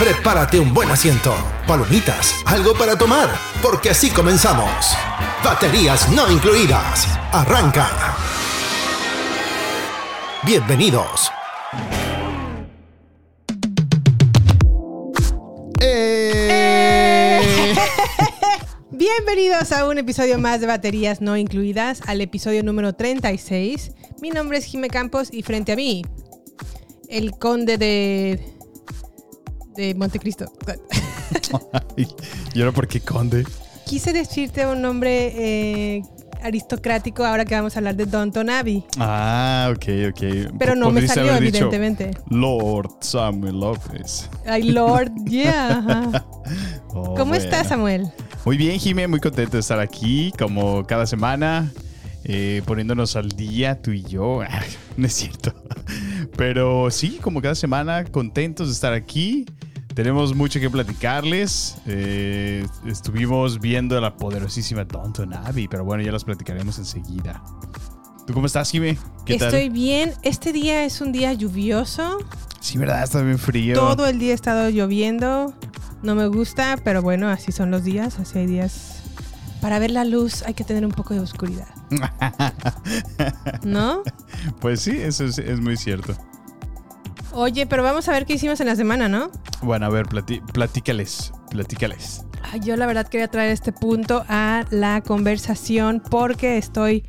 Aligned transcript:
Prepárate 0.00 0.58
un 0.58 0.72
buen 0.72 0.90
asiento, 0.90 1.34
palomitas, 1.66 2.34
algo 2.46 2.72
para 2.72 2.96
tomar, 2.96 3.28
porque 3.60 3.90
así 3.90 4.08
comenzamos. 4.08 4.96
Baterías 5.44 6.10
no 6.12 6.32
incluidas. 6.32 7.06
Arranca. 7.30 8.16
Bienvenidos. 10.42 11.30
Eh. 15.82 17.74
Bienvenidos 18.90 19.70
a 19.70 19.86
un 19.86 19.98
episodio 19.98 20.38
más 20.38 20.62
de 20.62 20.66
Baterías 20.66 21.20
No 21.20 21.36
Incluidas, 21.36 22.00
al 22.06 22.22
episodio 22.22 22.62
número 22.62 22.94
36. 22.94 23.92
Mi 24.22 24.30
nombre 24.30 24.56
es 24.56 24.64
Jime 24.64 24.88
Campos 24.88 25.28
y 25.30 25.42
frente 25.42 25.72
a 25.72 25.76
mí, 25.76 26.06
el 27.10 27.32
conde 27.32 27.76
de. 27.76 28.59
De 29.80 29.94
Montecristo. 29.94 30.46
¿Y 32.54 32.60
ahora 32.60 32.72
por 32.72 32.86
qué 32.86 33.00
conde? 33.00 33.44
Quise 33.86 34.12
decirte 34.12 34.66
un 34.66 34.82
nombre 34.82 35.32
eh, 35.96 36.02
aristocrático 36.42 37.24
ahora 37.24 37.44
que 37.44 37.54
vamos 37.54 37.74
a 37.74 37.78
hablar 37.80 37.96
de 37.96 38.06
Downton 38.06 38.50
Abbey, 38.50 38.84
Ah, 38.98 39.72
ok, 39.74 39.84
ok. 40.10 40.52
pero 40.58 40.74
no 40.76 40.90
me 40.90 41.06
salió, 41.08 41.32
dicho, 41.40 41.64
evidentemente. 41.64 42.10
Lord 42.28 42.90
Samuel 43.00 43.58
López. 43.58 44.28
Ay, 44.46 44.64
Lord, 44.64 45.12
yeah. 45.26 45.78
ajá. 45.78 46.26
Oh, 46.88 47.14
¿Cómo 47.14 47.30
bueno. 47.30 47.34
estás, 47.36 47.68
Samuel? 47.68 48.10
Muy 48.44 48.56
bien, 48.56 48.78
Jimé, 48.78 49.06
muy 49.08 49.20
contento 49.20 49.52
de 49.52 49.60
estar 49.60 49.80
aquí, 49.80 50.32
como 50.38 50.84
cada 50.86 51.06
semana, 51.06 51.70
eh, 52.24 52.62
poniéndonos 52.66 53.16
al 53.16 53.28
día, 53.30 53.80
tú 53.80 53.92
y 53.92 54.02
yo. 54.02 54.40
No 54.96 55.06
es 55.06 55.14
cierto. 55.14 55.54
Pero 56.36 56.90
sí, 56.90 57.18
como 57.22 57.40
cada 57.40 57.54
semana, 57.54 58.04
contentos 58.04 58.66
de 58.68 58.74
estar 58.74 58.92
aquí. 58.92 59.46
Tenemos 59.94 60.34
mucho 60.34 60.60
que 60.60 60.70
platicarles. 60.70 61.76
Eh, 61.86 62.64
estuvimos 62.86 63.58
viendo 63.58 64.00
la 64.00 64.16
poderosísima 64.16 64.84
Downton 64.84 65.34
Abbey, 65.34 65.66
pero 65.66 65.84
bueno, 65.84 66.02
ya 66.02 66.12
las 66.12 66.24
platicaremos 66.24 66.78
enseguida. 66.78 67.42
¿Tú 68.26 68.32
cómo 68.32 68.46
estás, 68.46 68.70
Jimé? 68.70 68.96
¿Qué 69.26 69.36
tal? 69.36 69.48
Estoy 69.48 69.68
bien. 69.68 70.12
Este 70.22 70.52
día 70.52 70.84
es 70.84 71.00
un 71.00 71.10
día 71.10 71.32
lluvioso. 71.32 72.18
Sí, 72.60 72.78
¿verdad? 72.78 73.02
Está 73.02 73.20
bien 73.22 73.38
frío. 73.38 73.74
Todo 73.74 74.06
el 74.06 74.20
día 74.20 74.32
ha 74.32 74.34
estado 74.34 74.70
lloviendo. 74.70 75.54
No 76.02 76.14
me 76.14 76.28
gusta, 76.28 76.78
pero 76.84 77.02
bueno, 77.02 77.28
así 77.28 77.50
son 77.50 77.72
los 77.72 77.82
días. 77.82 78.20
Así 78.20 78.38
hay 78.38 78.46
días. 78.46 79.02
Para 79.60 79.78
ver 79.80 79.90
la 79.90 80.04
luz 80.04 80.44
hay 80.44 80.54
que 80.54 80.64
tener 80.64 80.86
un 80.86 80.92
poco 80.92 81.14
de 81.14 81.20
oscuridad. 81.20 81.68
¿No? 83.64 84.02
Pues 84.60 84.80
sí, 84.80 84.96
eso 84.96 85.24
es, 85.24 85.38
es 85.38 85.60
muy 85.60 85.76
cierto. 85.76 86.16
Oye, 87.32 87.66
pero 87.66 87.82
vamos 87.82 88.08
a 88.08 88.12
ver 88.12 88.26
qué 88.26 88.34
hicimos 88.34 88.60
en 88.60 88.66
la 88.66 88.76
semana, 88.76 89.08
¿no? 89.08 89.30
Bueno, 89.62 89.86
a 89.86 89.88
ver, 89.88 90.06
platí- 90.06 90.42
platícales, 90.52 91.32
platícales. 91.50 92.24
Ay, 92.42 92.60
yo 92.60 92.76
la 92.76 92.86
verdad 92.86 93.06
quería 93.06 93.28
traer 93.28 93.50
este 93.52 93.72
punto 93.72 94.24
a 94.28 94.64
la 94.70 95.00
conversación 95.02 96.02
porque 96.10 96.58
estoy. 96.58 97.04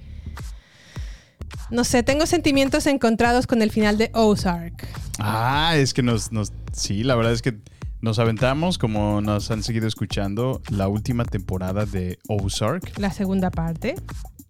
No 1.69 1.83
sé, 1.83 2.03
tengo 2.03 2.25
sentimientos 2.25 2.85
encontrados 2.85 3.47
con 3.47 3.61
el 3.61 3.71
final 3.71 3.97
de 3.97 4.11
Ozark. 4.13 4.87
Ah, 5.19 5.73
es 5.75 5.93
que 5.93 6.03
nos, 6.03 6.31
nos, 6.31 6.51
sí, 6.73 7.03
la 7.03 7.15
verdad 7.15 7.31
es 7.33 7.41
que 7.41 7.57
nos 8.01 8.19
aventamos, 8.19 8.77
como 8.77 9.21
nos 9.21 9.49
han 9.51 9.63
seguido 9.63 9.87
escuchando, 9.87 10.61
la 10.69 10.87
última 10.87 11.23
temporada 11.23 11.85
de 11.85 12.19
Ozark. 12.27 12.97
La 12.99 13.11
segunda 13.11 13.49
parte. 13.51 13.95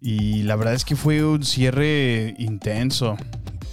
Y 0.00 0.42
la 0.42 0.56
verdad 0.56 0.74
es 0.74 0.84
que 0.84 0.96
fue 0.96 1.24
un 1.24 1.44
cierre 1.44 2.34
intenso. 2.38 3.16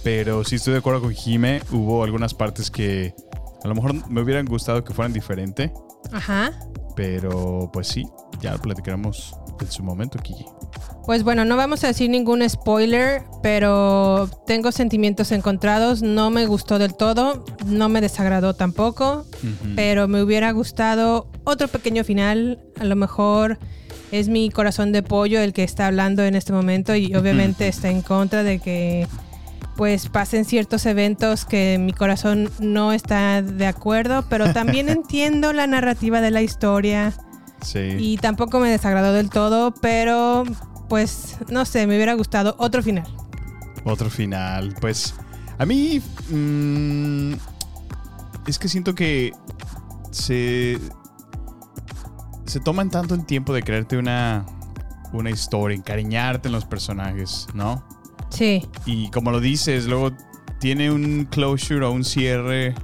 Pero 0.02 0.44
sí 0.44 0.56
estoy 0.56 0.72
de 0.72 0.78
acuerdo 0.78 1.02
con 1.02 1.14
Jime, 1.14 1.62
hubo 1.70 2.04
algunas 2.04 2.34
partes 2.34 2.70
que 2.70 3.14
a 3.62 3.68
lo 3.68 3.74
mejor 3.74 4.08
me 4.08 4.22
hubieran 4.22 4.46
gustado 4.46 4.82
que 4.84 4.94
fueran 4.94 5.12
diferente. 5.12 5.72
Ajá. 6.12 6.52
Pero 6.96 7.70
pues 7.72 7.88
sí, 7.88 8.06
ya 8.40 8.52
lo 8.52 8.58
platicaremos 8.60 9.34
en 9.60 9.70
su 9.70 9.82
momento, 9.82 10.18
Kiki. 10.18 10.46
Pues 11.04 11.24
bueno, 11.24 11.44
no 11.44 11.56
vamos 11.56 11.82
a 11.84 11.88
decir 11.88 12.08
ningún 12.10 12.48
spoiler, 12.48 13.22
pero 13.42 14.28
tengo 14.46 14.70
sentimientos 14.72 15.32
encontrados. 15.32 16.02
No 16.02 16.30
me 16.30 16.46
gustó 16.46 16.78
del 16.78 16.94
todo, 16.94 17.44
no 17.66 17.88
me 17.88 18.00
desagradó 18.00 18.54
tampoco, 18.54 19.26
pero 19.76 20.08
me 20.08 20.22
hubiera 20.22 20.50
gustado 20.52 21.28
otro 21.44 21.68
pequeño 21.68 22.04
final. 22.04 22.60
A 22.78 22.84
lo 22.84 22.96
mejor 22.96 23.58
es 24.12 24.28
mi 24.28 24.50
corazón 24.50 24.92
de 24.92 25.02
pollo 25.02 25.40
el 25.40 25.52
que 25.52 25.64
está 25.64 25.86
hablando 25.86 26.24
en 26.24 26.34
este 26.34 26.52
momento 26.52 26.94
y 26.94 27.14
obviamente 27.14 27.68
está 27.68 27.90
en 27.90 28.02
contra 28.02 28.42
de 28.42 28.58
que 28.58 29.06
pues 29.80 30.10
pasen 30.10 30.44
ciertos 30.44 30.84
eventos 30.84 31.46
que 31.46 31.78
mi 31.80 31.94
corazón 31.94 32.50
no 32.60 32.92
está 32.92 33.40
de 33.40 33.66
acuerdo, 33.66 34.26
pero 34.28 34.52
también 34.52 34.88
entiendo 34.90 35.54
la 35.54 35.66
narrativa 35.66 36.20
de 36.20 36.30
la 36.30 36.42
historia. 36.42 37.14
Sí. 37.62 37.96
Y 37.98 38.18
tampoco 38.18 38.60
me 38.60 38.68
desagradó 38.68 39.14
del 39.14 39.30
todo, 39.30 39.72
pero 39.72 40.44
pues 40.90 41.38
no 41.48 41.64
sé, 41.64 41.86
me 41.86 41.96
hubiera 41.96 42.12
gustado 42.12 42.56
otro 42.58 42.82
final. 42.82 43.06
Otro 43.84 44.10
final. 44.10 44.76
Pues 44.82 45.14
a 45.56 45.64
mí 45.64 46.02
mm, 46.28 47.32
es 48.46 48.58
que 48.58 48.68
siento 48.68 48.94
que 48.94 49.32
se 50.10 50.78
se 52.44 52.60
toman 52.60 52.90
tanto 52.90 53.14
el 53.14 53.24
tiempo 53.24 53.54
de 53.54 53.62
crearte 53.62 53.96
una 53.96 54.44
una 55.14 55.30
historia, 55.30 55.74
encariñarte 55.74 56.48
en 56.48 56.52
los 56.52 56.66
personajes, 56.66 57.46
¿no? 57.54 57.82
Sí, 58.30 58.62
Y 58.86 59.10
como 59.10 59.30
lo 59.30 59.40
dices, 59.40 59.86
luego 59.86 60.12
tiene 60.60 60.90
un 60.90 61.24
closure 61.30 61.84
o 61.84 61.92
un 61.92 62.04
cierre. 62.04 62.74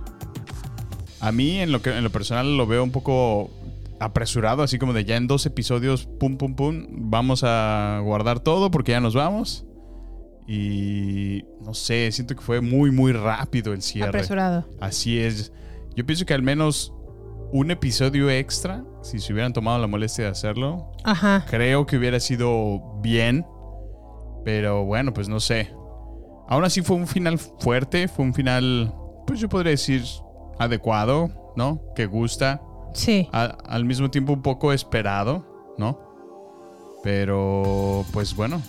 A 1.21 1.33
mí 1.33 1.59
en 1.61 1.73
lo 1.73 1.83
que 1.83 1.97
en 1.97 2.05
lo 2.05 2.11
personal 2.11 2.57
lo 2.57 2.67
veo 2.67 2.83
un 2.85 2.91
poco 2.91 3.51
apresurado, 4.01 4.63
así 4.63 4.79
como 4.79 4.93
de 4.93 5.05
ya 5.05 5.17
en 5.17 5.27
dos 5.27 5.47
episodios, 5.47 6.07
pum 6.21 6.37
pum 6.37 6.55
pum, 6.55 6.87
vamos 6.91 7.43
a 7.45 8.01
guardar 8.05 8.41
todo 8.41 8.71
porque 8.71 8.93
ya 8.93 9.01
nos 9.01 9.15
vamos. 9.15 9.65
Y 10.47 11.45
no 11.65 11.75
sé, 11.75 12.11
siento 12.13 12.37
que 12.37 12.43
fue 12.43 12.61
muy 12.61 12.91
muy 12.91 13.13
rápido 13.13 13.73
el 13.73 13.83
cierre. 13.83 14.09
apresurado. 14.11 14.65
Así 14.81 15.19
es. 15.19 15.53
Yo 15.97 16.05
pienso 16.07 16.25
que 16.27 16.35
al 16.35 16.43
menos 16.43 16.93
un 17.53 17.71
episodio 17.71 18.31
extra, 18.31 18.85
si 19.03 19.19
se 19.19 19.33
hubieran 19.33 19.53
tomado 19.53 19.79
la 19.79 19.87
molestia 19.87 20.25
de 20.25 20.31
hacerlo, 20.31 20.93
Ajá. 21.05 21.45
creo 21.49 21.87
que 21.87 21.97
hubiera 21.97 22.21
sido 22.21 22.81
bien. 23.03 23.45
Pero 24.47 24.85
bueno, 24.85 25.13
pues 25.13 25.29
no 25.29 25.41
sé. 25.41 25.73
Aún 26.49 26.63
así 26.65 26.81
fue 26.81 26.95
un 26.95 27.09
final 27.09 27.37
fuerte, 27.37 28.07
fue 28.07 28.25
un 28.25 28.33
final, 28.33 28.95
pues 29.27 29.41
yo 29.41 29.49
podría 29.49 29.73
decir, 29.73 30.05
adecuado, 30.61 31.53
¿no? 31.57 31.81
Que 31.97 32.07
gusta. 32.07 32.63
Sí. 32.95 33.29
A- 33.33 33.57
al 33.67 33.85
mismo 33.85 34.09
tiempo 34.09 34.33
un 34.35 34.43
poco 34.43 34.73
esperado, 34.73 35.75
¿no? 35.79 35.99
Pero, 37.03 38.05
pues 38.13 38.37
bueno, 38.37 38.63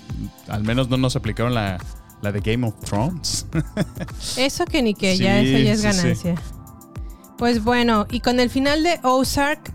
al 0.47 0.63
menos 0.63 0.89
no 0.89 0.97
nos 0.97 1.15
aplicaron 1.15 1.53
la, 1.53 1.77
la 2.23 2.31
de 2.31 2.39
Game 2.39 2.65
of 2.68 2.73
Thrones. 2.83 3.45
Eso 4.35 4.65
que 4.65 4.81
ni 4.81 4.95
que, 4.95 5.15
ya 5.15 5.39
eso 5.41 5.57
ya 5.59 5.73
es 5.73 5.81
sí, 5.81 5.88
sí. 5.91 6.01
ganancia. 6.01 6.35
Pues 7.38 7.63
bueno, 7.63 8.07
y 8.09 8.21
con 8.21 8.39
el 8.39 8.50
final 8.50 8.81
de 8.81 9.00
Ozark 9.03 9.71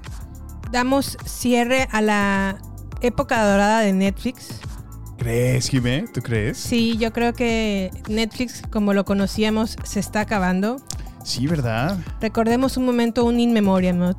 damos 0.72 1.16
cierre 1.25 1.87
a 1.93 2.00
la 2.00 2.58
época 3.02 3.48
dorada 3.48 3.81
de 3.82 3.93
Netflix. 3.93 4.60
¿Crees, 5.22 5.69
Jimé? 5.69 6.04
¿Tú 6.12 6.20
crees? 6.20 6.58
Sí, 6.58 6.96
yo 6.98 7.12
creo 7.12 7.32
que 7.32 7.90
Netflix, 8.08 8.62
como 8.70 8.92
lo 8.92 9.04
conocíamos, 9.04 9.76
se 9.84 10.00
está 10.00 10.20
acabando. 10.20 10.76
Sí, 11.24 11.46
¿verdad? 11.46 11.96
Recordemos 12.20 12.76
un 12.76 12.84
momento, 12.84 13.24
un 13.24 13.38
in 13.38 13.52
memoriam, 13.52 13.96
¿no? 13.98 14.14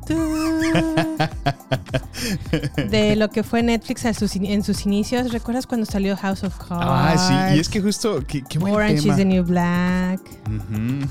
de 2.88 3.16
lo 3.16 3.28
que 3.28 3.42
fue 3.42 3.62
Netflix 3.62 4.06
en 4.06 4.14
sus, 4.14 4.34
in- 4.36 4.46
en 4.46 4.64
sus 4.64 4.86
inicios. 4.86 5.30
¿Recuerdas 5.30 5.66
cuando 5.66 5.84
salió 5.84 6.16
House 6.16 6.42
of 6.44 6.56
Cards? 6.56 6.70
Ah, 6.88 7.48
sí. 7.50 7.56
Y 7.56 7.60
es 7.60 7.68
que 7.68 7.82
justo, 7.82 8.22
qué, 8.26 8.42
qué 8.48 8.58
buen 8.58 8.72
Orange 8.74 9.02
tema. 9.02 9.12
is 9.12 9.18
the 9.18 9.24
New 9.26 9.44
Black. 9.44 10.20
Ujú. 10.46 11.06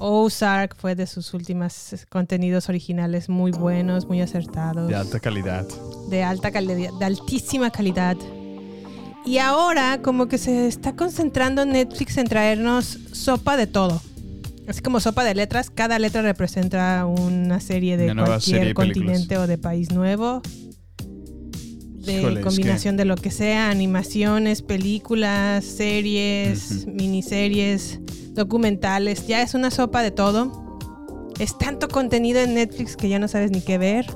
Ozark 0.00 0.76
fue 0.76 0.94
de 0.94 1.06
sus 1.06 1.32
últimos 1.34 1.94
contenidos 2.10 2.68
originales 2.68 3.28
muy 3.28 3.50
buenos, 3.50 4.06
muy 4.06 4.20
acertados. 4.20 4.88
De 4.88 4.94
alta 4.94 5.18
calidad. 5.18 5.66
de 6.10 6.22
alta 6.22 6.50
calidad, 6.52 6.90
de 6.98 7.04
altísima 7.04 7.70
calidad. 7.70 8.16
Y 9.28 9.36
ahora 9.36 10.00
como 10.00 10.26
que 10.26 10.38
se 10.38 10.66
está 10.66 10.96
concentrando 10.96 11.66
Netflix 11.66 12.16
en 12.16 12.26
traernos 12.26 12.98
sopa 13.12 13.58
de 13.58 13.66
todo. 13.66 14.00
Así 14.66 14.80
como 14.80 15.00
sopa 15.00 15.22
de 15.22 15.34
letras, 15.34 15.68
cada 15.68 15.98
letra 15.98 16.22
representa 16.22 17.04
una 17.04 17.60
serie 17.60 17.98
de 17.98 18.10
Una 18.10 18.24
cualquier 18.24 18.40
serie 18.40 18.68
de 18.68 18.74
películas. 18.74 19.08
continente 19.08 19.36
o 19.36 19.46
de 19.46 19.58
país 19.58 19.92
nuevo. 19.92 20.40
De 22.06 22.20
Híjole, 22.20 22.40
es 22.40 22.46
combinación 22.46 22.96
de 22.96 23.04
lo 23.04 23.16
que 23.16 23.30
sea, 23.30 23.68
animaciones, 23.68 24.62
películas, 24.62 25.62
series, 25.62 26.86
miniseries, 26.86 28.00
documentales. 28.32 29.26
Ya 29.26 29.42
es 29.42 29.52
una 29.52 29.70
sopa 29.70 30.02
de 30.02 30.10
todo. 30.10 30.88
Es 31.38 31.58
tanto 31.58 31.88
contenido 31.88 32.40
en 32.40 32.54
Netflix 32.54 32.96
que 32.96 33.10
ya 33.10 33.18
no 33.18 33.28
sabes 33.28 33.50
ni 33.50 33.60
qué 33.60 33.76
ver. 33.76 34.06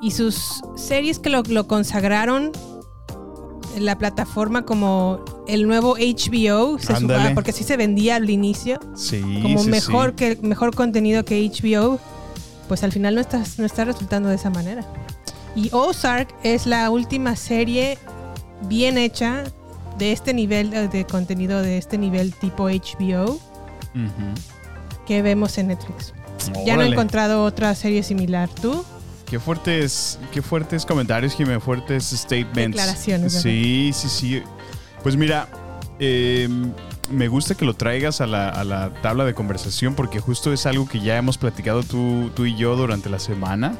Y 0.00 0.12
sus 0.12 0.62
series 0.76 1.18
que 1.18 1.28
lo, 1.28 1.42
lo 1.42 1.68
consagraron 1.68 2.52
la 3.78 3.98
plataforma 3.98 4.64
como 4.64 5.20
el 5.46 5.66
nuevo 5.66 5.96
HBO, 5.96 6.78
se 6.78 6.94
porque 7.34 7.50
así 7.50 7.64
se 7.64 7.76
vendía 7.76 8.16
al 8.16 8.28
inicio, 8.30 8.78
Sí. 8.94 9.20
como 9.42 9.62
sí, 9.62 9.70
mejor, 9.70 10.10
sí. 10.10 10.16
Que, 10.16 10.38
mejor 10.42 10.74
contenido 10.74 11.24
que 11.24 11.40
HBO, 11.44 11.98
pues 12.68 12.82
al 12.84 12.92
final 12.92 13.14
no 13.14 13.20
está, 13.20 13.42
no 13.58 13.64
está 13.66 13.84
resultando 13.84 14.28
de 14.28 14.36
esa 14.36 14.50
manera. 14.50 14.84
Y 15.54 15.68
Ozark 15.72 16.34
es 16.42 16.66
la 16.66 16.88
última 16.90 17.36
serie 17.36 17.98
bien 18.68 18.96
hecha 18.98 19.44
de 19.98 20.12
este 20.12 20.32
nivel 20.32 20.70
de, 20.70 20.88
de 20.88 21.04
contenido, 21.04 21.60
de 21.60 21.78
este 21.78 21.98
nivel 21.98 22.32
tipo 22.34 22.64
HBO 22.68 23.38
que 25.06 25.22
vemos 25.22 25.58
en 25.58 25.68
Netflix. 25.68 26.14
Ya 26.64 26.76
no 26.76 26.82
he 26.82 26.88
encontrado 26.88 27.44
otra 27.44 27.74
serie 27.74 28.02
similar. 28.02 28.48
¿Tú? 28.48 28.84
Qué 29.32 29.40
fuertes, 29.40 30.18
qué 30.30 30.42
fuertes 30.42 30.84
comentarios, 30.84 31.34
Jimé, 31.34 31.58
fuertes 31.58 32.04
statements. 32.04 32.76
Declaraciones. 32.76 33.32
Sí, 33.32 33.90
sí, 33.94 34.08
sí. 34.10 34.42
Pues 35.02 35.16
mira, 35.16 35.48
eh, 35.98 36.50
me 37.10 37.28
gusta 37.28 37.54
que 37.54 37.64
lo 37.64 37.72
traigas 37.72 38.20
a 38.20 38.26
la, 38.26 38.50
a 38.50 38.62
la 38.62 38.92
tabla 39.00 39.24
de 39.24 39.32
conversación 39.32 39.94
porque 39.94 40.20
justo 40.20 40.52
es 40.52 40.66
algo 40.66 40.86
que 40.86 41.00
ya 41.00 41.16
hemos 41.16 41.38
platicado 41.38 41.82
tú, 41.82 42.30
tú 42.36 42.44
y 42.44 42.54
yo 42.56 42.76
durante 42.76 43.08
la 43.08 43.18
semana. 43.18 43.74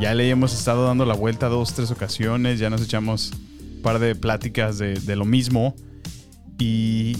Ya 0.00 0.16
le 0.16 0.28
hemos 0.28 0.52
estado 0.52 0.84
dando 0.84 1.06
la 1.06 1.14
vuelta 1.14 1.48
dos, 1.48 1.74
tres 1.74 1.92
ocasiones, 1.92 2.58
ya 2.58 2.68
nos 2.68 2.82
echamos 2.82 3.30
un 3.76 3.82
par 3.82 4.00
de 4.00 4.16
pláticas 4.16 4.78
de, 4.78 4.94
de 4.94 5.14
lo 5.14 5.24
mismo. 5.24 5.76
Y, 6.58 7.16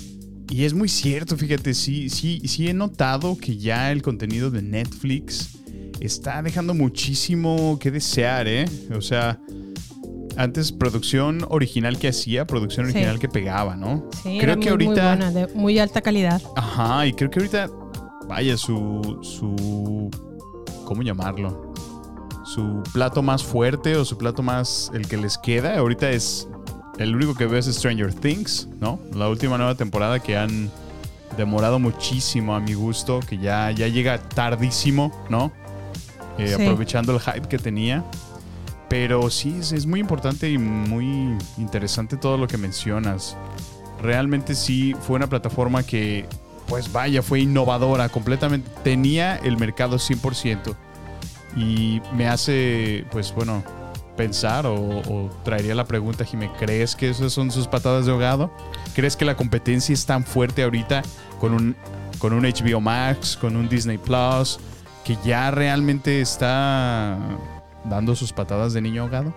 y 0.50 0.64
es 0.64 0.74
muy 0.74 0.88
cierto, 0.88 1.36
fíjate, 1.36 1.74
sí, 1.74 2.10
sí, 2.10 2.42
sí 2.44 2.66
he 2.66 2.74
notado 2.74 3.38
que 3.38 3.56
ya 3.56 3.92
el 3.92 4.02
contenido 4.02 4.50
de 4.50 4.62
Netflix 4.62 5.61
está 6.06 6.42
dejando 6.42 6.74
muchísimo 6.74 7.78
que 7.80 7.90
desear, 7.90 8.48
¿eh? 8.48 8.64
O 8.96 9.00
sea, 9.00 9.40
antes 10.36 10.72
producción 10.72 11.44
original 11.48 11.98
que 11.98 12.08
hacía, 12.08 12.46
producción 12.46 12.86
Sí. 12.86 12.92
original 12.92 13.18
que 13.18 13.28
pegaba, 13.28 13.76
¿no? 13.76 14.08
Sí, 14.22 14.38
creo 14.40 14.54
era 14.54 14.56
que 14.56 14.70
muy, 14.70 14.78
muy 14.78 14.86
ahorita... 14.86 15.08
buena, 15.16 15.30
de 15.30 15.46
muy 15.54 15.78
alta 15.78 16.00
calidad. 16.00 16.40
Ajá, 16.56 17.06
y 17.06 17.12
creo 17.12 17.30
que 17.30 17.38
ahorita, 17.40 17.70
vaya, 18.28 18.56
su, 18.56 19.18
su, 19.22 20.10
¿cómo 20.84 21.02
llamarlo? 21.02 21.72
Su 22.44 22.82
plato 22.92 23.22
más 23.22 23.42
fuerte 23.42 23.96
o 23.96 24.04
su 24.04 24.18
plato 24.18 24.42
más, 24.42 24.90
el 24.94 25.06
que 25.06 25.16
les 25.16 25.38
queda, 25.38 25.78
ahorita 25.78 26.10
es, 26.10 26.48
el 26.98 27.14
único 27.14 27.34
que 27.34 27.46
veo 27.46 27.58
es 27.58 27.66
Stranger 27.66 28.12
Things, 28.12 28.68
¿no? 28.80 28.98
La 29.14 29.28
última 29.28 29.56
nueva 29.56 29.74
temporada 29.74 30.18
que 30.20 30.36
han 30.36 30.70
demorado 31.36 31.78
muchísimo 31.78 32.54
a 32.54 32.60
mi 32.60 32.74
gusto, 32.74 33.20
que 33.20 33.38
ya, 33.38 33.70
ya 33.70 33.88
llega 33.88 34.18
tardísimo, 34.18 35.12
¿no? 35.30 35.50
Eh, 36.38 36.54
Sí. 36.56 36.62
Aprovechando 36.62 37.12
el 37.14 37.20
hype 37.20 37.48
que 37.48 37.58
tenía. 37.58 38.04
Pero 38.88 39.30
sí, 39.30 39.56
es, 39.58 39.72
es 39.72 39.86
muy 39.86 40.00
importante 40.00 40.50
y 40.50 40.58
muy 40.58 41.36
interesante 41.56 42.16
todo 42.16 42.36
lo 42.36 42.46
que 42.46 42.58
mencionas. 42.58 43.36
Realmente 44.02 44.54
sí 44.54 44.94
fue 45.06 45.16
una 45.16 45.28
plataforma 45.28 45.82
que, 45.82 46.26
pues 46.66 46.92
vaya, 46.92 47.22
fue 47.22 47.40
innovadora 47.40 48.08
completamente. 48.10 48.70
Tenía 48.84 49.36
el 49.36 49.56
mercado 49.56 49.96
100%. 49.96 50.74
Y 51.56 52.00
me 52.16 52.28
hace, 52.28 53.04
pues 53.12 53.34
bueno, 53.34 53.62
pensar 54.16 54.66
o, 54.66 54.74
o 54.74 55.30
traería 55.42 55.74
la 55.74 55.84
pregunta, 55.86 56.24
Jimé, 56.24 56.50
¿crees 56.58 56.94
que 56.96 57.08
esas 57.08 57.32
son 57.32 57.50
sus 57.50 57.66
patadas 57.68 58.04
de 58.06 58.12
ahogado? 58.12 58.50
¿Crees 58.94 59.16
que 59.16 59.24
la 59.24 59.36
competencia 59.36 59.92
es 59.94 60.04
tan 60.04 60.24
fuerte 60.24 60.62
ahorita 60.62 61.02
con 61.40 61.54
un, 61.54 61.76
con 62.18 62.32
un 62.34 62.42
HBO 62.44 62.80
Max, 62.80 63.38
con 63.40 63.56
un 63.56 63.68
Disney 63.68 63.96
Plus, 63.98 64.58
que 65.04 65.16
ya 65.24 65.50
realmente 65.50 66.20
está 66.20 67.18
dando 67.84 68.14
sus 68.14 68.32
patadas 68.32 68.72
de 68.72 68.80
niño 68.80 69.02
ahogado? 69.02 69.32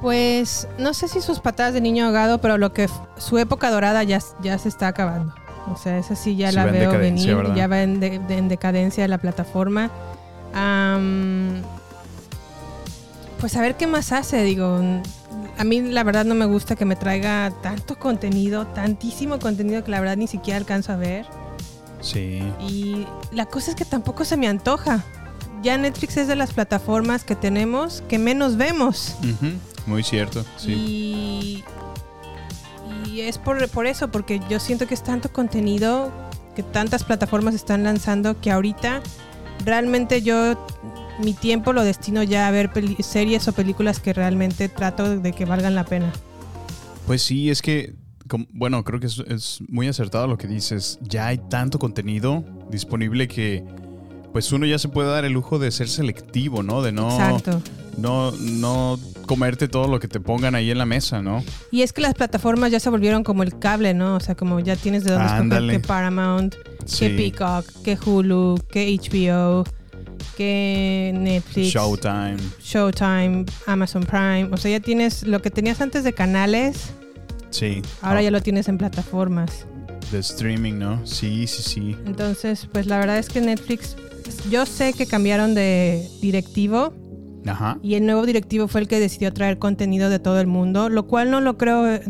Pues 0.00 0.66
no 0.78 0.94
sé 0.94 1.06
si 1.08 1.20
sus 1.20 1.40
patadas 1.40 1.74
de 1.74 1.80
niño 1.80 2.06
ahogado, 2.06 2.38
pero 2.40 2.58
lo 2.58 2.72
que 2.72 2.88
su 3.18 3.38
época 3.38 3.70
dorada 3.70 4.02
ya, 4.02 4.18
ya 4.42 4.58
se 4.58 4.68
está 4.68 4.88
acabando. 4.88 5.32
O 5.72 5.76
sea, 5.76 5.96
esa 5.98 6.16
sí 6.16 6.34
ya 6.36 6.50
la 6.50 6.64
veo 6.66 6.90
venir, 6.98 7.36
¿verdad? 7.36 7.54
ya 7.54 7.66
va 7.68 7.82
en, 7.82 8.00
de- 8.00 8.18
de- 8.18 8.36
en 8.38 8.48
decadencia 8.48 9.06
la 9.06 9.18
plataforma. 9.18 9.90
Pues 13.40 13.56
a 13.56 13.60
ver 13.60 13.76
qué 13.76 13.86
más 13.86 14.12
hace, 14.12 14.42
digo. 14.42 14.80
A 15.58 15.64
mí 15.64 15.80
la 15.82 16.02
verdad 16.04 16.24
no 16.24 16.34
me 16.34 16.46
gusta 16.46 16.76
que 16.76 16.84
me 16.84 16.96
traiga 16.96 17.52
tanto 17.62 17.98
contenido, 17.98 18.66
tantísimo 18.68 19.38
contenido 19.38 19.84
que 19.84 19.90
la 19.90 20.00
verdad 20.00 20.16
ni 20.16 20.26
siquiera 20.26 20.58
alcanzo 20.58 20.92
a 20.92 20.96
ver. 20.96 21.26
Sí. 22.02 22.42
Y 22.60 23.06
la 23.32 23.46
cosa 23.46 23.70
es 23.70 23.76
que 23.76 23.84
tampoco 23.84 24.24
se 24.24 24.36
me 24.36 24.48
antoja. 24.48 25.02
Ya 25.62 25.78
Netflix 25.78 26.16
es 26.16 26.26
de 26.26 26.36
las 26.36 26.52
plataformas 26.52 27.24
que 27.24 27.36
tenemos 27.36 28.02
que 28.08 28.18
menos 28.18 28.56
vemos. 28.56 29.14
Muy 29.86 30.02
cierto, 30.02 30.44
sí. 30.56 30.72
Y, 30.72 31.64
y 33.08 33.20
es 33.22 33.38
por, 33.38 33.68
por 33.70 33.86
eso, 33.86 34.10
porque 34.10 34.40
yo 34.50 34.58
siento 34.58 34.86
que 34.86 34.94
es 34.94 35.02
tanto 35.02 35.32
contenido 35.32 36.12
que 36.54 36.62
tantas 36.62 37.04
plataformas 37.04 37.54
están 37.54 37.84
lanzando 37.84 38.40
que 38.40 38.50
ahorita 38.50 39.02
realmente 39.64 40.22
yo 40.22 40.66
mi 41.18 41.32
tiempo 41.34 41.72
lo 41.72 41.84
destino 41.84 42.22
ya 42.22 42.48
a 42.48 42.50
ver 42.50 42.70
series 43.00 43.46
o 43.48 43.52
películas 43.52 44.00
que 44.00 44.12
realmente 44.12 44.68
trato 44.68 45.18
de 45.18 45.32
que 45.32 45.44
valgan 45.44 45.74
la 45.74 45.84
pena. 45.84 46.12
Pues 47.06 47.22
sí, 47.22 47.50
es 47.50 47.62
que, 47.62 47.94
bueno, 48.52 48.84
creo 48.84 49.00
que 49.00 49.06
es, 49.06 49.18
es 49.28 49.58
muy 49.68 49.88
acertado 49.88 50.26
lo 50.26 50.38
que 50.38 50.46
dices. 50.46 50.98
Ya 51.02 51.26
hay 51.28 51.38
tanto 51.38 51.78
contenido 51.78 52.44
disponible 52.70 53.28
que, 53.28 53.64
pues 54.32 54.52
uno 54.52 54.64
ya 54.66 54.78
se 54.78 54.88
puede 54.88 55.10
dar 55.10 55.24
el 55.24 55.32
lujo 55.32 55.58
de 55.58 55.70
ser 55.70 55.88
selectivo, 55.88 56.62
¿no? 56.62 56.82
De 56.82 56.92
no, 56.92 57.10
Exacto. 57.10 57.60
no, 57.98 58.32
no 58.32 58.98
comerte 59.26 59.68
todo 59.68 59.88
lo 59.88 60.00
que 60.00 60.08
te 60.08 60.20
pongan 60.20 60.54
ahí 60.54 60.70
en 60.70 60.78
la 60.78 60.86
mesa, 60.86 61.22
¿no? 61.22 61.44
Y 61.70 61.82
es 61.82 61.92
que 61.92 62.00
las 62.00 62.14
plataformas 62.14 62.70
ya 62.72 62.80
se 62.80 62.90
volvieron 62.90 63.22
como 63.24 63.42
el 63.42 63.58
cable, 63.58 63.94
¿no? 63.94 64.16
O 64.16 64.20
sea, 64.20 64.34
como 64.34 64.58
ya 64.60 64.76
tienes 64.76 65.04
de 65.04 65.12
dónde 65.12 65.26
escoger 65.26 65.70
que 65.70 65.80
Paramount, 65.86 66.54
Sí. 66.84 67.06
que 67.08 67.10
Peacock, 67.30 67.66
que 67.84 67.96
Hulu, 68.04 68.58
que 68.70 68.98
HBO, 68.98 69.64
que 70.36 71.12
Netflix. 71.14 71.68
Showtime. 71.68 72.36
Showtime, 72.62 73.44
Amazon 73.66 74.02
Prime. 74.04 74.48
O 74.52 74.56
sea, 74.56 74.70
ya 74.70 74.80
tienes 74.80 75.24
lo 75.26 75.40
que 75.42 75.50
tenías 75.50 75.80
antes 75.80 76.04
de 76.04 76.12
canales, 76.12 76.92
Sí. 77.52 77.80
ahora 78.00 78.18
Oh, 78.20 78.22
ya 78.24 78.30
lo 78.32 78.40
tienes 78.42 78.68
en 78.68 78.76
plataformas. 78.78 79.66
De 80.10 80.18
streaming, 80.18 80.74
¿no? 80.74 81.06
Sí, 81.06 81.46
sí, 81.46 81.62
sí. 81.62 81.96
Entonces, 82.04 82.68
pues 82.72 82.86
la 82.86 82.98
verdad 82.98 83.18
es 83.18 83.28
que 83.28 83.40
Netflix, 83.40 83.96
yo 84.50 84.66
sé 84.66 84.92
que 84.92 85.06
cambiaron 85.06 85.54
de 85.54 86.06
directivo 86.20 86.92
Ajá. 87.46 87.78
y 87.82 87.94
el 87.94 88.04
nuevo 88.04 88.26
directivo 88.26 88.68
fue 88.68 88.80
el 88.82 88.88
que 88.88 88.98
decidió 89.00 89.32
traer 89.32 89.58
contenido 89.58 90.10
de 90.10 90.18
todo 90.18 90.40
el 90.40 90.46
mundo, 90.48 90.88
lo 90.88 91.06
cual 91.06 91.30
no 91.30 91.40
lo 91.40 91.56
creo 91.56 91.88
eh, 91.88 92.02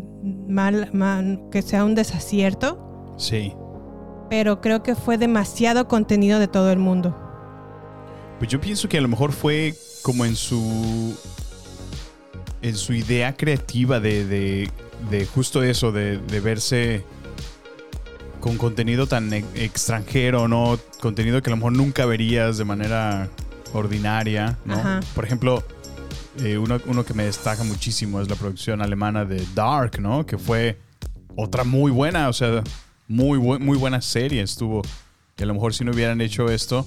mal, 0.48 0.90
mal- 0.92 1.40
que 1.52 1.62
sea 1.62 1.84
un 1.84 1.94
desacierto, 1.94 3.14
Sí. 3.18 3.52
pero 4.30 4.60
creo 4.60 4.82
que 4.82 4.94
fue 4.96 5.18
demasiado 5.18 5.86
contenido 5.86 6.38
de 6.40 6.48
todo 6.48 6.72
el 6.72 6.78
mundo. 6.78 7.16
Pues 8.38 8.50
yo 8.50 8.60
pienso 8.60 8.88
que 8.88 8.98
a 8.98 9.00
lo 9.00 9.08
mejor 9.08 9.30
fue 9.32 9.74
como 10.02 10.24
en 10.24 10.34
su. 10.34 11.14
En 12.62 12.76
su 12.76 12.92
idea 12.92 13.36
creativa 13.36 13.98
de, 14.00 14.24
de, 14.24 14.70
de 15.10 15.26
justo 15.26 15.62
eso, 15.62 15.92
de, 15.92 16.18
de 16.18 16.40
verse 16.40 17.04
con 18.40 18.56
contenido 18.56 19.06
tan 19.06 19.32
e- 19.32 19.44
extranjero, 19.54 20.48
¿no? 20.48 20.78
Contenido 21.00 21.40
que 21.42 21.50
a 21.50 21.52
lo 21.52 21.56
mejor 21.56 21.72
nunca 21.72 22.06
verías 22.06 22.58
de 22.58 22.64
manera 22.64 23.28
ordinaria, 23.72 24.58
¿no? 24.64 24.74
Ajá. 24.74 25.00
Por 25.14 25.24
ejemplo, 25.24 25.62
eh, 26.42 26.58
uno, 26.58 26.80
uno 26.86 27.04
que 27.04 27.14
me 27.14 27.24
destaca 27.24 27.62
muchísimo 27.64 28.20
es 28.20 28.28
la 28.28 28.34
producción 28.36 28.82
alemana 28.82 29.24
de 29.24 29.44
Dark, 29.54 30.00
¿no? 30.00 30.26
Que 30.26 30.38
fue 30.38 30.78
otra 31.36 31.64
muy 31.64 31.90
buena, 31.92 32.28
o 32.28 32.32
sea, 32.32 32.62
muy, 33.08 33.38
bu- 33.38 33.58
muy 33.60 33.78
buena 33.78 34.00
serie. 34.00 34.42
Estuvo 34.42 34.82
Y 35.38 35.42
a 35.42 35.46
lo 35.46 35.54
mejor 35.54 35.72
si 35.74 35.84
no 35.84 35.92
hubieran 35.92 36.20
hecho 36.20 36.50
esto, 36.50 36.86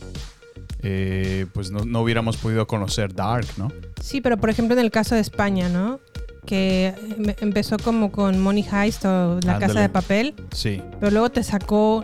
eh, 0.81 1.45
pues 1.53 1.71
no, 1.71 1.85
no 1.85 2.01
hubiéramos 2.01 2.37
podido 2.37 2.67
conocer 2.67 3.13
Dark, 3.13 3.47
¿no? 3.57 3.71
Sí, 4.01 4.21
pero 4.21 4.37
por 4.37 4.49
ejemplo 4.49 4.77
en 4.77 4.83
el 4.85 4.91
caso 4.91 5.15
de 5.15 5.21
España, 5.21 5.67
¿no? 5.69 5.99
Que 6.45 6.93
em- 7.17 7.33
empezó 7.41 7.77
como 7.77 8.11
con 8.11 8.39
Money 8.39 8.65
Heist 8.71 9.05
o 9.05 9.39
La 9.43 9.53
Ándale. 9.53 9.59
Casa 9.59 9.79
de 9.81 9.89
Papel, 9.89 10.33
Sí. 10.53 10.81
pero 10.99 11.11
luego 11.11 11.29
te 11.31 11.43
sacó 11.43 12.03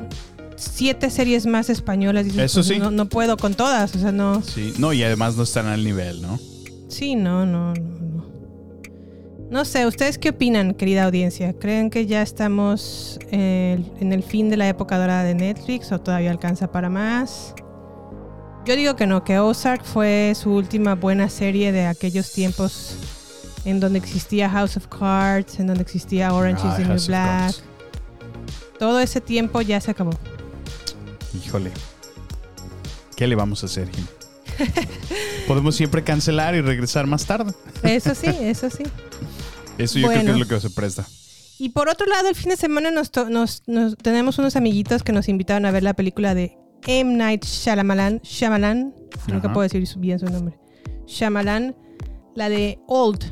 siete 0.55 1.09
series 1.09 1.45
más 1.45 1.69
españolas. 1.69 2.25
Dices, 2.25 2.39
Eso 2.43 2.59
pues, 2.59 2.67
sí. 2.67 2.79
No, 2.79 2.91
no 2.91 3.07
puedo 3.07 3.37
con 3.37 3.53
todas, 3.53 3.95
o 3.95 3.99
sea, 3.99 4.11
no. 4.11 4.41
Sí. 4.43 4.73
No, 4.77 4.93
y 4.93 5.03
además 5.03 5.35
no 5.35 5.43
están 5.43 5.67
al 5.67 5.83
nivel, 5.83 6.21
¿no? 6.21 6.39
Sí, 6.89 7.15
no, 7.15 7.45
no, 7.45 7.73
no, 7.73 7.99
no. 7.99 8.31
No 9.49 9.65
sé, 9.65 9.85
¿ustedes 9.85 10.17
qué 10.17 10.29
opinan, 10.29 10.73
querida 10.73 11.03
audiencia? 11.03 11.51
¿Creen 11.53 11.89
que 11.89 12.05
ya 12.05 12.21
estamos 12.21 13.19
eh, 13.31 13.83
en 13.99 14.13
el 14.13 14.23
fin 14.23 14.49
de 14.49 14.55
la 14.57 14.67
época 14.69 14.97
dorada 14.97 15.23
de 15.23 15.35
Netflix 15.35 15.91
o 15.91 15.99
todavía 15.99 16.31
alcanza 16.31 16.71
para 16.71 16.89
más? 16.89 17.53
Yo 18.65 18.75
digo 18.75 18.95
que 18.95 19.07
no, 19.07 19.23
que 19.23 19.39
Ozark 19.39 19.83
fue 19.83 20.33
su 20.35 20.51
última 20.51 20.95
buena 20.95 21.27
serie 21.29 21.71
de 21.71 21.85
aquellos 21.87 22.31
tiempos 22.31 22.95
en 23.65 23.79
donde 23.79 23.99
existía 23.99 24.49
House 24.49 24.77
of 24.77 24.87
Cards, 24.87 25.59
en 25.59 25.67
donde 25.67 25.83
existía 25.83 26.33
Orange 26.33 26.61
is 26.61 26.73
Ah, 26.73 26.75
the 26.77 26.81
New 26.83 26.91
House 26.91 27.01
of 27.03 27.07
Black. 27.07 27.55
Todo 28.79 28.99
ese 28.99 29.21
tiempo 29.21 29.61
ya 29.61 29.79
se 29.79 29.91
acabó. 29.91 30.11
Híjole. 31.45 31.71
¿Qué 33.15 33.27
le 33.27 33.35
vamos 33.35 33.61
a 33.63 33.67
hacer, 33.67 33.89
Jim? 33.91 34.05
Podemos 35.47 35.75
siempre 35.75 36.03
cancelar 36.03 36.55
y 36.55 36.61
regresar 36.61 37.05
más 37.07 37.25
tarde. 37.25 37.53
Eso 37.83 38.15
sí, 38.15 38.27
eso 38.41 38.69
sí. 38.69 38.83
Eso 39.77 39.99
yo 39.99 40.07
creo 40.07 40.23
que 40.25 40.31
es 40.31 40.37
lo 40.37 40.47
que 40.47 40.59
se 40.59 40.69
presta. 40.69 41.05
Y 41.59 41.69
por 41.69 41.89
otro 41.89 42.07
lado, 42.07 42.27
el 42.27 42.35
fin 42.35 42.49
de 42.49 42.57
semana 42.57 42.89
nos, 42.89 43.11
to- 43.11 43.29
nos- 43.29 43.61
nos- 43.67 43.95
tenemos 43.97 44.39
unos 44.39 44.55
amiguitos 44.55 45.03
que 45.03 45.11
nos 45.11 45.29
invitaron 45.29 45.65
a 45.67 45.71
ver 45.71 45.83
la 45.83 45.93
película 45.93 46.33
de 46.33 46.57
M. 46.87 47.15
Night 47.15 47.45
Shyamalan. 47.45 48.19
Shyamalan. 48.23 48.95
Nunca 49.27 49.53
puedo 49.53 49.67
decir 49.69 49.87
bien 49.99 50.17
su 50.19 50.25
nombre. 50.25 50.57
Shyamalan. 51.05 51.75
La 52.35 52.49
de 52.49 52.79
Old. 52.87 53.23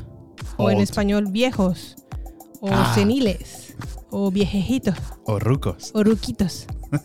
O 0.60 0.70
en 0.70 0.80
español, 0.80 1.26
viejos. 1.30 1.96
O 2.60 2.68
Ah. 2.70 2.92
seniles. 2.94 3.74
O 4.10 4.30
viejejitos. 4.30 4.96
O 5.24 5.38
rucos. 5.38 5.90
O 5.94 6.02
ruquitos. 6.02 6.66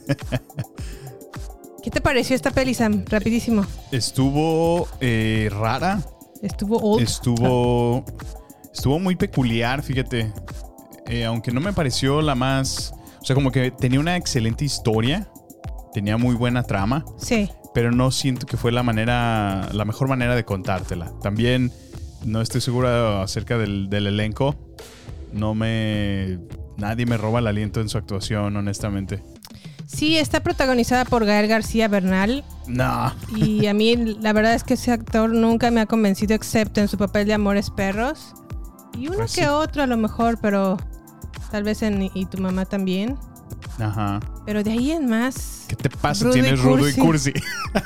¿Qué 1.83 1.91
te 1.91 2.01
pareció 2.01 2.35
esta 2.35 2.51
peli, 2.51 2.73
Sam? 2.73 3.05
Rapidísimo. 3.07 3.63
Estuvo 3.91 4.87
eh, 5.01 5.49
rara. 5.51 6.01
Estuvo 6.41 6.77
Old. 6.79 7.03
Estuvo. 7.03 8.03
Estuvo 8.73 8.99
muy 8.99 9.15
peculiar, 9.15 9.83
fíjate. 9.83 10.33
Eh, 11.07 11.25
aunque 11.25 11.51
no 11.51 11.61
me 11.61 11.73
pareció 11.73 12.21
la 12.21 12.33
más. 12.35 12.93
O 13.21 13.25
sea, 13.25 13.35
como 13.35 13.51
que 13.51 13.69
tenía 13.71 13.99
una 13.99 14.15
excelente 14.17 14.65
historia. 14.65 15.29
Tenía 15.93 16.17
muy 16.17 16.35
buena 16.35 16.63
trama. 16.63 17.05
Sí. 17.17 17.49
Pero 17.73 17.91
no 17.91 18.09
siento 18.11 18.47
que 18.47 18.57
fue 18.57 18.71
la 18.71 18.81
manera. 18.81 19.69
La 19.71 19.85
mejor 19.85 20.07
manera 20.07 20.35
de 20.35 20.43
contártela. 20.43 21.11
También 21.21 21.71
no 22.25 22.41
estoy 22.41 22.59
seguro 22.61 23.21
acerca 23.21 23.57
del, 23.57 23.89
del 23.89 24.07
elenco. 24.07 24.55
No 25.33 25.53
me. 25.55 26.39
Nadie 26.77 27.05
me 27.05 27.17
roba 27.17 27.39
el 27.39 27.47
aliento 27.47 27.79
en 27.81 27.87
su 27.89 27.97
actuación, 27.97 28.55
honestamente. 28.57 29.23
Sí, 29.85 30.17
está 30.17 30.41
protagonizada 30.41 31.05
por 31.05 31.25
Gael 31.25 31.47
García 31.47 31.87
Bernal. 31.87 32.43
No. 32.67 33.13
Y 33.35 33.67
a 33.67 33.73
mí 33.73 33.95
la 33.95 34.33
verdad 34.33 34.53
es 34.55 34.63
que 34.63 34.73
ese 34.73 34.91
actor 34.91 35.29
nunca 35.29 35.69
me 35.71 35.79
ha 35.81 35.85
convencido 35.85 36.33
excepto 36.35 36.81
en 36.81 36.87
su 36.87 36.97
papel 36.97 37.27
de 37.27 37.33
Amores 37.35 37.69
Perros. 37.69 38.33
Y 38.97 39.07
uno 39.07 39.17
Pues 39.17 39.35
que 39.35 39.41
sí. 39.41 39.47
otro 39.47 39.83
a 39.83 39.87
lo 39.87 39.95
mejor, 39.97 40.39
pero 40.41 40.77
tal 41.51 41.63
vez 41.63 41.81
en 41.83 42.09
Y 42.13 42.25
tu 42.25 42.39
mamá 42.39 42.65
también. 42.65 43.15
Ajá. 43.79 44.19
Pero 44.45 44.63
de 44.63 44.71
ahí 44.71 44.91
en 44.91 45.07
más, 45.07 45.65
¿Qué 45.67 45.75
te 45.75 45.89
pasa? 45.89 46.25
Rudy 46.25 46.41
Tienes 46.41 46.59
Cursi. 46.61 46.99
cursi. 47.01 47.33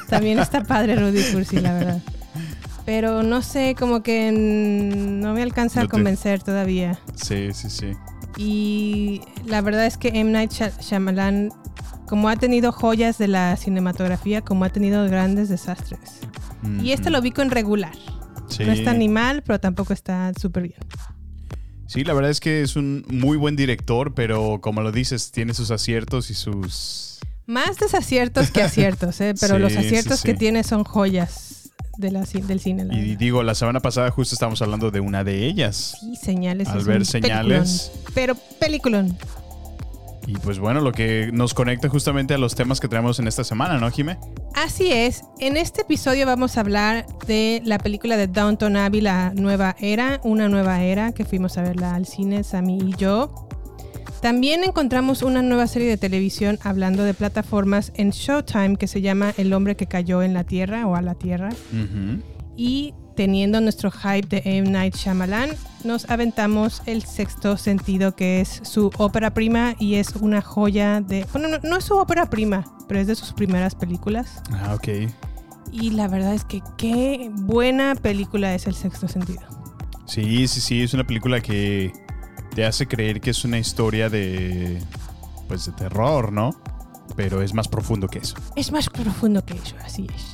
también 0.07 0.39
está 0.39 0.63
padre 0.63 0.95
Rudy 0.95 1.23
Cursi, 1.33 1.59
la 1.59 1.73
verdad. 1.73 2.01
Pero 2.89 3.21
no 3.21 3.43
sé, 3.43 3.75
como 3.77 4.01
que 4.01 4.31
no 4.31 5.35
me 5.35 5.43
alcanza 5.43 5.81
No 5.81 5.85
a 5.85 5.89
convencer 5.89 6.41
todavía. 6.41 6.99
Sí, 7.13 7.49
sí, 7.53 7.69
sí. 7.69 7.91
Y 8.35 9.21
la 9.45 9.61
verdad 9.61 9.85
es 9.85 9.95
que 9.95 10.07
M. 10.07 10.31
Night 10.31 10.51
Shy- 10.51 10.71
Shyamalan, 10.81 11.51
como 12.07 12.29
ha 12.29 12.35
tenido 12.35 12.71
joyas 12.71 13.19
de 13.19 13.27
la 13.27 13.55
cinematografía, 13.57 14.41
como 14.41 14.65
ha 14.65 14.69
tenido 14.69 15.05
grandes 15.05 15.49
desastres. 15.49 16.21
Y 16.81 16.91
este 16.93 17.11
lo 17.11 17.21
vi 17.21 17.29
con 17.29 17.51
regular. 17.51 17.93
Sí. 18.47 18.63
No 18.65 18.71
está 18.71 18.95
ni 18.95 19.07
mal, 19.07 19.43
pero 19.43 19.59
tampoco 19.59 19.93
está 19.93 20.31
súper 20.41 20.63
bien. 20.63 20.79
Sí, 21.85 22.03
la 22.03 22.13
verdad 22.15 22.31
es 22.31 22.39
que 22.39 22.63
es 22.63 22.75
un 22.75 23.05
muy 23.07 23.37
buen 23.37 23.55
director, 23.55 24.15
pero 24.15 24.61
como 24.61 24.81
lo 24.81 24.91
dices, 24.91 25.29
tiene 25.31 25.53
sus 25.53 25.69
aciertos 25.69 26.31
y 26.31 26.33
sus... 26.33 27.19
Más 27.45 27.77
desaciertos 27.77 28.49
que 28.49 28.63
aciertos, 28.63 29.21
¿eh? 29.21 29.35
pero 29.39 29.57
Sí, 29.57 29.61
los 29.61 29.73
sí, 29.73 29.77
aciertos 29.77 30.23
que 30.23 30.33
tiene 30.33 30.63
son 30.63 30.83
joyas 30.83 31.58
de 31.99 32.11
la, 32.11 32.21
ci- 32.21 32.41
del 32.43 32.59
cine. 32.59 32.85
la 32.85 32.95
Y 32.97 33.15
digo, 33.15 33.43
la 33.43 33.53
semana 33.55 33.79
pasada 33.79 34.09
justo 34.11 34.33
estábamos 34.35 34.61
hablando 34.61 34.89
de 34.91 34.99
una 34.99 35.23
de 35.23 35.45
ellas. 35.45 35.97
Sí, 35.99 36.15
señales. 36.15 36.67
Al 36.69 36.83
ver 36.83 37.05
señales. 37.05 37.91
peliculón. 37.93 38.13
Pero 38.15 38.35
peliculón. 38.59 39.17
Y 40.27 40.33
pues 40.37 40.59
bueno, 40.59 40.79
lo 40.79 40.91
que 40.91 41.31
nos 41.33 41.55
conecta 41.55 41.89
justamente 41.89 42.35
a 42.35 42.37
los 42.37 42.53
temas 42.53 42.79
que 42.79 42.87
tenemos 42.87 43.17
en 43.19 43.27
esta 43.27 43.43
semana, 43.43 43.79
¿no, 43.79 43.89
Jime? 43.89 44.17
Así 44.53 44.91
es. 44.91 45.23
En 45.39 45.57
este 45.57 45.81
episodio 45.81 46.25
vamos 46.27 46.55
a 46.55 46.59
hablar 46.59 47.07
de 47.25 47.61
la 47.65 47.79
película 47.79 48.15
de 48.15 48.27
Downton 48.27 48.77
Abbey, 48.77 49.01
la 49.01 49.31
nueva 49.33 49.75
era, 49.79 50.21
una 50.23 50.47
nueva 50.47 50.83
era, 50.83 51.13
que 51.13 51.25
fuimos 51.25 51.57
a 51.57 51.63
verla 51.63 51.95
al 51.95 52.05
cine, 52.05 52.43
Sammy 52.43 52.77
y 52.77 52.95
yo. 52.95 53.47
También 54.21 54.63
encontramos 54.63 55.21
una 55.21 55.41
nueva 55.41 55.67
serie 55.67 55.87
de 55.87 55.97
televisión 55.97 56.59
hablando 56.61 57.03
de 57.03 57.13
plataformas 57.13 57.93
en 57.95 58.09
Showtime 58.09 58.75
que 58.75 58.87
se 58.87 59.01
llama 59.01 59.33
El 59.37 59.53
hombre 59.53 59.75
que 59.75 59.87
cayó 59.87 60.21
en 60.21 60.33
la 60.33 60.43
tierra 60.43 60.85
o 60.87 60.95
a 60.95 61.01
la 61.01 61.15
tierra. 61.15 61.49
Y 62.57 62.93
teniendo 63.15 63.61
nuestro 63.61 63.91
hype 63.91 64.27
de 64.27 64.41
M. 64.43 64.69
Night 64.69 64.95
Shyamalan, 64.95 65.51
nos 65.85 66.09
aventamos 66.09 66.81
el 66.85 67.03
sexto 67.03 67.55
sentido, 67.55 68.15
que 68.15 68.41
es 68.41 68.61
su 68.63 68.91
ópera 68.97 69.33
prima 69.33 69.75
y 69.79 69.95
es 69.95 70.15
una 70.15 70.41
joya 70.41 70.99
de... 70.99 71.25
Bueno, 71.31 71.47
no, 71.47 71.57
no 71.63 71.77
es 71.77 71.85
su 71.85 71.95
ópera 71.95 72.29
prima, 72.29 72.65
pero 72.87 72.99
es 72.99 73.07
de 73.07 73.15
sus 73.15 73.31
primeras 73.31 73.75
películas. 73.75 74.41
Ah, 74.51 74.73
ok. 74.75 75.09
Y 75.71 75.91
la 75.91 76.09
verdad 76.09 76.33
es 76.33 76.43
que 76.43 76.61
qué 76.77 77.29
buena 77.33 77.95
película 77.95 78.53
es 78.53 78.67
el 78.67 78.75
sexto 78.75 79.07
sentido. 79.07 79.41
Sí, 80.05 80.47
sí, 80.47 80.59
sí, 80.59 80.81
es 80.81 80.93
una 80.93 81.05
película 81.05 81.39
que 81.39 81.93
te 82.55 82.65
hace 82.65 82.87
creer 82.87 83.21
que 83.21 83.29
es 83.31 83.43
una 83.45 83.57
historia 83.59 84.09
de... 84.09 84.81
Pues 85.47 85.65
de 85.65 85.71
terror, 85.71 86.31
¿no? 86.31 86.51
Pero 87.15 87.41
es 87.41 87.53
más 87.53 87.67
profundo 87.67 88.07
que 88.07 88.19
eso. 88.19 88.35
Es 88.55 88.71
más 88.71 88.87
profundo 88.89 89.43
que 89.43 89.55
eso, 89.55 89.75
así 89.83 90.07
es. 90.15 90.25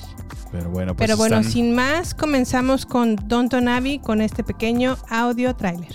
Pero 0.51 0.69
bueno, 0.69 0.95
pues 0.95 1.07
Pero 1.07 1.17
bueno, 1.17 1.37
están- 1.37 1.51
sin 1.51 1.73
más, 1.75 2.13
comenzamos 2.13 2.85
con 2.85 3.15
Downton 3.15 3.67
Abbey 3.69 3.99
con 3.99 4.19
este 4.21 4.43
pequeño 4.43 4.97
audio 5.09 5.55
tráiler. 5.55 5.93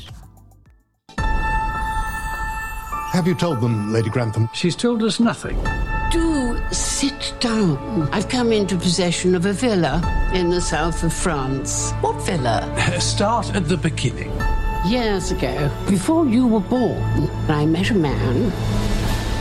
Have 3.12 3.26
you 3.28 3.34
told 3.34 3.60
them, 3.60 3.92
Lady 3.92 4.08
Grantham? 4.08 4.48
She's 4.54 4.76
told 4.76 5.02
us 5.02 5.18
nothing. 5.20 5.56
Do 6.12 6.56
sit 6.72 7.34
down. 7.40 8.08
I've 8.12 8.28
come 8.28 8.52
into 8.56 8.76
possession 8.76 9.34
of 9.34 9.46
a 9.46 9.52
villa 9.52 10.00
in 10.32 10.48
the 10.50 10.60
south 10.60 11.02
of 11.04 11.12
France. 11.12 11.92
What 12.02 12.16
villa? 12.24 12.62
Start 13.00 13.54
at 13.54 13.68
the 13.68 13.76
beginning. 13.76 14.30
Years 14.86 15.30
ago, 15.30 15.70
before 15.88 16.26
you 16.26 16.46
were 16.46 16.60
born, 16.60 17.28
I 17.48 17.66
met 17.66 17.90
a 17.90 17.94
man. 17.94 18.50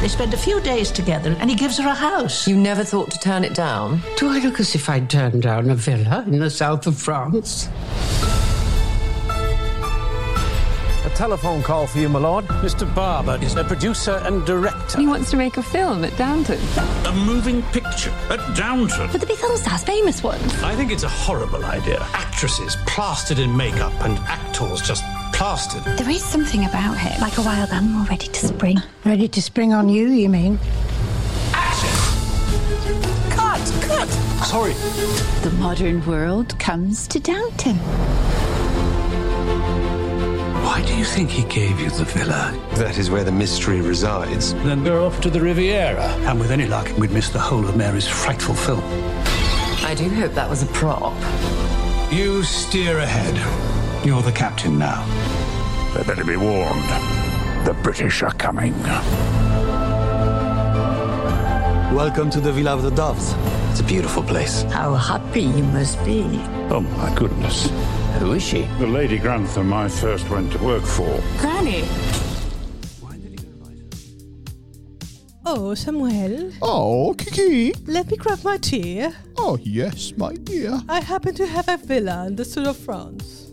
They 0.01 0.10
spent 0.10 0.34
a 0.34 0.38
few 0.38 0.60
days 0.60 0.91
together 0.91 1.36
and 1.39 1.50
he 1.50 1.55
gives 1.55 1.77
her 1.77 1.88
a 1.88 1.93
house. 1.93 2.46
You 2.46 2.58
never 2.58 2.84
thought 2.84 3.10
to 3.12 3.19
turn 3.19 3.46
it 3.46 3.55
down? 3.55 4.01
Do 4.17 4.29
I 4.29 4.39
look 4.39 4.60
as 4.60 4.75
if 4.75 4.89
I'd 4.89 5.10
turned 5.10 5.41
down 5.43 5.69
a 5.69 5.75
villa 5.75 6.25
in 6.27 6.39
the 6.39 6.50
south 6.50 6.88
of 6.88 6.98
France? 6.98 7.69
A 11.05 11.10
telephone 11.15 11.63
call 11.63 11.88
for 11.88 12.00
you, 12.00 12.10
my 12.10 12.19
lord. 12.19 12.46
Mr. 12.46 12.93
Barber 12.93 13.39
is 13.41 13.55
a 13.55 13.63
producer 13.63 14.22
and 14.25 14.46
director. 14.46 15.00
He 15.00 15.08
wants 15.08 15.31
to 15.31 15.38
make 15.38 15.55
a 15.55 15.63
film 15.63 16.03
at 16.03 16.15
Downton. 16.17 16.60
A 17.05 17.13
moving 17.13 17.62
picture 17.72 18.12
at 18.29 18.55
Downton. 18.58 19.10
But 19.10 19.22
the 19.22 19.27
big 19.27 19.38
film 19.38 19.55
stars, 19.55 19.86
famous 19.86 20.22
ones. 20.22 20.62
I 20.63 20.75
think 20.75 20.91
it's 20.91 21.03
a 21.03 21.10
horrible 21.10 21.63
idea. 21.63 22.00
Actresses 22.12 22.75
plastered 22.86 23.39
in 23.39 23.55
makeup 23.55 23.93
and 24.01 24.17
actors 24.19 24.81
just 24.81 25.03
plastered. 25.39 25.81
There 25.98 26.10
is 26.10 26.22
something 26.22 26.65
about 26.65 26.98
him, 26.98 27.22
like 27.22 27.38
a 27.38 27.41
wild 27.41 27.69
animal 27.69 28.05
ready 28.08 28.27
to 28.27 28.48
spring. 28.48 28.77
Ready 29.05 29.29
to 29.29 29.41
spring 29.41 29.72
on 29.72 29.88
you, 29.88 30.10
you 30.10 30.27
mean? 30.27 30.60
Action! 31.53 31.89
Cut! 33.31 33.62
Cut! 33.88 34.10
Sorry. 34.46 34.74
The 35.43 35.55
modern 35.58 36.05
world 36.05 36.60
comes 36.60 37.08
to 37.08 37.22
Downton. 37.22 37.77
Why 40.65 40.84
do 40.86 40.93
you 40.98 41.05
think 41.05 41.29
he 41.29 41.46
gave 41.46 41.79
you 41.79 41.89
the 41.89 42.03
villa? 42.03 42.53
That 42.74 42.98
is 42.98 43.10
where 43.10 43.24
the 43.24 43.31
mystery 43.31 43.79
resides. 43.79 44.53
Then 44.65 44.84
we're 44.84 45.00
off 45.00 45.22
to 45.22 45.29
the 45.29 45.39
Riviera. 45.39 46.10
And 46.27 46.38
with 46.38 46.51
any 46.51 46.65
luck, 46.65 46.91
we'd 46.98 47.12
miss 47.12 47.29
the 47.29 47.39
whole 47.39 47.65
of 47.65 47.77
Mary's 47.77 48.10
frightful 48.10 48.55
film. 48.55 48.84
I 49.86 49.96
do 49.98 50.10
hope 50.10 50.34
that 50.34 50.50
was 50.50 50.63
a 50.63 50.67
prop. 50.67 51.15
You 52.12 52.43
steer 52.43 52.98
ahead. 52.98 53.79
You're 54.03 54.22
the 54.22 54.32
captain 54.32 54.79
now. 54.79 55.06
They 55.94 56.03
better 56.03 56.24
be 56.24 56.38
warned. 56.38 56.89
The 57.65 57.75
British 57.84 58.24
are 58.24 58.32
coming. 58.34 58.74
Welcome 61.94 62.29
to 62.32 62.39
the 62.39 62.51
Villa 62.51 62.74
of 62.74 62.82
the 62.84 62.91
Doves. 62.91 63.36
It's 63.72 63.82
a 63.82 63.84
beautiful 63.84 64.24
place. 64.24 64.63
How 64.63 64.94
happy 64.96 65.41
you 65.41 65.63
must 65.63 66.03
be. 66.06 66.22
Oh 66.72 66.79
my 66.98 67.13
goodness. 67.15 67.70
Who 68.20 68.34
is 68.34 68.44
she? 68.44 68.62
The 68.79 68.88
Lady 68.88 69.18
Grantham 69.18 69.74
I 69.74 69.89
first 69.89 70.29
went 70.29 70.53
to 70.53 70.60
work 70.63 70.84
for. 70.84 71.22
Granny. 71.39 71.84
Oh, 75.46 75.74
Samuel, 75.74 76.51
Oh, 76.62 77.15
Kiki. 77.18 77.74
let 77.88 78.10
me 78.10 78.18
grab 78.18 78.44
my 78.44 78.58
tea. 78.58 79.08
Oh, 79.38 79.58
yes, 79.63 80.13
my 80.15 80.34
dear. 80.36 80.79
I 80.88 81.01
happen 81.01 81.34
to 81.36 81.46
have 81.48 81.68
a 81.68 81.77
villa 81.77 82.27
in 82.27 82.36
the 82.36 82.46
south 82.46 82.68
of 82.68 82.77
France. 82.77 83.49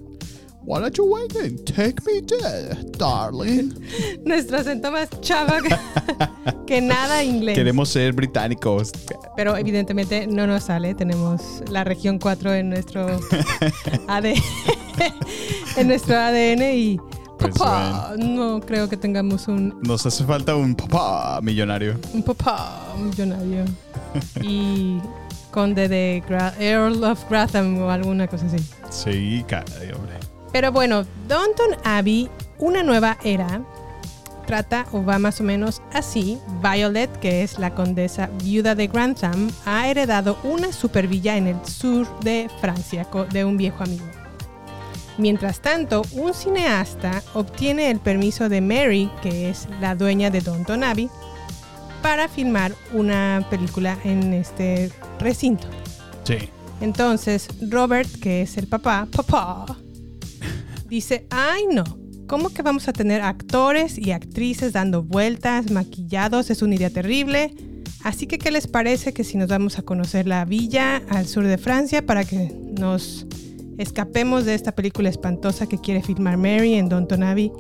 Why 0.67 0.81
don't 0.81 0.97
you 0.99 1.05
wait 1.05 1.35
and 1.37 1.65
take 1.65 2.03
me 2.05 2.21
there, 2.23 2.75
darling? 2.99 3.73
Nuestro 4.25 4.59
acento 4.59 4.91
más 4.91 5.09
chava 5.21 5.61
que, 5.63 5.77
que 6.67 6.81
nada 6.81 7.23
inglés. 7.23 7.55
Queremos 7.55 7.89
ser 7.89 8.13
británicos. 8.13 8.91
Pero 9.37 9.57
evidentemente 9.57 10.27
no 10.27 10.45
nos 10.49 10.65
sale. 10.65 10.93
Tenemos 10.95 11.63
la 11.71 11.85
región 11.85 12.19
4 12.19 12.53
en 12.55 12.71
nuestro 12.71 13.07
ADN. 14.09 14.35
en 15.77 15.87
nuestro 15.89 16.17
ADN 16.17 16.63
y 16.75 16.99
Pues 17.39 17.55
papá, 17.57 18.15
no 18.19 18.61
creo 18.61 18.89
que 18.89 18.97
tengamos 18.97 19.47
un, 19.47 19.79
Nos 19.83 20.05
hace 20.05 20.25
falta 20.25 20.57
un 20.57 20.75
papá 20.75 21.39
millonario. 21.43 21.95
un 22.13 22.25
papá 22.25 22.93
millonario. 22.99 23.65
y 24.43 24.99
conde 25.53 25.87
de 25.89 26.25
Gra- 26.29 26.55
Earl 26.59 27.05
of 27.05 27.21
Gratham 27.31 27.79
o 27.83 27.89
alguna 27.91 28.27
cosa 28.27 28.47
así. 28.47 28.57
Sí, 28.91 29.45
caray, 29.47 29.93
hombre. 29.93 30.15
Pero 30.57 30.73
bueno, 30.73 31.05
Downton 31.29 31.77
Abbey, 31.85 32.31
una 32.57 32.83
nueva 32.83 33.19
era, 33.23 33.61
trata 34.47 34.87
o 34.91 35.05
va 35.05 35.19
más 35.19 35.39
o 35.43 35.45
menos 35.45 35.83
así. 35.93 36.39
Violet, 36.63 37.15
que 37.21 37.43
es 37.43 37.59
la 37.59 37.75
condesa 37.75 38.31
viuda 38.43 38.75
de 38.75 38.87
Grantham, 38.87 39.51
ha 39.67 39.87
heredado 39.87 40.39
una 40.45 40.73
supervilla 40.73 41.37
en 41.37 41.49
el 41.49 41.63
sur 41.67 42.09
de 42.21 42.49
Francia 42.63 43.07
de 43.31 43.45
un 43.45 43.59
viejo 43.59 43.83
amigo. 43.83 44.07
Mientras 45.19 45.61
tanto, 45.61 46.01
un 46.13 46.33
cineasta 46.33 47.23
obtiene 47.35 47.91
el 47.91 48.01
permiso 48.01 48.49
de 48.49 48.63
Mary, 48.63 49.11
que 49.21 49.51
es 49.51 49.69
la 49.83 49.95
dueña 49.95 50.31
de 50.31 50.41
Downton 50.41 50.85
Abbey, 50.85 51.11
para 52.01 52.29
filmar 52.29 52.73
una 52.95 53.47
película 53.51 53.99
en 54.05 54.33
este 54.33 54.91
recinto. 55.21 55.67
Sí. 56.25 56.49
Entonces, 56.81 57.47
Robert, 57.69 58.09
que 58.23 58.41
es 58.41 58.57
el 58.57 58.69
papá, 58.69 59.07
papá, 59.15 59.77
dice, 60.97 61.27
ay 61.31 61.65
no, 61.73 61.85
¿cómo 62.27 62.51
que 62.51 62.63
vamos 62.63 62.89
a 62.89 62.93
tener 62.93 63.23
actores 63.23 63.99
y 63.99 64.13
actrices 64.13 64.73
dando 64.73 65.03
vueltas, 65.03 65.71
maquillados? 65.71 66.51
Es 66.51 66.63
una 66.63 66.75
idea 66.75 66.91
terrible. 66.91 67.55
Así 68.03 68.27
que, 68.27 68.39
¿qué 68.39 68.51
les 68.51 68.67
parece 68.67 69.13
que 69.13 69.25
si 69.25 69.37
nos 69.37 69.49
vamos 69.49 69.79
a 69.79 69.83
conocer 69.83 70.27
la 70.27 70.45
villa 70.45 71.03
al 71.09 71.27
sur 71.27 71.45
de 71.45 71.59
Francia 71.59 72.05
para 72.05 72.25
que 72.25 72.53
nos 72.79 73.27
escapemos 73.79 74.45
de 74.45 74.55
esta 74.55 74.73
película 74.73 75.09
espantosa 75.09 75.67
que 75.67 75.79
quiere 75.79 76.03
filmar 76.03 76.37
Mary 76.37 76.75
en 76.75 76.89
Downton 76.89 77.23
Abbey? 77.23 77.53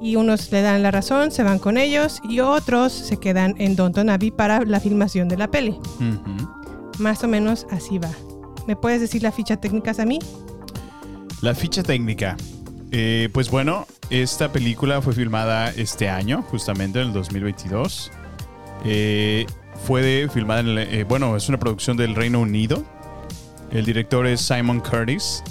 Y 0.00 0.16
unos 0.16 0.50
le 0.52 0.62
dan 0.62 0.82
la 0.82 0.90
razón, 0.90 1.30
se 1.30 1.42
van 1.42 1.58
con 1.58 1.76
ellos, 1.76 2.20
y 2.28 2.40
otros 2.40 2.92
se 2.92 3.18
quedan 3.18 3.54
en 3.58 3.76
Downton 3.76 4.10
Abbey 4.10 4.30
para 4.30 4.64
la 4.64 4.80
filmación 4.80 5.28
de 5.28 5.36
la 5.36 5.50
peli. 5.50 5.76
Más 6.98 7.22
o 7.24 7.28
menos 7.28 7.66
así 7.70 7.98
va. 7.98 8.10
¿Me 8.66 8.76
puedes 8.76 9.00
decir 9.00 9.22
la 9.22 9.32
ficha 9.32 9.56
técnicas 9.56 9.98
a 9.98 10.04
mí? 10.04 10.18
La 11.42 11.54
ficha 11.54 11.82
técnica. 11.82 12.36
Eh, 12.90 13.28
pues 13.32 13.50
bueno, 13.50 13.86
esta 14.10 14.50
película 14.50 15.00
fue 15.02 15.12
filmada 15.12 15.70
este 15.70 16.08
año, 16.08 16.42
justamente 16.42 17.00
en 17.00 17.08
el 17.08 17.12
2022. 17.12 18.10
Eh, 18.84 19.46
fue 19.86 20.02
de- 20.02 20.28
filmada 20.28 20.60
en 20.60 20.78
eh, 20.78 21.04
bueno, 21.04 21.36
es 21.36 21.48
una 21.48 21.58
producción 21.58 21.96
del 21.96 22.14
Reino 22.14 22.40
Unido. 22.40 22.82
El 23.70 23.84
director 23.84 24.26
es 24.26 24.40
Simon 24.40 24.80
Curtis 24.80 25.42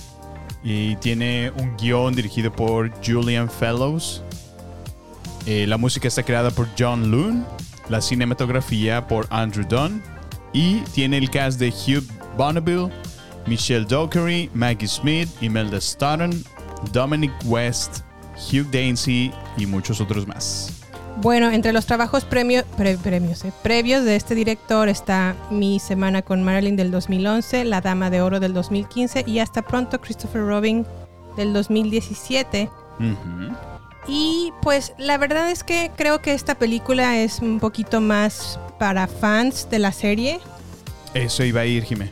y 0.64 0.96
tiene 0.98 1.52
un 1.60 1.78
guion 1.78 2.16
dirigido 2.16 2.52
por 2.52 2.92
Julian 3.06 3.50
Fellows. 3.50 4.24
La 5.46 5.78
música 5.78 6.10
está 6.10 6.24
creada 6.24 6.52
por 6.52 6.68
John 6.78 7.10
Loon, 7.10 7.46
la 7.88 8.02
cinematografía 8.02 9.08
por 9.08 9.28
Andrew 9.30 9.66
Dunn 9.66 10.04
y 10.52 10.82
tiene 10.94 11.18
el 11.20 11.30
cast 11.30 11.58
de 11.58 11.70
Hugh 11.70 12.04
Bonneville, 12.36 12.90
Michelle 13.48 13.86
Dockery, 13.86 14.50
Maggie 14.54 14.88
Smith, 14.88 15.30
Imelda 15.42 15.80
Staunton, 15.80 16.44
Dominic 16.92 17.32
West, 17.46 18.00
Hugh 18.52 18.70
Dancy 18.72 19.32
y 19.58 19.66
muchos 19.66 20.00
otros 20.02 20.28
más. 20.28 20.74
Bueno, 21.20 21.50
entre 21.50 21.74
los 21.74 21.88
trabajos 21.88 22.24
premio- 22.30 22.64
pre- 22.78 22.98
premios, 22.98 23.44
eh, 23.44 23.52
previos 23.64 24.04
de 24.04 24.16
este 24.16 24.36
director 24.36 24.88
está 24.88 25.36
Mi 25.50 25.80
Semana 25.80 26.22
con 26.22 26.44
Marilyn 26.44 26.76
del 26.76 26.92
2011, 26.92 27.66
La 27.66 27.82
Dama 27.82 28.12
de 28.12 28.22
Oro 28.22 28.40
del 28.40 28.54
2015 28.54 29.24
y 29.26 29.40
hasta 29.40 29.64
pronto 29.64 30.00
Christopher 30.00 30.42
Robin 30.46 30.86
del 31.36 31.54
2017. 31.54 32.70
Ujú. 33.00 33.56
Y 34.08 34.54
pues 34.62 34.94
la 35.00 35.18
verdad 35.18 35.50
es 35.50 35.64
que 35.64 35.90
creo 35.96 36.22
que 36.22 36.34
esta 36.34 36.56
película 36.56 37.18
es 37.18 37.40
un 37.40 37.60
poquito 37.60 38.00
más 38.00 38.60
para 38.78 39.08
fans 39.08 39.68
de 39.72 39.80
la 39.80 39.92
serie. 39.92 40.40
Eso 41.16 41.44
iba 41.44 41.62
a 41.62 41.66
ir, 41.66 41.84
Jimé. 41.84 42.12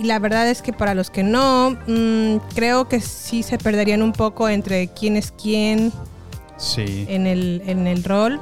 Y 0.00 0.04
la 0.04 0.18
verdad 0.18 0.48
es 0.48 0.62
que 0.62 0.72
para 0.72 0.94
los 0.94 1.10
que 1.10 1.22
no, 1.22 1.76
mm, 1.86 2.36
creo 2.54 2.88
que 2.88 3.00
sí 3.00 3.42
se 3.42 3.58
perderían 3.58 4.00
un 4.02 4.12
poco 4.12 4.48
entre 4.48 4.88
quién 4.88 5.14
es 5.16 5.30
quién 5.30 5.92
Sí. 6.56 7.04
en 7.08 7.26
el, 7.26 7.62
en 7.66 7.86
el 7.86 8.02
rol. 8.02 8.40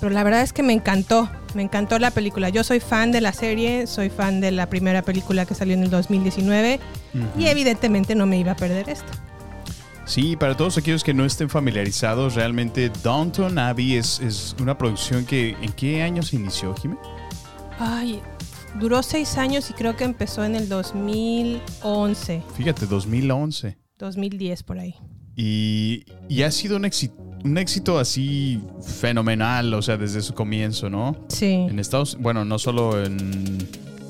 Pero 0.00 0.10
la 0.10 0.22
verdad 0.24 0.40
es 0.40 0.54
que 0.54 0.62
me 0.62 0.72
encantó. 0.72 1.28
Me 1.52 1.60
encantó 1.62 1.98
la 1.98 2.10
película. 2.12 2.48
Yo 2.48 2.64
soy 2.64 2.80
fan 2.80 3.12
de 3.12 3.20
la 3.20 3.34
serie, 3.34 3.86
soy 3.86 4.08
fan 4.08 4.40
de 4.40 4.52
la 4.52 4.70
primera 4.70 5.02
película 5.02 5.44
que 5.44 5.54
salió 5.54 5.74
en 5.74 5.82
el 5.82 5.90
2019 5.90 6.80
Ujú. 7.12 7.24
y 7.40 7.46
evidentemente 7.48 8.14
no 8.14 8.24
me 8.24 8.38
iba 8.38 8.52
a 8.52 8.56
perder 8.56 8.88
esto. 8.88 9.12
Sí, 10.06 10.34
para 10.36 10.56
todos 10.56 10.78
aquellos 10.78 11.04
que 11.04 11.12
no 11.12 11.26
estén 11.26 11.50
familiarizados, 11.50 12.34
realmente 12.36 12.90
Downton 13.02 13.58
Abbey 13.58 13.96
es, 13.96 14.18
es 14.20 14.56
una 14.60 14.78
producción 14.78 15.26
que... 15.26 15.50
¿En 15.60 15.72
qué 15.72 16.02
año 16.02 16.22
se 16.22 16.36
inició, 16.36 16.74
Jimé? 16.74 16.96
Ay, 17.78 18.20
duró 18.78 19.02
seis 19.02 19.36
años 19.36 19.70
y 19.70 19.72
creo 19.74 19.96
que 19.96 20.04
empezó 20.04 20.44
en 20.44 20.54
el 20.54 20.68
2011, 20.68 22.42
Fíjate, 22.56 22.86
2011. 22.86 23.78
2010 23.98 24.62
por 24.62 24.78
ahí. 24.78 24.94
Y, 25.36 26.04
y 26.28 26.42
ha 26.42 26.50
sido 26.50 26.76
un 26.76 26.84
éxito, 26.84 27.14
un 27.44 27.58
éxito 27.58 27.98
así 27.98 28.60
fenomenal, 28.82 29.72
o 29.74 29.82
sea, 29.82 29.96
desde 29.96 30.22
su 30.22 30.34
comienzo, 30.34 30.90
¿no? 30.90 31.16
Sí. 31.28 31.52
En 31.52 31.78
Estados 31.78 32.16
bueno, 32.18 32.44
no 32.44 32.58
solo 32.58 33.02
en, 33.02 33.18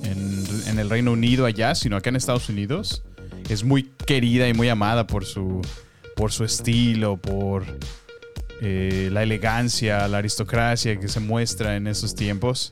en, 0.05 0.45
en 0.67 0.79
el 0.79 0.91
Reino 0.91 1.13
Unido 1.13 1.47
allá, 1.47 1.75
sino 1.75 1.97
acá 1.97 2.11
en 2.11 2.17
Estados 2.17 2.49
Unidos. 2.49 3.05
Es 3.49 3.65
muy 3.65 3.91
querida 4.07 4.49
y 4.49 4.55
muy 4.55 4.69
amada 4.69 5.07
por 5.07 5.25
su, 5.25 5.61
por 6.15 6.33
su 6.33 6.45
estilo, 6.45 7.17
por 7.17 7.65
eh, 8.61 9.09
la 9.11 9.23
elegancia, 9.23 10.07
la 10.07 10.19
aristocracia 10.19 10.99
que 11.01 11.09
se 11.09 11.19
muestra 11.19 11.77
en 11.77 11.87
esos 11.87 12.15
tiempos. 12.15 12.71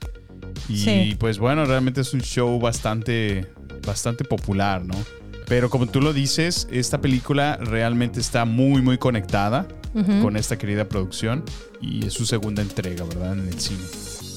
Y 0.67 0.77
Sí. 0.77 1.15
pues 1.19 1.39
bueno, 1.39 1.65
realmente 1.65 2.01
es 2.01 2.13
un 2.13 2.21
show 2.21 2.59
bastante, 2.59 3.45
bastante 3.85 4.23
popular, 4.23 4.83
¿no? 4.85 4.95
Pero 5.47 5.69
como 5.69 5.87
tú 5.87 5.99
lo 6.01 6.13
dices, 6.13 6.67
esta 6.71 7.01
película 7.01 7.57
realmente 7.57 8.19
está 8.19 8.45
muy, 8.45 8.81
muy 8.81 8.97
conectada 8.97 9.67
con 10.21 10.37
esta 10.37 10.57
querida 10.57 10.87
producción 10.87 11.43
y 11.81 12.05
es 12.05 12.13
su 12.13 12.25
segunda 12.27 12.61
entrega, 12.61 13.03
¿verdad? 13.05 13.33
En 13.39 13.47
el 13.47 13.59
cine. 13.59 13.79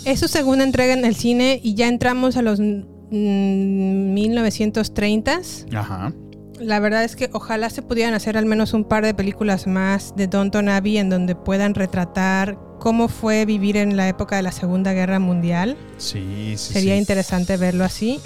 Es 0.06 0.18
su 0.20 0.26
segunda 0.28 0.64
entrega 0.64 0.94
en 0.94 1.04
el 1.04 1.14
cine 1.14 1.60
y 1.62 1.74
ya 1.74 1.88
entramos 1.88 2.36
a 2.38 2.42
los 2.42 2.58
mm, 2.58 4.14
1930s. 4.14 5.66
Ajá. 5.74 6.12
La 6.60 6.78
verdad 6.80 7.02
es 7.04 7.16
que 7.16 7.28
ojalá 7.32 7.70
se 7.70 7.82
pudieran 7.82 8.14
hacer 8.14 8.36
al 8.36 8.46
menos 8.46 8.72
un 8.72 8.84
par 8.84 9.04
de 9.04 9.14
películas 9.14 9.66
más 9.66 10.14
de 10.16 10.26
Downton 10.28 10.68
Abbey 10.68 10.98
en 10.98 11.10
donde 11.10 11.34
puedan 11.34 11.74
retratar 11.74 12.56
cómo 12.78 13.08
fue 13.08 13.44
vivir 13.46 13.76
en 13.76 13.96
la 13.96 14.08
época 14.08 14.36
de 14.36 14.42
la 14.42 14.52
Segunda 14.52 14.92
Guerra 14.92 15.18
Mundial. 15.18 15.76
Sí, 15.98 16.54
sí, 16.56 16.72
Sería 16.74 16.94
sí. 16.94 17.00
interesante 17.00 17.56
verlo 17.56 17.84
así. 17.84 18.20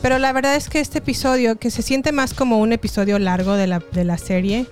Pero 0.00 0.18
la 0.18 0.32
verdad 0.32 0.56
es 0.56 0.68
que 0.68 0.80
este 0.80 0.98
episodio, 0.98 1.56
que 1.56 1.70
se 1.70 1.82
siente 1.82 2.12
más 2.12 2.34
como 2.34 2.58
un 2.58 2.72
episodio 2.72 3.18
largo 3.18 3.54
de 3.54 3.68
la, 3.68 3.80
de 3.92 4.04
la 4.04 4.18
serie, 4.18 4.66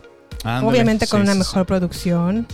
obviamente 0.44 1.06
con 1.06 1.20
sí, 1.20 1.24
una 1.24 1.32
sí, 1.34 1.38
mejor 1.38 1.66
producción, 1.66 2.46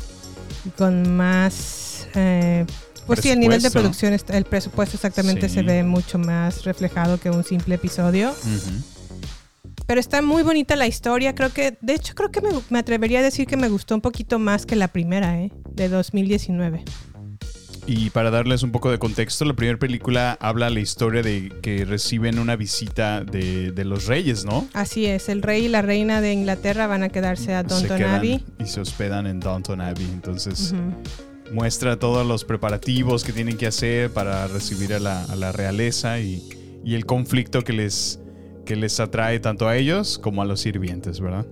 con 0.77 1.17
más... 1.17 2.07
eh, 2.15 2.67
pues 3.07 3.21
sí, 3.21 3.31
el 3.31 3.41
nivel 3.41 3.63
de 3.63 3.71
producción, 3.71 4.13
está- 4.13 4.37
el 4.37 4.45
presupuesto 4.45 4.97
exactamente 4.97 5.49
se 5.49 5.63
ve 5.63 5.85
mucho 5.85 6.19
más 6.19 6.65
reflejado 6.65 7.19
que 7.19 7.31
un 7.31 7.45
simple 7.45 7.77
episodio. 7.77 8.35
Pero 9.87 10.01
está 10.01 10.21
muy 10.23 10.43
bonita 10.43 10.77
la 10.77 10.87
historia. 10.87 11.35
Creo 11.35 11.53
que, 11.53 11.79
de 11.81 11.95
hecho, 11.95 12.15
creo 12.15 12.31
que 12.31 12.41
me, 12.41 12.51
me 12.71 12.79
atrevería 12.79 13.21
a 13.21 13.23
decir 13.23 13.47
que 13.47 13.57
me 13.57 13.69
gustó 13.69 13.95
un 13.95 14.01
poquito 14.01 14.39
más 14.39 14.67
que 14.67 14.77
la 14.77 14.89
primera, 14.89 15.41
¿eh? 15.41 15.53
De 15.73 15.89
2019. 15.89 16.85
Y 17.89 18.11
para 18.11 18.33
darles 18.33 18.65
un 18.65 18.73
poco 18.73 18.91
de 18.91 18.99
contexto, 18.99 19.45
la 19.45 19.55
primera 19.55 19.79
película 19.79 20.37
habla 20.41 20.71
la 20.71 20.81
historia 20.81 21.23
de 21.23 21.53
que 21.63 21.85
reciben 21.85 22.41
una 22.41 22.57
visita 22.57 23.23
de, 23.23 23.71
de 23.71 23.85
los 23.85 24.07
reyes, 24.07 24.45
¿no? 24.45 24.67
Así 24.73 25.07
es, 25.07 25.29
el 25.29 25.41
rey 25.41 25.67
y 25.67 25.69
la 25.69 25.83
reina 25.83 26.21
de 26.21 26.33
Inglaterra 26.33 26.89
van 26.89 27.05
a 27.05 27.11
quedarse 27.11 27.55
a 27.55 27.63
Downton 27.63 28.03
Abbey. 28.03 28.45
y 28.59 28.67
se 28.67 28.81
hospedan 28.81 29.29
en 29.29 29.39
Downton 29.39 29.81
Abbey. 29.81 30.07
Entonces, 30.13 30.75
muestra 31.53 31.97
todos 31.97 32.27
los 32.27 32.45
preparativos 32.45 33.23
que 33.23 33.33
tienen 33.33 33.57
que 33.57 33.69
hacer 33.69 34.11
para 34.11 34.49
recibir 34.49 34.93
a 34.93 34.99
la, 34.99 35.23
a 35.23 35.37
la 35.37 35.53
realeza 35.53 36.19
y, 36.19 36.43
y 36.85 36.97
el 36.97 37.07
conflicto 37.07 37.63
que 37.63 37.73
les, 37.73 38.19
que 38.67 38.77
les 38.77 39.01
atrae 39.01 39.41
tanto 39.41 39.67
a 39.67 39.77
ellos 39.77 40.19
como 40.19 40.43
a 40.43 40.45
los 40.45 40.61
sirvientes, 40.61 41.21
¿verdad? 41.21 41.47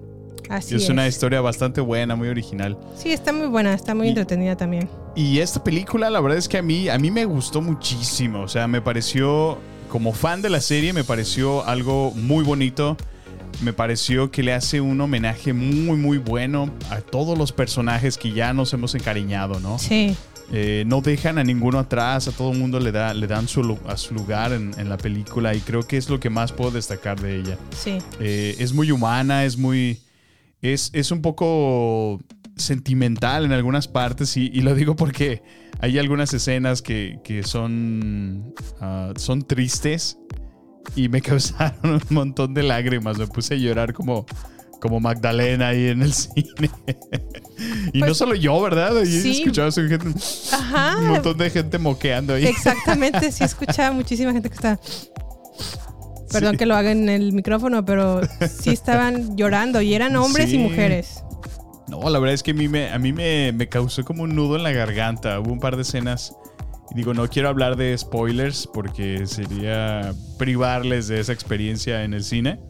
Así 0.51 0.75
es, 0.75 0.83
es. 0.83 0.89
una 0.91 1.09
historia 1.09 1.41
bastante 1.41 1.81
buena, 1.81 2.17
muy 2.17 2.29
original. 2.29 2.77
Sí, 2.99 3.13
está 3.13 3.33
muy 3.33 3.47
buena, 3.47 3.73
está 3.73 3.95
muy 3.95 4.09
entretenida 4.09 4.57
también. 4.57 4.91
Y 5.17 5.39
esta 5.39 5.65
película, 5.65 6.11
la 6.11 6.21
verdad 6.21 6.37
es 6.37 6.49
que 6.49 6.59
a 6.59 6.63
mí, 6.63 6.91
a 6.91 6.99
mí 6.99 7.11
me 7.11 7.25
gustó 7.25 7.63
muchísimo. 7.63 8.43
O 8.43 8.49
sea, 8.49 8.69
me 8.69 8.83
pareció, 8.83 9.59
como 9.89 10.13
fan 10.13 10.43
de 10.43 10.51
la 10.51 10.61
serie, 10.61 10.93
me 10.93 11.05
pareció 11.05 11.65
algo 11.65 12.11
muy 12.15 12.45
bonito. 12.45 12.97
Me 13.63 13.73
pareció 13.73 14.31
que 14.31 14.43
le 14.43 14.53
hace 14.53 14.81
un 14.81 15.01
homenaje 15.01 15.53
muy, 15.53 15.97
muy 15.97 16.19
bueno 16.19 16.69
a 16.91 17.01
todos 17.01 17.39
los 17.39 17.53
personajes 17.53 18.19
que 18.19 18.33
ya 18.33 18.53
nos 18.53 18.73
hemos 18.73 18.95
encariñado, 18.95 19.61
¿no? 19.61 19.79
Sí. 19.79 20.17
Eh, 20.53 20.85
no 20.87 21.01
dejan 21.01 21.39
a 21.39 21.45
ninguno 21.45 21.79
atrás, 21.79 22.29
a 22.29 22.33
todo 22.33 22.53
el 22.53 22.59
mundo 22.59 22.79
le, 22.79 22.93
da, 22.93 23.15
le 23.15 23.27
dan 23.27 23.49
su, 23.49 23.79
a 23.87 23.97
su 23.97 24.15
lugar 24.15 24.53
en, 24.53 24.73
en 24.79 24.89
la 24.89 24.99
película 24.99 25.55
y 25.55 25.61
creo 25.61 25.83
que 25.83 25.97
es 25.97 26.09
lo 26.09 26.21
que 26.21 26.31
más 26.31 26.53
puedo 26.53 26.71
destacar 26.71 27.21
de 27.21 27.37
ella. 27.41 27.59
Sí. 27.77 27.99
Eh, 28.21 28.55
es 28.59 28.73
muy 28.73 28.91
humana, 28.91 29.45
es 29.45 29.57
muy. 29.57 30.01
Es, 30.61 30.91
es 30.95 31.11
un 31.11 31.23
poco 31.23 32.21
sentimental 32.57 33.45
en 33.45 33.53
algunas 33.53 33.89
partes 33.89 34.37
y, 34.37 34.51
y 34.53 34.61
lo 34.61 34.75
digo 34.75 34.97
porque 34.97 35.43
hay 35.81 35.99
algunas 35.99 36.33
escenas 36.33 36.83
que, 36.83 37.19
que 37.25 37.43
son, 37.43 38.55
ah, 38.81 39.13
son 39.17 39.43
tristes 39.43 40.19
y 40.95 41.09
me 41.09 41.21
causaron 41.23 41.95
un 41.95 42.03
montón 42.11 42.55
de 42.55 42.63
lágrimas. 42.63 43.19
Me 43.19 43.27
puse 43.27 43.55
a 43.55 43.57
llorar 43.57 43.93
como, 43.93 44.27
como 44.85 45.01
Magdalena 45.01 45.69
ahí 45.69 45.87
en 45.89 46.03
el 46.03 46.13
cine. 46.13 46.71
y 47.95 48.01
no 48.03 48.13
solo 48.13 48.35
yo, 48.35 48.61
¿verdad? 48.61 48.91
Y 49.03 49.21
Pues, 49.21 49.23
sí. 49.23 49.43
gente- 49.89 50.21
Ajá. 50.53 50.99
un 50.99 51.09
montón 51.09 51.39
de 51.39 51.49
gente 51.49 51.79
moqueando 51.79 52.35
ahí. 52.35 52.45
Exactamente, 52.45 53.33
sí 53.33 53.45
escuchaba 53.45 53.93
muchísima 53.93 54.33
gente 54.33 54.51
que 54.51 54.55
está. 54.57 54.79
Perdón 56.31 56.53
Sí. 56.53 56.59
que 56.59 56.67
lo 56.67 56.75
haga 56.77 56.91
en 56.93 57.09
el 57.09 57.33
micrófono, 57.33 57.83
pero 57.87 58.21
sí 58.47 58.71
estaban 58.71 59.37
llorando 59.39 59.81
y 59.81 59.95
eran 59.95 60.15
hombres 60.17 60.51
Sí. 60.51 60.57
y 60.57 60.59
mujeres. 60.59 61.23
No, 61.89 62.11
la 62.11 62.19
verdad 62.19 62.35
es 62.35 62.43
que 62.43 62.51
a 62.51 62.55
mí, 62.55 62.69
me, 62.69 62.91
a 62.91 62.99
mí 62.99 63.15
me, 63.15 63.53
me 63.53 63.67
causó 63.71 64.05
como 64.05 64.25
un 64.25 64.35
nudo 64.37 64.57
en 64.57 64.65
la 64.65 64.73
garganta. 64.73 65.41
Hubo 65.41 65.51
un 65.51 65.61
par 65.61 65.77
de 65.77 65.83
escenas. 65.83 66.35
Digo, 66.95 67.15
no 67.15 67.27
quiero 67.31 67.49
hablar 67.49 67.77
de 67.77 67.97
spoilers 67.97 68.67
porque 68.67 69.27
sería 69.27 70.13
privarles 70.39 71.09
de 71.09 71.21
esa 71.21 71.33
experiencia 71.33 72.05
en 72.05 72.13
el 72.13 72.23
cine. 72.23 72.61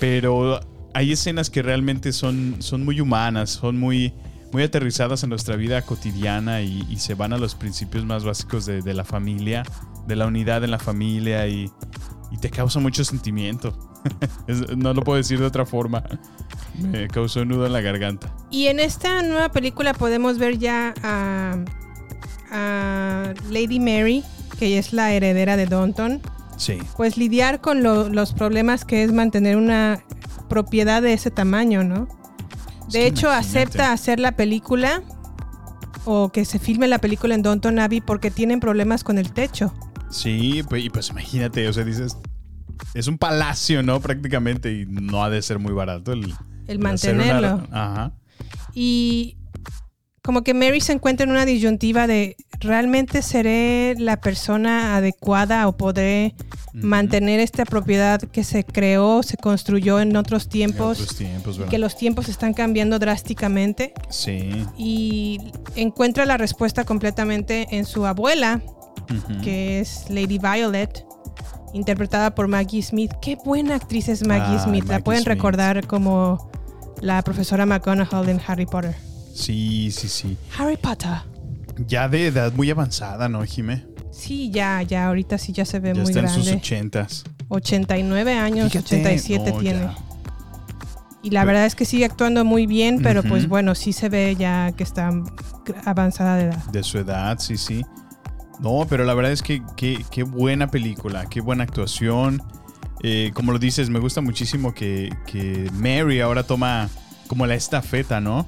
Pero 0.00 0.60
hay 0.94 1.12
escenas 1.12 1.50
que 1.50 1.62
realmente 1.62 2.12
son, 2.12 2.56
son 2.60 2.84
muy 2.84 3.00
humanas, 3.00 3.50
son 3.50 3.78
muy, 3.78 4.12
muy 4.52 4.62
aterrizadas 4.62 5.22
en 5.24 5.30
nuestra 5.30 5.56
vida 5.56 5.82
cotidiana 5.82 6.62
y, 6.62 6.86
y 6.88 6.98
se 6.98 7.14
van 7.14 7.32
a 7.32 7.38
los 7.38 7.54
principios 7.54 8.04
más 8.04 8.24
básicos 8.24 8.64
de, 8.66 8.80
de 8.82 8.94
la 8.94 9.04
familia, 9.04 9.64
de 10.06 10.16
la 10.16 10.26
unidad 10.26 10.62
en 10.64 10.70
la 10.70 10.78
familia 10.78 11.46
y, 11.48 11.70
y 12.30 12.36
te 12.38 12.50
causa 12.50 12.80
mucho 12.80 13.04
sentimiento. 13.04 13.76
No 14.76 14.92
lo 14.92 15.02
puedo 15.02 15.16
decir 15.16 15.38
de 15.40 15.46
otra 15.46 15.64
forma. 15.64 16.04
Me 16.78 17.08
causó 17.08 17.40
un 17.40 17.48
nudo 17.48 17.64
en 17.66 17.72
la 17.72 17.80
garganta. 17.80 18.30
Y 18.50 18.66
en 18.66 18.78
esta 18.78 19.22
nueva 19.22 19.50
película 19.50 19.94
podemos 19.94 20.36
ver 20.38 20.58
ya 20.58 20.92
a, 21.02 21.56
a 22.50 23.32
Lady 23.50 23.80
Mary, 23.80 24.22
que 24.58 24.78
es 24.78 24.92
la 24.92 25.12
heredera 25.12 25.56
de 25.56 25.64
Downton, 25.66 26.20
Sí. 26.56 26.78
pues 26.96 27.16
lidiar 27.16 27.60
con 27.62 27.82
lo- 27.82 28.08
los 28.10 28.32
problemas 28.34 28.84
que 28.84 29.02
es 29.02 29.12
mantener 29.12 29.56
una 29.56 30.02
propiedad 30.48 31.02
de 31.02 31.12
ese 31.12 31.30
tamaño, 31.30 31.84
¿no? 31.84 32.08
De 32.90 33.06
hecho, 33.06 33.26
imagínate. 33.28 33.58
acepta 33.58 33.92
hacer 33.92 34.20
la 34.20 34.32
película 34.32 35.02
o 36.04 36.30
que 36.30 36.44
se 36.44 36.58
filme 36.58 36.86
la 36.86 36.98
película 36.98 37.34
en 37.34 37.42
Downton 37.42 37.78
Abbey 37.78 38.00
porque 38.00 38.30
tienen 38.30 38.60
problemas 38.60 39.02
con 39.04 39.18
el 39.18 39.32
techo. 39.32 39.72
Sí, 40.10 40.62
pues, 40.68 40.84
y 40.84 40.90
pues 40.90 41.08
imagínate, 41.10 41.66
o 41.68 41.72
sea, 41.72 41.82
dices, 41.84 42.16
es 42.92 43.08
un 43.08 43.18
palacio, 43.18 43.82
¿no? 43.82 44.00
Prácticamente, 44.00 44.72
y 44.72 44.86
no 44.86 45.24
ha 45.24 45.30
de 45.30 45.40
ser 45.42 45.58
muy 45.58 45.72
barato 45.72 46.12
el, 46.12 46.34
El 46.66 46.78
una- 46.78 46.90
mantenerlo. 46.90 47.66
ajá. 47.72 48.12
Y 48.74 49.38
como 50.24 50.42
que 50.42 50.54
Mary 50.54 50.80
se 50.80 50.94
encuentra 50.94 51.24
en 51.24 51.30
una 51.30 51.44
disyuntiva 51.44 52.06
de 52.06 52.36
¿realmente 52.58 53.20
seré 53.20 53.94
la 53.98 54.22
persona 54.22 54.96
adecuada 54.96 55.68
o 55.68 55.76
podré 55.76 56.34
mantener 56.72 57.40
esta 57.40 57.66
propiedad 57.66 58.18
que 58.22 58.42
se 58.42 58.64
creó, 58.64 59.22
se 59.22 59.36
construyó 59.36 60.00
en 60.00 60.16
otros 60.16 60.48
tiempos? 60.48 60.96
En 60.96 61.02
otros 61.02 61.18
tiempos, 61.18 61.60
que 61.68 61.76
los 61.76 61.94
tiempos 61.96 62.30
están 62.30 62.54
cambiando 62.54 62.98
drásticamente. 62.98 63.92
Sí. 64.08 64.64
Y 64.78 65.52
encuentra 65.76 66.24
la 66.24 66.38
respuesta 66.38 66.84
completamente 66.84 67.66
en 67.70 67.84
su 67.84 68.06
abuela, 68.06 68.62
que 69.42 69.80
es 69.80 70.06
Lady 70.08 70.38
Violet, 70.38 71.04
interpretada 71.74 72.34
por 72.34 72.48
Maggie 72.48 72.82
Smith. 72.82 73.12
Qué 73.20 73.36
buena 73.44 73.74
actriz 73.74 74.08
es 74.08 74.26
Maggie 74.26 74.58
Smith. 74.58 74.86
La 74.88 75.00
pueden 75.00 75.22
Smith. 75.22 75.34
recordar 75.34 75.86
como 75.86 76.50
la 77.02 77.20
profesora 77.20 77.66
McGonagall 77.66 78.30
en 78.30 78.40
Harry 78.46 78.64
Potter. 78.64 78.96
Sí, 79.34 79.90
sí, 79.90 80.08
sí. 80.08 80.36
Harry 80.58 80.76
Potter. 80.76 81.10
Ya 81.88 82.08
de 82.08 82.28
edad 82.28 82.52
muy 82.52 82.70
avanzada, 82.70 83.28
¿no, 83.28 83.42
Jime? 83.44 83.84
Sí, 84.12 84.50
ya, 84.52 84.80
ya, 84.82 85.08
ahorita 85.08 85.38
sí 85.38 85.52
ya 85.52 85.64
se 85.64 85.80
ve 85.80 85.88
Ya 85.92 86.00
muy 86.02 86.10
está 86.10 86.20
en 86.20 86.28
sus 86.28 86.44
grande. 86.44 86.60
ochentas. 86.60 87.24
89 87.48 88.38
años, 88.38 88.70
Fíjate, 88.72 88.96
87 89.00 89.50
no, 89.52 89.58
tiene. 89.58 89.78
ya. 89.80 89.96
Y 91.22 91.30
la 91.30 91.44
verdad 91.44 91.66
es 91.66 91.74
que 91.74 91.84
sigue 91.84 92.04
actuando 92.04 92.44
muy 92.44 92.66
bien, 92.66 93.00
pero 93.02 93.22
pues 93.22 93.48
bueno, 93.48 93.74
sí 93.74 93.92
se 93.94 94.08
ve 94.10 94.36
ya 94.38 94.72
que 94.76 94.82
está 94.84 95.10
avanzada 95.86 96.36
de 96.36 96.44
edad. 96.44 96.64
De 96.66 96.82
su 96.82 96.98
edad, 96.98 97.38
sí, 97.38 97.56
sí. 97.56 97.82
No, 98.60 98.86
pero 98.88 99.04
la 99.04 99.14
verdad 99.14 99.32
es 99.32 99.42
que 99.42 99.62
qué, 99.76 100.04
qué 100.10 100.22
buena 100.22 100.70
película, 100.70 101.26
qué 101.26 101.40
buena 101.40 101.64
actuación. 101.64 102.42
Eh, 103.02 103.30
como 103.34 103.52
lo 103.52 103.58
dices, 103.58 103.88
me 103.90 103.98
gusta 103.98 104.20
muchísimo 104.20 104.74
que, 104.74 105.10
que 105.26 105.68
Mary 105.72 106.20
ahora 106.20 106.42
toma 106.44 106.88
como 107.26 107.46
la 107.46 107.54
estafeta, 107.54 108.20
¿no? 108.20 108.46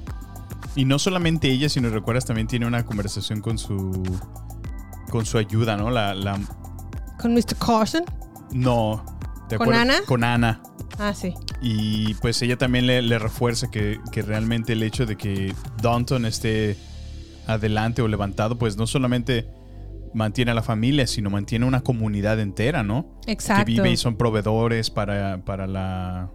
Y 0.77 0.85
no 0.85 0.99
solamente 0.99 1.49
ella, 1.49 1.67
sino 1.67 1.89
recuerdas 1.89 2.25
también 2.25 2.47
tiene 2.47 2.65
una 2.65 2.85
conversación 2.85 3.41
con 3.41 3.57
su 3.57 4.03
con 5.09 5.25
su 5.25 5.37
ayuda, 5.37 5.75
¿no? 5.75 5.89
La, 5.89 6.13
la 6.13 6.39
¿Con 7.19 7.33
Mr. 7.33 7.55
Carson? 7.57 8.03
no. 8.51 9.03
¿te 9.49 9.57
¿Con? 9.57 9.73
Ana? 9.73 9.95
Con 10.05 10.23
Ana. 10.23 10.61
Ah, 10.99 11.13
sí. 11.13 11.33
Y 11.61 12.13
pues 12.15 12.41
ella 12.41 12.57
también 12.57 12.85
le, 12.85 13.01
le 13.01 13.17
refuerza 13.17 13.71
que, 13.71 13.99
que 14.11 14.21
realmente 14.21 14.73
el 14.73 14.83
hecho 14.83 15.05
de 15.05 15.15
que 15.15 15.53
Downton 15.81 16.25
esté 16.25 16.77
adelante 17.47 18.01
o 18.01 18.07
levantado, 18.07 18.57
pues 18.57 18.77
no 18.77 18.85
solamente 18.85 19.47
mantiene 20.13 20.51
a 20.51 20.53
la 20.53 20.63
familia, 20.63 21.07
sino 21.07 21.29
mantiene 21.29 21.65
una 21.65 21.81
comunidad 21.81 22.39
entera, 22.39 22.83
¿no? 22.83 23.19
Exacto. 23.25 23.65
Que 23.65 23.71
vive 23.71 23.91
y 23.91 23.97
son 23.97 24.17
proveedores 24.17 24.91
para, 24.91 25.43
para 25.45 25.65
la 25.65 26.29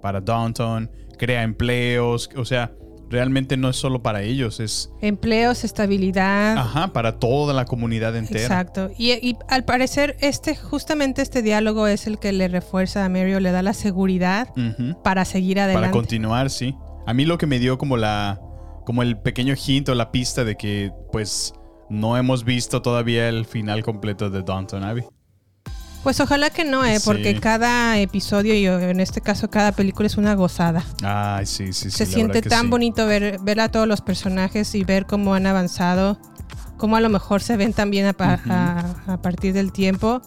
para 0.00 0.20
Downton, 0.20 0.90
crea 1.18 1.42
empleos, 1.42 2.30
o 2.36 2.44
sea, 2.44 2.72
realmente 3.10 3.56
no 3.56 3.68
es 3.68 3.76
solo 3.76 4.02
para 4.02 4.22
ellos, 4.22 4.60
es 4.60 4.90
Empleos, 5.00 5.64
estabilidad. 5.64 6.56
ajá, 6.58 6.92
para 6.92 7.18
toda 7.18 7.54
la 7.54 7.64
comunidad 7.64 8.16
entera. 8.16 8.42
Exacto. 8.42 8.90
Y, 8.98 9.12
y 9.12 9.36
al 9.48 9.64
parecer, 9.64 10.16
este, 10.20 10.54
justamente 10.56 11.22
este 11.22 11.42
diálogo 11.42 11.86
es 11.86 12.06
el 12.06 12.18
que 12.18 12.32
le 12.32 12.48
refuerza 12.48 13.04
a 13.04 13.08
Mary 13.08 13.34
o 13.34 13.40
le 13.40 13.50
da 13.50 13.62
la 13.62 13.72
seguridad 13.72 14.48
para 15.02 15.24
seguir 15.24 15.60
adelante. 15.60 15.88
Para 15.88 15.92
continuar, 15.92 16.50
sí. 16.50 16.74
A 17.06 17.14
mí 17.14 17.24
lo 17.24 17.38
que 17.38 17.46
me 17.46 17.58
dio 17.58 17.78
como 17.78 17.96
la 17.96 18.40
como 18.84 19.02
el 19.02 19.18
pequeño 19.18 19.54
hint 19.54 19.90
o 19.90 19.94
la 19.94 20.10
pista 20.10 20.44
de 20.44 20.56
que 20.56 20.90
pues 21.12 21.52
no 21.90 22.16
hemos 22.16 22.44
visto 22.44 22.80
todavía 22.80 23.28
el 23.28 23.44
final 23.44 23.82
completo 23.82 24.30
de 24.30 24.42
Downton 24.42 24.82
Abbey. 24.82 25.04
Pues 26.02 26.20
ojalá 26.20 26.50
que 26.50 26.64
no, 26.64 26.84
¿eh? 26.84 26.98
porque 27.04 27.34
Sí. 27.34 27.40
cada 27.40 27.98
episodio 27.98 28.54
y 28.54 28.64
en 28.66 29.00
este 29.00 29.20
caso 29.20 29.50
cada 29.50 29.72
película 29.72 30.06
es 30.06 30.16
una 30.16 30.34
gozada. 30.34 30.84
Ay, 31.02 31.44
sí, 31.44 31.72
sí, 31.72 31.90
sí. 31.90 31.96
Se 31.98 32.06
siente 32.06 32.40
tan 32.40 32.62
sí. 32.62 32.68
bonito 32.68 33.06
ver, 33.06 33.38
ver 33.42 33.60
a 33.60 33.68
todos 33.68 33.86
los 33.86 34.00
personajes 34.00 34.74
y 34.74 34.84
ver 34.84 35.06
cómo 35.06 35.34
han 35.34 35.46
avanzado, 35.46 36.18
cómo 36.76 36.96
a 36.96 37.00
lo 37.00 37.08
mejor 37.10 37.42
se 37.42 37.56
ven 37.56 37.72
también 37.72 38.06
a, 38.06 38.12
pa- 38.12 38.40
a- 38.48 39.12
a 39.12 39.20
partir 39.22 39.52
del 39.52 39.72
tiempo, 39.72 40.22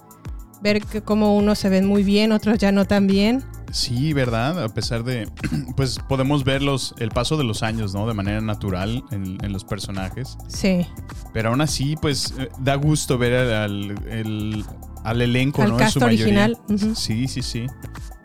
ver 0.62 0.84
que 0.84 1.02
cómo 1.02 1.36
unos 1.36 1.58
se 1.58 1.70
ven 1.70 1.88
muy 1.88 2.04
bien, 2.04 2.32
otros 2.34 2.60
ya 2.60 2.72
no 2.72 2.86
tan 2.86 3.08
bien. 3.08 3.44
Sí, 3.72 4.12
¿verdad? 4.12 4.62
A 4.64 4.70
pesar 4.70 5.04
de, 5.06 5.28
pues 5.78 5.98
podemos 6.10 6.44
ver 6.44 6.62
los, 6.62 6.94
el 7.00 7.10
paso 7.10 7.38
de 7.38 7.46
los 7.46 7.64
años, 7.64 7.94
¿no? 7.96 8.06
De 8.06 8.14
manera 8.14 8.42
natural 8.42 9.04
en, 9.12 9.38
en 9.44 9.54
los 9.54 9.64
personajes. 9.64 10.38
Sí. 10.48 10.86
Pero 11.34 11.50
aún 11.50 11.62
así, 11.62 11.96
pues 12.00 12.34
eh, 12.38 12.50
da 12.60 12.76
gusto 12.76 13.18
ver 13.18 13.34
al, 13.34 13.54
al- 13.54 14.08
el- 14.10 14.66
al 15.04 15.22
elenco, 15.22 15.62
Al 15.62 15.70
¿no? 15.72 15.80
En 15.80 15.90
su 15.90 16.00
mayoría. 16.00 16.24
original, 16.26 16.58
ujú. 16.70 16.96
Sí, 16.96 17.28
sí, 17.28 17.42
sí. 17.42 17.66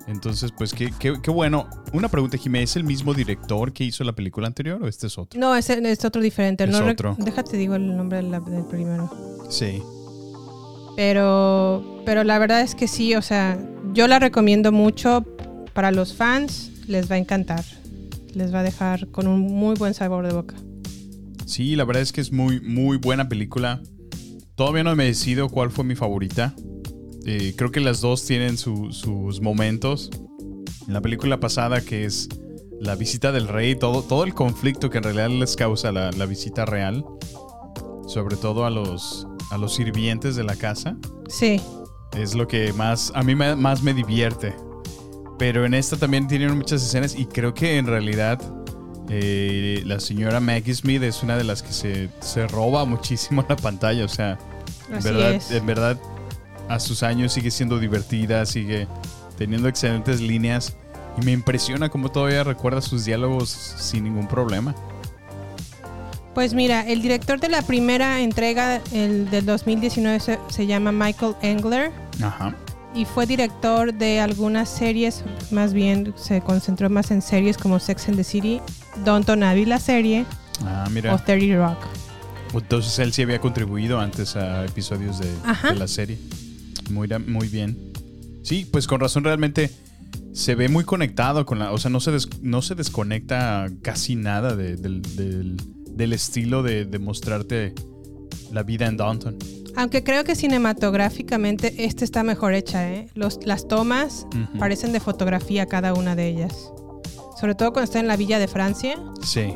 Entonces, 0.07 0.53
pues 0.57 0.73
qué, 0.73 0.93
qué, 0.99 1.15
qué 1.21 1.31
bueno. 1.33 1.69
Una 1.93 2.09
pregunta, 2.09 2.39
Jiménez, 2.39 2.71
¿es 2.71 2.77
el 2.77 2.85
mismo 2.85 3.13
director 3.13 3.73
que 3.73 3.83
hizo 3.85 4.05
la 4.05 4.13
película 4.15 4.47
anterior 4.47 4.81
o 4.83 4.87
este 4.87 5.09
es 5.09 5.19
otro? 5.19 5.39
No, 5.41 5.57
es, 5.57 5.69
es 5.69 6.05
otro 6.05 6.23
diferente. 6.23 6.63
Es 6.65 6.71
no 6.71 6.87
otro. 6.87 7.17
Déjate 7.19 7.57
digo 7.57 7.75
el 7.75 7.97
nombre 7.97 8.19
de 8.19 8.23
la- 8.29 8.41
del 8.41 8.65
primero. 8.67 9.11
Sí. 9.51 9.83
Pero, 10.97 12.03
pero 12.07 12.25
la 12.25 12.39
verdad 12.39 12.61
es 12.63 12.75
que 12.75 12.89
sí, 12.89 13.15
o 13.15 13.23
sea, 13.23 13.59
yo 13.93 14.07
la 14.07 14.19
recomiendo 14.19 14.73
mucho 14.73 15.25
para 15.75 15.91
los 15.91 16.15
fans, 16.15 16.71
les 16.87 17.11
va 17.11 17.17
a 17.17 17.19
encantar. 17.19 17.65
Les 18.35 18.53
va 18.55 18.61
a 18.61 18.63
dejar 18.63 19.09
con 19.09 19.27
un 19.27 19.41
muy 19.41 19.75
buen 19.77 19.93
sabor 19.95 20.27
de 20.27 20.33
boca. 20.33 20.55
Sí, 21.47 21.77
la 21.77 21.85
verdad 21.85 22.03
es 22.03 22.13
que 22.13 22.21
es 22.21 22.33
muy, 22.33 22.61
muy 22.61 22.97
buena 22.97 23.29
película. 23.29 23.81
Todavía 24.57 24.85
no 24.85 24.97
me 24.97 25.05
decido 25.05 25.49
cuál 25.49 25.71
fue 25.71 25.85
mi 25.85 25.95
favorita. 25.95 26.55
Eh, 27.27 27.55
creo 27.57 27.71
que 27.71 27.81
las 27.81 28.01
dos 28.01 28.25
tienen 28.25 28.57
su- 28.57 28.91
sus 28.93 29.41
momentos. 29.41 30.11
En 30.87 30.95
la 30.95 31.01
película 31.01 31.39
pasada, 31.41 31.81
que 31.81 32.05
es 32.05 32.29
la 32.81 32.95
visita 32.95 33.33
del 33.33 33.49
rey, 33.49 33.75
todo, 33.77 34.03
todo 34.03 34.25
el 34.25 34.33
conflicto 34.35 34.89
que 34.91 34.99
en 34.99 35.05
realidad 35.05 35.29
les 35.31 35.57
causa 35.57 35.93
la, 35.93 36.11
la 36.13 36.27
visita 36.27 36.65
real, 36.65 37.05
sobre 38.07 38.37
todo 38.37 38.65
a 38.65 38.71
los, 38.71 39.27
a 39.51 39.59
los 39.59 39.75
sirvientes 39.75 40.37
de 40.37 40.45
la 40.45 40.57
casa, 40.57 40.97
Sí. 41.29 41.61
es 42.17 42.35
lo 42.35 42.47
que 42.49 42.73
más 42.73 43.13
a 43.15 43.23
mí 43.23 43.35
me- 43.35 43.57
más 43.57 43.83
me 43.83 43.93
divierte. 43.93 44.55
Pero 45.39 45.67
en 45.67 45.75
esta 45.75 45.97
también 45.99 46.29
tienen 46.29 46.57
muchas 46.57 46.83
escenas 46.83 47.15
y 47.19 47.27
creo 47.27 47.53
que 47.53 47.77
en 47.77 47.87
realidad 47.87 48.41
eh, 49.09 49.83
la 49.85 50.01
señora 50.01 50.41
Maggie 50.41 50.75
Smith 50.75 51.03
es 51.03 51.23
una 51.23 51.37
de 51.37 51.45
las 51.45 51.63
que 51.63 51.73
se, 51.73 52.09
se 52.21 52.47
roba 52.47 52.85
muchísimo 52.85 53.45
la 53.49 53.57
pantalla. 53.57 54.05
O 54.05 54.09
sea, 54.09 54.39
en 54.91 55.03
verdad, 55.03 55.41
en 55.51 55.67
verdad, 55.67 55.99
a 56.69 56.81
sus 56.81 57.03
años 57.03 57.33
sigue 57.33 57.51
siendo 57.51 57.79
divertida, 57.79 58.45
sigue 58.47 58.89
teniendo 59.37 59.69
excelentes 59.69 60.21
líneas. 60.21 60.77
Y 61.21 61.25
me 61.25 61.33
impresiona 61.33 61.89
cómo 61.89 62.11
todavía 62.11 62.45
recuerda 62.45 62.83
sus 62.83 63.05
diálogos 63.05 63.49
sin 63.49 64.05
ningún 64.05 64.29
problema. 64.29 64.75
Pues 66.35 66.53
mira, 66.53 66.83
el 66.83 67.01
director 67.01 67.41
de 67.41 67.49
la 67.49 67.63
primera 67.63 68.21
entrega, 68.21 68.83
el 68.93 69.31
del 69.31 69.47
2019, 69.47 70.21
se, 70.21 70.39
se 70.49 70.67
llama 70.67 70.93
Michael 70.93 71.35
Engler 71.41 71.91
Ajá. 72.23 72.55
Y 72.97 73.05
fue 73.05 73.27
director 73.27 73.93
de 73.95 74.21
algunas 74.21 74.69
series, 74.69 75.23
más 75.51 75.73
bien 75.73 76.15
se 76.17 76.41
concentró 76.41 76.89
más 76.91 77.11
en 77.11 77.21
series 77.23 77.57
como 77.59 77.79
Sex 77.79 78.09
and 78.09 78.17
the 78.17 78.25
City, 78.25 78.61
Downton 79.05 79.43
Abbey 79.43 79.65
la 79.67 79.79
serie 79.79 80.25
Ah, 80.65 80.89
mira. 80.91 81.15
o 81.15 81.19
30 81.19 81.57
Rock. 81.57 81.79
Entonces 82.55 82.99
él 83.01 83.13
sí 83.13 83.23
había 83.23 83.39
contribuido 83.41 84.01
antes 84.01 84.35
a 84.37 84.65
episodios 84.65 85.19
de, 85.19 85.29
la 85.75 85.87
serie. 85.89 86.19
Muy, 86.91 87.09
muy 87.27 87.49
bien. 87.49 87.77
Sí, 88.43 88.67
pues 88.71 88.87
con 88.87 89.01
razón 89.01 89.25
realmente 89.25 89.71
se 90.33 90.55
ve 90.55 90.69
muy 90.69 90.85
conectado 90.85 91.45
con 91.45 91.59
la... 91.59 91.73
O 91.73 91.79
sea, 91.79 91.91
no 91.91 92.01
se, 92.01 92.13
des- 92.13 92.29
no 92.41 92.63
se 92.63 92.75
desconecta 92.75 93.67
casi 93.83 94.15
nada 94.17 94.55
de- 94.57 94.77
del, 94.77 95.03
del- 95.03 95.57
del 95.91 96.13
estilo 96.13 96.63
de, 96.63 96.85
de 96.85 96.99
mostrarte 96.99 97.75
la 98.53 98.63
vida 98.63 98.87
en 98.87 98.97
Downton. 98.97 99.37
Aunque 99.77 100.03
creo 100.03 100.25
que 100.25 100.35
cinematográficamente 100.35 101.85
esta 101.85 102.05
está 102.05 102.23
mejor 102.23 102.55
hecha, 102.55 102.91
¿eh? 102.91 103.09
Los, 103.15 103.39
las 103.45 103.69
tomas 103.69 104.27
parecen 104.59 104.93
de 104.93 105.01
fotografía 105.01 105.67
cada 105.67 105.93
una 105.95 106.17
de 106.17 106.29
ellas. 106.29 106.73
Sobre 107.41 107.55
todo 107.55 107.73
cuando 107.73 107.85
está 107.85 108.01
en 108.01 108.09
la 108.09 108.17
villa 108.17 108.39
de 108.39 108.49
Francia, 108.49 108.97
Sí. 109.23 109.55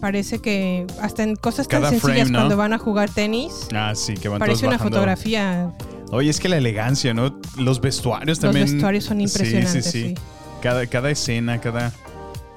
parece 0.00 0.40
que 0.40 0.86
hasta 1.00 1.22
en 1.22 1.36
cosas 1.36 1.66
tan 1.66 1.82
sencillas 1.82 2.00
frame, 2.02 2.24
¿no? 2.30 2.38
cuando 2.40 2.56
van 2.58 2.72
a 2.74 2.78
jugar 2.78 3.08
tenis, 3.08 3.68
Ah, 3.74 3.92
sí, 3.94 4.14
que 4.14 4.28
van 4.28 4.38
parece 4.38 4.60
todos 4.60 4.68
una 4.68 4.76
bajando. 4.76 4.96
fotografía. 4.96 5.72
Oye, 6.12 6.28
es 6.30 6.38
que 6.38 6.48
la 6.50 6.58
elegancia, 6.58 7.14
¿no? 7.14 7.40
Los 7.56 7.80
vestuarios 7.80 8.36
Los 8.36 8.40
también. 8.40 8.66
vestuarios 8.70 9.04
son 9.04 9.16
Sí, 9.18 9.22
impresionantes, 9.24 9.84
Sí, 9.86 9.90
sí, 9.90 10.08
sí. 10.10 10.14
Cada, 10.62 10.86
cada 10.86 11.10
escena, 11.10 11.60
cada. 11.60 11.92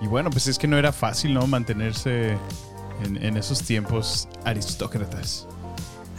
Y 0.02 0.08
bueno, 0.08 0.30
pues 0.30 0.48
es 0.48 0.60
que 0.60 0.68
no 0.68 0.78
era 0.78 0.92
fácil, 0.92 1.34
¿no? 1.34 1.48
Mantenerse 1.48 2.32
en, 3.04 3.24
en 3.24 3.38
esos 3.38 3.64
tiempos 3.64 4.28
aristócratas. 4.44 5.48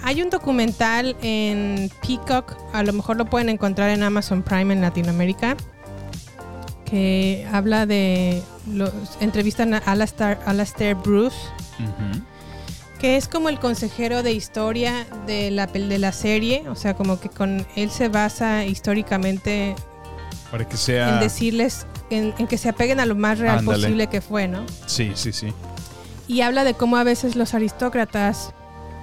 Hay 0.03 0.23
un 0.23 0.31
documental 0.31 1.17
en 1.23 1.91
Peacock, 2.07 2.57
a 2.73 2.83
lo 2.83 2.93
mejor 2.93 3.17
lo 3.17 3.27
pueden 3.27 3.49
encontrar 3.49 3.91
en 3.91 4.03
Amazon 4.03 4.43
Prime 4.43 4.73
en 4.73 4.81
Latinoamérica, 4.81 5.57
que 6.85 7.47
habla 7.53 7.85
de 7.85 8.43
los 8.67 8.93
entrevistan 9.21 9.75
a 9.75 9.79
Alastair, 9.79 10.39
Alastair 10.47 10.95
Bruce, 10.95 11.37
que 12.99 13.17
es 13.17 13.29
como 13.29 13.49
el 13.49 13.59
consejero 13.59 14.23
de 14.23 14.33
historia 14.33 15.07
de 15.27 15.51
la 15.51 15.67
de 15.67 15.99
la 15.99 16.13
serie, 16.13 16.65
o 16.69 16.75
sea, 16.75 16.95
como 16.95 17.21
que 17.21 17.29
con 17.29 17.67
él 17.77 17.91
se 17.91 18.09
basa 18.09 18.65
históricamente 18.65 19.75
Para 20.51 20.67
que 20.67 20.77
sea. 20.77 21.15
en 21.15 21.21
decirles 21.21 21.87
en, 22.11 22.33
en 22.39 22.47
que 22.47 22.57
se 22.57 22.71
apeguen 22.71 23.01
a 23.01 23.07
lo 23.07 23.15
más 23.15 23.39
real 23.39 23.59
Ándale. 23.59 23.79
posible 23.83 24.07
que 24.07 24.21
fue, 24.23 24.49
¿no? 24.49 24.65
Sí, 24.87 25.13
sí, 25.15 25.33
sí. 25.33 25.53
Y 26.27 26.41
habla 26.41 26.65
de 26.65 26.75
cómo 26.75 26.97
a 26.97 27.05
veces 27.05 27.37
los 27.37 27.53
aristócratas 27.55 28.55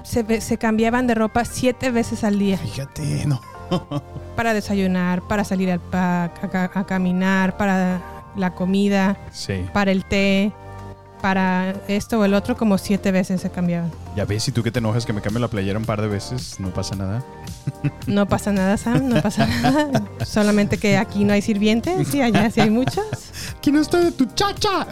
se, 0.05 0.39
se 0.41 0.57
cambiaban 0.57 1.07
de 1.07 1.15
ropa 1.15 1.43
siete 1.45 1.91
veces 1.91 2.23
al 2.23 2.39
día. 2.39 2.57
Fíjate, 2.57 3.25
no. 3.25 3.41
para 4.35 4.53
desayunar, 4.53 5.21
para 5.23 5.43
salir 5.43 5.71
al 5.71 5.81
a, 5.91 6.29
a 6.73 6.85
caminar, 6.85 7.57
para 7.57 8.01
la 8.35 8.53
comida, 8.53 9.17
Sí. 9.31 9.65
para 9.73 9.91
el 9.91 10.05
té, 10.05 10.51
para 11.21 11.73
esto 11.87 12.19
o 12.19 12.25
el 12.25 12.33
otro, 12.35 12.55
como 12.55 12.77
siete 12.77 13.11
veces 13.11 13.41
se 13.41 13.49
cambiaban. 13.49 13.91
Ya 14.15 14.25
ves, 14.25 14.43
si 14.43 14.51
tú 14.51 14.61
que 14.61 14.71
te 14.71 14.79
enojas 14.79 15.05
que 15.05 15.13
me 15.13 15.21
cambie 15.21 15.39
la 15.41 15.47
playera 15.47 15.79
un 15.79 15.85
par 15.85 15.99
de 16.01 16.07
veces, 16.07 16.59
no 16.59 16.69
pasa 16.69 16.95
nada. 16.95 17.23
No 18.05 18.27
pasa 18.27 18.51
nada, 18.51 18.77
Sam, 18.77 19.09
no 19.09 19.21
pasa 19.23 19.47
nada. 19.63 20.03
Solamente 20.23 20.77
que 20.77 20.97
aquí 20.97 21.23
no 21.23 21.33
hay 21.33 21.41
sirvientes 21.41 22.13
y 22.13 22.21
allá 22.21 22.51
sí 22.51 22.61
hay 22.61 22.69
muchos. 22.69 23.03
No 23.71 23.81
estoy 23.81 24.05
de 24.05 24.11
tu 24.11 24.25
chacha. 24.25 24.85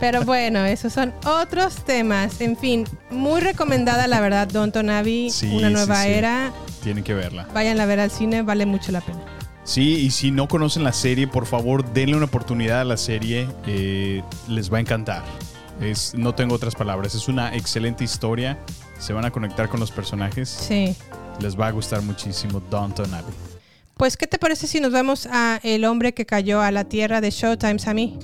Pero 0.00 0.22
bueno, 0.24 0.64
esos 0.64 0.92
son 0.92 1.12
otros 1.24 1.84
temas. 1.84 2.40
En 2.40 2.56
fin, 2.56 2.84
muy 3.10 3.40
recomendada 3.40 4.06
la 4.06 4.20
verdad, 4.20 4.48
Downton 4.48 4.90
Abbey, 4.90 5.30
Sí, 5.30 5.48
una 5.54 5.70
nueva 5.70 6.02
sí. 6.02 6.10
era. 6.10 6.52
Tienen 6.82 7.04
que 7.04 7.14
verla. 7.14 7.46
Vayan 7.54 7.80
a 7.80 7.86
ver 7.86 8.00
al 8.00 8.10
cine, 8.10 8.42
vale 8.42 8.66
mucho 8.66 8.92
la 8.92 9.00
pena. 9.00 9.18
Sí, 9.64 9.96
y 9.96 10.10
si 10.10 10.30
no 10.30 10.48
conocen 10.48 10.82
la 10.84 10.92
serie, 10.92 11.28
por 11.28 11.44
favor, 11.44 11.84
denle 11.92 12.16
una 12.16 12.24
oportunidad 12.26 12.80
a 12.80 12.84
la 12.84 12.96
serie. 12.96 13.46
eh, 13.66 14.22
les 14.48 14.72
va 14.72 14.78
a 14.78 14.80
encantar. 14.80 15.22
Es, 15.80 16.14
no 16.14 16.34
tengo 16.34 16.54
otras 16.54 16.74
palabras. 16.74 17.14
Es 17.14 17.28
una 17.28 17.54
excelente 17.54 18.02
historia. 18.02 18.58
Se 18.98 19.12
van 19.12 19.24
a 19.24 19.30
conectar 19.30 19.68
con 19.68 19.78
los 19.78 19.90
personajes. 19.90 20.48
Sí. 20.48 20.96
Les 21.40 21.58
va 21.58 21.66
a 21.68 21.70
gustar 21.70 22.00
muchísimo 22.02 22.60
Downton 22.70 23.12
Abbey. 23.14 23.34
Pues, 23.96 24.16
¿qué 24.16 24.26
te 24.26 24.38
parece 24.38 24.66
si 24.66 24.80
nos 24.80 24.92
vamos 24.92 25.28
a 25.30 25.60
El 25.62 25.84
hombre 25.84 26.14
que 26.14 26.24
cayó 26.24 26.62
a 26.62 26.70
la 26.70 26.84
tierra 26.84 27.20
de 27.20 27.30
Showtime, 27.30 27.78
Sammy? 27.78 28.18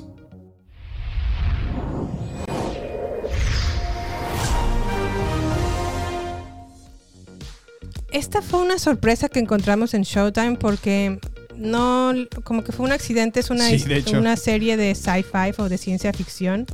Esta 8.15 8.41
fue 8.43 8.63
una 8.63 8.79
sorpresa 8.79 9.29
que 9.29 9.41
encontramos 9.41 9.93
en 9.93 10.03
Showtime 10.03 10.57
porque 10.57 11.19
no, 11.57 12.13
como 12.45 12.63
que 12.65 12.73
fue 12.73 12.87
un 12.87 12.93
accidente, 12.93 13.41
es 13.41 13.51
una, 13.51 13.69
Sí, 13.69 14.17
una 14.19 14.37
serie 14.37 14.77
de 14.77 14.95
sci-fi 14.95 15.53
o 15.59 15.69
de 15.69 15.79
ciencia 15.79 16.13
ficción. 16.13 16.67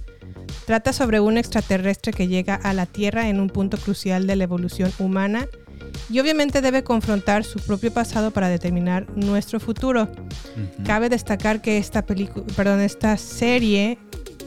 Trata 0.66 0.92
sobre 0.92 1.18
un 1.20 1.38
extraterrestre 1.38 2.12
que 2.12 2.29
llega 2.29 2.55
a 2.55 2.72
la 2.74 2.87
Tierra 2.87 3.29
en 3.29 3.40
un 3.40 3.48
punto 3.48 3.76
crucial 3.79 4.26
de 4.26 4.37
la 4.37 4.44
evolución 4.44 4.92
humana 4.98 5.46
y 6.11 6.20
obviamente 6.20 6.61
debe 6.61 6.85
confrontar 6.85 7.44
su 7.44 7.59
propio 7.59 7.92
pasado 7.92 8.31
para 8.33 8.48
determinar 8.48 9.07
nuestro 9.16 9.61
futuro. 9.61 10.09
Cabe 10.85 11.09
destacar 11.09 11.62
que 11.62 11.79
esta 11.79 12.05
película, 12.05 12.44
perdón, 12.55 12.81
esta 12.81 13.16
serie 13.16 13.98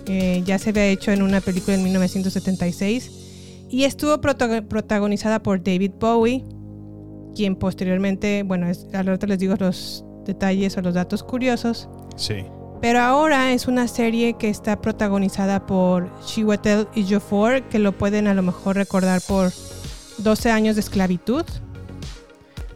eh, 0.06 0.43
ya 0.45 0.60
se 0.60 0.69
había 0.69 0.86
hecho 0.88 1.12
en 1.12 1.21
una 1.23 1.41
película 1.41 1.75
en 1.75 1.84
1976 1.84 3.12
y 3.69 3.84
estuvo 3.86 4.19
protago- 4.21 4.67
protagonizada 4.67 5.41
por 5.41 5.63
David 5.63 5.91
Bowie, 5.99 6.43
quien 7.36 7.56
posteriormente, 7.56 8.43
bueno, 8.43 8.67
es, 8.69 8.86
al 8.93 9.06
rato 9.08 9.26
les 9.28 9.39
digo 9.39 9.56
los 9.60 10.04
detalles 10.26 10.78
o 10.78 10.82
los 10.82 10.93
datos 10.93 11.24
curiosos, 11.24 11.89
Sí. 12.15 12.46
pero 12.82 13.00
ahora 13.02 13.52
es 13.54 13.67
una 13.67 13.88
serie 13.88 14.34
que 14.34 14.50
está 14.50 14.80
protagonizada 14.82 15.65
por 15.65 16.10
Chiwetel 16.26 16.88
Ejiofor, 16.96 17.63
que 17.69 17.80
lo 17.80 17.91
pueden 17.91 18.28
a 18.28 18.34
lo 18.34 18.41
mejor 18.43 18.76
recordar 18.76 19.22
por 19.28 19.52
12 20.19 20.52
años 20.52 20.76
de 20.76 20.82
esclavitud. 20.82 21.43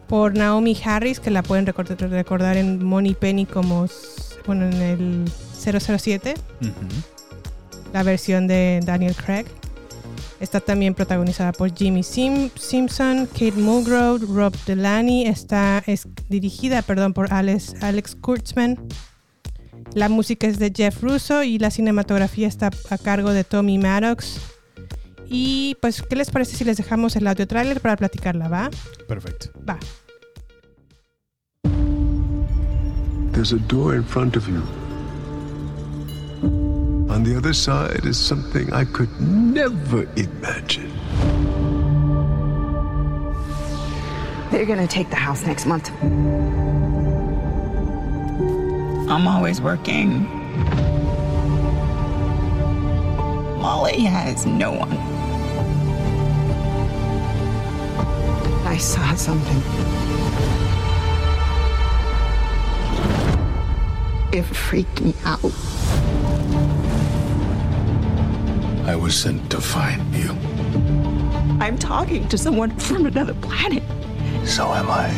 Por 0.08 0.38
Naomi 0.38 0.78
Harris, 0.86 1.20
que 1.20 1.30
la 1.32 1.43
pueden 1.43 1.65
recordar, 1.65 2.56
en 2.56 2.84
Money 2.84 3.13
Penny 3.13 3.46
como, 3.46 3.88
bueno, 4.46 4.65
en 4.65 4.74
el 4.82 5.26
007, 5.54 6.34
Ujú. 6.62 6.72
la 7.93 8.04
versión 8.04 8.48
de 8.48 8.80
Daniel 8.86 9.15
Craig. 9.15 9.46
Está 10.39 10.60
también 10.60 10.93
protagonizada 10.93 11.52
por 11.52 11.73
Jimmy 11.76 12.04
Sim- 12.04 12.52
Simpson, 12.56 13.26
Kate 13.26 13.54
Mulgrew, 13.54 14.17
Rob 14.36 14.54
Delaney. 14.65 15.26
Está 15.26 15.84
es 15.88 16.08
dirigida, 16.30 16.82
perdón, 16.84 17.13
por 17.13 17.34
Alex, 17.34 17.76
Alex 17.82 18.15
Kurtzman. 18.15 18.78
La 19.93 20.10
música 20.10 20.45
es 20.47 20.60
de 20.60 20.71
Jeff 20.76 21.02
Russo 21.02 21.41
y 21.43 21.58
la 21.58 21.71
cinematografía 21.71 22.47
está 22.47 22.69
a 22.89 22.97
cargo 23.00 23.32
de 23.32 23.43
Tommy 23.43 23.78
Maddox. 23.80 24.39
Y 25.30 25.76
pues, 25.82 26.04
¿qué 26.04 26.15
les 26.15 26.30
parece 26.30 26.56
si 26.56 26.63
les 26.63 26.78
dejamos 26.78 27.15
el 27.15 27.26
audio 27.28 27.47
trailer 27.47 27.82
para 27.82 27.97
platicarla? 27.97 28.47
¿Va? 28.47 28.69
Perfecto. 29.08 29.50
Va. 29.67 29.78
There's 33.34 33.54
a 33.54 33.58
door 33.67 33.95
in 33.95 34.04
front 34.04 34.36
of 34.38 34.47
you. 34.47 34.62
On 37.10 37.24
the 37.24 37.36
other 37.38 37.54
side 37.54 38.06
is 38.06 38.17
something 38.17 38.72
I 38.74 38.84
could 38.84 39.10
never 39.22 40.08
imagine. 40.15 40.91
They're 44.52 44.65
gonna 44.65 44.88
take 44.88 45.10
the 45.10 45.15
house 45.15 45.46
next 45.46 45.65
month. 45.65 45.89
I'm 49.10 49.28
always 49.28 49.62
working. 49.62 50.28
I'm 53.62 54.04
has 54.04 54.46
no 54.46 54.72
one. 54.72 54.98
I 58.67 58.78
saw 58.78 59.15
something. 59.15 59.62
It 64.34 64.43
freaked 64.43 65.02
me 65.02 65.13
out. 65.24 65.77
I 68.88 68.95
was 68.95 69.19
sent 69.19 69.52
to 69.52 69.60
find 69.60 70.15
you. 70.15 70.30
I'm 71.60 71.78
talking 71.78 72.26
to 72.30 72.38
someone 72.38 72.71
from 72.80 73.06
another 73.06 73.34
planet. 73.34 73.84
So 74.45 74.71
am 74.71 74.88
I. 74.89 75.10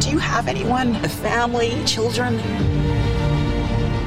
Do 0.00 0.08
you 0.08 0.16
have 0.16 0.48
anyone? 0.48 0.96
A 1.04 1.10
family, 1.10 1.84
children? 1.84 2.38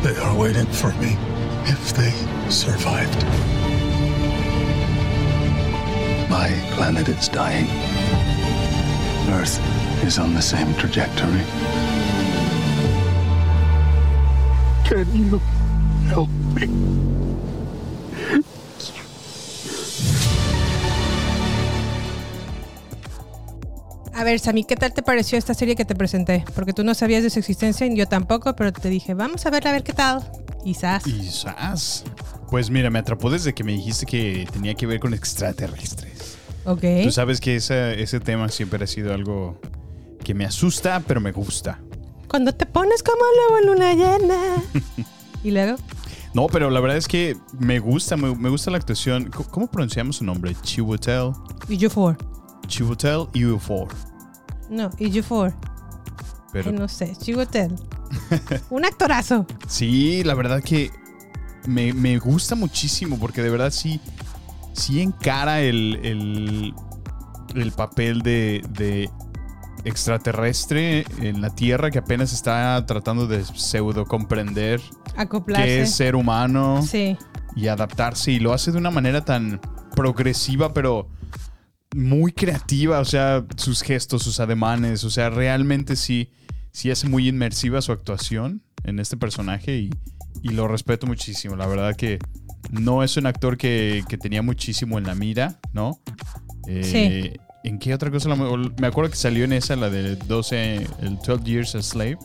They 0.02 0.16
are 0.18 0.36
waiting 0.36 0.66
for 0.66 0.92
me 0.94 1.16
if 1.66 1.94
they 1.94 2.10
survived. 2.50 3.24
My 6.28 6.50
planet 6.74 7.08
is 7.08 7.28
dying. 7.30 7.68
Earth 9.30 9.60
is 10.04 10.18
on 10.18 10.34
the 10.34 10.42
same 10.42 10.74
trajectory. 10.74 11.46
Can 14.86 15.06
you 15.16 15.40
A 24.14 24.24
ver, 24.24 24.40
Sammy, 24.40 24.64
¿qué 24.64 24.78
tal 24.78 24.94
te 24.94 25.04
pareció 25.04 25.38
esta 25.38 25.54
serie 25.54 25.76
que 25.76 25.84
te 25.84 25.94
presenté? 25.94 26.46
Porque 26.56 26.72
tú 26.72 26.86
no 26.86 26.94
sabías 26.94 27.22
de 27.22 27.30
su 27.30 27.40
existencia 27.40 27.86
y 27.86 27.98
yo 27.98 28.08
tampoco, 28.08 28.56
pero 28.56 28.72
te 28.72 28.90
dije, 28.90 29.14
vamos 29.14 29.46
a 29.46 29.50
verla 29.50 29.72
a 29.72 29.74
ver 29.74 29.84
qué 29.84 29.92
tal. 29.92 30.24
Quizás. 30.64 31.04
Quizás. 31.04 32.06
Pues 32.50 32.70
mira, 32.70 32.90
me 32.90 33.00
atrapó 33.00 33.30
desde 33.30 33.54
que 33.54 33.66
me 33.66 33.74
dijiste 33.74 34.06
que 34.06 34.48
tenía 34.54 34.74
que 34.74 34.88
ver 34.88 35.02
con 35.02 35.14
extraterrestres. 35.14 36.38
Ok. 36.64 36.84
Tú 37.04 37.12
sabes 37.12 37.42
que 37.42 37.58
ese, 37.58 38.02
ese 38.02 38.22
tema 38.22 38.48
siempre 38.48 38.82
ha 38.82 38.88
sido 38.88 39.14
algo 39.14 39.60
que 40.24 40.34
me 40.34 40.46
asusta, 40.46 41.04
pero 41.06 41.20
me 41.20 41.34
gusta. 41.34 41.80
Cuando 42.30 42.54
te 42.54 42.66
pones 42.66 43.04
como 43.04 43.18
lobo 43.18 43.60
en 43.60 43.66
luna 43.68 43.94
llena. 43.94 44.64
y 45.44 45.52
luego. 45.52 45.76
No, 46.36 46.48
pero 46.48 46.70
la 46.70 46.82
verdad 46.82 46.98
es 46.98 47.08
que 47.08 47.38
me 47.58 47.80
gusta, 47.80 48.18
me, 48.18 48.36
me 48.36 48.50
gusta 48.50 48.70
la 48.70 48.76
actuación. 48.78 49.32
¿Cómo, 49.32 49.50
cómo 49.50 49.68
pronunciamos 49.68 50.18
su 50.18 50.26
nombre? 50.26 50.54
Chiwetel. 50.62 51.32
Ejiofor. 51.70 52.18
Chiwetel 52.68 53.28
Ejiofor. 53.34 53.88
No, 54.70 54.90
Ejiofor. 55.00 55.54
Pero 56.52 56.72
Ay, 56.72 56.76
no 56.78 56.90
sé, 56.90 57.16
Chiwetel. 57.16 57.76
Un 58.70 58.84
actorazo. 58.84 59.46
sí, 59.68 60.24
la 60.26 60.34
verdad 60.36 60.62
que 60.62 60.92
me, 61.68 61.94
me 61.94 62.18
gusta 62.20 62.54
muchísimo 62.56 63.18
porque 63.18 63.42
de 63.42 63.50
verdad 63.50 63.72
sí, 63.72 64.02
sí 64.74 65.02
encara 65.02 65.62
el, 65.62 66.00
el, 66.04 66.74
el 67.56 67.72
papel 67.72 68.22
de, 68.22 68.62
de 68.72 69.10
extraterrestre 69.86 71.06
en 71.22 71.42
la 71.42 71.54
Tierra 71.56 71.92
que 71.92 72.00
apenas 72.00 72.34
está 72.34 72.84
tratando 72.86 73.28
de 73.28 73.44
pseudo 73.46 74.06
comprender 74.06 74.82
Acoplarse. 75.16 75.66
qué 75.66 75.82
es 75.84 75.92
ser 75.96 76.16
humano 76.16 76.82
Sí. 76.82 77.18
y 77.56 77.68
adaptarse 77.68 78.32
y 78.32 78.40
lo 78.40 78.54
hace 78.54 78.72
de 78.72 78.78
una 78.78 78.92
manera 78.92 79.24
tan 79.24 79.62
progresiva 79.96 80.74
pero 80.74 81.08
muy 81.96 82.34
creativa, 82.34 83.00
o 83.00 83.06
sea, 83.06 83.46
sus 83.56 83.82
gestos, 83.82 84.24
sus 84.24 84.40
ademanes, 84.42 85.04
o 85.06 85.10
sea, 85.10 85.30
realmente 85.30 85.96
sí, 85.96 86.30
sí 86.72 86.92
hace 86.92 87.08
muy 87.08 87.28
inmersiva 87.30 87.82
su 87.82 87.92
actuación 87.94 88.62
en 88.84 89.00
este 89.00 89.16
personaje 89.16 89.78
y, 89.78 89.90
y 90.42 90.50
lo 90.50 90.68
respeto 90.68 91.08
muchísimo, 91.08 91.56
la 91.56 91.68
verdad 91.68 91.96
que 91.96 92.20
no 92.70 93.04
es 93.04 93.16
un 93.16 93.28
actor 93.28 93.58
que, 93.58 94.04
que 94.10 94.18
tenía 94.18 94.42
muchísimo 94.42 94.98
en 94.98 95.06
la 95.06 95.16
mira, 95.16 95.60
¿no? 95.72 96.02
Eh, 96.68 97.38
¿En 97.66 97.80
qué 97.80 97.96
otra 97.96 98.12
cosa? 98.12 98.30
Me 98.36 98.86
acuerdo 98.86 99.10
que 99.10 99.18
salió 99.18 99.44
en 99.44 99.52
esa, 99.52 99.76
la 99.76 99.90
de 99.90 100.16
12, 100.16 100.88
el 101.02 101.18
12 101.18 101.44
Years 101.44 101.74
a 101.74 101.82
Slave, 101.82 102.20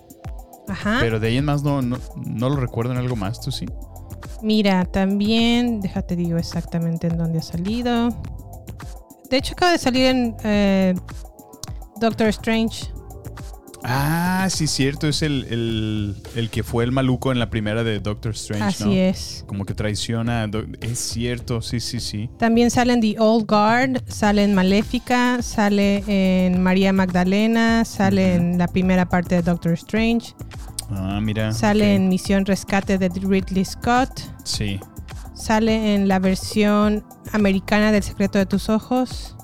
Ajá. 0.68 0.98
pero 1.00 1.18
de 1.18 1.29
ahí 1.29 1.38
en 1.38 1.46
más 1.46 1.62
no, 1.62 1.81
no, 1.81 1.96
no 2.14 2.50
lo 2.50 2.57
recuerdo 2.57 2.92
en 2.92 2.98
algo 2.98 3.16
más, 3.16 3.40
¿tú 3.40 3.50
sí? 3.50 3.64
Mira, 4.42 4.85
también, 4.85 5.81
déjate 5.81 6.14
digo 6.14 6.37
exactamente 6.37 7.07
en 7.07 7.16
dónde 7.16 7.38
ha 7.38 7.42
salido. 7.42 8.11
De 9.31 9.38
hecho, 9.38 9.55
acaba 9.55 9.72
de 9.72 9.79
salir 9.79 10.07
en 10.07 10.37
eh, 10.44 10.94
Doctor 11.96 12.29
Strange. 12.29 12.92
Ah, 13.83 14.47
sí, 14.51 14.66
cierto, 14.66 15.09
es 15.09 15.23
el, 15.23 15.47
el, 15.51 16.16
el 16.37 16.51
que 16.51 16.62
fue 16.62 16.85
el 16.85 16.93
maluco 16.93 17.33
en 17.33 17.38
la 17.38 17.49
primera 17.49 17.83
de 17.83 17.99
Doctor 18.01 18.33
Strange, 18.33 18.64
Así 18.64 18.85
¿no? 18.85 18.93
es. 18.93 19.45
Como 19.47 19.64
que 19.64 19.75
traiciona. 19.75 20.43
a 20.45 20.51
Es 20.83 20.99
cierto, 20.99 21.62
sí, 21.62 21.81
sí, 21.81 21.99
sí. 22.01 22.29
También 22.38 22.71
sale 22.71 22.93
en 22.93 23.01
The 23.01 23.16
Old 23.19 23.47
Guard, 23.47 24.03
sale 24.07 24.45
en 24.45 24.55
Maléfica, 24.55 25.40
sale 25.43 26.05
en 26.07 26.62
María 26.62 26.93
Magdalena, 26.93 27.85
sale 27.85 28.35
en 28.35 28.59
la 28.59 28.69
primera 28.69 29.09
parte 29.09 29.37
de 29.37 29.43
Doctor 29.43 29.73
Strange, 29.73 30.35
Ah, 30.90 31.21
mira. 31.23 31.53
sale 31.53 31.95
en 31.95 32.09
Misión 32.09 32.45
Rescate 32.45 32.99
de 32.99 33.09
Ridley 33.09 33.64
Scott, 33.64 34.21
Sí. 34.45 34.79
sale 35.35 35.95
en 35.95 36.07
la 36.09 36.19
versión 36.19 37.03
americana 37.33 37.93
del 37.93 38.03
Secreto 38.03 38.38
de 38.38 38.45
tus 38.47 38.69
Ojos 38.69 39.37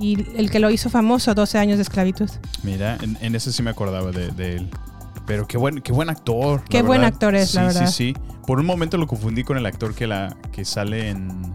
y 0.00 0.26
el 0.36 0.50
que 0.50 0.58
lo 0.58 0.70
hizo 0.70 0.88
famoso, 0.90 1.34
12 1.34 1.58
años 1.58 1.76
de 1.78 1.82
esclavitud. 1.82 2.28
Mira, 2.62 2.96
en, 3.02 3.16
en 3.20 3.34
ese 3.34 3.52
sí 3.52 3.62
me 3.62 3.70
acordaba 3.70 4.10
de, 4.10 4.28
de 4.32 4.56
él. 4.56 4.70
Pero 5.26 5.46
qué 5.46 5.58
buen, 5.58 5.80
qué 5.82 5.92
buen 5.92 6.10
actor. 6.10 6.62
Qué 6.68 6.82
buen 6.82 7.02
verdad. 7.02 7.14
actor 7.14 7.34
es, 7.36 7.50
sí, 7.50 7.56
la 7.56 7.64
verdad. 7.64 7.86
Sí, 7.86 8.14
sí. 8.14 8.20
Por 8.46 8.58
un 8.58 8.66
momento 8.66 8.96
lo 8.96 9.06
confundí 9.06 9.44
con 9.44 9.56
el 9.56 9.66
actor 9.66 9.94
que, 9.94 10.06
la, 10.06 10.36
que 10.50 10.64
sale 10.64 11.10
en. 11.10 11.54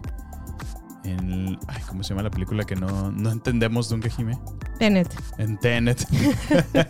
en 1.04 1.58
ay, 1.66 1.82
¿Cómo 1.88 2.02
se 2.02 2.10
llama 2.10 2.22
la 2.22 2.30
película 2.30 2.64
que 2.64 2.76
no, 2.76 3.10
no 3.12 3.30
entendemos 3.30 3.90
nunca, 3.90 4.08
Jime? 4.08 4.38
Tenet. 4.78 5.08
En 5.38 5.58
Tenet. 5.58 6.06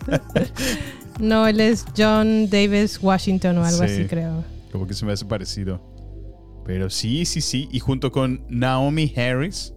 No, 1.19 1.47
él 1.47 1.59
es 1.61 1.83
John 1.97 2.47
Davis 2.47 2.99
Washington 3.01 3.57
o 3.57 3.65
algo 3.65 3.79
Sí. 3.79 3.83
así, 3.85 4.05
creo. 4.05 4.43
Como 4.71 4.85
que 4.85 4.93
se 4.93 5.03
me 5.03 5.13
hace 5.13 5.25
parecido. 5.25 5.81
Pero 6.63 6.91
sí, 6.91 7.25
sí, 7.25 7.41
sí. 7.41 7.67
Y 7.71 7.79
junto 7.79 8.11
con 8.11 8.45
Naomi 8.49 9.11
Harris. 9.17 9.73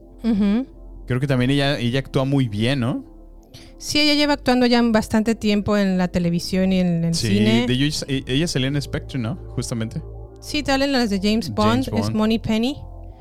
Creo 1.10 1.18
que 1.18 1.26
también 1.26 1.50
ella, 1.50 1.76
ella 1.76 1.98
actúa 1.98 2.24
muy 2.24 2.46
bien, 2.46 2.78
¿no? 2.78 3.04
Sí, 3.78 3.98
ella 3.98 4.14
lleva 4.14 4.34
actuando 4.34 4.64
ya 4.66 4.80
bastante 4.80 5.34
tiempo 5.34 5.76
en 5.76 5.98
la 5.98 6.06
televisión 6.06 6.72
y 6.72 6.78
en 6.78 7.02
el 7.04 7.14
Sí, 7.16 7.38
cine. 7.38 7.66
de 7.66 7.74
e- 8.06 8.24
ella 8.28 8.46
salía 8.46 8.68
en 8.68 8.80
Spectre, 8.80 9.18
¿no? 9.18 9.34
Justamente. 9.56 10.00
Sí, 10.40 10.62
te 10.62 10.70
hablan 10.70 10.92
las 10.92 11.10
de 11.10 11.18
James 11.18 11.50
Bond, 11.50 11.86
James 11.90 12.08
es. 12.10 12.14
Money 12.14 12.38
Penny. 12.38 12.76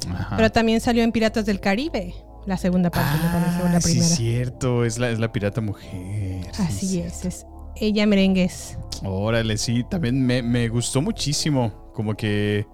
Ajá. 0.08 0.36
Pero 0.38 0.52
también 0.52 0.82
salió 0.82 1.02
en 1.02 1.12
Piratas 1.12 1.48
del 1.48 1.60
Caribe, 1.60 2.14
la 2.46 2.58
segunda 2.58 2.92
parte, 2.92 3.18
me 3.24 3.30
parece, 3.32 3.62
o 3.64 3.70
la 3.70 3.78
Ah, 3.78 3.82
sí, 3.82 3.92
primera. 3.94 4.16
cierto. 4.16 4.86
Es 4.86 5.00
la, 5.00 5.10
es 5.10 5.18
la 5.18 5.32
pirata 5.32 5.60
mujer. 5.60 6.44
sí, 6.54 6.62
Así 6.62 6.88
sí. 6.88 7.00
es, 7.00 7.26
es 7.26 7.46
ella 7.76 8.06
merengues. 8.06 8.78
Órale, 9.04 9.58
sí. 9.58 9.84
También 9.90 10.24
me, 10.24 10.44
me 10.44 10.68
gustó 10.70 11.02
muchísimo. 11.02 11.92
Como 11.96 12.14
que 12.14 12.68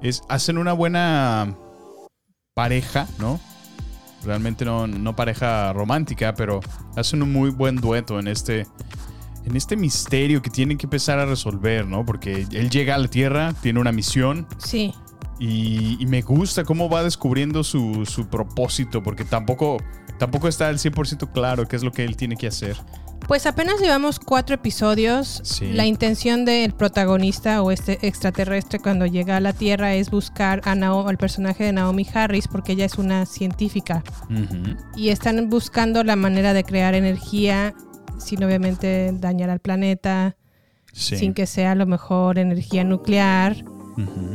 es, 0.00 0.22
hacen 0.30 0.56
una 0.56 0.72
buena 0.72 1.54
pareja, 2.54 3.06
¿no? 3.18 3.38
Realmente 4.24 4.64
no, 4.64 4.86
no 4.86 5.14
pareja 5.16 5.72
romántica, 5.72 6.34
pero 6.34 6.60
hacen 6.96 7.22
un 7.22 7.32
muy 7.32 7.50
buen 7.50 7.76
dueto 7.76 8.18
en 8.18 8.28
este, 8.28 8.66
en 9.44 9.56
este 9.56 9.76
misterio 9.76 10.42
que 10.42 10.50
tienen 10.50 10.78
que 10.78 10.86
empezar 10.86 11.18
a 11.18 11.26
resolver, 11.26 11.86
¿no? 11.86 12.04
Porque 12.04 12.46
él 12.50 12.70
llega 12.70 12.94
a 12.94 12.98
la 12.98 13.08
Tierra, 13.08 13.54
tiene 13.60 13.80
una 13.80 13.92
misión, 13.92 14.46
Sí, 14.58 14.94
y, 15.38 15.96
y 16.00 16.06
me 16.06 16.22
gusta 16.22 16.64
cómo 16.64 16.88
va 16.88 17.02
descubriendo 17.02 17.64
su, 17.64 18.06
su 18.06 18.28
propósito, 18.28 19.02
porque 19.02 19.24
tampoco, 19.24 19.78
tampoco 20.18 20.48
está 20.48 20.68
al 20.68 20.78
100% 20.78 21.32
claro 21.32 21.66
qué 21.66 21.76
es 21.76 21.82
lo 21.82 21.92
que 21.92 22.04
él 22.04 22.16
tiene 22.16 22.36
que 22.36 22.46
hacer. 22.46 22.76
Pues 23.26 23.46
apenas 23.46 23.80
llevamos 23.80 24.18
cuatro 24.20 24.54
episodios. 24.54 25.40
Sí. 25.44 25.72
La 25.72 25.86
intención 25.86 26.44
del 26.44 26.72
protagonista 26.72 27.62
o 27.62 27.70
este 27.70 28.06
extraterrestre 28.06 28.78
cuando 28.78 29.06
llega 29.06 29.36
a 29.36 29.40
la 29.40 29.52
Tierra 29.52 29.94
es 29.94 30.10
buscar 30.10 30.60
a 30.64 30.74
Nao- 30.74 31.08
al 31.08 31.16
personaje 31.16 31.64
de 31.64 31.72
Naomi 31.72 32.06
Harris 32.12 32.48
porque 32.48 32.72
ella 32.72 32.84
es 32.84 32.98
una 32.98 33.26
científica. 33.26 34.02
Y 34.96 35.08
están 35.08 35.48
buscando 35.48 36.04
la 36.04 36.16
manera 36.16 36.52
de 36.52 36.64
crear 36.64 36.94
energía 36.94 37.74
sin 38.18 38.44
obviamente 38.44 39.10
dañar 39.14 39.50
al 39.50 39.60
planeta, 39.60 40.36
Sí. 40.92 41.16
sin 41.16 41.34
que 41.34 41.46
sea 41.46 41.72
a 41.72 41.74
lo 41.74 41.86
mejor 41.86 42.38
energía 42.38 42.84
nuclear 42.84 43.56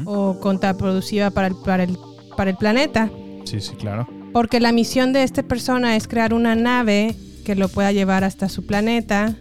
o 0.06 0.40
contraproductiva 0.40 1.30
para 1.32 1.48
el, 1.48 1.56
para 1.56 1.84
el, 1.84 1.98
para 2.36 2.50
el 2.50 2.58
planeta. 2.58 3.10
Sí, 3.46 3.62
sí, 3.62 3.76
claro. 3.76 4.08
Porque 4.34 4.60
la 4.60 4.72
misión 4.72 5.14
de 5.14 5.24
esta 5.24 5.44
persona 5.44 5.96
es 5.96 6.08
crear 6.08 6.34
una 6.34 6.56
nave 6.56 7.16
que 7.44 7.56
lo 7.56 7.68
pueda 7.70 7.92
llevar 7.92 8.24
hasta 8.24 8.50
su 8.50 8.66
planeta 8.66 9.36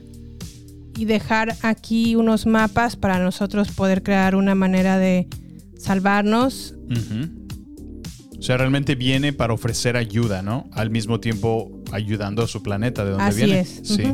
y 0.96 1.04
dejar 1.04 1.56
aquí 1.62 2.16
unos 2.16 2.46
mapas 2.46 2.96
para 2.96 3.18
nosotros 3.18 3.70
poder 3.70 4.02
crear 4.02 4.34
una 4.34 4.54
manera 4.54 4.98
de 4.98 5.28
salvarnos. 5.78 6.74
O 8.38 8.42
sea, 8.42 8.56
realmente 8.56 8.94
viene 8.94 9.32
para 9.32 9.52
ofrecer 9.52 9.96
ayuda, 9.96 10.42
¿no? 10.42 10.68
Al 10.72 10.90
mismo 10.90 11.20
tiempo 11.20 11.70
ayudando 11.92 12.42
a 12.42 12.46
su 12.48 12.62
planeta, 12.62 13.04
de 13.04 13.10
donde 13.10 13.24
Así 13.24 13.36
viene. 13.44 13.60
es. 13.60 13.80
Sí. 13.82 14.04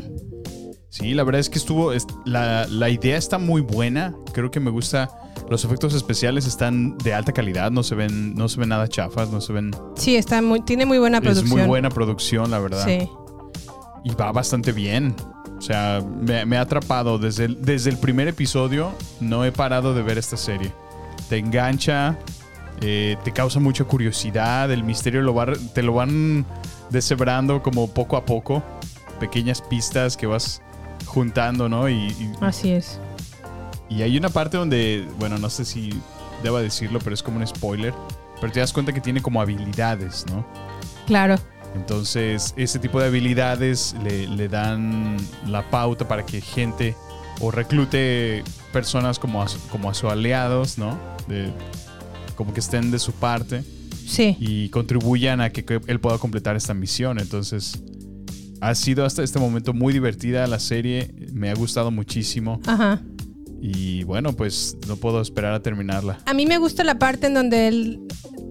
Sí, 0.89 1.12
la 1.14 1.24
verdad 1.24 1.41
es 1.41 1.51
que 1.51 1.59
estuvo. 1.59 1.93
es- 1.93 2.07
la, 2.24 2.66
la 2.68 2.89
idea 2.89 3.16
está 3.18 3.37
muy 3.39 3.61
buena. 3.61 4.14
Creo 4.32 4.51
que 4.51 4.61
me 4.61 4.70
gusta 4.70 5.11
los 5.51 5.64
efectos 5.64 5.93
especiales 5.93 6.47
están 6.47 6.97
de 6.99 7.12
alta 7.12 7.32
calidad, 7.32 7.70
no 7.70 7.82
se 7.82 7.95
ven, 7.97 8.35
no 8.35 8.49
se 8.49 8.61
ven 8.61 8.68
nada 8.70 8.89
chafas, 8.89 9.30
no 9.30 9.41
se 9.41 9.53
ven. 9.53 9.72
Sí, 9.97 10.16
está 10.16 10.41
muy, 10.41 10.62
tiene 10.62 10.87
muy 10.87 10.99
buena 10.99 11.20
producción. 11.20 11.47
Es 11.47 11.59
muy 11.59 11.66
buena 11.68 11.91
producción, 11.91 12.51
la 12.51 12.61
verdad. 12.61 12.85
Sí. 12.87 13.09
Y 14.05 14.15
va 14.15 14.31
bastante 14.33 14.73
bien. 14.73 15.15
O 15.57 15.61
sea, 15.63 16.03
me, 16.21 16.45
me 16.45 16.57
ha 16.59 16.61
atrapado 16.63 17.19
desde 17.19 17.47
el, 17.47 17.63
desde 17.65 17.91
el 17.91 17.97
primer 17.99 18.29
episodio. 18.29 18.93
No 19.21 19.45
he 19.45 19.53
parado 19.53 19.95
de 19.95 20.03
ver 20.03 20.19
esta 20.19 20.37
serie. 20.37 20.73
Te 21.29 21.39
engancha, 21.39 22.19
eh, 22.83 23.17
te 23.25 23.33
causa 23.33 23.61
mucha 23.61 23.85
curiosidad. 23.85 24.71
El 24.71 24.85
misterio 24.85 25.23
lo 25.23 25.35
va, 25.35 25.47
te 25.75 25.83
lo 25.83 25.95
van 25.95 26.45
deshebrando 26.91 27.63
como 27.63 27.89
poco 27.89 28.17
a 28.17 28.25
poco. 28.27 28.63
Pequeñas 29.21 29.63
pistas 29.63 30.17
que 30.19 30.27
vas 30.27 30.61
juntando, 31.07 31.69
¿no? 31.69 31.89
Y, 31.89 31.95
y- 31.95 32.33
Así 32.41 32.73
es. 32.73 32.99
y 33.89 34.03
hay 34.03 34.19
una 34.19 34.29
parte 34.29 34.57
donde, 34.59 35.07
bueno, 35.19 35.39
no 35.39 35.49
sé 35.49 35.65
si 35.65 35.91
deba 36.43 36.61
decirlo, 36.61 36.99
pero 36.99 37.15
es 37.15 37.23
como 37.23 37.39
un 37.39 37.47
spoiler. 37.47 37.95
Pero 38.41 38.53
te 38.53 38.61
das 38.61 38.73
cuenta 38.73 38.93
que 38.93 39.01
tiene 39.01 39.23
como 39.23 39.41
habilidades, 39.41 40.27
¿no? 40.31 40.45
Claro. 41.07 41.37
Entonces, 41.75 42.55
ese 42.57 42.79
tipo 42.79 43.01
de 43.01 43.07
habilidades 43.07 43.95
le, 44.03 44.27
le 44.29 44.49
dan 44.49 45.16
la 45.47 45.68
pauta 45.70 46.07
para 46.09 46.25
que 46.25 46.41
gente 46.41 46.95
o 47.41 47.51
reclute 47.51 48.45
personas 48.72 49.18
como 49.18 49.43
a, 49.43 49.49
su- 49.49 49.59
como 49.68 49.91
a 49.91 49.95
sus 49.95 50.11
aliados, 50.11 50.79
¿no? 50.79 50.99
De- 51.29 51.53
como 52.37 52.53
que 52.53 52.61
estén 52.61 52.91
de 52.91 52.99
su 52.99 53.12
parte 53.12 53.62
Sí. 54.07 54.37
y 54.39 54.68
contribuyan 54.70 55.41
a 55.41 55.51
que, 55.51 55.64
que 55.64 55.81
él 55.87 56.01
pueda 56.01 56.18
completar 56.18 56.57
esta 56.57 56.75
misión. 56.75 57.18
Entonces, 57.18 57.83
ha 58.61 58.75
sido 58.75 59.05
hasta 59.05 59.22
este 59.22 59.39
momento 59.39 59.72
muy 59.72 59.93
divertida 59.93 60.47
la 60.47 60.59
serie. 60.59 61.12
Me 61.33 61.51
ha 61.51 61.55
gustado 61.55 61.91
muchísimo. 61.91 62.61
Ajá. 62.66 63.01
Y 63.61 64.05
bueno, 64.05 64.33
pues 64.35 64.77
no 64.89 64.97
puedo 64.97 65.20
esperar 65.22 65.55
a 65.55 65.61
terminarla. 65.61 66.18
A 66.27 66.35
mí 66.35 66.45
me 66.45 66.59
gusta 66.59 66.85
la 66.85 66.99
parte 66.99 67.27
en 67.29 67.35
donde 67.35 67.68
él 67.68 68.01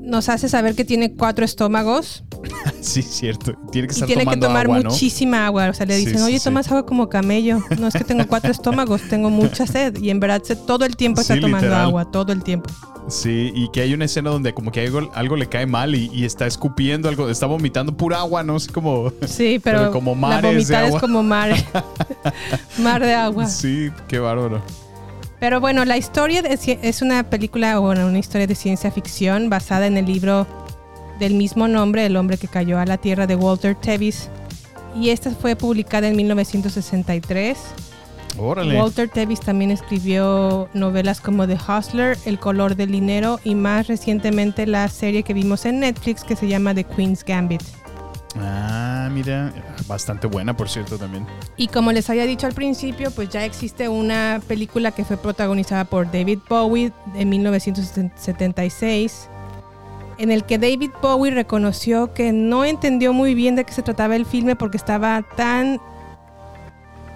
nos 0.04 0.30
hace 0.30 0.50
saber 0.50 0.76
que 0.76 0.86
tiene 0.86 1.14
cuatro 1.16 1.46
estómagos 1.46 2.24
sí, 2.82 3.02
cierto. 3.02 3.54
Tiene 3.72 3.88
que 3.88 3.94
y 3.94 3.96
estar 3.96 4.08
tiene 4.08 4.26
que 4.26 4.38
tomar 4.38 4.66
agua, 4.66 4.80
¿no? 4.80 4.90
muchísima 4.90 5.46
agua. 5.46 5.70
O 5.70 5.74
sea, 5.74 5.86
le 5.86 5.96
dicen, 5.96 6.18
sí, 6.18 6.24
oye, 6.24 6.40
sí. 6.40 6.46
tomas 6.46 6.68
agua 6.68 6.86
como 6.86 7.10
camello. 7.10 7.64
No 7.80 7.88
es 7.88 7.94
que 7.94 8.04
tengo 8.04 8.26
cuatro 8.28 8.52
estómagos, 8.52 9.02
tengo 9.10 9.30
mucha 9.30 9.66
sed. 9.66 9.98
Y 10.02 10.10
en 10.10 10.20
verdad 10.20 10.42
todo 10.66 10.86
el 10.86 10.96
tiempo 10.96 11.22
está 11.22 11.36
tomando 11.40 11.68
literal. 11.68 11.86
agua, 11.86 12.12
todo 12.12 12.32
el 12.32 12.44
tiempo. 12.44 12.70
Sí, 13.08 13.52
y 13.54 13.70
que 13.72 13.82
hay 13.82 13.94
una 13.94 14.06
escena 14.06 14.30
donde 14.30 14.54
como 14.54 14.72
que 14.72 14.82
algo, 14.82 15.12
algo 15.14 15.36
le 15.36 15.48
cae 15.48 15.66
mal 15.66 15.94
y, 15.94 16.10
y 16.14 16.24
está 16.24 16.48
escupiendo 16.48 17.10
algo, 17.10 17.30
está 17.30 17.46
vomitando 17.46 17.96
pura 17.96 18.20
agua, 18.20 18.44
no 18.44 18.60
sé 18.60 18.72
cómo. 18.72 19.12
Sí, 19.28 19.60
pero, 19.64 19.92
como 19.92 20.12
la 20.12 20.18
mares 20.18 20.42
de 20.42 20.48
vomitada 20.48 20.84
es 20.84 20.88
agua. 20.88 21.02
como 21.02 21.24
mar, 21.24 21.52
mar 22.80 23.02
de 23.02 23.14
agua. 23.14 23.46
Sí, 23.48 23.92
qué 24.08 24.20
bárbaro. 24.20 24.62
Pero 25.44 25.60
bueno, 25.60 25.84
la 25.84 25.98
historia 25.98 26.42
de 26.42 26.58
es 26.82 27.02
una 27.02 27.30
película, 27.30 27.78
o 27.78 27.82
bueno, 27.82 28.08
una 28.08 28.18
historia 28.18 28.48
de 28.48 28.56
ciencia 28.56 28.92
ficción 28.92 29.50
basada 29.50 29.88
en 29.88 29.98
el 29.98 30.06
libro 30.06 30.48
del 31.20 31.34
mismo 31.34 31.68
nombre, 31.68 32.06
El 32.06 32.16
hombre 32.16 32.38
que 32.38 32.48
cayó 32.48 32.80
a 32.80 32.86
la 32.86 32.98
tierra 32.98 33.28
de 33.28 33.36
Walter 33.36 33.76
Tevis. 33.76 34.30
Y 34.96 35.10
esta 35.10 35.32
fue 35.32 35.58
publicada 35.58 36.08
en 36.08 36.16
1963. 36.16 37.58
Órale. 38.38 38.80
Walter 38.80 39.10
Tevis 39.10 39.42
también 39.42 39.72
escribió 39.72 40.70
novelas 40.74 41.20
como 41.20 41.46
The 41.46 41.58
Hustler, 41.58 42.18
El 42.24 42.40
color 42.40 42.78
del 42.78 42.94
dinero 42.94 43.42
y 43.44 43.56
más 43.56 43.88
recientemente 43.88 44.66
la 44.66 44.88
serie 44.88 45.24
que 45.24 45.34
vimos 45.34 45.66
en 45.66 45.82
Netflix 45.82 46.24
que 46.24 46.38
se 46.38 46.48
llama 46.48 46.74
The 46.74 46.86
Queen's 46.86 47.22
Gambit. 47.26 47.64
Ah, 48.40 49.10
mira, 49.12 49.54
bastante 49.88 50.28
buena, 50.28 50.56
por 50.56 50.70
cierto, 50.70 50.98
también. 50.98 51.26
Y 51.56 51.68
como 51.68 51.92
les 51.92 52.10
había 52.10 52.26
dicho 52.26 52.48
al 52.48 52.54
principio, 52.54 53.12
pues 53.12 53.30
ya 53.30 53.46
existe 53.46 53.90
una 53.90 54.42
película 54.48 54.92
que 54.92 55.06
fue 55.06 55.18
protagonizada 55.18 55.86
por 55.86 56.12
David 56.12 56.40
Bowie 56.50 56.92
en 57.16 57.30
1976, 57.30 59.30
en 60.18 60.32
el 60.32 60.46
que 60.46 60.58
David 60.58 60.92
Bowie 61.02 61.32
reconoció 61.32 62.14
que 62.14 62.32
no 62.32 62.66
entendió 62.66 63.14
muy 63.14 63.36
bien 63.36 63.56
de 63.56 63.66
qué 63.66 63.74
se 63.74 63.84
trataba 63.84 64.16
el 64.16 64.26
filme 64.26 64.56
porque 64.56 64.78
estaba 64.78 65.24
tan 65.36 65.80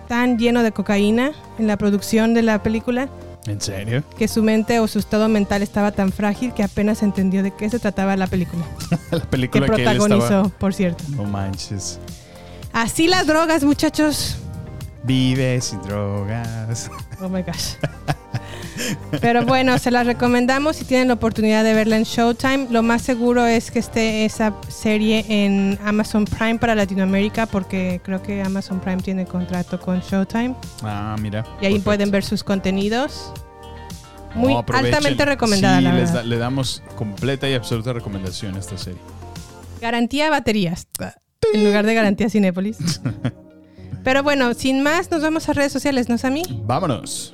tan 0.08 0.38
lleno 0.38 0.64
de 0.64 0.72
cocaína 0.72 1.34
en 1.60 1.68
la 1.68 1.78
producción 1.78 2.34
de 2.34 2.42
la 2.42 2.64
película 2.64 3.10
¿En 3.48 3.62
serio? 3.62 4.04
que 4.18 4.28
su 4.28 4.44
mente 4.44 4.80
o 4.80 4.88
su 4.88 5.00
estado 5.00 5.28
mental 5.30 5.62
estaba 5.62 5.92
tan 5.92 6.12
frágil 6.12 6.54
que 6.54 6.64
apenas 6.64 7.02
entendió 7.02 7.44
de 7.44 7.52
qué 7.52 7.70
se 7.70 7.80
trataba 7.80 8.16
la 8.18 8.28
película. 8.28 8.64
La 9.12 9.20
Que 9.22 9.26
película 9.28 9.66
que, 9.68 9.72
él 9.72 9.84
protagonizó, 9.84 10.24
estaba... 10.26 10.50
por 10.50 10.74
cierto. 10.74 11.04
No 11.10 11.24
manches. 11.24 12.00
Así 12.74 13.08
las 13.08 13.26
drogas, 13.26 13.64
muchachos. 13.64 14.38
Vive 15.04 15.62
sin 15.62 15.82
drogas. 15.84 16.92
Oh 17.22 17.30
my 17.30 17.42
gosh. 17.42 17.76
Pero 19.22 19.46
bueno, 19.46 19.78
se 19.80 19.92
las 19.92 20.06
recomendamos 20.06 20.76
si 20.76 20.86
tienen 20.86 21.08
la 21.10 21.16
oportunidad 21.16 21.64
de 21.64 21.74
verla 21.74 21.98
en 21.98 22.04
Showtime. 22.04 22.68
Lo 22.70 22.84
más 22.84 23.02
seguro 23.02 23.46
es 23.46 23.72
que 23.72 23.80
esté 23.80 24.26
esa 24.26 24.54
serie 24.70 25.26
en 25.30 25.78
Amazon 25.86 26.26
Prime 26.26 26.60
para 26.60 26.76
Latinoamérica 26.76 27.46
porque 27.46 28.02
creo 28.04 28.22
que 28.22 28.42
Amazon 28.42 28.80
Prime 28.80 29.02
tiene 29.02 29.26
contrato 29.26 29.80
con 29.80 30.00
Showtime 30.02 30.56
Ah, 30.84 31.16
mira. 31.20 31.40
y 31.62 31.66
ahí 31.66 31.74
perfecto. 31.74 31.84
pueden 31.84 32.12
ver 32.12 32.24
sus 32.24 32.44
contenidos. 32.44 33.34
Muy 34.36 34.54
No, 34.54 34.60
aprovechen. 34.60 34.94
altamente 34.94 35.26
recomendada, 35.26 35.78
Sí, 35.80 35.84
la 35.84 35.92
les 35.94 36.00
verdad. 36.02 36.14
da- 36.16 36.24
le 36.24 36.38
damos 36.38 36.84
completa 36.96 37.50
y 37.50 37.54
absoluta 37.56 37.94
recomendación 37.94 38.56
a 38.56 38.60
esta 38.60 38.78
serie. 38.78 39.00
Garantía 39.82 40.30
baterías 40.30 40.88
en 41.54 41.64
lugar 41.64 41.86
de 41.86 41.94
garantía 41.94 42.30
Cinépolis. 42.30 42.78
Pero 44.04 44.24
bueno, 44.24 44.54
sin 44.54 44.84
más, 44.84 45.10
nos 45.12 45.22
vamos 45.22 45.50
a 45.50 45.54
redes 45.54 45.72
sociales, 45.74 46.08
¿no 46.08 46.16
es 46.16 46.24
a 46.26 46.30
mí? 46.30 46.44
Vámonos. 46.66 47.34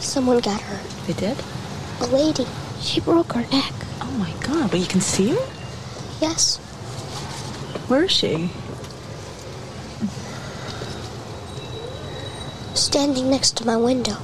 Someone 0.00 0.40
got 0.40 0.60
hurt. 0.60 0.90
They 1.06 1.12
did? 1.12 1.36
A 2.00 2.06
lady. 2.06 2.46
She 2.80 3.00
broke 3.00 3.32
her 3.34 3.42
neck. 3.52 3.72
Oh 4.00 4.10
my 4.18 4.32
god, 4.40 4.70
but 4.70 4.80
you 4.80 4.86
can 4.86 5.00
see 5.00 5.28
her? 5.28 5.48
Yes. 6.20 6.56
Where 7.88 8.04
is 8.04 8.10
she? 8.10 8.50
Standing 12.74 13.30
next 13.30 13.56
to 13.58 13.66
my 13.66 13.76
window. 13.76 14.16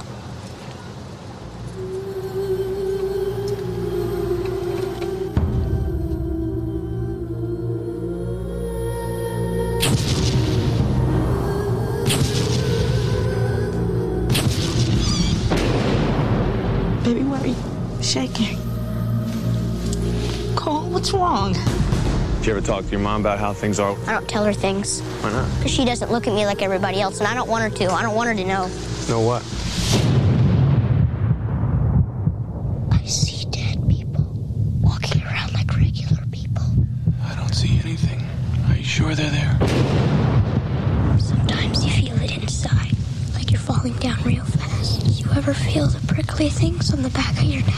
You 22.47 22.55
ever 22.55 22.65
talk 22.65 22.85
to 22.85 22.91
your 22.91 23.01
mom 23.01 23.19
about 23.19 23.39
how 23.39 23.51
things 23.51 23.77
are? 23.77 23.93
I 24.07 24.13
don't 24.13 24.27
tell 24.29 24.45
her 24.45 24.53
things. 24.53 25.01
Why 25.21 25.31
not? 25.33 25.53
Because 25.57 25.71
she 25.71 25.83
doesn't 25.83 26.11
look 26.11 26.27
at 26.27 26.33
me 26.33 26.45
like 26.45 26.61
everybody 26.61 27.01
else, 27.01 27.19
and 27.19 27.27
I 27.27 27.33
don't 27.33 27.49
want 27.49 27.63
her 27.63 27.77
to. 27.77 27.91
I 27.91 28.01
don't 28.01 28.15
want 28.15 28.29
her 28.29 28.35
to 28.35 28.45
know. 28.45 28.67
Know 29.09 29.19
what? 29.19 29.43
I 32.93 33.05
see 33.05 33.45
dead 33.49 33.85
people 33.89 34.23
walking 34.79 35.21
around 35.23 35.53
like 35.53 35.75
regular 35.75 36.23
people. 36.31 36.63
I 37.25 37.35
don't 37.35 37.53
see 37.53 37.79
anything. 37.83 38.25
Are 38.69 38.77
you 38.77 38.83
sure 38.83 39.13
they're 39.13 39.29
there? 39.29 39.57
Sometimes 41.19 41.83
you 41.83 41.91
feel 41.91 42.23
it 42.23 42.31
inside, 42.41 42.93
like 43.33 43.51
you're 43.51 43.59
falling 43.59 43.93
down 43.95 44.23
real 44.23 44.45
fast. 44.45 45.19
You 45.19 45.29
ever 45.35 45.53
feel 45.53 45.87
the 45.87 45.99
prickly 46.07 46.47
things 46.49 46.93
on 46.93 47.01
the 47.03 47.09
back 47.09 47.37
of 47.37 47.43
your 47.43 47.65
neck? 47.65 47.76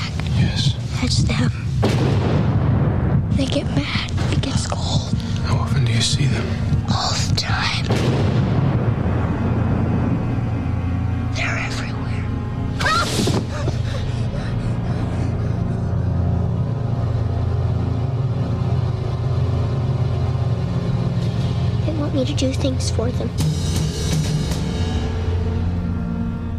For 23.07 23.11
them. 23.11 23.29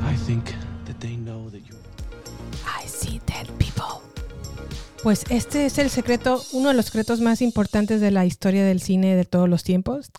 I 0.02 0.16
think 0.26 0.44
that 0.86 0.98
they 1.00 1.16
know 1.16 1.50
that 1.50 1.58
you. 1.68 1.76
Pues 5.02 5.24
este 5.30 5.64
es 5.64 5.78
el 5.78 5.88
secreto, 5.88 6.42
uno 6.52 6.68
de 6.68 6.74
los 6.74 6.84
secretos 6.86 7.20
más 7.22 7.40
importantes 7.40 8.02
de 8.02 8.10
la 8.10 8.26
historia 8.26 8.64
del 8.64 8.82
cine 8.82 9.16
de 9.16 9.24
todos 9.24 9.48
los 9.48 9.62
tiempos. 9.64 10.10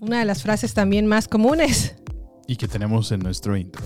Una 0.00 0.18
de 0.20 0.24
las 0.24 0.42
frases 0.42 0.72
también 0.72 1.06
más 1.06 1.28
comunes 1.28 1.94
Y 2.46 2.56
que 2.56 2.66
tenemos 2.66 3.12
en 3.12 3.20
nuestro 3.20 3.54
intro. 3.58 3.82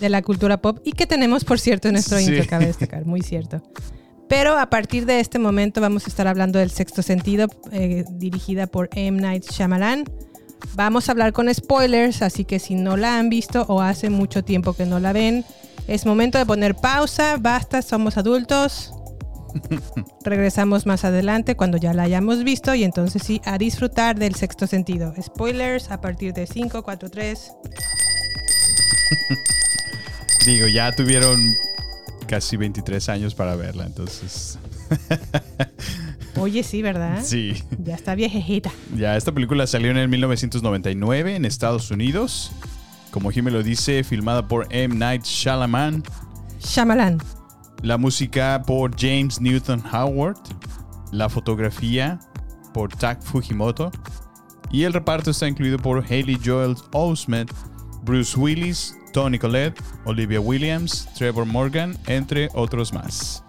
de 0.00 0.08
la 0.08 0.22
cultura 0.22 0.62
pop 0.62 0.78
y 0.84 0.92
que 0.92 1.06
tenemos, 1.08 1.44
por 1.44 1.58
cierto, 1.58 1.88
en 1.88 1.94
nuestro 1.94 2.18
Sí. 2.18 2.26
intro, 2.26 2.46
cabe 2.48 2.66
destacar, 2.66 3.04
muy 3.06 3.22
cierto. 3.22 3.60
Pero 4.28 4.56
a 4.56 4.70
partir 4.70 5.04
de 5.04 5.18
este 5.18 5.38
momento 5.40 5.80
vamos 5.80 6.06
a 6.06 6.08
estar 6.10 6.28
hablando 6.28 6.60
del 6.60 6.70
sexto 6.70 7.02
sentido, 7.02 7.48
eh, 7.72 8.04
dirigida 8.12 8.68
por 8.68 8.88
M. 8.94 9.20
Night 9.20 9.44
Shyamalan. 9.50 10.04
Vamos 10.74 11.08
a 11.08 11.12
hablar 11.12 11.32
con 11.32 11.52
spoilers, 11.52 12.22
así 12.22 12.44
que 12.44 12.58
si 12.58 12.74
no 12.74 12.96
la 12.96 13.18
han 13.18 13.28
visto 13.28 13.64
o 13.68 13.80
hace 13.80 14.10
mucho 14.10 14.42
tiempo 14.42 14.72
que 14.72 14.86
no 14.86 14.98
la 14.98 15.12
ven, 15.12 15.44
es 15.86 16.06
momento 16.06 16.38
de 16.38 16.46
poner 16.46 16.74
pausa, 16.74 17.36
basta, 17.38 17.82
somos 17.82 18.16
adultos. 18.16 18.92
Regresamos 20.24 20.86
más 20.86 21.04
adelante 21.04 21.56
cuando 21.56 21.76
ya 21.76 21.92
la 21.92 22.04
hayamos 22.04 22.44
visto 22.44 22.74
y 22.74 22.84
entonces 22.84 23.22
sí, 23.22 23.40
a 23.44 23.58
disfrutar 23.58 24.18
del 24.18 24.34
sexto 24.34 24.66
sentido. 24.66 25.14
Spoilers 25.20 25.90
a 25.90 26.00
partir 26.00 26.32
de 26.32 26.46
5, 26.46 26.82
4, 26.82 27.10
3. 27.10 27.52
Digo, 30.46 30.66
ya 30.68 30.94
tuvieron 30.94 31.38
casi 32.26 32.56
23 32.56 33.08
años 33.10 33.34
para 33.34 33.56
verla, 33.56 33.84
entonces. 33.84 34.58
Oye, 36.36 36.62
sí, 36.62 36.82
¿verdad? 36.82 37.22
Sí. 37.22 37.62
Ya 37.82 37.94
está 37.94 38.14
viejejita. 38.14 38.70
Ya, 38.96 39.16
esta 39.16 39.32
película 39.32 39.66
salió 39.66 39.90
en 39.90 39.98
el 39.98 40.08
1999 40.08 41.36
en 41.36 41.44
Estados 41.44 41.90
Unidos. 41.90 42.52
Como 43.10 43.30
Jimmy 43.30 43.50
lo 43.50 43.62
dice, 43.62 44.02
filmada 44.04 44.48
por 44.48 44.66
M. 44.70 44.94
Night 44.94 45.24
Shyamalan. 45.24 46.02
Shyamalan. 46.60 47.18
La 47.82 47.98
música 47.98 48.62
por 48.66 48.98
James 48.98 49.40
Newton 49.40 49.82
Howard. 49.92 50.38
La 51.10 51.28
fotografía 51.28 52.18
por 52.72 52.88
Tak 52.94 53.22
Fujimoto. 53.22 53.90
Y 54.70 54.84
el 54.84 54.94
reparto 54.94 55.30
está 55.30 55.46
incluido 55.46 55.78
por 55.78 56.02
Haley 56.02 56.40
Joel 56.42 56.74
Osment, 56.92 57.50
Bruce 58.04 58.38
Willis, 58.38 58.96
Tony 59.12 59.38
Collette, 59.38 59.78
Olivia 60.06 60.40
Williams, 60.40 61.06
Trevor 61.14 61.44
Morgan, 61.44 61.98
entre 62.06 62.48
otros 62.54 62.94
más. 62.94 63.44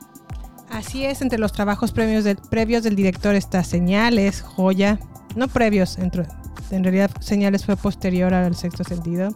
Así 0.74 1.06
es, 1.06 1.22
entre 1.22 1.38
los 1.40 1.52
trabajos 1.54 1.92
previos 1.92 2.24
del, 2.24 2.38
previos 2.38 2.84
del 2.84 2.96
director 2.96 3.36
está 3.36 3.64
Señales, 3.64 4.42
Joya, 4.42 5.00
no 5.36 5.48
previos, 5.48 5.98
entre- 5.98 6.26
en 6.72 6.84
realidad 6.84 7.12
Señales 7.20 7.66
fue 7.66 7.76
posterior 7.78 8.34
al 8.34 8.56
sexto 8.56 8.84
sentido. 8.84 9.36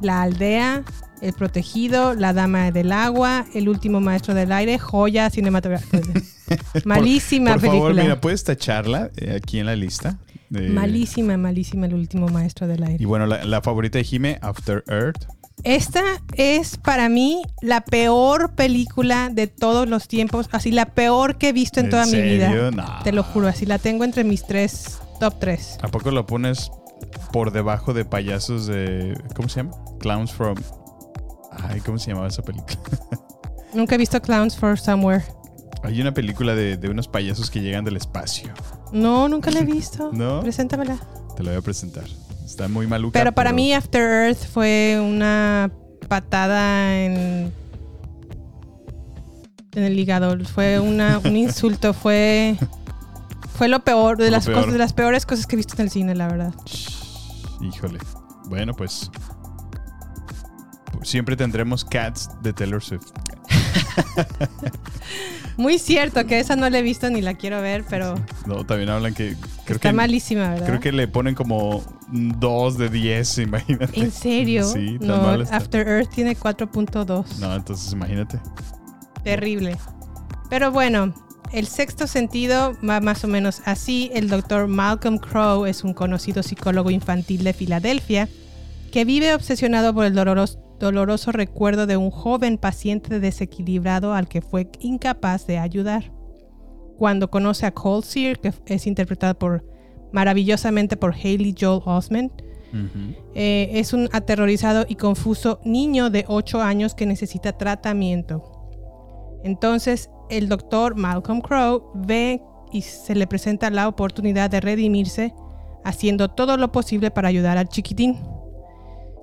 La 0.00 0.22
Aldea, 0.22 0.84
El 1.20 1.32
Protegido, 1.32 2.14
La 2.14 2.32
Dama 2.32 2.70
del 2.70 2.92
Agua, 2.92 3.46
El 3.54 3.68
Último 3.68 4.00
Maestro 4.00 4.34
del 4.34 4.52
Aire, 4.52 4.78
Joya 4.78 5.28
cinematográfica. 5.30 5.98
Malísima 6.84 7.52
por, 7.52 7.60
por 7.62 7.70
película. 7.70 7.88
favor, 7.94 8.02
mira, 8.04 8.20
puedes 8.20 8.44
tacharla 8.44 9.10
eh, 9.16 9.34
aquí 9.36 9.58
en 9.58 9.66
la 9.66 9.74
lista. 9.76 10.18
Eh, 10.54 10.68
Malísima, 10.70 11.36
malísima 11.36 11.86
El 11.86 11.94
Último 11.94 12.28
Maestro 12.28 12.68
del 12.68 12.84
Aire. 12.84 13.02
Y 13.02 13.04
bueno, 13.06 13.26
la, 13.26 13.44
la 13.44 13.62
favorita 13.62 13.98
de 13.98 14.04
Jime, 14.04 14.38
After 14.42 14.84
Earth. 14.86 15.26
Esta 15.66 16.04
es 16.36 16.76
para 16.76 17.08
mí 17.08 17.42
la 17.60 17.80
peor 17.80 18.52
película 18.52 19.30
de 19.30 19.48
todos 19.48 19.88
los 19.88 20.06
tiempos, 20.06 20.48
así 20.52 20.70
la 20.70 20.86
peor 20.94 21.38
que 21.38 21.48
he 21.48 21.52
visto 21.52 21.80
en 21.80 21.86
¿En 21.86 21.90
toda 21.90 22.06
mi 22.06 22.22
vida. 22.22 22.70
No. 22.70 22.84
Te 23.02 23.10
lo 23.10 23.24
juro, 23.24 23.48
así 23.48 23.66
la 23.66 23.80
tengo 23.80 24.04
entre 24.04 24.22
mis 24.22 24.46
tres, 24.46 25.00
top 25.18 25.40
tres. 25.40 25.76
¿A 25.82 25.88
poco 25.88 26.12
lo 26.12 26.24
pones 26.24 26.70
por 27.32 27.50
debajo 27.50 27.94
de 27.94 28.04
payasos 28.04 28.68
de. 28.68 29.20
¿Cómo 29.34 29.48
se 29.48 29.64
llama? 29.64 29.72
Clowns 29.98 30.32
from. 30.32 30.56
Ay, 31.50 31.80
¿cómo 31.80 31.98
se 31.98 32.10
llamaba 32.10 32.28
esa 32.28 32.42
película? 32.42 32.76
Nunca 33.74 33.96
he 33.96 33.98
visto 33.98 34.22
Clowns 34.22 34.56
for 34.56 34.78
Somewhere. 34.78 35.24
Hay 35.82 36.00
una 36.00 36.14
película 36.14 36.54
de, 36.54 36.76
de 36.76 36.88
unos 36.88 37.08
payasos 37.08 37.50
que 37.50 37.60
llegan 37.60 37.84
del 37.84 37.96
espacio. 37.96 38.54
No, 38.92 39.28
nunca 39.28 39.50
la 39.50 39.58
he 39.58 39.64
visto. 39.64 40.10
¿No? 40.12 40.42
Preséntamela. 40.42 40.96
Te 41.36 41.42
la 41.42 41.50
voy 41.50 41.58
a 41.58 41.62
presentar. 41.62 42.04
Está 42.56 42.68
muy 42.68 42.86
maluca. 42.86 43.18
Pero 43.18 43.32
para 43.32 43.52
mí 43.52 43.74
After 43.74 44.00
Earth 44.00 44.46
fue 44.50 44.98
una 44.98 45.70
patada 46.08 46.96
en 46.98 47.52
en 49.74 49.82
el 49.82 49.98
hígado, 49.98 50.42
fue 50.46 50.80
una, 50.80 51.18
un 51.18 51.36
insulto, 51.36 51.92
fue 51.92 52.56
fue 53.58 53.68
lo 53.68 53.80
peor 53.84 54.16
de 54.16 54.24
Lo 54.26 54.30
las 54.30 54.46
peor. 54.46 54.56
cosas, 54.56 54.72
de 54.72 54.78
las 54.78 54.94
peores 54.94 55.26
cosas 55.26 55.46
que 55.46 55.54
he 55.54 55.58
visto 55.58 55.74
en 55.74 55.82
el 55.82 55.90
cine, 55.90 56.14
la 56.14 56.28
verdad. 56.28 56.54
Híjole. 57.60 57.98
Bueno, 58.46 58.72
pues. 58.72 59.10
pues 60.92 61.10
Siempre 61.10 61.36
tendremos 61.36 61.84
Cats 61.84 62.30
de 62.40 62.54
Taylor 62.54 62.82
Swift. 62.82 63.10
Muy 65.58 65.78
cierto 65.78 66.24
que 66.24 66.40
esa 66.40 66.56
no 66.56 66.70
la 66.70 66.78
he 66.78 66.82
visto 66.82 67.10
ni 67.10 67.20
la 67.20 67.34
quiero 67.34 67.60
ver, 67.60 67.84
pero 67.88 68.14
No, 68.46 68.64
también 68.64 68.88
hablan 68.88 69.12
que. 69.12 69.36
Creo 69.66 69.76
está 69.76 69.90
que, 69.90 69.92
malísima, 69.94 70.48
¿verdad? 70.48 70.66
Creo 70.66 70.80
que 70.80 70.92
le 70.92 71.06
ponen 71.06 71.34
como 71.34 71.82
2 72.08 72.78
de 72.78 72.88
10, 72.88 73.38
imagínate. 73.38 74.00
¿En 74.00 74.10
serio? 74.10 74.64
Sí, 74.64 74.98
tan 74.98 75.08
no, 75.08 75.22
mal 75.22 75.42
está. 75.42 75.56
After 75.56 75.86
Earth 75.86 76.10
tiene 76.14 76.36
4.2. 76.36 77.38
No, 77.38 77.54
entonces 77.54 77.92
imagínate. 77.92 78.40
Terrible. 79.24 79.76
Pero 80.48 80.70
bueno, 80.70 81.12
el 81.52 81.66
sexto 81.66 82.06
sentido 82.06 82.76
va 82.88 83.00
más 83.00 83.24
o 83.24 83.28
menos 83.28 83.62
así. 83.64 84.10
El 84.14 84.28
doctor 84.28 84.68
Malcolm 84.68 85.18
Crowe 85.18 85.66
es 85.66 85.84
un 85.84 85.94
conocido 85.94 86.42
psicólogo 86.42 86.90
infantil 86.90 87.44
de 87.44 87.52
Filadelfia 87.52 88.28
que 88.92 89.04
vive 89.04 89.34
obsesionado 89.34 89.92
por 89.92 90.04
el 90.04 90.14
doloroso, 90.14 90.60
doloroso 90.78 91.32
recuerdo 91.32 91.86
de 91.86 91.96
un 91.96 92.10
joven 92.10 92.58
paciente 92.58 93.20
desequilibrado 93.20 94.14
al 94.14 94.28
que 94.28 94.42
fue 94.42 94.70
incapaz 94.80 95.46
de 95.46 95.58
ayudar. 95.58 96.12
Cuando 96.98 97.30
conoce 97.30 97.66
a 97.66 97.72
Cole 97.72 98.02
Sear, 98.02 98.38
que 98.38 98.52
es 98.66 98.86
interpretado 98.86 99.38
por 99.38 99.64
maravillosamente 100.12 100.96
por 100.96 101.14
Haley 101.14 101.54
Joel 101.58 101.82
Osment, 101.84 102.32
eh, 103.34 103.70
es 103.72 103.94
un 103.94 104.08
aterrorizado 104.12 104.84
y 104.86 104.96
confuso 104.96 105.60
niño 105.64 106.10
de 106.10 106.24
8 106.28 106.60
años 106.60 106.94
que 106.94 107.06
necesita 107.06 107.56
tratamiento. 107.56 108.42
Entonces, 109.44 110.10
el 110.28 110.48
doctor 110.48 110.94
Malcolm 110.96 111.40
Crowe 111.40 111.82
ve 111.94 112.42
y 112.72 112.82
se 112.82 113.14
le 113.14 113.26
presenta 113.26 113.70
la 113.70 113.88
oportunidad 113.88 114.50
de 114.50 114.60
redimirse, 114.60 115.32
haciendo 115.84 116.28
todo 116.28 116.56
lo 116.56 116.72
posible 116.72 117.10
para 117.10 117.28
ayudar 117.28 117.56
al 117.56 117.68
chiquitín. 117.68 118.18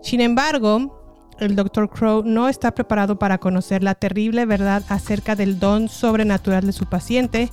Sin 0.01 0.21
embargo, 0.21 1.03
el 1.39 1.55
doctor 1.55 1.89
Crowe 1.89 2.23
no 2.23 2.47
está 2.47 2.71
preparado 2.73 3.19
para 3.19 3.37
conocer 3.37 3.83
la 3.83 3.95
terrible 3.95 4.45
verdad 4.45 4.83
acerca 4.89 5.35
del 5.35 5.59
don 5.59 5.89
sobrenatural 5.89 6.65
de 6.65 6.73
su 6.73 6.85
paciente, 6.85 7.49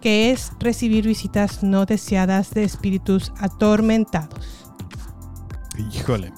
que 0.00 0.30
es 0.30 0.52
recibir 0.60 1.06
visitas 1.06 1.62
no 1.62 1.86
deseadas 1.86 2.50
de 2.50 2.64
espíritus 2.64 3.32
atormentados. 3.38 4.66
Híjole. 5.92 6.32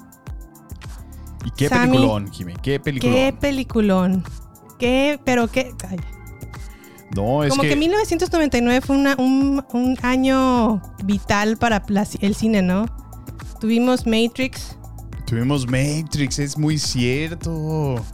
¿Y 1.45 1.51
qué 1.53 1.69
Sammy, 1.69 1.93
peliculón, 1.93 2.31
Jimmy? 2.33 2.55
¿Qué 2.63 2.79
peliculón? 2.81 3.15
Qué 3.17 3.33
peliculón. 3.33 4.25
Qué, 4.79 5.21
pero 5.25 5.49
qué. 5.49 5.73
ay. 5.89 5.99
No, 7.17 7.43
es 7.43 7.51
Como 7.51 7.63
que, 7.63 7.71
que, 7.71 7.77
1999 7.77 8.81
fue 8.83 8.97
una- 8.97 9.17
un, 9.19 9.65
un 9.73 9.97
año 10.03 10.81
vital 11.05 11.57
para 11.57 11.83
el 12.21 12.35
cine, 12.35 12.63
¿no? 12.63 12.87
Tuvimos 13.61 14.07
Matrix. 14.07 14.77
tuvimos 15.27 15.67
Matrix, 15.67 16.39
es 16.39 16.57
muy 16.57 16.79
cierto. 16.79 17.53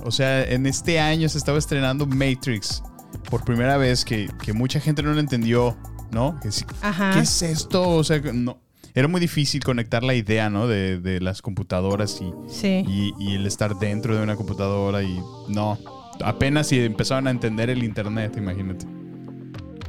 O 0.05 0.11
sea, 0.11 0.43
en 0.45 0.67
este 0.67 0.99
año 0.99 1.29
se 1.29 1.39
estaba 1.39 1.59
estrenando 1.59 2.07
Matrix 2.07 2.83
por 3.19 3.45
primera 3.45 3.77
vez 3.77 4.05
que, 4.05 4.29
que 4.43 4.53
mucha 4.53 4.81
gente 4.81 5.03
no 5.03 5.13
lo 5.13 5.21
entendió, 5.21 5.77
¿no? 6.13 6.39
Que 6.41 6.51
sí, 6.53 6.65
Ajá. 6.83 7.13
¿Qué 7.15 7.21
es 7.21 7.43
esto? 7.43 7.89
O 7.89 8.05
sea, 8.05 8.21
no. 8.33 8.59
Era 8.95 9.09
muy 9.09 9.21
difícil 9.21 9.63
conectar 9.63 10.03
la 10.03 10.15
idea, 10.15 10.49
¿no? 10.49 10.67
De, 10.67 10.99
de 10.99 11.21
las 11.21 11.43
computadoras 11.43 12.19
y, 12.23 12.33
Sí. 12.49 12.83
y, 12.89 13.13
y 13.19 13.35
el 13.35 13.47
estar 13.47 13.79
dentro 13.79 14.17
de 14.17 14.23
una 14.23 14.37
computadora 14.37 15.03
y 15.03 15.21
no. 15.49 15.79
Apenas 16.25 16.69
si 16.69 16.81
empezaban 16.81 17.27
a 17.27 17.31
entender 17.31 17.69
el 17.69 17.83
internet, 17.83 18.35
imagínate. 18.39 18.87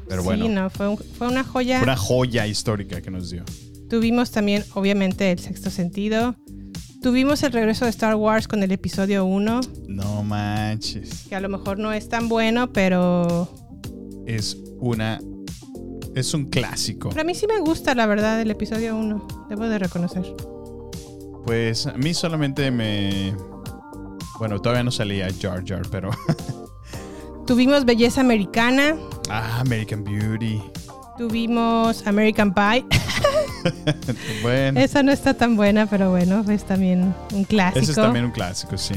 Pero 0.09 0.23
bueno, 0.23 0.45
Sí, 0.45 0.51
no, 0.51 0.69
fue, 0.69 0.89
un- 0.89 0.97
fue 0.97 1.27
una 1.27 1.43
joya. 1.43 1.81
una 1.83 1.95
joya 1.95 2.47
histórica 2.47 3.01
que 3.01 3.09
nos 3.11 3.29
dio. 3.29 3.43
Tuvimos 3.89 4.31
también, 4.31 4.65
obviamente, 4.73 5.31
el 5.31 5.39
sexto 5.39 5.69
sentido. 5.69 6.35
Tuvimos 7.01 7.43
el 7.43 7.51
regreso 7.53 7.85
de 7.85 7.91
Star 7.91 8.15
Wars 8.15 8.47
con 8.47 8.63
el 8.63 8.71
episodio 8.71 9.25
1, 9.25 9.61
No 9.87 10.23
manches. 10.23 11.25
que 11.29 11.35
a 11.35 11.39
lo 11.39 11.47
mejor 11.49 11.77
no 11.79 11.93
es 11.93 12.09
tan 12.09 12.27
bueno, 12.27 12.71
pero 12.73 13.47
Es 14.25 14.57
una. 14.79 15.19
Es 16.15 16.33
un 16.33 16.45
clásico. 16.45 17.09
Pero 17.09 17.21
a 17.21 17.23
mí 17.23 17.35
sí 17.35 17.45
me 17.47 17.59
gusta, 17.59 17.93
la 17.93 18.07
verdad, 18.07 18.41
el 18.41 18.49
episodio 18.49 18.95
1. 18.97 19.27
Debo 19.49 19.65
de 19.69 19.77
reconocer. 19.79 20.25
Pues 21.45 21.85
a 21.85 21.93
mí 21.93 22.13
solamente 22.13 22.71
me. 22.71 23.33
Bueno, 24.39 24.59
todavía 24.59 24.83
no 24.83 24.91
salía 24.91 25.27
Jar 25.39 25.63
Jar, 25.65 25.83
pero. 25.91 26.09
Tuvimos 27.45 27.85
Belleza 27.85 28.21
Americana. 28.21 28.95
ah, 29.29 29.59
American 29.61 30.03
Beauty. 30.03 30.61
Tuvimos 31.17 32.05
American 32.07 32.53
Pie. 32.53 32.85
bueno. 34.41 34.79
Esa 34.79 35.03
no 35.03 35.11
está 35.11 35.33
tan 35.33 35.55
buena, 35.55 35.85
pero 35.85 36.11
bueno, 36.11 36.43
es 36.49 36.63
también 36.63 37.13
un 37.33 37.43
clásico. 37.43 37.79
Ese 37.79 37.91
es 37.91 37.97
también 37.97 38.25
un 38.25 38.31
clásico, 38.31 38.77
sí. 38.77 38.95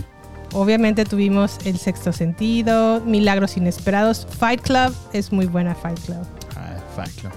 Obviamente 0.53 1.05
tuvimos 1.05 1.59
El 1.65 1.79
Sexto 1.79 2.13
Sentido, 2.13 3.01
Milagros 3.07 3.57
Inesperados, 3.57 4.27
Fight 4.39 4.61
Club, 4.63 4.95
es 5.13 5.33
muy 5.33 5.47
buena 5.47 5.75
Fight 5.75 6.01
Club. 6.01 6.27
Ah, 6.57 6.77
Fight 6.97 7.15
Club. 7.21 7.33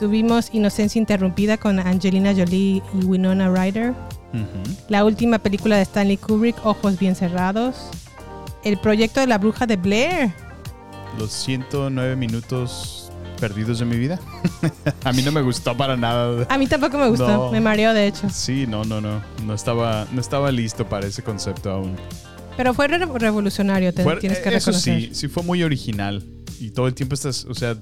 Tuvimos 0.00 0.48
Inocencia 0.52 0.98
Interrumpida 0.98 1.56
con 1.56 1.78
Angelina 1.78 2.32
Jolie 2.34 2.82
y 3.00 3.04
Winona 3.04 3.48
Ryder. 3.48 3.94
La 4.88 5.04
última 5.04 5.38
película 5.38 5.76
de 5.76 5.82
Stanley 5.82 6.16
Kubrick, 6.16 6.56
Ojos 6.66 6.98
Bien 6.98 7.14
Cerrados. 7.14 7.88
El 8.64 8.78
proyecto 8.78 9.20
de 9.20 9.28
la 9.28 9.38
bruja 9.38 9.66
de 9.66 9.76
Blair. 9.76 10.32
Los 11.18 11.30
109 11.30 12.16
minutos 12.16 13.03
perdidos 13.40 13.78
de 13.78 13.84
mi 13.84 13.96
vida. 13.96 14.18
a 15.04 15.12
mí 15.12 15.22
no 15.22 15.32
me 15.32 15.42
gustó 15.42 15.76
para 15.76 15.96
nada. 15.96 16.46
A 16.48 16.58
mí 16.58 16.66
tampoco 16.66 16.98
me 16.98 17.08
gustó, 17.08 17.28
No. 17.28 17.50
me 17.52 17.60
mareó 17.60 17.92
de 17.94 18.06
hecho. 18.06 18.28
Sí, 18.30 18.66
no, 18.66 18.84
no, 18.84 19.00
no. 19.00 19.20
No 19.44 19.54
estaba, 19.54 20.06
no 20.12 20.20
estaba 20.20 20.50
listo 20.52 20.88
para 20.88 21.06
ese 21.06 21.22
concepto 21.22 21.70
aún. 21.70 21.96
Pero 22.56 22.72
fue 22.74 22.86
re- 22.88 23.04
revolucionario, 23.06 23.92
te 23.92 24.02
Fue- 24.04 24.16
tienes 24.16 24.38
que 24.38 24.48
eso 24.50 24.70
reconocer. 24.70 25.00
sí, 25.00 25.10
sí 25.14 25.28
fue 25.28 25.42
muy 25.42 25.62
original. 25.62 26.24
Y 26.60 26.70
todo 26.70 26.86
el 26.86 26.94
tiempo 26.94 27.14
estás, 27.14 27.44
o 27.46 27.54
sea, 27.54 27.76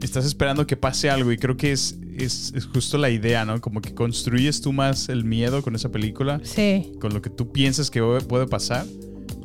estás 0.00 0.24
esperando 0.24 0.66
que 0.66 0.76
pase 0.76 1.10
algo. 1.10 1.32
Y 1.32 1.38
creo 1.38 1.56
que 1.56 1.72
es, 1.72 1.96
es, 2.16 2.52
es 2.54 2.66
justo 2.66 2.98
la 2.98 3.10
idea, 3.10 3.44
¿no? 3.44 3.60
Como 3.60 3.80
que 3.80 3.92
construyes 3.94 4.60
tú 4.62 4.72
más 4.72 5.08
el 5.08 5.24
miedo 5.24 5.62
con 5.62 5.74
esa 5.74 5.88
película. 5.90 6.40
Sí. 6.44 6.92
Con 7.00 7.12
lo 7.12 7.20
que 7.20 7.30
tú 7.30 7.50
piensas 7.52 7.90
que 7.90 8.00
puede 8.28 8.46
pasar. 8.46 8.86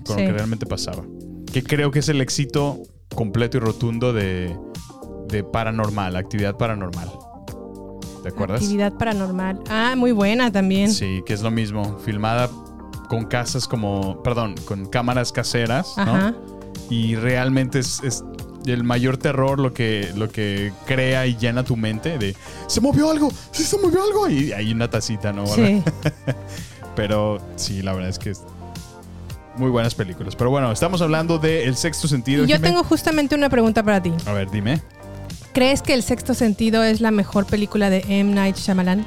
Con 0.06 0.16
Sí. 0.18 0.22
lo 0.22 0.28
que 0.28 0.34
realmente 0.34 0.66
pasaba. 0.68 1.04
Que 1.52 1.64
creo 1.64 1.90
que 1.90 2.00
es 2.00 2.10
el 2.10 2.22
éxito 2.22 2.84
completo 3.16 3.58
y 3.58 3.62
rotundo 3.62 4.14
de, 4.14 4.56
de 5.28 5.44
Paranormal, 5.44 6.16
actividad 6.16 6.56
paranormal. 6.58 7.10
¿Te 8.24 8.30
acuerdas? 8.30 8.62
Actividad 8.62 8.94
paranormal. 8.94 9.60
Ah, 9.70 9.94
muy 9.96 10.12
buena 10.12 10.52
también. 10.52 10.92
Sí, 10.92 11.22
que 11.28 11.34
es 11.34 11.42
lo 11.42 11.52
mismo. 11.52 12.00
Filmada 12.00 12.50
con 13.08 13.26
casas 13.26 13.68
como, 13.68 14.24
perdón, 14.24 14.56
con 14.66 14.88
cámaras 14.88 15.32
caseras, 15.32 15.94
¿no? 15.98 16.04
Ajá. 16.04 16.36
Y 16.90 17.16
realmente 17.16 17.80
es, 17.80 18.02
es 18.04 18.24
el 18.66 18.84
mayor 18.84 19.18
terror 19.18 19.60
lo 19.60 19.74
que, 19.74 20.12
lo 20.16 20.30
que 20.30 20.74
crea 20.86 21.28
y 21.28 21.38
llena 21.38 21.64
tu 21.64 21.76
mente 21.76 22.18
de, 22.18 22.36
se 22.68 22.82
movió 22.82 23.12
algo, 23.12 23.32
sí 23.52 23.64
se 23.64 23.78
movió 23.78 24.04
algo. 24.04 24.28
Y 24.30 24.52
hay 24.54 24.72
una 24.72 24.90
tacita, 24.90 25.32
¿no? 25.32 25.46
Sí. 25.46 25.84
Pero 26.96 27.40
sí, 27.56 27.82
la 27.82 27.94
verdad 27.94 28.10
es 28.10 28.20
que 28.20 28.32
es 28.32 28.42
muy 29.58 29.70
buenas 29.70 29.96
películas. 29.96 30.36
Pero 30.36 30.50
bueno, 30.50 30.72
estamos 30.72 31.02
hablando 31.02 31.38
de 31.38 31.66
El 31.66 31.76
Sexto 31.76 32.08
Sentido. 32.08 32.44
Y 32.44 32.48
yo 32.48 32.56
Jimé. 32.56 32.70
tengo 32.70 32.84
justamente 32.84 33.36
una 33.36 33.50
pregunta 33.50 33.84
para 33.84 34.02
ti. 34.02 34.14
A 34.26 34.34
ver, 34.34 34.50
dime. 34.50 34.82
¿Crees 35.56 35.82
que 35.82 35.94
El 35.94 36.04
Sexto 36.04 36.34
Sentido 36.34 36.84
es 36.84 37.00
la 37.00 37.12
mejor 37.12 37.46
película 37.46 37.90
de 37.90 38.04
M. 38.10 38.34
Night 38.34 38.58
Shyamalan? 38.58 39.06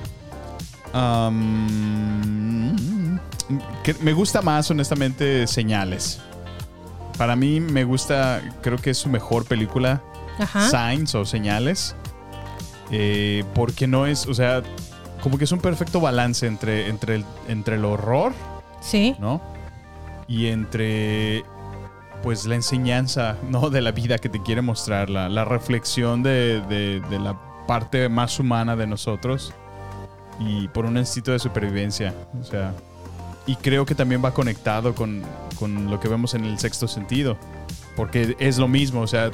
Um, 0.94 2.74
que 3.82 3.92
me 4.00 4.14
gusta 4.14 4.40
más, 4.40 4.70
honestamente, 4.70 5.46
Señales. 5.46 6.20
Para 7.18 7.36
mí 7.36 7.60
me 7.60 7.84
gusta, 7.84 8.40
creo 8.62 8.78
que 8.78 8.88
es 8.90 8.96
su 8.96 9.10
mejor 9.10 9.44
película, 9.44 10.02
Ajá. 10.38 10.70
Signs 10.70 11.14
o 11.14 11.26
Señales. 11.26 11.94
Eh, 12.90 13.44
porque 13.54 13.86
no 13.86 14.06
es, 14.06 14.26
o 14.26 14.32
sea, 14.32 14.62
como 15.22 15.36
que 15.36 15.44
es 15.44 15.52
un 15.52 15.60
perfecto 15.60 16.00
balance 16.00 16.46
entre, 16.46 16.88
entre, 16.88 17.16
el, 17.16 17.24
entre 17.48 17.76
el 17.76 17.84
horror, 17.84 18.32
Sí. 18.80 19.14
¿no? 19.18 19.42
Y 20.26 20.46
entre, 20.46 21.44
pues, 22.22 22.46
la 22.46 22.54
enseñanza, 22.54 23.36
¿no? 23.50 23.70
De 23.70 23.80
la 23.80 23.92
vida 23.92 24.18
que 24.18 24.28
te 24.28 24.42
quiere 24.42 24.62
mostrar, 24.62 25.10
la, 25.10 25.44
reflexión 25.44 26.22
de, 26.22 26.60
de- 26.68 27.00
de 27.08 27.18
la 27.18 27.38
parte 27.66 28.08
más 28.08 28.38
humana 28.40 28.76
de 28.76 28.86
nosotros 28.86 29.52
y 30.40 30.68
por 30.68 30.86
un 30.86 30.96
instinto 30.96 31.32
de 31.32 31.38
supervivencia. 31.38 32.14
O 32.40 32.44
sea, 32.44 32.72
y 33.46 33.56
creo 33.56 33.84
que 33.86 33.94
también 33.94 34.24
va 34.24 34.32
conectado 34.32 34.94
con, 34.94 35.22
con 35.58 35.90
lo 35.90 36.00
que 36.00 36.08
vemos 36.08 36.34
en 36.34 36.44
el 36.44 36.58
sexto 36.58 36.86
sentido, 36.88 37.36
porque 37.96 38.36
es 38.38 38.58
lo 38.58 38.68
mismo, 38.68 39.00
o 39.02 39.06
sea, 39.06 39.30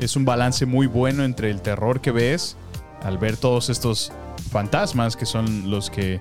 es 0.00 0.16
un 0.16 0.24
balance 0.24 0.66
muy 0.66 0.86
bueno 0.86 1.24
entre 1.24 1.50
el 1.50 1.60
terror 1.62 2.00
que 2.00 2.10
ves 2.12 2.56
al 3.02 3.18
ver 3.18 3.36
todos 3.36 3.68
estos 3.70 4.12
fantasmas 4.50 5.16
que 5.16 5.26
son 5.26 5.70
los 5.70 5.90
que 5.90 6.20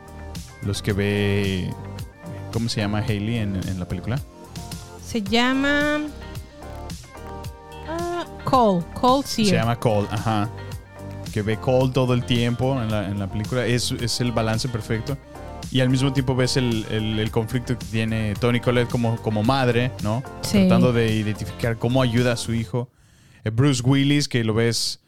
los 0.63 0.81
que 0.81 0.93
ve 0.93 1.73
¿cómo 2.53 2.69
se 2.69 2.81
llama 2.81 2.99
Hailey 2.99 3.37
en, 3.37 3.55
en 3.67 3.79
la 3.79 3.87
película? 3.87 4.19
Se 5.11 5.21
llama. 5.21 6.01
ah, 7.87 8.25
Cole. 8.45 8.83
Cole 8.93 9.23
Sear. 9.27 9.47
Se 9.49 9.55
llama 9.55 9.75
Cole, 9.79 10.07
ajá. 10.11 10.49
Que 11.33 11.41
ve 11.41 11.57
Cole 11.57 11.91
todo 11.93 12.13
el 12.13 12.23
tiempo 12.25 12.81
en 12.81 12.91
la, 12.91 13.07
en 13.07 13.19
la 13.19 13.27
película. 13.27 13.65
Es, 13.65 13.91
es 13.91 14.21
el 14.21 14.31
balance 14.31 14.67
perfecto. 14.69 15.17
Y 15.71 15.79
al 15.79 15.89
mismo 15.89 16.11
tiempo 16.11 16.35
ves 16.35 16.57
el, 16.57 16.85
el- 16.91 17.19
el 17.19 17.31
conflicto 17.31 17.77
que 17.77 17.85
tiene 17.85 18.33
Tony 18.39 18.59
Collette 18.59 18.89
como, 18.89 19.15
como 19.17 19.41
madre, 19.43 19.91
¿no? 20.03 20.21
Sí. 20.41 20.59
Tratando 20.59 20.91
de 20.91 21.13
identificar 21.15 21.77
cómo 21.77 22.01
ayuda 22.01 22.33
a 22.33 22.37
su 22.37 22.53
hijo. 22.53 22.89
Eh, 23.45 23.49
Bruce 23.51 23.81
Willis, 23.85 24.27
que 24.27 24.43
lo 24.43 24.53
ves 24.53 24.99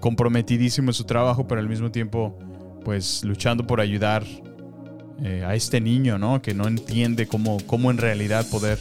comprometidísimo 0.00 0.90
en 0.90 0.94
su 0.94 1.04
trabajo, 1.04 1.46
pero 1.46 1.60
al 1.60 1.68
mismo 1.68 1.90
tiempo, 1.90 2.38
pues 2.84 3.24
luchando 3.24 3.66
por 3.66 3.80
ayudar 3.80 4.24
eh, 5.22 5.44
a 5.46 5.54
este 5.54 5.80
niño, 5.82 6.18
¿no? 6.18 6.40
Que 6.40 6.54
no 6.54 6.66
entiende 6.66 7.26
cómo, 7.26 7.58
cómo 7.66 7.90
en 7.90 7.98
realidad 7.98 8.46
poder, 8.50 8.78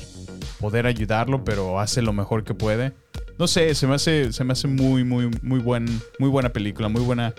poder 0.60 0.86
ayudarlo, 0.88 1.44
pero 1.44 1.80
hace 1.80 2.02
lo 2.02 2.14
mejor 2.14 2.44
que 2.44 2.54
puede. 2.54 2.94
No 3.38 3.48
sé, 3.48 3.76
se 3.76 3.86
me 3.88 3.96
hace, 3.96 4.32
se 4.34 4.44
me 4.44 4.54
hace 4.54 4.68
muy, 4.68 5.04
muy, 5.04 5.30
muy, 5.42 5.60
buen, 5.60 5.86
muy 6.20 6.30
buena 6.30 6.50
película, 6.50 6.88
muy 6.90 7.02
buena 7.02 7.34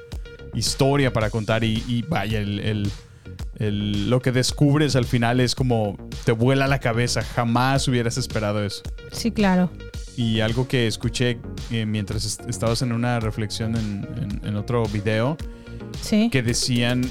historia 0.55 1.13
para 1.13 1.31
contar 1.31 1.65
y, 1.65 1.83
y 1.87 2.03
vaya, 2.03 2.41
el, 2.41 2.61
el- 2.61 2.91
el- 3.59 4.11
lo 4.11 4.21
que 4.21 4.33
descubres 4.33 4.97
al 4.97 5.07
final 5.07 5.41
es 5.41 5.55
como 5.55 5.97
te 6.25 6.33
vuela 6.33 6.67
la 6.67 6.79
cabeza, 6.79 7.23
jamás 7.23 7.89
hubieras 7.89 8.19
esperado 8.19 8.63
eso. 8.65 8.83
Sí, 9.13 9.31
claro. 9.33 9.71
Y 10.17 10.41
algo 10.41 10.69
que 10.69 10.87
escuché 10.87 11.39
eh, 11.71 11.87
mientras 11.87 12.25
est- 12.25 12.49
estabas 12.49 12.83
en 12.83 12.93
una 12.93 13.19
reflexión 13.21 13.75
en, 13.77 14.07
en- 14.17 14.47
en 14.47 14.57
otro 14.57 14.85
video, 14.85 15.37
Sí. 16.03 16.29
que 16.31 16.43
decían 16.43 17.03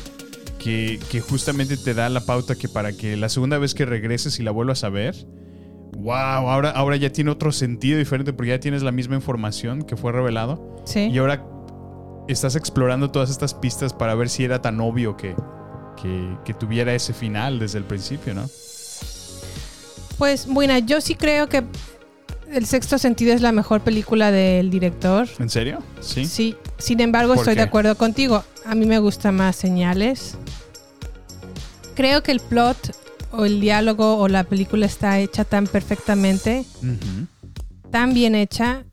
que, 0.59 0.99
que 1.11 1.19
justamente 1.21 1.77
te 1.77 1.93
da 1.95 2.09
la 2.09 2.21
pauta 2.21 2.55
que 2.55 2.67
para 2.67 2.93
que 2.93 3.17
la 3.17 3.29
segunda 3.29 3.57
vez 3.57 3.73
que 3.73 3.85
regreses 3.85 4.39
y 4.39 4.43
la 4.43 4.51
vuelvas 4.51 4.83
a 4.83 4.89
ver, 4.89 5.15
wow, 5.95 6.49
ahora, 6.49 6.71
ahora 6.71 6.95
ya 6.97 7.11
tiene 7.11 7.31
otro 7.31 7.51
sentido 7.51 7.97
diferente 7.97 8.33
porque 8.33 8.49
ya 8.49 8.59
tienes 8.59 8.83
la 8.83 8.91
misma 8.91 9.15
información 9.15 9.83
que 9.83 9.95
fue 9.95 10.11
revelado. 10.11 10.81
Sí. 10.85 11.09
Y 11.11 11.17
ahora 11.17 11.45
estás 12.27 12.55
explorando 12.55 13.11
todas 13.11 13.29
estas 13.29 13.53
pistas 13.53 13.93
para 13.93 14.15
ver 14.15 14.29
si 14.29 14.43
era 14.43 14.61
tan 14.61 14.79
obvio 14.79 15.15
que, 15.17 15.35
que, 16.01 16.37
que 16.43 16.53
tuviera 16.53 16.93
ese 16.93 17.13
final 17.13 17.59
desde 17.59 17.77
el 17.77 17.85
principio, 17.85 18.33
¿no? 18.33 18.47
Pues, 20.17 20.47
bueno, 20.47 20.77
yo 20.79 21.01
sí 21.01 21.15
creo 21.15 21.49
que 21.49 21.63
El 22.51 22.65
Sexto 22.65 22.97
Sentido 22.97 23.33
es 23.33 23.41
la 23.41 23.51
mejor 23.51 23.81
película 23.81 24.31
del 24.31 24.69
director. 24.69 25.27
¿En 25.39 25.49
serio? 25.49 25.79
Sí. 25.99 26.25
Sí. 26.25 26.55
Sin 26.77 26.99
embargo, 27.01 27.33
¿Por 27.33 27.41
estoy 27.41 27.55
de 27.55 27.61
acuerdo 27.61 27.95
contigo. 27.95 28.43
A 28.65 28.75
mí 28.75 28.85
me 28.85 28.99
gusta 28.99 29.31
más 29.31 29.55
Señales. 29.55 30.37
Creo 31.95 32.23
que 32.23 32.31
el 32.31 32.39
plot 32.39 32.95
o 33.37 33.45
el 33.45 33.59
diálogo 33.59 34.17
o 34.17 34.27
la 34.27 34.43
película 34.43 34.85
está 34.85 35.19
hecha 35.19 35.43
tan 35.45 35.67
perfectamente, 35.67 36.65
Ujú. 36.79 37.27
tan 37.91 38.13
bien 38.13 38.35
hecha, 38.35 38.83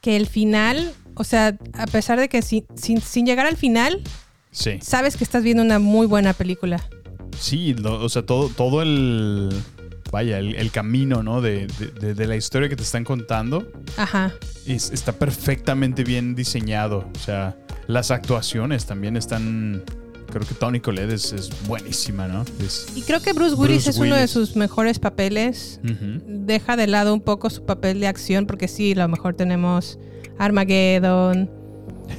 que 0.00 0.16
el 0.16 0.26
final, 0.26 0.92
o 1.14 1.24
sea, 1.24 1.56
a 1.72 1.86
pesar 1.86 2.18
de 2.20 2.28
que 2.28 2.42
sin, 2.42 2.64
sin, 2.76 3.00
sin 3.00 3.26
llegar 3.26 3.46
al 3.46 3.56
final, 3.56 4.02
Sí. 4.50 4.78
sabes 4.82 5.16
que 5.16 5.24
estás 5.24 5.42
viendo 5.42 5.62
una 5.62 5.78
muy 5.78 6.06
buena 6.06 6.32
película. 6.32 6.82
Sí, 7.38 7.74
lo- 7.74 8.00
o 8.04 8.08
sea, 8.08 8.22
todo, 8.24 8.48
todo 8.48 8.82
el. 8.82 9.50
Vaya, 10.12 10.38
el, 10.38 10.54
el 10.54 10.70
camino, 10.70 11.24
¿no? 11.24 11.40
De, 11.40 11.66
de- 11.66 11.88
de- 11.88 12.14
de 12.14 12.26
la 12.28 12.36
historia 12.36 12.68
que 12.68 12.76
te 12.76 12.84
están 12.84 13.02
contando 13.02 13.66
Ajá. 13.96 14.32
es- 14.64 14.92
está 14.92 15.12
perfectamente 15.12 16.04
bien 16.04 16.36
diseñado. 16.36 17.10
O 17.12 17.18
sea, 17.18 17.56
las 17.88 18.12
actuaciones 18.12 18.86
también 18.86 19.16
están. 19.16 19.82
Creo 20.34 20.46
que 20.48 20.54
Tony 20.54 20.80
Collette 20.80 21.12
es, 21.12 21.32
es 21.32 21.50
buenísima, 21.68 22.26
¿no? 22.26 22.44
Es, 22.58 22.88
Y 22.96 23.02
creo 23.02 23.20
que 23.22 23.32
Bruce 23.32 23.54
Willis 23.54 23.84
Bruce 23.84 23.90
es 23.90 23.98
uno 23.98 24.16
de 24.16 24.26
sus 24.26 24.56
mejores 24.56 24.98
papeles. 24.98 25.80
Deja 26.26 26.76
de 26.76 26.86
lado 26.88 27.14
un 27.14 27.20
poco 27.20 27.48
su 27.50 27.64
papel 27.64 28.00
de 28.00 28.08
acción, 28.08 28.46
porque 28.46 28.66
sí, 28.66 28.92
a 28.92 28.96
lo 28.96 29.08
mejor 29.08 29.34
tenemos 29.34 29.98
Armageddon 30.38 31.48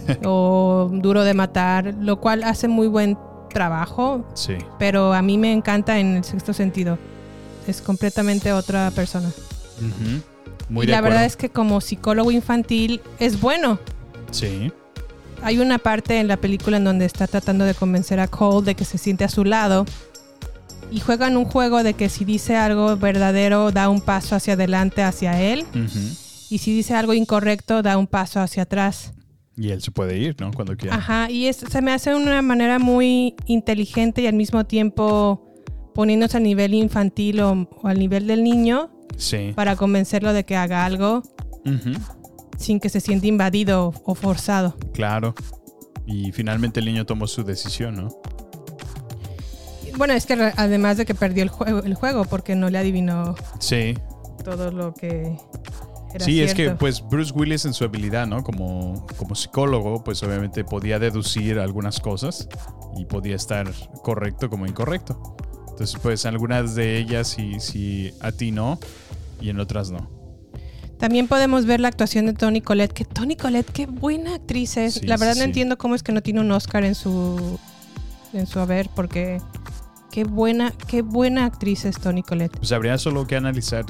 o 0.25 0.89
Duro 0.93 1.23
de 1.23 1.33
Matar, 1.33 1.93
lo 1.99 2.19
cual 2.21 2.43
hace 2.43 2.67
muy 2.67 2.87
buen 2.87 3.17
trabajo, 3.53 4.25
Sí. 4.33 4.53
pero 4.79 5.13
a 5.13 5.21
mí 5.21 5.37
me 5.37 5.51
encanta 5.53 5.99
en 5.99 6.15
el 6.17 6.23
sexto 6.23 6.53
sentido. 6.53 6.97
Es 7.67 7.81
completamente 7.81 8.53
otra 8.53 8.91
persona. 8.91 9.27
Ujú. 9.27 10.21
Muy 10.69 10.83
y 10.83 10.87
de 10.87 10.91
la 10.93 10.99
acuerdo. 10.99 11.15
verdad 11.15 11.25
es 11.25 11.35
que 11.35 11.49
como 11.49 11.81
psicólogo 11.81 12.31
infantil 12.31 13.01
es 13.19 13.39
bueno. 13.41 13.77
Sí. 14.31 14.71
Hay 15.45 15.59
una 15.59 15.77
parte 15.77 16.19
en 16.19 16.27
la 16.27 16.37
película 16.37 16.77
en 16.77 16.83
donde 16.83 17.05
está 17.05 17.27
tratando 17.27 17.65
de 17.65 17.75
convencer 17.75 18.19
a 18.19 18.27
Cole 18.27 18.65
de 18.65 18.75
que 18.75 18.83
se 18.83 18.97
siente 18.97 19.23
a 19.23 19.29
su 19.29 19.45
lado. 19.45 19.85
Y 20.91 20.99
juegan 21.01 21.37
un 21.37 21.45
juego 21.45 21.83
de 21.83 21.93
que 21.93 22.09
si 22.09 22.25
dice 22.25 22.55
algo 22.55 22.97
verdadero, 22.97 23.71
da 23.71 23.89
un 23.89 24.01
paso 24.01 24.35
hacia 24.35 24.53
adelante 24.53 25.03
hacia 25.03 25.39
él. 25.39 25.63
Y 26.49 26.57
si 26.57 26.75
dice 26.75 26.95
algo 26.95 27.13
incorrecto, 27.13 27.83
da 27.83 27.95
un 27.97 28.07
paso 28.07 28.39
hacia 28.39 28.63
atrás. 28.63 29.13
Y 29.55 29.69
él 29.69 29.81
se 29.83 29.91
puede 29.91 30.17
ir, 30.17 30.35
¿no? 30.39 30.51
Cuando 30.51 30.75
quiera. 30.75 30.95
Ajá, 30.95 31.29
y 31.29 31.45
es- 31.45 31.57
se 31.57 31.81
me 31.81 31.91
hace 31.91 32.13
una 32.15 32.41
manera 32.41 32.79
muy 32.79 33.35
inteligente 33.45 34.21
y 34.23 34.27
al 34.27 34.33
mismo 34.33 34.65
tiempo 34.65 35.53
poniéndose 35.93 36.37
a 36.37 36.39
nivel 36.41 36.73
infantil 36.73 37.39
o, 37.41 37.69
o 37.83 37.87
al 37.87 37.99
nivel 37.99 38.25
del 38.27 38.43
niño 38.43 38.89
Sí. 39.17 39.53
para 39.55 39.75
convencerlo 39.75 40.33
de 40.33 40.43
que 40.43 40.55
haga 40.57 40.85
algo 40.85 41.23
Ujú, 41.65 41.93
sin 42.57 42.79
que 42.79 42.89
se 42.89 42.99
sienta 42.99 43.27
invadido 43.27 43.93
o 44.05 44.15
forzado. 44.15 44.75
Claro. 44.93 45.33
Y 46.05 46.31
finalmente 46.31 46.79
el 46.79 46.85
niño 46.85 47.05
tomó 47.05 47.27
su 47.27 47.43
decisión, 47.43 47.95
¿no? 47.95 48.09
Bueno, 49.97 50.13
es 50.13 50.25
que 50.25 50.33
además 50.33 50.97
de 50.97 51.05
que 51.05 51.15
perdió 51.15 51.43
el 51.43 51.49
juego, 51.49 51.79
el 51.79 51.95
juego 51.95 52.25
porque 52.25 52.55
no 52.55 52.69
le 52.69 52.77
adivinó 52.77 53.35
Sí. 53.59 53.95
todo 54.43 54.69
lo 54.71 54.93
que 54.93 55.37
era 56.13 56.23
Sí, 56.25 56.41
es 56.41 56.53
que 56.53 56.71
pues 56.71 57.01
Bruce 57.07 57.31
Willis 57.33 57.65
en 57.65 57.73
su 57.73 57.83
habilidad, 57.85 58.27
¿no? 58.27 58.43
Como, 58.43 59.05
como 59.17 59.35
psicólogo, 59.35 60.03
pues 60.03 60.21
obviamente 60.23 60.63
podía 60.63 60.99
deducir 60.99 61.59
algunas 61.59 61.99
cosas 61.99 62.47
y 62.97 63.05
podía 63.05 63.35
estar 63.35 63.69
correcto 64.03 64.49
como 64.49 64.65
incorrecto. 64.65 65.35
Entonces, 65.69 65.99
pues 66.01 66.25
algunas 66.25 66.75
de 66.75 66.97
ellas 66.97 67.27
sí, 67.27 67.59
sí 67.59 68.13
atinó 68.21 68.79
y 69.41 69.49
en 69.49 69.59
otras 69.59 69.91
no. 69.91 70.09
También 70.97 71.27
podemos 71.27 71.65
ver 71.65 71.79
la 71.81 71.87
actuación 71.89 72.25
de 72.25 72.33
Toni 72.33 72.61
Collette, 72.61 72.93
que 72.93 73.05
Toni 73.05 73.35
Collette, 73.35 73.69
qué 73.71 73.85
buena 73.85 74.35
actriz 74.35 74.77
es. 74.77 74.95
Sí, 74.95 75.05
la 75.07 75.17
verdad 75.17 75.33
sí, 75.33 75.39
no 75.39 75.43
sí. 75.43 75.49
entiendo 75.49 75.77
cómo 75.77 75.95
es 75.95 76.03
que 76.03 76.11
no 76.11 76.21
tiene 76.21 76.39
un 76.41 76.51
Oscar 76.51 76.83
en 76.85 76.95
su 76.95 77.59
en 78.33 78.47
su 78.47 78.59
haber, 78.59 78.89
porque 78.95 79.41
qué 80.11 80.23
buena, 80.25 80.71
qué 80.87 81.01
buena 81.01 81.45
actriz 81.45 81.85
es 81.85 81.97
Toni 81.99 82.21
Collette. 82.23 82.57
Pues 82.57 82.71
habría 82.71 82.97
solo 82.97 83.25
que 83.27 83.35
analizar 83.35 83.85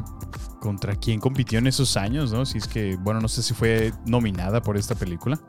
contra 0.59 0.95
quién 0.95 1.19
compitió 1.19 1.59
en 1.59 1.67
esos 1.67 1.95
años, 1.97 2.31
¿no? 2.31 2.45
Si 2.45 2.57
es 2.57 2.67
que, 2.67 2.95
bueno, 2.97 3.21
no 3.21 3.27
sé 3.27 3.43
si 3.43 3.53
fue 3.53 3.93
nominada 4.05 4.61
por 4.61 4.77
esta 4.77 4.95
película. 4.95 5.39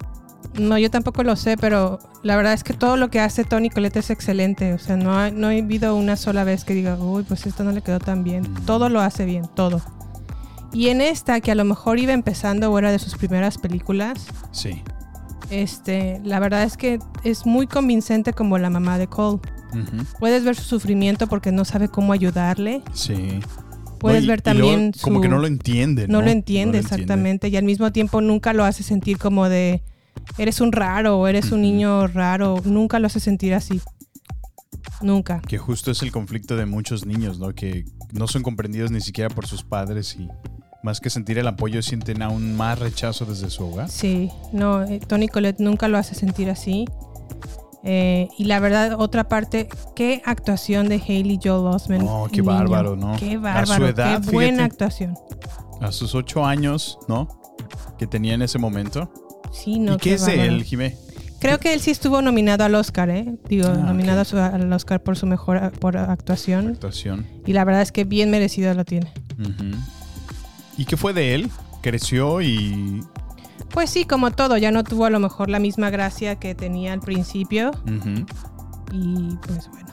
No, 0.59 0.79
yo 0.79 0.91
tampoco 0.91 1.23
lo 1.23 1.37
sé, 1.37 1.57
pero 1.57 1.99
la 2.23 2.37
verdad 2.37 2.53
es 2.53 2.63
que 2.65 2.73
todo 2.73 2.97
lo 2.97 3.11
que 3.11 3.21
hace 3.21 3.45
Toni 3.45 3.69
Collette 3.71 3.97
es 3.97 4.11
excelente. 4.11 4.73
O 4.75 4.79
sea, 4.79 4.97
no, 4.97 5.19
ha- 5.19 5.31
no 5.31 5.51
he 5.51 5.61
habido 5.61 5.95
una 5.97 6.17
sola 6.17 6.45
vez 6.45 6.65
que 6.65 6.73
diga, 6.75 6.97
uy, 6.97 7.23
pues 7.25 7.47
esto 7.47 7.65
no 7.65 7.73
le 7.73 7.83
quedó 7.83 7.99
tan 7.99 8.25
bien. 8.25 8.43
Mm. 8.43 8.65
Todo 8.67 8.89
lo 8.89 9.01
hace 9.01 9.25
bien, 9.25 9.47
todo. 9.55 9.83
Y 10.77 10.89
en 10.91 11.01
esta, 11.01 11.41
que 11.41 11.51
a 11.51 11.55
lo 11.55 11.65
mejor 11.65 11.99
iba 11.99 12.13
empezando 12.13 12.71
o 12.71 12.79
era 12.79 12.93
de 12.93 12.99
sus 12.99 13.15
primeras 13.17 13.57
películas, 13.57 14.27
Sí. 14.53 14.83
este, 15.51 16.21
la 16.25 16.39
verdad 16.39 16.65
es 16.65 16.77
que 16.77 16.99
es 17.25 17.47
muy 17.47 17.67
convincente 17.67 18.33
como 18.35 18.59
la 18.59 18.69
mamá 18.69 18.99
de 18.99 19.07
Cole. 19.07 19.41
Puedes 20.19 20.45
ver 20.45 20.55
su 20.55 20.65
sufrimiento 20.65 21.29
porque 21.29 21.51
no 21.53 21.65
sabe 21.65 21.89
cómo 21.89 22.13
ayudarle. 22.13 22.83
Sí. 22.93 23.41
Puedes 23.99 24.21
No, 24.23 24.25
y- 24.25 24.29
ver 24.29 24.43
también 24.43 24.81
luego 24.81 24.99
como 25.01 25.21
que 25.23 25.29
no 25.29 25.39
lo 25.39 25.47
entiende, 25.47 26.07
No 26.09 26.19
¿no? 26.19 26.25
lo 26.25 26.31
entiende 26.31 26.67
No 26.67 26.73
lo 26.73 26.79
entiende. 26.79 26.79
exactamente. 26.79 27.49
Y 27.49 27.57
al 27.57 27.65
mismo 27.65 27.91
tiempo 27.93 28.21
nunca 28.21 28.53
lo 28.53 28.65
hace 28.65 28.83
sentir 28.83 29.17
como 29.19 29.49
de 29.49 29.83
eres 30.39 30.61
un 30.61 30.73
raro 30.73 31.19
o 31.19 31.27
eres 31.27 31.53
un 31.53 31.63
niño 31.63 32.07
raro. 32.07 32.61
Nunca 32.67 32.99
lo 32.99 33.07
hace 33.07 33.21
sentir 33.21 33.55
así. 33.55 33.81
Nunca. 35.03 35.41
Que 35.41 35.59
justo 35.59 35.91
es 35.91 36.03
el 36.03 36.13
conflicto 36.13 36.57
de 36.57 36.67
muchos 36.67 37.07
niños, 37.07 37.39
¿no? 37.39 37.55
Que 37.55 37.85
no 38.13 38.27
son 38.29 38.43
comprendidos 38.43 38.91
ni 38.91 39.01
siquiera 39.01 39.35
por 39.35 39.47
sus 39.47 39.63
padres 39.63 40.17
y 40.19 40.29
más 40.87 41.01
que 41.01 41.11
sentir 41.11 41.37
el 41.39 41.47
apoyo 41.49 41.83
sienten 41.83 42.23
aún 42.23 42.57
más 42.57 42.79
rechazo 42.79 43.27
desde 43.27 43.51
su 43.51 43.67
hogar. 43.67 43.91
Sí, 43.91 44.31
no, 44.53 44.83
eh, 44.85 45.01
Tony 45.07 45.29
Colette 45.29 45.61
nunca 45.61 45.89
lo 45.89 45.99
hace 45.99 46.15
sentir 46.15 46.49
así. 46.49 46.87
Eh, 47.85 48.29
y 48.39 48.45
la 48.45 48.59
verdad, 48.59 48.95
otra 48.99 49.29
parte, 49.29 49.69
qué 49.95 50.23
actuación 50.25 50.89
de 50.89 50.97
Haley 50.97 51.39
Joel 51.43 51.75
Osment. 51.75 52.05
Oh, 52.09 52.27
qué 52.31 52.41
niño. 52.41 52.53
bárbaro, 52.53 52.97
¿no? 52.97 53.15
Qué 53.17 53.33
A 53.33 53.35
su 53.35 53.41
bárbaro, 53.41 53.89
edad, 53.89 54.23
qué 54.25 54.31
buena 54.31 54.57
fíjate. 54.65 54.73
actuación. 54.73 55.15
A 55.81 55.93
sus 55.93 56.15
ocho 56.15 56.45
años, 56.45 56.99
¿no? 57.07 57.29
Que 57.99 58.07
tenía 58.07 58.35
en 58.35 58.43
ese 58.43 58.59
momento. 58.59 59.13
Sí, 59.53 59.79
no, 59.79 59.95
¿Y 59.95 59.99
qué 59.99 60.15
es 60.15 60.27
de 60.27 60.47
él, 60.47 60.65
Jimé? 60.65 60.97
Creo 61.39 61.59
que 61.61 61.75
él 61.75 61.81
sí 61.81 61.91
estuvo 61.91 62.23
nominado 62.23 62.65
al 62.65 62.75
Oscar, 62.75 63.11
¿eh? 63.11 63.37
Digo, 63.49 63.69
Ah, 63.69 63.75
nominado 63.77 64.23
a 64.23 64.25
su- 64.25 64.39
al 64.39 64.73
Oscar 64.73 65.03
por 65.03 65.17
su 65.17 65.27
mejor 65.27 65.71
por 65.73 65.97
actuación. 65.97 66.69
Actuación. 66.69 67.27
Y 67.45 67.53
la 67.53 67.65
verdad 67.65 67.83
es 67.83 67.93
que 67.93 68.05
bien 68.05 68.31
merecido 68.31 68.73
lo 68.75 68.85
tiene. 68.85 69.13
Ujú. 69.39 69.77
¿Y 70.77 70.85
qué 70.85 70.97
fue 70.97 71.13
de 71.13 71.35
él? 71.35 71.51
Creció 71.83 72.41
y... 72.41 73.03
Pues 73.71 73.91
sí, 73.91 74.05
como 74.05 74.31
todo, 74.31 74.57
ya 74.57 74.71
no 74.71 74.85
tuvo 74.85 75.07
a 75.07 75.11
lo 75.11 75.19
mejor 75.21 75.51
la 75.51 75.59
misma 75.59 75.91
gracia 75.91 76.37
que 76.37 76.55
tenía 76.55 76.93
al 76.93 77.01
principio. 77.01 77.73
Y 78.93 79.37
pues 79.47 79.69
bueno, 79.71 79.89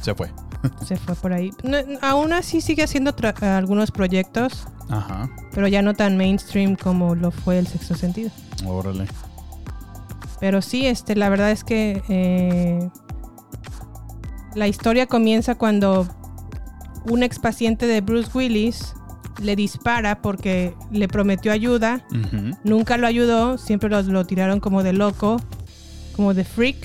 Se 0.00 0.14
fue. 0.14 0.30
se 0.86 0.96
fue 0.96 1.14
por 1.14 1.32
ahí. 1.32 1.50
No, 1.64 1.78
aún 2.00 2.32
así 2.32 2.60
sigue 2.60 2.84
haciendo 2.84 3.14
algunos 3.40 3.90
proyectos, 3.90 4.66
Ajá. 4.88 5.30
pero 5.52 5.68
ya 5.68 5.82
no 5.82 5.94
tan 5.94 6.16
mainstream 6.16 6.76
como 6.76 7.14
lo 7.14 7.30
fue 7.30 7.58
el 7.58 7.66
sexto 7.66 7.94
sentido. 7.94 8.30
Órale. 8.66 9.06
Pero 10.40 10.62
sí, 10.62 10.86
este, 10.86 11.16
la 11.16 11.28
verdad 11.28 11.50
es 11.50 11.64
que 11.64 12.02
eh, 12.08 12.88
la 14.54 14.68
historia 14.68 15.06
comienza 15.06 15.54
cuando 15.54 16.06
un 17.08 17.22
ex 17.22 17.38
paciente 17.38 17.86
de 17.86 18.00
Bruce 18.00 18.30
Willis 18.34 18.94
le 19.42 19.56
dispara 19.56 20.22
porque 20.22 20.74
le 20.90 21.08
prometió 21.08 21.52
ayuda. 21.52 22.04
Nunca 22.64 22.96
lo 22.96 23.06
ayudó, 23.06 23.58
siempre 23.58 23.88
lo, 23.90 24.02
lo 24.02 24.24
tiraron 24.24 24.60
como 24.60 24.82
de 24.82 24.92
loco, 24.92 25.40
como 26.16 26.34
de 26.34 26.44
freak. 26.44 26.76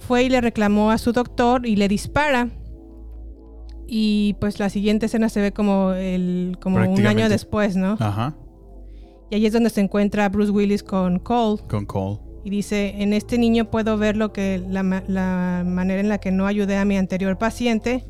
Fue 0.00 0.24
y 0.24 0.28
le 0.28 0.40
reclamó 0.40 0.90
a 0.90 0.98
su 0.98 1.12
doctor 1.12 1.66
y 1.66 1.76
le 1.76 1.88
dispara. 1.88 2.48
Y 3.86 4.36
pues 4.40 4.58
la 4.58 4.68
siguiente 4.70 5.06
escena 5.06 5.28
se 5.28 5.40
ve 5.40 5.52
como 5.52 5.92
el 5.92 6.58
como 6.60 6.78
un 6.90 7.06
año 7.06 7.28
después, 7.28 7.76
¿no? 7.76 7.96
Ajá. 7.98 8.34
Y 9.30 9.34
ahí 9.34 9.46
es 9.46 9.52
donde 9.52 9.70
se 9.70 9.80
encuentra 9.80 10.28
Bruce 10.28 10.50
Willis 10.50 10.82
con 10.82 11.18
Cole 11.18 11.60
Con 11.68 11.84
Cole. 11.84 12.18
y 12.44 12.50
dice, 12.50 12.94
en 13.02 13.12
este 13.12 13.36
niño 13.38 13.70
puedo 13.70 13.98
ver 13.98 14.16
lo 14.16 14.32
que 14.32 14.62
la, 14.68 14.82
la 15.06 15.64
manera 15.66 16.00
en 16.00 16.08
la 16.08 16.18
que 16.18 16.30
no 16.30 16.46
ayudé 16.46 16.76
a 16.78 16.84
mi 16.86 16.96
anterior 16.96 17.36
paciente, 17.36 18.04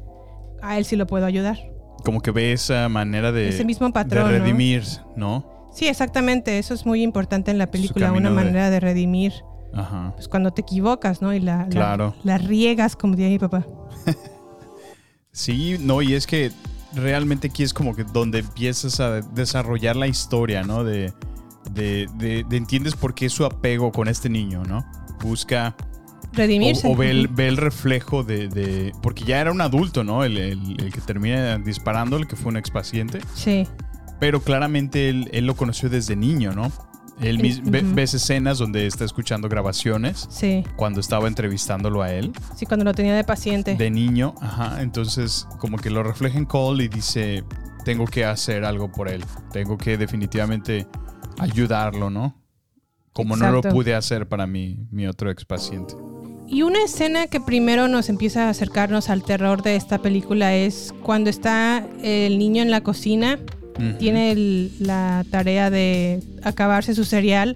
a 0.63 0.79
él 0.79 0.85
sí 0.85 0.95
lo 0.97 1.07
puedo 1.07 1.27
ayudar. 1.27 1.59
Como 2.05 2.21
que 2.21 2.31
ve 2.31 2.53
esa 2.53 2.89
manera 2.89 3.33
de... 3.33 3.49
Ese 3.49 3.65
mismo 3.65 3.93
patrón, 3.93 4.31
De 4.33 4.39
redimir, 4.39 4.85
¿no? 5.17 5.69
Sí, 5.73 5.87
exactamente, 5.87 6.59
eso 6.59 6.75
es 6.75 6.87
muy 6.87 7.03
importante 7.03 7.51
en 7.51 7.59
la 7.59 7.71
película, 7.71 8.13
una 8.13 8.31
de- 8.31 8.35
manera 8.35 8.71
de 8.71 8.81
redimir. 8.81 9.33
Ajá. 9.75 10.13
Pues 10.15 10.29
cuando 10.29 10.51
te 10.53 10.63
equivocas, 10.63 11.21
¿no? 11.23 11.33
Y 11.35 11.41
la, 11.41 11.59
la- 11.65 11.69
Claro. 11.69 12.15
la 12.25 12.39
riegas, 12.39 12.97
como 12.97 13.15
diría 13.17 13.31
mi 13.31 13.39
papá. 13.39 13.67
Sí, 15.33 15.77
no, 15.81 16.03
y 16.03 16.15
es 16.15 16.27
que 16.27 16.51
realmente 16.95 17.49
aquí 17.49 17.63
es 17.63 17.73
como 17.73 17.95
que 17.95 18.03
donde 18.03 18.41
empiezas 18.41 18.99
a 18.99 19.21
desarrollar 19.21 19.95
la 19.95 20.09
historia, 20.09 20.63
¿no? 20.65 20.83
De, 20.85 21.13
de, 21.71 22.09
de- 22.17 22.45
de 22.49 22.57
entiendes 22.57 22.97
por 22.97 23.15
qué 23.15 23.29
su 23.29 23.45
apego 23.45 23.93
con 23.93 24.09
este 24.09 24.29
niño, 24.29 24.63
¿no? 24.65 24.85
Busca... 25.23 25.77
Redimirse. 26.33 26.87
O, 26.87 26.93
o 26.93 26.97
ve, 26.97 27.11
el, 27.11 27.29
ve 27.29 27.49
el 27.49 27.57
reflejo 27.57 28.23
de, 28.25 28.49
de- 28.49 28.93
Porque 29.03 29.25
ya 29.25 29.41
era 29.41 29.51
un 29.53 29.61
adulto, 29.61 30.05
¿no? 30.05 30.25
El, 30.25 30.37
el- 30.39 30.77
el 30.81 30.93
que 30.93 31.01
termina 31.01 31.59
disparando, 31.59 32.17
el 32.17 32.27
que 32.27 32.37
fue 32.37 32.51
un 32.51 32.57
expaciente. 32.57 33.21
Sí, 33.35 33.67
Pero 34.21 34.41
claramente 34.43 35.09
él, 35.09 35.29
él 35.33 35.47
lo 35.47 35.55
conoció 35.57 35.89
desde 35.89 36.17
niño, 36.17 36.53
¿no? 36.53 36.71
Él 37.21 37.39
ve- 37.39 37.83
Ujú. 37.83 37.95
ves 37.95 38.15
escenas 38.15 38.59
donde 38.59 38.87
está 38.87 39.05
escuchando 39.05 39.49
grabaciones 39.49 40.29
sí. 40.31 40.63
cuando 40.77 41.01
estaba 41.01 41.27
entrevistándolo 41.27 42.01
a 42.01 42.13
él 42.13 42.33
Sí, 42.55 42.65
cuando 42.65 42.85
lo 42.85 42.95
tenía 42.95 43.17
de 43.17 43.25
paciente. 43.25 43.75
de 43.75 43.91
niño, 43.91 44.37
ajá, 44.41 44.83
entonces 44.83 45.49
como 45.59 45.79
que 45.79 45.91
lo 45.91 46.05
refleja 46.05 46.39
en 46.39 46.45
Cole 46.45 46.85
y 46.85 46.89
dice, 46.89 47.43
tengo 47.85 48.05
que 48.05 48.25
hacer 48.25 48.65
algo 48.65 48.93
por 48.93 49.09
él, 49.09 49.25
tengo 49.53 49.77
que 49.77 49.97
definitivamente 49.99 50.87
ayudarlo, 51.41 52.09
¿no? 52.11 52.41
Como 53.13 53.37
no 53.37 53.51
lo 53.51 53.59
Exacto. 53.59 53.75
pude 53.77 53.95
hacer 53.97 54.29
para 54.29 54.47
mi, 54.47 54.87
mi 54.93 55.09
otro 55.09 55.29
ex 55.33 55.45
paciente. 55.45 55.95
Y 56.51 56.63
una 56.63 56.83
escena 56.83 57.27
que 57.27 57.41
primero 57.41 57.89
nos 57.89 58.09
empieza 58.09 58.47
a 58.47 58.51
acercarnos 58.51 59.11
al 59.11 59.23
terror 59.23 59.63
de 59.63 59.77
esta 59.77 59.99
película 59.99 60.55
es 60.55 60.95
cuando 61.03 61.29
está 61.31 61.87
el 62.03 62.39
niño 62.39 62.63
en 62.63 62.71
la 62.71 62.81
cocina, 62.83 63.39
tiene 63.99 64.33
el- 64.33 64.73
la 64.81 65.25
tarea 65.31 65.71
de 65.71 66.21
acabarse 66.43 66.95
su 66.97 67.05
cereal, 67.05 67.55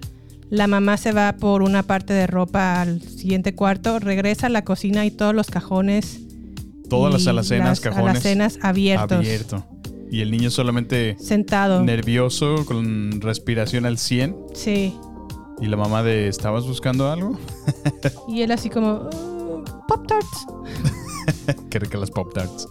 la 0.49 0.67
mamá 0.67 0.95
se 0.97 1.11
va 1.11 1.33
por 1.33 1.63
una 1.63 1.83
parte 1.83 2.13
de 2.13 2.27
ropa 2.27 2.81
al 2.81 3.01
siguiente 3.01 3.55
cuarto, 3.55 3.99
regresa 3.99 4.47
a 4.47 4.49
la 4.49 4.63
cocina 4.63 5.05
y 5.05 5.11
todos 5.11 5.33
los 5.35 5.47
cajones, 5.47 6.19
Todas 6.89 7.11
las 7.13 7.27
alacenas, 7.27 7.67
las 7.67 7.79
cajones. 7.81 8.09
alacenas 8.11 8.59
abiertos. 8.61 9.17
Abierto. 9.17 9.65
Y 10.11 10.21
el 10.21 10.29
niño 10.29 10.51
solamente 10.51 11.17
sentado. 11.19 11.81
nervioso, 11.83 12.65
con 12.65 13.19
respiración 13.19 13.85
al 13.87 13.97
100. 13.97 14.35
Sí. 14.53 14.93
Y 15.61 15.67
la 15.67 15.77
mamá 15.77 16.03
de, 16.03 16.27
¿estabas 16.27 16.65
buscando 16.67 17.09
algo? 17.11 17.37
Y 18.27 18.41
él 18.41 18.51
así 18.51 18.69
como, 18.69 19.09
"Uh, 19.13 19.63
Pop 19.87 20.05
Tarts. 20.07 20.45
que 21.69 21.79
rica 21.79 21.97
las 21.97 22.11
Pop 22.11 22.33
Tarts. 22.33 22.67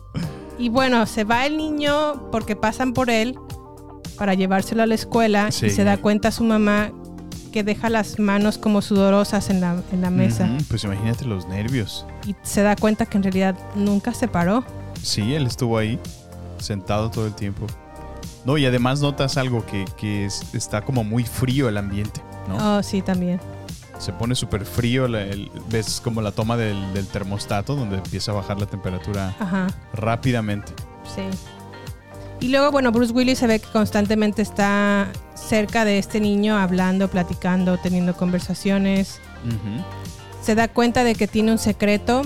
Y 0.58 0.68
bueno, 0.68 1.06
se 1.06 1.24
va 1.24 1.46
el 1.46 1.56
niño 1.56 2.30
porque 2.30 2.54
pasan 2.56 2.92
por 2.92 3.08
él 3.10 3.38
para 4.18 4.34
llevárselo 4.34 4.82
a 4.82 4.86
la 4.86 4.94
escuela 4.94 5.50
Sí. 5.50 5.66
y 5.66 5.70
se 5.70 5.84
da 5.84 5.96
cuenta 5.96 6.30
su 6.30 6.44
mamá 6.44 6.92
que 7.50 7.62
deja 7.64 7.90
las 7.90 8.18
manos 8.18 8.58
como 8.58 8.80
sudorosas 8.82 9.50
en 9.50 9.60
la, 9.60 9.82
en 9.92 10.00
la 10.02 10.10
mesa. 10.10 10.48
Pues 10.68 10.84
imagínate 10.84 11.24
los 11.24 11.46
nervios. 11.48 12.06
Y 12.26 12.34
se 12.42 12.62
da 12.62 12.76
cuenta 12.76 13.06
que 13.06 13.16
en 13.18 13.22
realidad 13.24 13.58
nunca 13.74 14.14
se 14.14 14.28
paró. 14.28 14.64
Sí, 15.02 15.34
él 15.34 15.46
estuvo 15.46 15.76
ahí, 15.78 15.98
sentado 16.58 17.10
todo 17.10 17.26
el 17.26 17.34
tiempo. 17.34 17.66
No, 18.44 18.56
y 18.58 18.64
además 18.66 19.00
notas 19.00 19.36
algo 19.36 19.64
que, 19.66 19.84
que 19.96 20.24
es- 20.26 20.54
está 20.54 20.82
como 20.82 21.04
muy 21.04 21.24
frío 21.24 21.68
el 21.68 21.76
ambiente, 21.76 22.20
¿no? 22.48 22.78
Oh, 22.78 22.82
sí, 22.82 23.02
también. 23.02 23.40
se 23.98 24.12
pone 24.12 24.34
súper 24.34 24.64
frío. 24.64 25.06
la- 25.06 25.22
el- 25.22 25.50
ves 25.70 26.00
como 26.02 26.20
la 26.22 26.32
toma 26.32 26.56
del, 26.56 26.92
del 26.92 27.06
termostato 27.06 27.76
donde 27.76 27.96
empieza 27.96 28.32
a 28.32 28.34
bajar 28.34 28.58
la 28.58 28.66
temperatura 28.66 29.34
Ajá. 29.38 29.68
rápidamente. 29.92 30.72
Sí. 31.14 31.22
Y 32.40 32.48
luego, 32.48 32.72
bueno, 32.72 32.90
Bruce 32.90 33.12
Willis 33.12 33.38
se 33.38 33.46
ve 33.46 33.60
que 33.60 33.68
constantemente 33.68 34.42
está 34.42 35.06
cerca 35.36 35.84
de 35.84 35.98
este 35.98 36.18
niño, 36.20 36.56
hablando, 36.58 37.06
platicando, 37.08 37.78
teniendo 37.78 38.14
conversaciones. 38.16 39.20
Se 40.42 40.56
da 40.56 40.66
cuenta 40.66 41.04
de 41.04 41.14
que 41.14 41.28
tiene 41.28 41.52
un 41.52 41.58
secreto, 41.58 42.22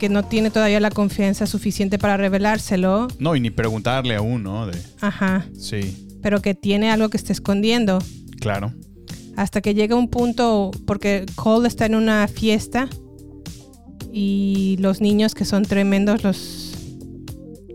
que 0.00 0.08
no 0.08 0.24
tiene 0.24 0.50
todavía 0.50 0.80
la 0.80 0.90
confianza 0.90 1.46
suficiente 1.46 1.96
para 1.98 2.16
revelárselo. 2.16 3.06
No, 3.20 3.36
y 3.36 3.40
ni 3.40 3.50
preguntarle 3.50 4.16
aún, 4.16 4.42
¿no? 4.42 4.66
De, 4.66 4.76
Ajá. 5.00 5.46
sí, 5.56 6.08
Pero 6.22 6.42
que 6.42 6.54
tiene 6.54 6.90
algo 6.90 7.08
que 7.08 7.16
está 7.16 7.32
escondiendo. 7.32 8.00
claro. 8.40 8.72
Hasta 9.36 9.60
que 9.60 9.74
llega 9.74 9.94
un 9.94 10.08
punto, 10.08 10.70
porque 10.86 11.26
Cole 11.34 11.68
está 11.68 11.86
en 11.86 11.94
una 11.94 12.26
fiesta 12.26 12.88
y 14.12 14.76
los 14.80 15.02
niños 15.02 15.34
que 15.34 15.44
son 15.44 15.64
tremendos, 15.64 16.24
los, 16.24 16.74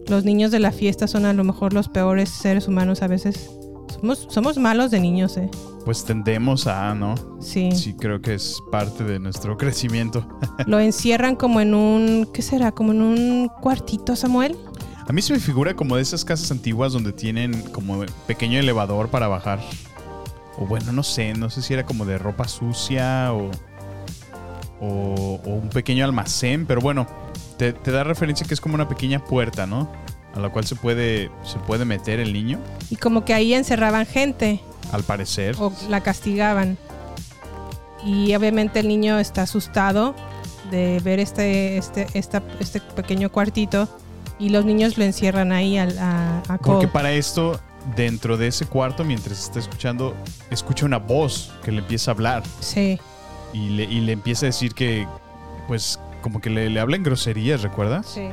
los 0.07 0.25
niños 0.25 0.49
de 0.49 0.59
la 0.59 0.71
fiesta 0.71 1.07
son 1.07 1.25
a 1.25 1.33
lo 1.33 1.43
mejor 1.43 1.73
los 1.73 1.87
peores 1.87 2.29
seres 2.29 2.67
humanos 2.67 3.03
a 3.03 3.07
veces. 3.07 3.51
Somos, 3.93 4.27
somos 4.29 4.57
malos 4.57 4.89
de 4.89 4.99
niños, 4.99 5.37
¿eh? 5.37 5.51
Pues 5.85 6.03
tendemos 6.03 6.65
a, 6.65 6.95
¿no? 6.95 7.13
Sí. 7.41 7.71
Sí, 7.73 7.93
creo 7.93 8.21
que 8.21 8.33
es 8.33 8.59
parte 8.71 9.03
de 9.03 9.19
nuestro 9.19 9.57
crecimiento. 9.57 10.27
Lo 10.65 10.79
encierran 10.79 11.35
como 11.35 11.61
en 11.61 11.75
un, 11.75 12.27
¿qué 12.33 12.41
será? 12.41 12.71
Como 12.71 12.91
en 12.91 13.01
un 13.01 13.47
cuartito, 13.61 14.15
Samuel. 14.15 14.57
A 15.07 15.13
mí 15.13 15.21
se 15.21 15.33
me 15.33 15.39
figura 15.39 15.75
como 15.75 15.95
de 15.95 16.01
esas 16.01 16.23
casas 16.23 16.51
antiguas 16.51 16.93
donde 16.93 17.11
tienen 17.11 17.61
como 17.71 18.03
pequeño 18.27 18.59
elevador 18.59 19.09
para 19.09 19.27
bajar. 19.27 19.59
O 20.57 20.65
bueno, 20.65 20.91
no 20.91 21.03
sé, 21.03 21.33
no 21.33 21.49
sé 21.49 21.61
si 21.61 21.73
era 21.73 21.85
como 21.85 22.05
de 22.05 22.17
ropa 22.17 22.47
sucia 22.47 23.33
o, 23.33 23.49
o, 24.79 25.39
o 25.45 25.49
un 25.49 25.69
pequeño 25.69 26.03
almacén, 26.05 26.65
pero 26.65 26.81
bueno, 26.81 27.07
te, 27.57 27.73
te 27.73 27.91
da 27.91 28.03
referencia 28.03 28.45
que 28.47 28.53
es 28.53 28.61
como 28.61 28.75
una 28.75 28.87
pequeña 28.89 29.23
puerta, 29.23 29.65
¿no? 29.65 29.89
A 30.35 30.39
la 30.39 30.49
cual 30.49 30.65
se 30.65 30.75
puede, 30.75 31.29
se 31.43 31.57
puede 31.59 31.85
meter 31.85 32.19
el 32.19 32.33
niño, 32.33 32.59
Y 32.89 32.95
como 32.95 33.25
que 33.25 33.33
ahí 33.33 33.53
encerraban 33.53 34.05
gente 34.05 34.61
al 34.91 35.03
parecer. 35.03 35.55
o 35.59 35.71
la 35.89 36.01
castigaban. 36.01 36.77
Y 38.03 38.33
obviamente 38.35 38.79
el 38.79 38.87
niño 38.87 39.19
está 39.19 39.43
asustado 39.43 40.15
de 40.71 40.99
ver 41.03 41.19
este, 41.19 41.77
este, 41.77 42.07
esta- 42.13 42.41
este 42.59 42.79
pequeño 42.81 43.31
cuartito 43.31 43.87
y 44.39 44.49
los 44.49 44.65
niños 44.65 44.97
lo 44.97 45.03
encierran 45.03 45.51
ahí 45.51 45.77
al- 45.77 45.99
a, 45.99 46.39
a 46.47 46.57
Porque 46.57 46.87
para 46.87 47.11
esto, 47.11 47.59
dentro 47.95 48.37
de 48.37 48.47
ese 48.47 48.65
cuarto, 48.65 49.03
mientras 49.03 49.39
está 49.43 49.59
escuchando, 49.59 50.15
escucha 50.49 50.85
una 50.85 50.97
voz 50.97 51.51
que 51.63 51.71
le 51.71 51.79
empieza 51.79 52.11
a 52.11 52.13
hablar. 52.13 52.43
Sí, 52.59 52.99
y 53.53 53.69
le, 53.69 53.83
y 53.83 54.01
le 54.01 54.11
empieza 54.13 54.45
a 54.45 54.47
decir 54.47 54.73
que, 54.73 55.07
pues, 55.67 55.99
como 56.21 56.39
que 56.41 56.49
le, 56.49 56.69
le 56.69 56.79
habla 56.79 56.95
en 56.95 57.03
groserías, 57.03 57.61
¿recuerdas? 57.61 58.07
sí. 58.07 58.29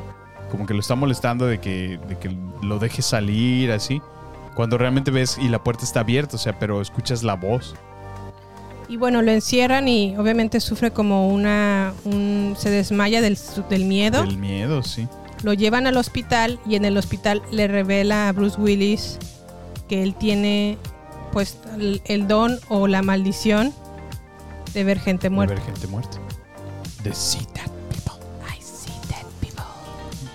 Como 0.51 0.65
que 0.65 0.73
lo 0.73 0.81
está 0.81 0.95
molestando 0.95 1.45
de 1.45 1.61
que, 1.61 2.01
de 2.09 2.17
que 2.19 2.35
lo 2.63 2.79
deje 2.79 3.03
salir, 3.03 3.71
así. 3.71 4.01
Cuando 4.55 4.79
realmente 4.79 5.11
ves 5.11 5.37
y 5.39 5.49
la 5.49 5.63
puerta 5.63 5.85
está 5.85 6.01
abierta, 6.01 6.37
o 6.37 6.39
sea, 6.39 6.59
pero 6.59 6.81
escuchas 6.81 7.23
la 7.23 7.35
voz. 7.35 7.75
Y 8.89 8.97
bueno, 8.97 9.21
lo 9.21 9.31
encierran 9.31 9.89
y 9.89 10.17
obviamente 10.17 10.61
sufre 10.61 10.91
como 10.91 11.29
una... 11.29 11.93
un- 12.07 12.55
se 12.57 12.71
desmaya 12.71 13.21
del, 13.21 13.37
del 13.69 13.85
miedo. 13.85 14.23
Del 14.23 14.39
miedo, 14.39 14.83
sí. 14.83 15.07
Lo 15.43 15.53
llevan 15.53 15.87
al 15.87 15.99
hospital 15.99 16.59
y 16.67 16.77
en 16.77 16.87
el 16.87 16.97
hospital 16.97 17.43
le 17.53 17.69
revela 17.69 18.31
a 18.31 18.33
Bruce 18.33 18.59
Willis 18.59 19.19
que 19.89 20.03
él 20.03 20.15
tiene 20.15 20.79
pues 21.33 21.59
el, 21.79 22.01
el 22.05 22.27
don 22.29 22.59
o 22.69 22.87
la 22.87 23.03
maldición 23.03 23.73
de 24.75 24.85
ver 24.85 25.01
gente 25.01 25.25
De 25.29 25.31
muerta. 25.31 25.55
ver 25.55 25.63
gente 25.65 25.87
muerta. 25.87 26.19
De 27.03 27.15
see 27.15 27.45
that 27.55 27.71
people. 27.91 28.15
I 28.49 28.61
see 28.63 28.93
dead 29.09 29.25
people. 29.41 29.65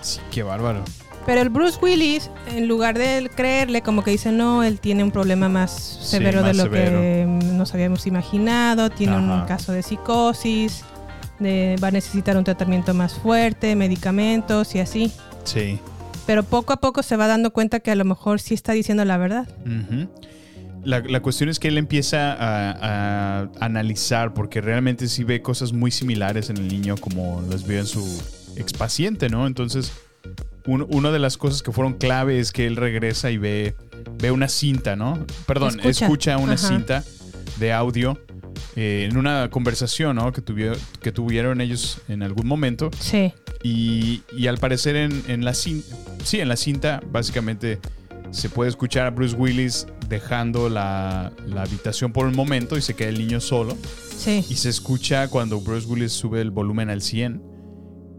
Sí, 0.02 0.20
qué 0.32 0.44
bárbaro. 0.44 0.84
Pero 1.26 1.42
el 1.42 1.50
Bruce 1.50 1.78
Willis, 1.82 2.30
en 2.48 2.68
lugar 2.68 2.98
de 2.98 3.30
creerle, 3.34 3.82
como 3.82 4.04
que 4.04 4.12
dice, 4.12 4.32
no, 4.34 4.62
él 4.64 4.80
tiene 4.82 5.04
un 5.06 5.12
problema 5.12 5.48
más 5.48 5.72
severo 5.72 6.42
más 6.42 6.52
de 6.52 6.54
lo 6.58 6.64
severo. 6.64 7.00
que 7.00 7.26
nos 7.54 7.74
habíamos 7.74 8.06
imaginado, 8.08 8.90
tiene 8.90 9.18
un 9.18 9.32
Ajá. 9.32 9.46
caso 9.46 9.72
de 9.72 9.84
psicosis, 9.84 10.84
de- 11.40 11.78
va 11.82 11.88
a 11.88 11.92
necesitar 11.92 12.36
un 12.36 12.44
tratamiento 12.44 12.94
más 12.94 13.14
fuerte, 13.14 13.74
medicamentos 13.76 14.76
y 14.76 14.80
así. 14.82 15.14
Sí. 15.46 15.80
Pero 16.26 16.44
poco 16.44 16.74
a 16.74 16.78
poco 16.78 17.04
se 17.04 17.18
va 17.18 17.28
dando 17.28 17.52
cuenta 17.52 17.80
que 17.82 17.92
a 17.92 17.96
lo 17.96 18.06
mejor 18.06 18.40
sí 18.40 18.54
está 18.54 18.72
diciendo 18.74 19.04
la 19.06 19.18
verdad. 19.18 19.48
La, 20.86 21.00
la 21.00 21.22
cuestión 21.22 21.50
es 21.50 21.60
que 21.60 21.70
él 21.70 21.78
empieza 21.78 22.34
a, 22.34 23.42
a 23.42 23.50
analizar, 23.62 24.34
porque 24.34 24.60
realmente 24.62 25.08
sí 25.08 25.24
ve 25.24 25.42
cosas 25.42 25.72
muy 25.74 25.92
similares 25.92 26.50
en 26.50 26.58
el 26.58 26.68
niño 26.68 26.96
como 26.98 27.42
las 27.50 27.66
vio 27.66 27.80
en 27.80 27.86
su 27.88 28.04
expaciente, 28.58 29.30
¿no? 29.30 29.48
Entonces, 29.48 29.92
un- 30.66 30.86
una 30.90 31.12
de 31.12 31.20
las 31.20 31.38
cosas 31.38 31.62
que 31.64 31.72
fueron 31.72 31.94
clave 31.94 32.40
es 32.40 32.52
que 32.52 32.68
él 32.68 32.76
regresa 32.76 33.32
y 33.32 33.38
ve, 33.38 33.76
ve 34.22 34.32
una 34.32 34.48
cinta, 34.50 34.96
¿no? 34.98 35.26
Perdón, 35.46 35.80
escucha, 35.80 36.06
Escucha. 36.06 36.38
una 36.38 36.54
Ajá. 36.54 36.68
cinta 36.68 37.04
de 37.60 37.72
audio 37.74 38.20
eh, 38.76 39.08
en 39.10 39.18
una 39.18 39.50
conversación, 39.50 40.16
¿no? 40.18 40.32
Que, 40.32 40.42
tuvieron, 40.42 40.78
que 41.02 41.12
tuvieron 41.12 41.62
ellos 41.62 42.00
en 42.08 42.24
algún 42.24 42.48
momento. 42.48 42.90
Sí. 43.00 43.34
Y, 43.64 44.22
y 44.38 44.48
al 44.48 44.58
parecer 44.58 44.96
en, 44.96 45.24
en 45.28 45.46
la 45.46 45.54
cinta, 45.54 45.96
sí, 46.24 46.40
en 46.40 46.50
la 46.50 46.56
cinta 46.58 47.02
básicamente 47.12 47.80
se 48.32 48.50
puede 48.50 48.70
escuchar 48.70 49.06
a 49.06 49.10
Bruce 49.12 49.36
Willis 49.36 49.86
dejando 50.10 50.68
la, 50.70 51.32
la 51.48 51.62
habitación 51.64 52.12
por 52.12 52.26
un 52.26 52.36
momento 52.36 52.78
y 52.78 52.82
se 52.82 52.96
queda 52.96 53.10
el 53.10 53.18
niño 53.20 53.40
solo. 53.40 53.78
Sí. 54.18 54.44
Y 54.50 54.56
se 54.56 54.70
escucha 54.70 55.28
cuando 55.28 55.62
Bruce 55.62 55.88
Willis 55.88 56.12
sube 56.14 56.42
el 56.42 56.52
volumen 56.52 56.90
al 56.90 57.02
100, 57.02 57.42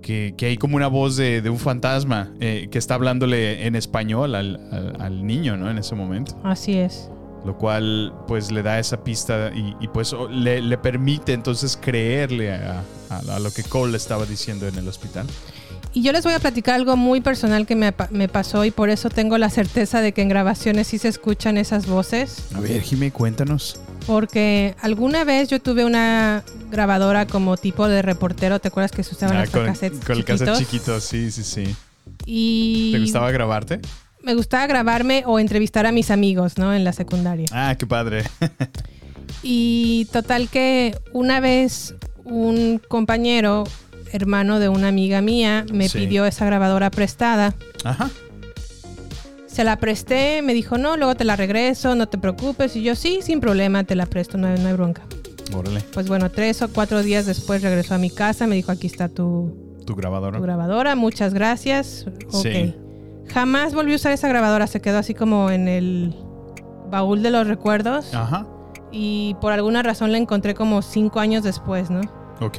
que, 0.03 0.35
que 0.37 0.47
hay 0.47 0.57
como 0.57 0.77
una 0.77 0.87
voz 0.87 1.17
de, 1.17 1.41
de 1.43 1.51
un 1.51 1.59
fantasma 1.59 2.33
eh, 2.41 2.69
que 2.71 2.79
está 2.79 2.95
hablándole 2.95 3.67
en 3.67 3.75
español 3.75 4.35
al, 4.35 4.57
al- 4.71 4.97
al 5.01 5.27
niño, 5.27 5.57
¿no? 5.57 5.71
En 5.71 5.79
ese 5.79 5.95
momento. 5.95 6.39
Así 6.45 6.75
es. 6.79 7.11
Lo 7.45 7.57
cual 7.59 8.15
pues 8.27 8.51
le 8.51 8.63
da 8.63 8.79
esa 8.79 9.05
pista 9.05 9.51
y, 9.55 9.77
y, 9.81 9.89
pues 9.89 10.15
le, 10.31 10.63
le 10.63 10.79
permite 10.79 11.33
entonces 11.35 11.77
creerle 11.81 12.55
a, 12.55 12.83
a- 13.11 13.37
a 13.37 13.39
lo 13.39 13.53
que 13.53 13.63
Cole 13.63 13.93
le 13.93 13.99
estaba 13.99 14.25
diciendo 14.25 14.67
en 14.67 14.77
el 14.77 14.89
hospital. 14.89 15.27
Y 15.93 16.03
yo 16.03 16.11
les 16.11 16.25
voy 16.25 16.33
a 16.33 16.41
platicar 16.41 16.75
algo 16.75 16.97
muy 16.97 17.21
personal 17.21 17.67
que 17.67 17.77
me, 17.77 17.93
pa- 17.93 18.09
me 18.11 18.29
pasó 18.29 18.65
y 18.65 18.71
por 18.71 18.89
eso 18.89 19.11
tengo 19.11 19.37
la 19.39 19.51
certeza 19.51 20.01
de 20.01 20.13
que 20.13 20.23
en 20.23 20.29
grabaciones 20.29 20.87
sí 20.89 20.99
se 20.99 21.09
escuchan 21.09 21.57
esas 21.59 21.87
voces. 21.87 22.47
A 22.55 22.61
ver, 22.61 22.81
Jimé, 22.81 23.13
cuéntanos. 23.13 23.79
Porque 24.07 24.75
alguna 24.81 25.25
vez 25.25 25.49
yo 25.51 25.61
tuve 25.61 25.85
una 25.85 26.43
grabadora 26.71 27.27
como 27.27 27.57
tipo 27.59 27.87
de 27.89 28.03
reportero, 28.03 28.59
¿te 28.59 28.69
acuerdas 28.69 28.91
que 28.91 29.05
se 29.05 29.15
usaban 29.15 29.37
Ah, 29.37 29.47
con, 29.47 29.67
cassettes 29.67 30.01
con 30.05 30.17
el 30.17 30.25
cassette 30.25 30.49
chiquitos? 30.57 30.59
chiquito, 30.59 31.01
sí, 31.01 31.31
sí, 31.31 31.45
sí. 31.45 31.77
Y 32.27 32.91
¿Te 32.93 33.01
gustaba 33.01 33.31
grabarte? 33.31 33.81
Me 34.25 34.35
gustaba 34.35 34.67
grabarme 34.67 35.23
o 35.27 35.39
entrevistar 35.39 35.87
a 35.87 35.93
mis 35.93 36.11
amigos, 36.11 36.59
¿no? 36.59 36.73
En 36.75 36.85
la 36.85 36.93
secundaria. 36.93 37.47
Ah, 37.53 37.75
qué 37.79 37.87
padre. 37.87 38.25
Y 39.43 40.07
total 40.13 40.49
que 40.49 40.97
una 41.13 41.41
vez 41.41 41.95
un 42.25 42.81
compañero, 42.89 43.65
hermano 44.13 44.59
de 44.59 44.69
una 44.71 44.89
amiga 44.89 45.21
mía, 45.21 45.67
me 45.73 45.89
Sí. 45.89 45.99
pidió 45.99 46.25
esa 46.25 46.47
grabadora 46.47 46.91
prestada. 46.91 47.55
Ajá. 47.85 48.11
Se 49.47 49.63
la 49.65 49.77
presté, 49.77 50.41
me 50.43 50.55
dijo, 50.55 50.79
no, 50.79 50.97
luego 50.97 51.15
te 51.15 51.25
la 51.25 51.37
regreso, 51.37 51.95
no 51.95 52.09
te 52.09 52.17
preocupes. 52.19 52.75
Y 52.77 52.83
yo, 52.83 52.95
sí, 52.95 53.21
sin 53.23 53.41
problema, 53.41 53.85
te 53.85 53.95
la 53.97 54.07
presto, 54.07 54.39
no 54.39 54.47
hay, 54.49 54.59
no 54.59 54.69
hay 54.69 54.73
bronca. 54.75 55.03
Órale. 55.55 55.81
Pues 55.93 56.09
bueno, 56.09 56.31
tres 56.31 56.63
o 56.63 56.69
cuatro 56.69 57.03
días 57.03 57.27
después 57.27 57.63
regresó 57.63 57.95
a 57.95 57.99
mi 57.99 58.11
casa, 58.11 58.47
me 58.47 58.57
dijo, 58.57 58.73
aquí 58.73 58.87
está 58.87 59.09
tu, 59.11 59.55
Tu 59.87 59.95
grabadora. 59.95 60.39
tu 60.39 60.43
grabadora, 60.43 60.97
muchas 60.97 61.35
gracias. 61.35 62.07
Sí. 62.31 62.75
Jamás 63.33 63.75
volví 63.75 63.93
a 63.93 63.97
usar 63.97 64.13
esa 64.13 64.29
grabadora, 64.29 64.67
se 64.67 64.81
quedó 64.81 64.99
así 64.99 65.15
como 65.15 65.51
en 65.51 65.69
el 65.69 66.15
baúl 66.91 67.23
de 67.23 67.31
los 67.31 67.47
recuerdos. 67.47 68.15
Ajá. 68.15 68.47
Y 68.93 69.35
por 69.41 69.53
alguna 69.53 69.83
razón 69.83 70.13
la 70.13 70.19
encontré 70.19 70.55
como 70.55 70.83
cinco 70.83 71.21
años 71.21 71.43
después, 71.43 71.91
¿no? 71.91 72.01
Ok. 72.41 72.59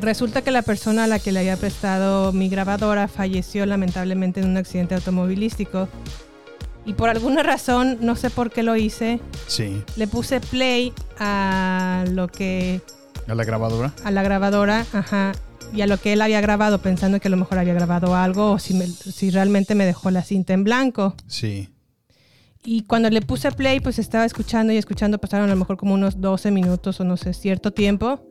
Resulta 0.00 0.42
que 0.42 0.50
la 0.50 0.62
persona 0.62 1.04
a 1.04 1.06
la 1.06 1.18
que 1.18 1.32
le 1.32 1.40
había 1.40 1.56
prestado 1.56 2.32
mi 2.32 2.48
grabadora 2.48 3.08
falleció 3.08 3.64
lamentablemente 3.66 4.40
en 4.40 4.46
un 4.48 4.56
accidente 4.56 4.94
automovilístico. 4.94 5.88
Y 6.84 6.92
por 6.94 7.08
alguna 7.08 7.42
razón, 7.42 7.98
no 8.00 8.14
sé 8.14 8.28
por 8.30 8.50
qué 8.50 8.62
lo 8.62 8.76
hice, 8.76 9.20
Sí. 9.46 9.82
le 9.96 10.06
puse 10.06 10.40
play 10.40 10.92
a 11.18 12.04
lo 12.10 12.28
que 12.28 12.80
¿A 13.26 13.34
la 13.34 13.44
grabadora? 13.44 13.92
a 14.04 14.10
la 14.10 14.22
grabadora, 14.22 14.84
ajá, 14.92 15.32
y 15.74 15.82
a 15.82 15.86
lo 15.86 15.98
que 15.98 16.12
él 16.12 16.22
había 16.22 16.40
grabado, 16.40 16.78
pensando 16.80 17.18
que 17.20 17.28
a 17.28 17.30
lo 17.30 17.36
mejor 17.36 17.58
había 17.58 17.74
grabado 17.74 18.14
algo 18.14 18.52
o 18.52 18.58
si, 18.58 18.74
me- 18.74 18.86
si 18.86 19.30
realmente 19.30 19.74
me 19.74 19.84
dejó 19.86 20.10
la 20.10 20.22
cinta 20.22 20.52
en 20.52 20.64
blanco. 20.64 21.14
Sí. 21.26 21.68
Y 22.64 22.82
cuando 22.84 23.10
le 23.10 23.20
puse 23.20 23.50
play, 23.52 23.80
pues 23.80 23.98
estaba 23.98 24.24
escuchando 24.24 24.72
y 24.72 24.76
escuchando, 24.76 25.18
pasaron 25.18 25.46
a 25.46 25.50
lo 25.52 25.56
mejor 25.58 25.76
como 25.76 25.92
unos 25.94 26.20
12 26.20 26.50
minutos 26.50 26.98
o 27.00 27.04
no 27.04 27.16
sé, 27.16 27.34
cierto 27.34 27.72
tiempo. 27.72 28.22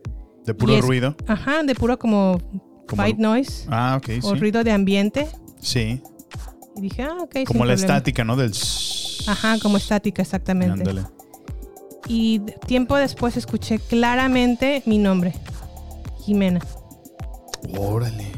¿De 0.46 0.54
puro 0.54 0.76
es- 0.76 0.84
ruido? 0.84 1.16
Ajá, 1.28 1.62
de 1.64 1.76
puro 1.76 2.00
como, 2.00 2.40
Como- 2.88 3.04
white 3.04 3.22
noise 3.22 3.66
Ah, 3.70 3.96
ok, 3.98 4.24
o 4.24 4.34
sí. 4.34 4.40
ruido 4.40 4.64
de 4.64 4.72
ambiente. 4.72 5.28
Sí. 5.62 6.02
Y 6.76 6.82
dije, 6.82 7.04
ah, 7.04 7.18
ok. 7.22 7.44
Como 7.46 7.66
la 7.66 7.74
problema. 7.74 7.74
estática, 7.76 8.24
¿no? 8.24 8.36
Del... 8.36 8.52
Ajá, 9.28 9.58
como 9.62 9.78
estática, 9.78 10.22
exactamente. 10.22 10.74
Ándale. 10.80 11.04
y 12.08 12.40
tiempo 12.68 12.98
después 12.98 13.38
escuché 13.38 13.80
claramente 13.80 14.84
mi 14.86 14.98
nombre, 14.98 15.34
Jimena. 16.26 16.60
Órale. 17.78 18.32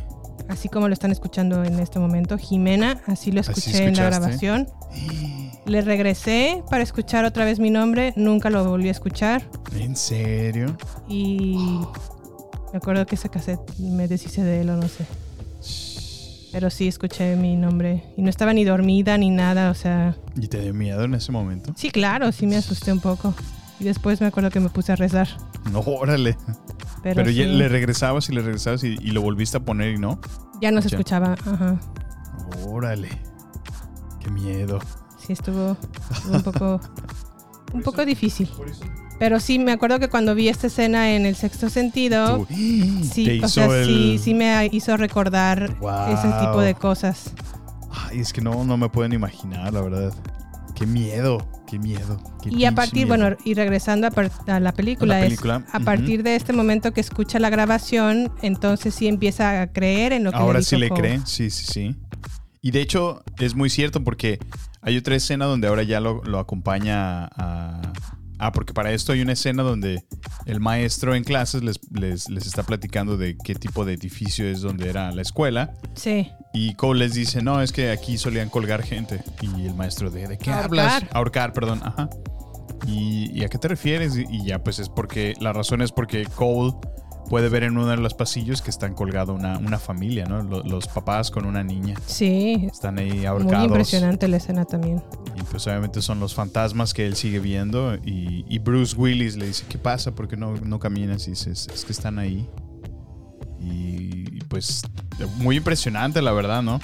Así 0.48 0.70
como 0.70 0.88
lo 0.88 0.94
están 0.94 1.12
escuchando 1.12 1.64
en 1.64 1.80
este 1.80 1.98
momento, 2.00 2.38
Jimena, 2.38 3.02
así 3.08 3.32
lo 3.32 3.42
escuché 3.42 3.86
en 3.88 3.96
la 3.96 4.06
grabación. 4.06 4.68
Le 5.66 5.82
regresé 5.82 6.64
para 6.70 6.84
escuchar 6.84 7.26
otra 7.26 7.44
vez 7.44 7.58
mi 7.60 7.72
nombre, 7.72 8.14
nunca 8.16 8.52
lo 8.52 8.64
volví 8.64 8.88
a 8.88 8.92
escuchar 8.92 9.42
¿En 9.76 9.96
serio? 9.96 10.78
y 11.10 11.58
me 12.72 12.78
acuerdo 12.78 13.08
que 13.08 13.16
ese 13.16 13.30
cassette 13.30 13.76
me 13.80 14.08
deshice 14.08 14.44
de 14.44 14.62
él 14.62 14.70
o 14.70 14.76
no 14.78 14.88
sé. 14.88 15.06
Pero 16.52 16.70
sí 16.70 16.88
escuché 16.88 17.36
mi 17.36 17.56
nombre 17.56 18.04
y 18.16 18.22
no 18.22 18.30
estaba 18.30 18.54
ni 18.54 18.64
dormida 18.64 19.18
ni 19.18 19.32
nada, 19.32 19.72
o 19.72 19.74
sea, 19.74 20.16
¿Y 20.40 20.48
te 20.48 20.62
dio 20.62 20.74
miedo 20.76 21.04
en 21.04 21.16
ese 21.16 21.32
momento? 21.32 21.74
sí, 21.76 21.90
claro, 21.90 22.32
sí 22.32 22.46
me 22.46 22.58
asusté 22.58 22.94
un 22.94 23.00
poco. 23.00 23.34
Y 23.80 23.84
después 23.84 24.22
me 24.22 24.28
acuerdo 24.28 24.50
que 24.50 24.60
me 24.60 24.70
puse 24.70 24.92
a 24.94 24.96
rezar. 24.96 25.28
No, 25.72 25.80
órale. 25.80 26.38
Pero, 27.04 27.16
Pero, 27.18 27.30
ya 27.30 27.44
sí, 27.44 27.50
le 27.50 27.68
regresabas 27.70 28.30
y 28.30 28.34
le 28.34 28.42
regresabas 28.42 28.84
y, 28.84 28.98
y 29.02 29.12
lo 29.12 29.22
volviste 29.22 29.58
a 29.58 29.60
poner 29.60 29.94
y 29.96 29.98
no. 29.98 30.20
ya 30.62 30.72
no 30.72 30.82
se 30.82 30.90
Ya. 30.90 30.98
escuchaba. 30.98 31.34
Ajá. 31.46 31.80
Órale. 32.68 33.10
Qué 34.20 34.30
miedo. 34.32 34.80
Sí, 35.26 35.34
estuvo, 35.34 35.78
estuvo 36.12 36.36
un 36.36 36.44
poco, 36.44 36.82
un 37.74 37.82
poco 37.82 38.06
difícil. 38.06 38.50
Pero 39.20 39.40
sí, 39.40 39.60
me 39.60 39.72
acuerdo 39.72 40.00
que 40.00 40.10
cuando 40.10 40.36
vi 40.36 40.50
esta 40.50 40.68
escena 40.68 41.12
en 41.14 41.26
el 41.26 41.36
sexto 41.36 41.70
sentido, 41.70 42.38
Tú- 42.40 42.48
sí, 42.54 43.40
o 43.44 43.48
sea, 43.48 43.70
sí, 43.86 44.18
sí 44.22 44.34
me 44.34 44.68
hizo 44.72 44.98
recordar 44.98 45.64
ese 46.10 46.28
tipo 46.40 46.62
de 46.62 46.76
cosas. 46.76 47.34
Ay, 47.92 48.20
es 48.20 48.34
que 48.34 48.42
no, 48.42 48.64
no 48.66 48.78
me 48.78 48.90
pueden 48.90 49.14
imaginar, 49.14 49.72
la 49.74 49.82
verdad. 49.82 50.14
Qué 50.76 50.86
miedo, 50.86 51.38
qué 51.76 51.80
miedo. 51.80 52.20
qué 52.42 52.50
Y 52.50 52.66
a 52.66 52.74
partir, 52.74 53.06
miedo. 53.06 53.08
bueno, 53.10 53.38
y 53.44 53.54
regresando 53.54 54.08
a, 54.08 54.60
la 54.60 54.74
película, 54.74 55.18
A 55.18 55.20
la 55.20 55.26
es 55.26 55.86
partir 55.86 56.24
de 56.24 56.36
este 56.36 56.54
momento 56.54 56.92
que 56.94 57.02
escucha 57.02 57.40
la 57.40 57.50
grabación, 57.50 58.32
entonces 58.42 58.96
sí 58.96 59.08
empieza 59.08 59.62
a 59.62 59.68
creer 59.68 60.14
en 60.14 60.24
lo 60.24 60.32
que 60.32 60.38
Ahora 60.38 60.60
le 60.60 60.66
sí 60.66 60.78
le 60.78 60.90
cree, 60.90 61.20
sí, 61.26 61.50
sí, 61.50 61.66
sí. 61.66 61.96
Y 62.62 62.72
de 62.72 62.82
hecho 62.82 63.24
es 63.40 63.56
muy 63.56 63.70
cierto 63.70 64.04
porque 64.04 64.40
hay 64.82 64.98
otra 64.98 65.16
escena 65.16 65.46
donde 65.46 65.68
ahora 65.68 65.84
ya 65.84 66.00
lo, 66.00 66.24
lo 66.24 66.40
acompaña 66.40 67.26
a... 67.26 67.94
Ah, 68.40 68.52
porque 68.52 68.74
para 68.74 68.92
esto 68.92 69.14
hay 69.14 69.22
una 69.22 69.34
escena 69.34 69.64
donde 69.64 70.04
el 70.46 70.60
maestro 70.60 71.16
en 71.16 71.24
clases 71.24 71.64
les, 71.64 71.80
les, 71.92 72.30
les 72.30 72.46
está 72.46 72.64
platicando 72.64 73.18
de 73.18 73.38
qué 73.38 73.56
tipo 73.56 73.86
de 73.86 73.94
edificio 73.94 74.46
es 74.48 74.62
donde 74.62 74.90
era 74.90 75.12
la 75.12 75.22
escuela. 75.22 75.74
Sí. 75.94 76.30
Y 76.54 76.74
Cole 76.76 77.00
les 77.06 77.14
dice, 77.14 77.42
no, 77.42 77.62
es 77.62 77.72
que 77.72 77.92
aquí 77.92 78.18
solían 78.18 78.50
colgar 78.50 78.84
gente. 78.84 79.24
Y 79.42 79.66
el 79.66 79.74
maestro, 79.76 80.10
¿de, 80.10 80.28
¿de 80.28 80.38
qué 80.38 80.52
Ahorcar. 80.52 80.66
hablas? 80.66 81.04
Ahorcar, 81.12 81.54
perdón. 81.54 81.82
Ajá. 81.84 82.10
¿Y, 82.88 83.32
y 83.34 83.44
a 83.44 83.48
qué 83.50 83.58
te 83.58 83.68
refieres? 83.68 84.18
Y, 84.18 84.26
y 84.30 84.46
ya, 84.46 84.64
pues 84.64 84.80
es 84.80 84.90
porque, 84.90 85.34
la 85.40 85.54
razón 85.54 85.82
es 85.82 85.92
porque 85.92 86.26
Cole 86.26 86.74
puede 87.30 87.50
ver 87.50 87.64
en 87.64 87.78
uno 87.78 87.88
de 87.88 87.98
los 87.98 88.14
pasillos 88.14 88.62
que 88.62 88.70
están 88.70 88.94
colgado 88.94 89.34
una, 89.34 89.58
una 89.58 89.80
familia, 89.80 90.26
¿no? 90.26 90.44
Lo- 90.44 90.64
Los, 90.64 90.88
papás 90.88 91.32
con 91.32 91.46
una 91.46 91.64
niña. 91.64 91.96
Sí. 92.06 92.68
Están 92.72 93.00
ahí 93.00 93.12
Muy 93.12 93.26
ahorcados. 93.26 93.68
impresionante 93.68 94.28
la 94.28 94.38
escena 94.38 94.66
también. 94.66 95.02
Y 95.36 95.42
pues 95.44 95.66
obviamente 95.68 96.02
son 96.02 96.20
los 96.20 96.34
fantasmas 96.36 96.94
que 96.94 97.06
él 97.08 97.16
sigue 97.16 97.40
viendo. 97.40 97.96
Y, 97.96 98.46
y 98.48 98.60
Bruce 98.60 98.96
Willis 98.96 99.36
le 99.36 99.48
dice, 99.48 99.66
¿qué 99.68 99.78
pasa? 99.78 100.12
¿Por 100.14 100.28
qué 100.28 100.38
no, 100.38 100.56
no 100.56 100.80
caminas? 100.80 101.28
Y 101.28 101.32
dice, 101.32 101.52
es, 101.52 101.68
que 101.86 101.92
están 101.92 102.20
ahí. 102.20 102.48
Y, 103.60 104.40
pues 104.48 104.84
muy 105.38 105.58
impresionante, 105.58 106.22
la 106.22 106.32
verdad, 106.32 106.62
¿no? 106.62 106.80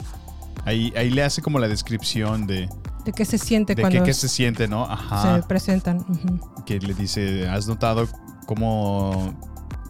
Ahí, 0.66 0.92
ahí 0.96 1.10
le 1.10 1.24
hace 1.24 1.42
como 1.42 1.60
la 1.60 1.68
descripción 1.68 2.48
de, 2.48 2.68
De 3.06 3.12
qué 3.14 3.26
se 3.26 3.38
siente 3.38 3.76
de 3.76 3.82
cuando 3.82 4.00
qué, 4.00 4.06
qué 4.06 4.14
se 4.14 4.28
siente, 4.28 4.68
¿no? 4.68 4.86
Ajá. 4.86 5.38
se 5.42 5.48
presentan. 5.48 5.98
Ujú. 5.98 6.64
Que 6.66 6.80
le 6.80 6.94
dice, 6.94 7.48
¿has 7.48 7.68
notado 7.68 8.08
cómo 8.46 9.34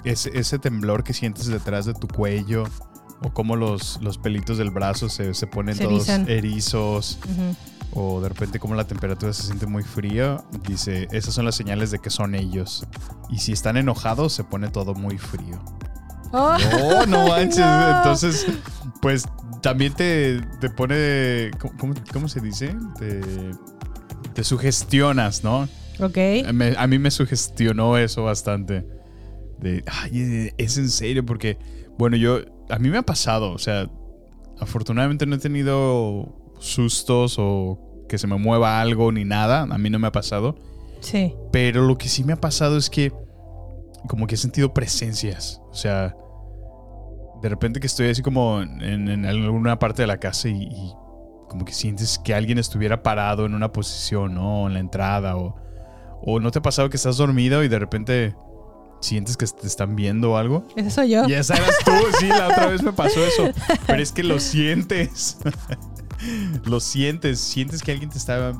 ese, 0.04 0.38
ese 0.38 0.60
temblor 0.60 1.04
que 1.04 1.14
sientes 1.14 1.47
detrás 1.47 1.86
de 1.86 1.93
tu 1.93 2.08
cuello? 2.08 2.64
O 3.24 3.32
cómo 3.34 3.56
los, 3.56 3.99
los 4.02 4.18
pelitos 4.18 4.58
del 4.58 4.72
brazo 4.72 5.08
se, 5.10 5.34
se 5.36 5.45
ponen 5.47 5.76
Se 5.76 5.84
todos 5.84 6.10
erizan. 6.10 6.30
erizos. 6.30 7.20
O 7.93 8.22
de 8.22 8.30
repente 8.30 8.58
como 8.60 8.74
la 8.74 8.86
temperatura 8.88 9.32
se 9.34 9.43
siente 9.43 9.68
muy 9.68 9.84
frío. 9.84 10.43
Dice, 10.68 11.08
esas 11.12 11.34
son 11.34 11.45
las 11.45 11.56
señales 11.56 11.91
de 11.91 11.99
que 11.99 12.10
son 12.10 12.34
ellos. 12.36 12.88
Y 13.30 13.38
si 13.39 13.52
están 13.52 13.78
enojados, 13.78 14.34
se 14.34 14.43
pone 14.43 14.70
todo 14.70 14.93
muy 14.93 15.18
frío. 15.18 15.64
Oh. 16.34 16.56
No, 16.72 17.06
no 17.08 17.28
manches. 17.28 17.58
No. 17.60 17.97
Entonces, 17.97 18.47
pues 19.02 19.26
también 19.62 19.93
te, 19.93 20.39
te 20.62 20.70
pone. 20.70 21.52
¿cómo, 21.60 21.74
cómo, 21.78 21.93
cómo 22.14 22.30
se 22.30 22.39
dice? 22.39 22.74
Te, 22.97 23.20
te 24.34 24.43
sugestionas, 24.45 25.43
¿no? 25.43 25.68
Ok. 25.99 26.16
Me- 26.54 26.74
a 26.78 26.88
mí 26.88 26.99
me 26.99 27.12
sugestionó 27.12 27.97
eso 27.97 28.24
bastante. 28.24 28.88
De, 29.62 29.84
ay, 29.86 30.51
es 30.57 30.78
en 30.78 30.89
serio, 30.89 31.26
porque, 31.26 31.57
bueno, 31.97 32.18
yo. 32.18 32.39
A 32.70 32.80
mí 32.80 32.89
me 32.89 32.97
ha 32.97 33.03
pasado, 33.03 33.51
o 33.51 33.57
sea, 33.57 33.89
afortunadamente 34.59 35.26
no 35.26 35.36
he 35.36 35.39
tenido 35.39 36.53
sustos 36.59 37.36
o 37.38 38.05
que 38.07 38.18
se 38.18 38.28
me 38.28 38.38
mueva 38.38 38.80
algo 38.82 39.12
ni 39.12 39.26
nada. 39.26 39.64
A 39.64 39.78
mí 39.78 39.89
no 39.89 39.99
me 39.99 40.07
ha 40.07 40.12
pasado. 40.12 40.55
Sí. 41.01 41.34
Pero 41.51 41.86
lo 41.86 41.97
que 41.97 42.07
sí 42.07 42.24
me 42.24 42.34
ha 42.34 42.39
pasado 42.39 42.78
es 42.78 42.89
que 42.89 43.12
como 44.07 44.28
que 44.28 44.36
he 44.36 44.38
sentido 44.38 44.74
presencias. 44.74 45.62
O 45.70 45.76
sea, 45.76 46.16
de 47.41 47.49
repente 47.49 47.80
que 47.80 47.88
estoy 47.88 48.09
así 48.09 48.22
como 48.22 48.62
en, 48.62 49.09
en 49.09 49.26
alguna 49.26 49.80
parte 49.80 50.03
de 50.03 50.07
la 50.07 50.18
casa 50.18 50.47
y, 50.47 50.64
y 50.64 50.93
como 51.49 51.66
que 51.66 51.74
sientes 51.74 52.20
que 52.20 52.34
alguien 52.34 52.57
estuviera 52.57 53.03
parado 53.03 53.45
en 53.45 53.53
una 53.53 53.74
posición, 53.74 54.36
¿no? 54.36 54.68
En 54.68 54.74
la 54.74 54.80
entrada 54.80 55.36
o, 55.36 55.55
o 56.22 56.39
no 56.39 56.51
te 56.51 56.59
ha 56.59 56.62
pasado 56.62 56.89
que 56.89 56.97
estás 56.97 57.18
dormido 57.18 57.64
y 57.64 57.68
de 57.68 57.80
repente 57.80 58.36
sientes 59.02 59.36
que 59.36 59.45
te 59.45 59.68
están 59.68 59.95
viendo 59.95 60.32
o 60.32 60.38
algo. 60.38 60.66
Ese 60.76 60.91
soy 60.91 61.10
yo. 61.10 61.28
Y 61.28 61.34
esa 61.34 61.56
eras 61.56 61.76
tú, 61.84 61.91
sí, 62.20 62.28
la 62.28 62.47
otra 62.47 62.68
vez 62.68 62.82
me 62.82 62.93
pasó 62.93 63.24
eso. 63.26 63.52
Pero 63.88 64.02
es 64.02 64.12
que 64.12 64.24
lo 64.24 64.39
sientes. 64.39 65.38
lo 66.66 66.80
sientes, 66.80 67.39
sientes 67.39 67.82
que 67.82 67.91
alguien 67.91 68.10
te 68.10 68.18
está 68.18 68.54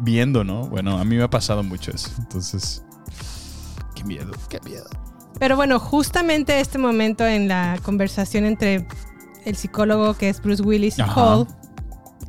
viendo, 0.00 0.44
¿no? 0.44 0.62
Bueno, 0.68 0.98
a 0.98 1.04
mí 1.04 1.16
me 1.16 1.24
ha 1.24 1.30
pasado 1.30 1.62
mucho 1.62 1.90
eso. 1.90 2.10
Entonces, 2.18 2.82
qué 3.94 4.04
miedo, 4.04 4.32
qué 4.48 4.60
miedo. 4.64 4.86
Pero 5.38 5.56
bueno, 5.56 5.78
justamente 5.78 6.60
este 6.60 6.78
momento 6.78 7.26
en 7.26 7.48
la 7.48 7.78
conversación 7.82 8.44
entre 8.44 8.86
el 9.44 9.56
psicólogo 9.56 10.14
que 10.14 10.28
es 10.28 10.40
Bruce 10.40 10.62
Willis 10.62 10.98
y 10.98 11.02
Ajá. 11.02 11.46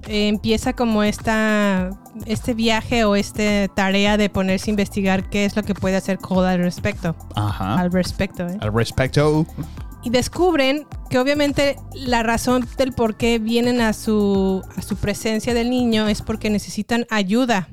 Eh, 0.08 0.28
empieza 0.28 0.74
como 0.74 1.04
esta, 1.04 1.90
este 2.26 2.54
viaje 2.54 3.04
o 3.06 3.16
esta 3.16 3.68
tarea 3.70 4.18
de 4.18 4.30
ponerse 4.30 4.70
a 4.70 4.72
investigar 4.72 5.30
qué 5.30 5.46
es 5.46 5.56
lo 5.56 5.64
que 5.64 5.74
puede 5.74 5.96
hacer 5.96 6.18
Cole 6.18 6.48
al 6.50 6.60
respecto. 6.60 7.16
Ajá. 7.36 7.76
Al 7.80 7.92
respecto, 7.92 8.48
¿eh? 8.48 8.58
Al 8.62 8.74
respecto. 8.74 9.46
Y 10.04 10.10
descubren 10.10 10.86
que 11.10 11.18
obviamente 11.20 11.78
la 11.94 12.24
razón 12.24 12.68
del 12.78 12.92
por 12.92 13.16
qué 13.16 13.40
vienen 13.40 13.80
a 13.80 13.94
su, 13.94 14.62
a 14.76 14.82
su 14.82 14.98
presencia 14.98 15.54
del 15.54 15.70
niño 15.70 16.08
es 16.08 16.22
porque 16.22 16.50
necesitan 16.50 17.06
ayuda. 17.10 17.70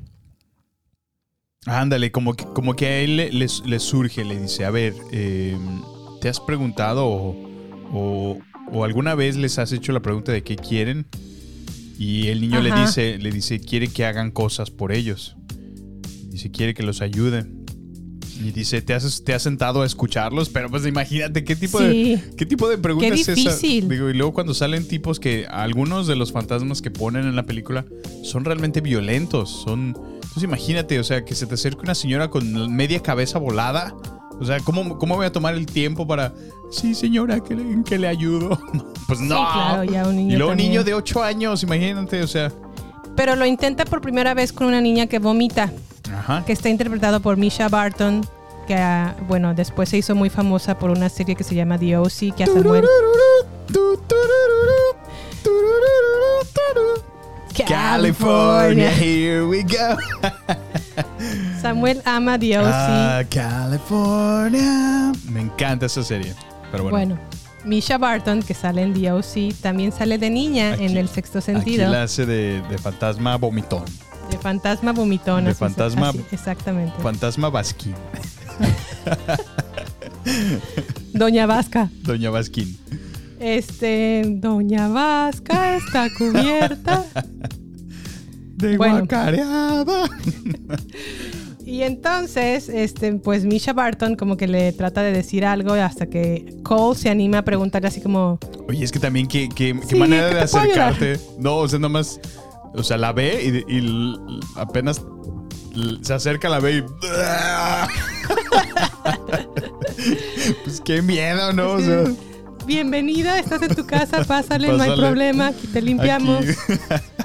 Ándale, 1.67 2.11
como 2.11 2.33
que, 2.33 2.45
como 2.45 2.75
que 2.75 2.87
a 2.87 2.97
él 2.99 3.17
le, 3.17 3.31
le- 3.31 3.47
le 3.65 3.79
surge, 3.79 4.23
le 4.25 4.39
dice, 4.39 4.65
a 4.65 4.71
ver, 4.71 4.95
eh, 5.11 5.55
¿te 6.19 6.27
has 6.29 6.39
preguntado 6.39 7.05
o, 7.05 7.35
o- 7.93 8.37
o 8.71 8.83
alguna 8.83 9.13
vez 9.13 9.35
les 9.35 9.59
has 9.59 9.71
hecho 9.71 9.91
la 9.91 9.99
pregunta 9.99 10.31
de 10.31 10.41
qué 10.43 10.55
quieren? 10.55 11.05
Y 12.03 12.29
el 12.29 12.41
niño 12.41 12.61
le 12.61 12.71
dice, 12.73 13.19
le 13.19 13.31
dice, 13.31 13.59
quiere 13.59 13.87
que 13.87 14.05
hagan 14.05 14.31
cosas 14.31 14.71
por 14.71 14.91
ellos. 14.91 15.35
Dice, 16.29 16.49
quiere 16.49 16.73
que 16.73 16.81
los 16.81 16.99
ayude. 17.01 17.45
Y 18.43 18.49
dice, 18.49 18.81
¿te 18.81 18.95
has, 18.95 19.23
te 19.23 19.35
has 19.35 19.43
sentado 19.43 19.83
a 19.83 19.85
escucharlos? 19.85 20.49
Pero 20.49 20.67
pues 20.71 20.83
imagínate 20.87 21.43
qué 21.43 21.55
tipo, 21.55 21.77
Sí. 21.77 21.85
de, 22.15 22.21
qué 22.35 22.47
tipo 22.47 22.67
de 22.67 22.79
pregunta 22.79 23.07
Qué 23.07 23.13
es 23.21 23.27
esa. 23.27 23.33
difícil. 23.35 23.87
Digo, 23.87 24.09
y 24.09 24.15
luego 24.15 24.33
cuando 24.33 24.55
salen 24.55 24.87
tipos 24.87 25.19
que 25.19 25.45
algunos 25.47 26.07
de 26.07 26.15
los 26.15 26.31
fantasmas 26.31 26.81
que 26.81 26.89
ponen 26.89 27.27
en 27.27 27.35
la 27.35 27.45
película 27.45 27.85
son 28.23 28.45
realmente 28.45 28.81
violentos. 28.81 29.51
Son. 29.63 29.89
Entonces 30.15 30.41
imagínate, 30.43 30.99
o 30.99 31.03
sea, 31.03 31.23
que 31.23 31.35
se 31.35 31.45
te 31.45 31.53
acerque 31.53 31.81
una 31.83 31.93
señora 31.93 32.31
con 32.31 32.73
media 32.75 32.99
cabeza 33.03 33.37
volada. 33.37 33.93
O 34.41 34.45
sea, 34.45 34.59
¿cómo, 34.59 34.97
cómo 34.97 35.15
voy 35.15 35.27
a 35.27 35.31
tomar 35.31 35.53
el 35.53 35.67
tiempo 35.67 36.07
para. 36.07 36.33
Sí, 36.71 36.95
señora, 36.95 37.39
que 37.39 37.55
le, 37.55 37.83
qué 37.83 37.97
le 37.97 38.07
ayudo? 38.07 38.59
Pues 39.07 39.19
no. 39.19 39.35
Sí, 39.35 39.43
claro, 39.53 39.83
ya 39.83 40.07
un 40.07 40.15
niño 40.15 40.33
y 40.33 40.37
luego 40.37 40.51
un 40.53 40.57
niño 40.57 40.85
de 40.85 40.93
8 40.93 41.21
años, 41.21 41.63
imagínate, 41.63 42.23
o 42.23 42.27
sea. 42.27 42.49
Pero 43.13 43.35
lo 43.35 43.45
intenta 43.45 43.83
por 43.83 43.99
primera 43.99 44.33
vez 44.33 44.53
con 44.53 44.67
una 44.67 44.79
niña 44.79 45.07
que 45.07 45.19
vomita. 45.19 45.69
Ajá. 46.13 46.43
que 46.45 46.53
está 46.53 46.69
interpretado 46.69 47.19
por 47.19 47.37
Misha 47.37 47.67
Barton, 47.69 48.25
que 48.67 48.75
ah, 48.75 49.15
bueno, 49.27 49.53
después 49.53 49.89
se 49.89 49.97
hizo 49.97 50.15
muy 50.15 50.29
famosa 50.29 50.77
por 50.77 50.91
una 50.91 51.09
serie 51.09 51.35
que 51.35 51.43
se 51.43 51.55
llama 51.55 51.77
The 51.77 51.97
O.C., 51.97 52.33
que 52.35 52.43
a 52.43 52.47
Samuel... 52.47 52.85
California, 57.67 58.91
here 58.99 59.45
we 59.45 59.63
go. 59.63 59.97
Samuel 61.61 62.01
ama 62.05 62.39
The 62.39 62.59
O.C. 62.59 62.69
Ah, 62.73 63.23
California. 63.29 65.11
Me 65.29 65.41
encanta 65.41 65.85
esa 65.85 66.03
serie. 66.03 66.33
Pero 66.71 66.83
bueno, 66.83 66.97
bueno. 67.15 67.19
Misha 67.63 67.97
Barton, 67.97 68.41
que 68.41 68.53
sale 68.55 68.81
en 68.81 68.93
The 68.93 69.11
O.C., 69.11 69.53
también 69.61 69.91
sale 69.91 70.17
de 70.17 70.29
niña 70.31 70.73
en 70.73 70.97
el 70.97 71.07
sexto 71.09 71.37
aquí 71.39 71.45
sentido. 71.45 71.91
la 71.91 72.03
hace 72.03 72.25
de, 72.25 72.61
de 72.69 72.77
fantasma 72.79 73.35
vomitón. 73.37 73.83
De 74.31 74.37
fantasma 74.37 74.93
vomitón. 74.93 75.45
De 75.45 75.51
así- 75.51 75.59
fantasma- 75.59 76.09
así, 76.09 76.25
exactamente. 76.31 76.93
Fantasma 77.01 77.49
Basquín. 77.49 77.93
Doña 81.13 81.45
Vasca. 81.45 81.89
Doña 82.03 82.29
Basquín. 82.29 82.77
Este, 83.39 84.23
Doña 84.27 84.87
Vasca 84.87 85.75
está 85.75 86.07
cubierta. 86.17 87.03
De 88.61 88.77
Bueno. 88.77 88.99
guacareada. 88.99 90.09
Y 91.65 91.83
entonces, 91.83 92.69
este, 92.69 93.13
pues 93.13 93.45
Misha 93.45 93.71
Barton 93.73 94.15
como 94.15 94.35
que 94.35 94.47
le 94.47 94.71
trata 94.73 95.01
de 95.03 95.11
decir 95.11 95.45
algo 95.45 95.73
hasta 95.73 96.07
que 96.07 96.55
Cole 96.63 96.97
se 96.97 97.09
anima 97.09 97.39
a 97.39 97.41
preguntarle 97.43 97.87
así 97.87 98.01
como, 98.01 98.39
Oye, 98.67 98.83
es 98.83 98.91
que 98.91 98.99
también 98.99 99.27
qué, 99.27 99.47
qué- 99.49 99.79
qué 99.79 99.87
Sí, 99.87 99.95
manera 99.95 100.29
¿qué 100.29 100.35
de 100.35 100.41
acercarte. 100.41 101.19
No, 101.39 101.57
o 101.57 101.67
sea, 101.67 101.79
nomás. 101.79 102.19
O 102.73 102.83
sea, 102.83 102.97
la 102.97 103.11
ve 103.13 103.63
y, 103.67 104.15
apenas 104.55 105.01
se 106.01 106.13
acerca, 106.13 106.49
la 106.49 106.59
ve 106.59 106.77
y. 106.77 106.81
pues 110.63 110.81
qué 110.81 111.01
miedo, 111.01 111.53
¿no? 111.53 111.73
O 111.73 111.79
sea, 111.81 112.03
bienvenida, 112.65 113.39
estás 113.39 113.61
en 113.61 113.75
tu 113.75 113.85
casa, 113.85 114.23
pásale, 114.23 114.67
no 114.69 114.81
hay 114.83 114.95
problema, 114.95 115.47
aquí 115.47 115.67
te 115.67 115.81
limpiamos. 115.81 116.45
aquí. 116.45 116.57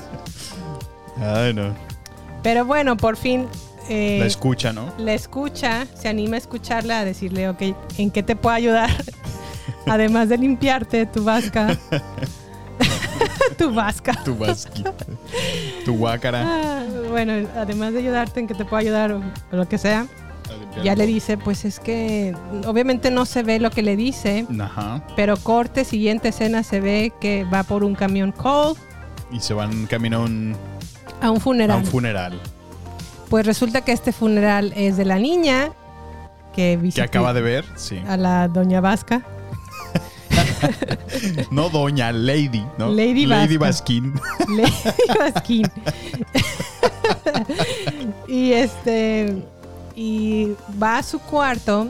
Ay, 1.21 1.55
no. 1.55 1.75
Pero 2.43 2.65
bueno, 2.65 2.97
por 2.97 3.17
fin... 3.17 3.47
eh, 3.89 4.19
La 4.21 4.27
escucha, 4.27 4.73
¿no? 4.73 4.93
la 4.99 5.15
escucha, 5.15 5.87
se 5.95 6.09
anima 6.09 6.37
a 6.37 6.39
escucharla, 6.39 7.01
a 7.01 7.05
decirle, 7.05 7.49
ok, 7.49 7.63
¿en 7.99 8.11
qué 8.11 8.23
te 8.23 8.37
puedo 8.37 8.55
ayudar? 8.55 8.91
Además 9.87 10.29
de 10.29 10.39
limpiarte 10.39 11.07
tu 11.07 11.25
vasca. 11.25 11.77
tu 13.59 13.73
vasca. 13.73 14.13
Tu 14.25 14.37
basqui. 14.37 14.85
Tu 15.85 15.97
guácara. 15.97 16.43
Ah, 16.45 16.83
bueno, 17.11 17.49
además 17.57 17.93
de 17.93 18.01
ayudarte 18.01 18.41
en 18.41 18.47
que 18.47 18.55
te 18.55 18.65
puedo 18.65 18.77
ayudar 18.81 19.13
o, 19.13 19.19
o 19.19 19.57
lo 19.57 19.69
que 19.69 19.79
sea, 19.79 20.07
ya 20.83 20.95
le 20.95 21.07
dice, 21.07 21.39
pues 21.39 21.65
es 21.65 21.81
que 21.81 22.35
obviamente 22.67 23.11
no 23.11 23.25
se 23.25 23.43
ve 23.43 23.59
lo 23.61 23.71
que 23.71 23.83
le 23.83 23.97
dice, 23.97 24.47
Ajá. 24.61 25.03
pero 25.17 25.37
corte, 25.39 25.85
siguiente 25.85 26.29
escena 26.29 26.63
se 26.63 26.81
ve 26.81 27.13
que 27.21 27.45
va 27.45 27.63
por 27.63 27.83
un 27.83 27.95
camión 27.95 28.31
Cole 28.33 28.79
Y 29.31 29.41
se 29.41 29.55
van 29.55 29.87
camino 29.87 30.19
a 30.19 30.25
un, 30.25 30.55
a 31.21 31.31
un 31.31 31.39
a 31.39 31.41
funeral. 31.41 31.79
un 31.79 31.85
funeral. 31.87 32.41
pues 33.29 33.47
resulta 33.47 33.81
que 33.83 33.93
este 33.93 34.13
funeral 34.13 34.73
es 34.77 34.97
de 34.97 35.05
la 35.05 35.19
niña 35.19 35.71
que 36.55 36.79
Que 36.95 37.03
acaba 37.03 37.33
de 37.35 37.43
ver, 37.43 37.65
sí. 37.77 38.01
a 38.09 38.17
la 38.17 38.49
doña 38.49 38.81
Vasca. 38.81 39.23
No 41.51 41.69
doña, 41.69 42.13
lady, 42.13 42.65
¿no? 42.79 42.91
Lady 42.91 43.27
Vasca. 43.27 43.59
Basquín. 43.59 44.15
Lady 44.49 44.73
Baskin. 45.19 45.67
y 48.29 48.53
este. 48.53 49.43
Y 49.95 50.53
va 50.83 50.99
a 50.99 51.03
su 51.03 51.19
cuarto, 51.21 51.89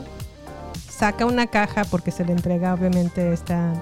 saca 0.89 1.25
una 1.25 1.47
caja 1.47 1.83
porque 1.85 2.11
se 2.11 2.23
le 2.23 2.31
entrega, 2.31 2.73
obviamente, 2.73 3.33
esta 3.33 3.73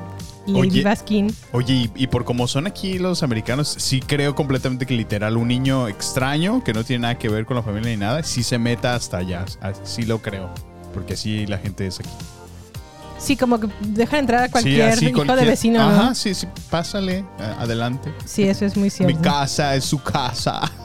Lady 0.48 0.60
Oye. 0.60 0.84
Baskin. 0.84 1.36
Oye, 1.52 1.74
y, 1.74 1.92
y 1.96 2.08
por 2.08 2.24
como 2.26 2.48
son 2.48 2.68
aquí 2.68 3.00
los 3.00 3.24
americanos, 3.24 3.76
sí 3.80 4.00
creo 4.00 4.36
completamente 4.36 4.86
que 4.86 4.94
literal 4.94 5.38
un 5.38 5.48
niño 5.48 5.88
extraño 5.88 6.64
que 6.64 6.74
no 6.74 6.84
tiene 6.84 7.02
nada 7.04 7.18
que 7.18 7.30
ver 7.30 7.46
con 7.46 7.56
la 7.58 7.64
familia 7.64 7.92
ni 7.92 7.98
nada, 7.98 8.22
sí 8.24 8.44
se 8.44 8.58
meta 8.60 8.94
hasta 8.96 9.18
allá. 9.18 9.46
Sí 9.84 10.04
lo 10.04 10.22
creo. 10.22 10.50
Porque 10.94 11.14
así 11.16 11.46
la 11.48 11.58
gente 11.58 11.88
es 11.88 12.00
aquí. 12.00 12.10
Sí, 13.18 13.36
como 13.38 13.60
que 13.60 13.68
deja 13.82 14.20
entrar 14.20 14.44
a 14.44 14.50
cualquier 14.50 14.92
sí, 14.92 15.06
así 15.06 15.06
hijo 15.08 15.36
de 15.36 15.46
vecino, 15.46 15.80
¿no? 15.80 15.90
Ajá, 16.02 16.16
sí, 16.16 16.34
sí, 16.36 16.48
pásale, 16.70 17.24
a- 17.40 17.62
adelante. 17.64 18.14
Sí, 18.26 18.44
eso 18.44 18.66
es 18.66 18.78
muy 18.78 18.90
cierto. 18.90 19.16
Mi 19.16 19.22
casa 19.22 19.76
es 19.76 19.86
su 19.86 20.02
casa. 20.02 20.62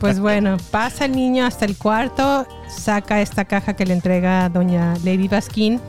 Pues 0.00 0.18
bueno, 0.18 0.56
pasa 0.72 1.04
el 1.04 1.12
niño 1.12 1.46
hasta 1.46 1.64
el 1.66 1.76
cuarto, 1.76 2.48
saca 2.68 3.20
esta 3.20 3.44
caja 3.44 3.74
que 3.76 3.86
le 3.86 3.92
entrega 3.94 4.48
doña 4.48 4.94
Lady 5.04 5.28
Baskin 5.28 5.80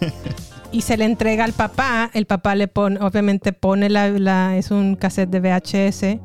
y 0.72 0.82
se 0.82 0.96
le 0.96 1.04
entrega 1.04 1.44
al 1.44 1.52
papá. 1.52 2.10
El 2.14 2.26
papá 2.26 2.54
le 2.54 2.68
pone, 2.68 2.98
obviamente 3.00 3.52
pone 3.52 3.88
la, 3.88 4.08
la- 4.10 4.56
es 4.56 4.70
un 4.70 4.96
cassette 4.96 5.30
de 5.30 5.40
VHS, 5.40 6.18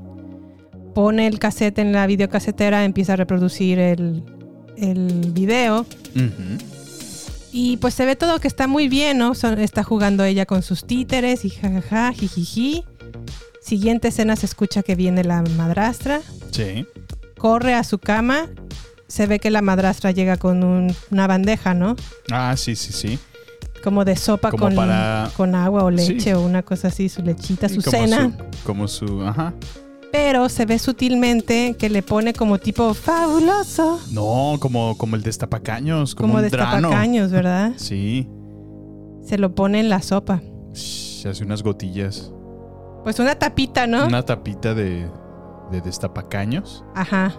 pone 0.93 1.27
el 1.27 1.39
cassette 1.39 1.79
en 1.79 1.91
la 1.93 2.05
videocasetera, 2.07 2.83
empieza 2.85 3.13
a 3.13 3.15
reproducir 3.15 3.79
el, 3.79 4.23
el 4.77 5.31
video 5.31 5.85
y 7.53 7.77
pues 7.77 7.93
se 7.93 8.05
ve 8.05 8.15
todo 8.15 8.39
que 8.39 8.47
está 8.47 8.67
muy 8.67 8.87
bien, 8.87 9.17
¿no? 9.17 9.35
Son- 9.35 9.59
está 9.59 9.83
jugando 9.83 10.23
ella 10.23 10.45
con 10.45 10.61
sus 10.63 10.85
títeres 10.85 11.43
y 11.45 11.49
jajaja, 11.49 12.13
jijiji. 12.13 12.83
Siguiente 13.61 14.07
escena 14.07 14.35
se 14.35 14.45
escucha 14.47 14.81
que 14.83 14.95
viene 14.95 15.23
la 15.23 15.41
madrastra 15.43 16.21
Sí. 16.51 16.85
corre 17.37 17.73
a 17.75 17.83
su 17.83 17.99
cama. 17.99 18.47
Se 19.07 19.27
ve 19.27 19.39
que 19.39 19.51
la 19.51 19.61
madrastra 19.61 20.11
llega 20.11 20.37
con 20.37 20.63
un- 20.63 20.95
una 21.11 21.27
bandeja, 21.27 21.73
¿no? 21.73 21.95
Ah, 22.31 22.55
sí, 22.57 22.75
sí, 22.75 22.93
sí. 22.93 23.19
Como 23.83 24.05
de 24.05 24.15
sopa 24.15 24.51
Como 24.51 24.65
con, 24.65 24.75
para- 24.75 25.29
con 25.35 25.55
agua 25.55 25.83
o 25.83 25.89
leche 25.91 26.19
Sí. 26.19 26.31
o 26.33 26.41
una 26.41 26.61
cosa 26.63 26.89
así, 26.89 27.09
su 27.09 27.21
lechita, 27.23 27.67
su 27.69 27.81
como 27.81 27.91
cena. 27.97 28.31
su- 28.37 28.63
como 28.65 28.87
su. 28.87 29.21
Ajá. 29.23 29.53
Pero 30.11 30.49
se 30.49 30.65
ve 30.65 30.77
sutilmente 30.77 31.75
que 31.79 31.89
le 31.89 32.03
pone 32.03 32.33
como 32.33 32.57
tipo 32.59 32.93
fabuloso. 32.93 33.99
No, 34.11 34.57
como, 34.59 34.97
como 34.97 35.15
el 35.15 35.23
destapacaños. 35.23 36.15
Como, 36.15 36.33
Como, 36.33 36.43
un 36.43 36.49
drano. 36.49 36.75
destapacaños, 36.75 37.31
¿verdad? 37.31 37.71
Sí. 37.77 38.27
Se 39.23 39.37
lo 39.37 39.55
pone 39.55 39.79
en 39.79 39.89
la 39.89 40.01
sopa. 40.01 40.41
Se 40.73 41.29
hace 41.29 41.43
unas 41.43 41.63
gotillas. 41.63 42.31
Pues 43.03 43.19
una 43.19 43.35
tapita, 43.35 43.87
¿no? 43.87 44.05
Una 44.05 44.23
tapita 44.23 44.73
de, 44.73 45.07
de 45.71 45.81
destapacaños. 45.81 46.83
Ajá. 46.95 47.33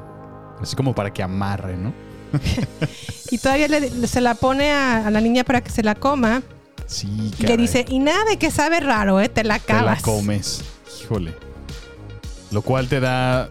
Así 0.60 0.74
como 0.76 0.94
para 0.94 1.12
que 1.12 1.22
amarre, 1.22 1.76
¿no? 1.76 1.92
Y 3.30 3.38
todavía 3.38 3.66
le- 3.68 4.06
se 4.06 4.20
la 4.20 4.34
pone 4.34 4.70
a, 4.72 5.06
a 5.06 5.10
la 5.10 5.20
niña 5.22 5.42
para 5.44 5.62
que 5.62 5.70
se 5.70 5.82
la 5.82 5.94
coma. 5.94 6.42
Sí, 6.86 7.32
Y 7.38 7.46
le 7.46 7.56
dice, 7.56 7.86
y 7.88 7.98
nada 7.98 8.24
de 8.28 8.36
que 8.36 8.50
sabe 8.50 8.80
raro, 8.80 9.20
¿eh? 9.20 9.28
Te 9.30 9.42
la 9.44 9.58
Te 9.58 9.72
la 9.72 9.78
acabas. 9.78 10.02
comes. 10.02 10.62
Híjole. 11.02 11.32
Lo 12.50 12.60
cual 12.60 12.88
te 12.88 13.00
da 13.00 13.48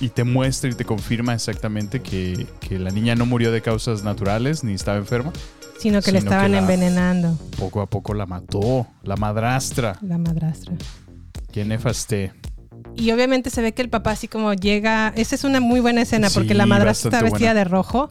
y 0.00 0.10
te 0.10 0.22
muestra 0.22 0.70
y 0.70 0.74
te 0.74 0.84
confirma 0.84 1.34
exactamente 1.34 2.00
que, 2.00 2.46
que 2.60 2.78
la 2.78 2.90
niña 2.90 3.16
no 3.16 3.26
murió 3.26 3.50
de 3.50 3.60
causas 3.62 4.04
naturales 4.04 4.62
ni 4.62 4.74
estaba 4.74 4.98
enferma. 4.98 5.32
Sino 5.80 6.00
que 6.00 6.12
le 6.12 6.20
Sino 6.20 6.30
estaban 6.30 6.46
que 6.46 6.52
la- 6.52 6.58
envenenando, 6.58 7.36
Poco 7.58 7.80
a 7.80 7.86
poco 7.86 8.14
la 8.14 8.26
mató. 8.26 8.86
La 9.02 9.16
madrastra. 9.16 9.98
la 10.02 10.18
madrastra. 10.18 10.74
Qué 11.52 11.64
nefasté. 11.64 12.32
Y 12.96 13.10
obviamente 13.10 13.50
se 13.50 13.60
ve 13.60 13.72
que 13.72 13.82
el 13.82 13.90
papá 13.90 14.12
así 14.12 14.28
como 14.28 14.52
llega. 14.54 15.12
Esa 15.16 15.34
es 15.34 15.44
una 15.44 15.60
muy 15.60 15.80
buena 15.80 16.02
escena 16.02 16.28
porque 16.32 16.50
Sí, 16.50 16.54
la 16.54 16.66
madrastra 16.66 17.08
está 17.08 17.22
vestida 17.22 17.48
buena. 17.48 17.54
de 17.54 17.64
rojo. 17.64 18.10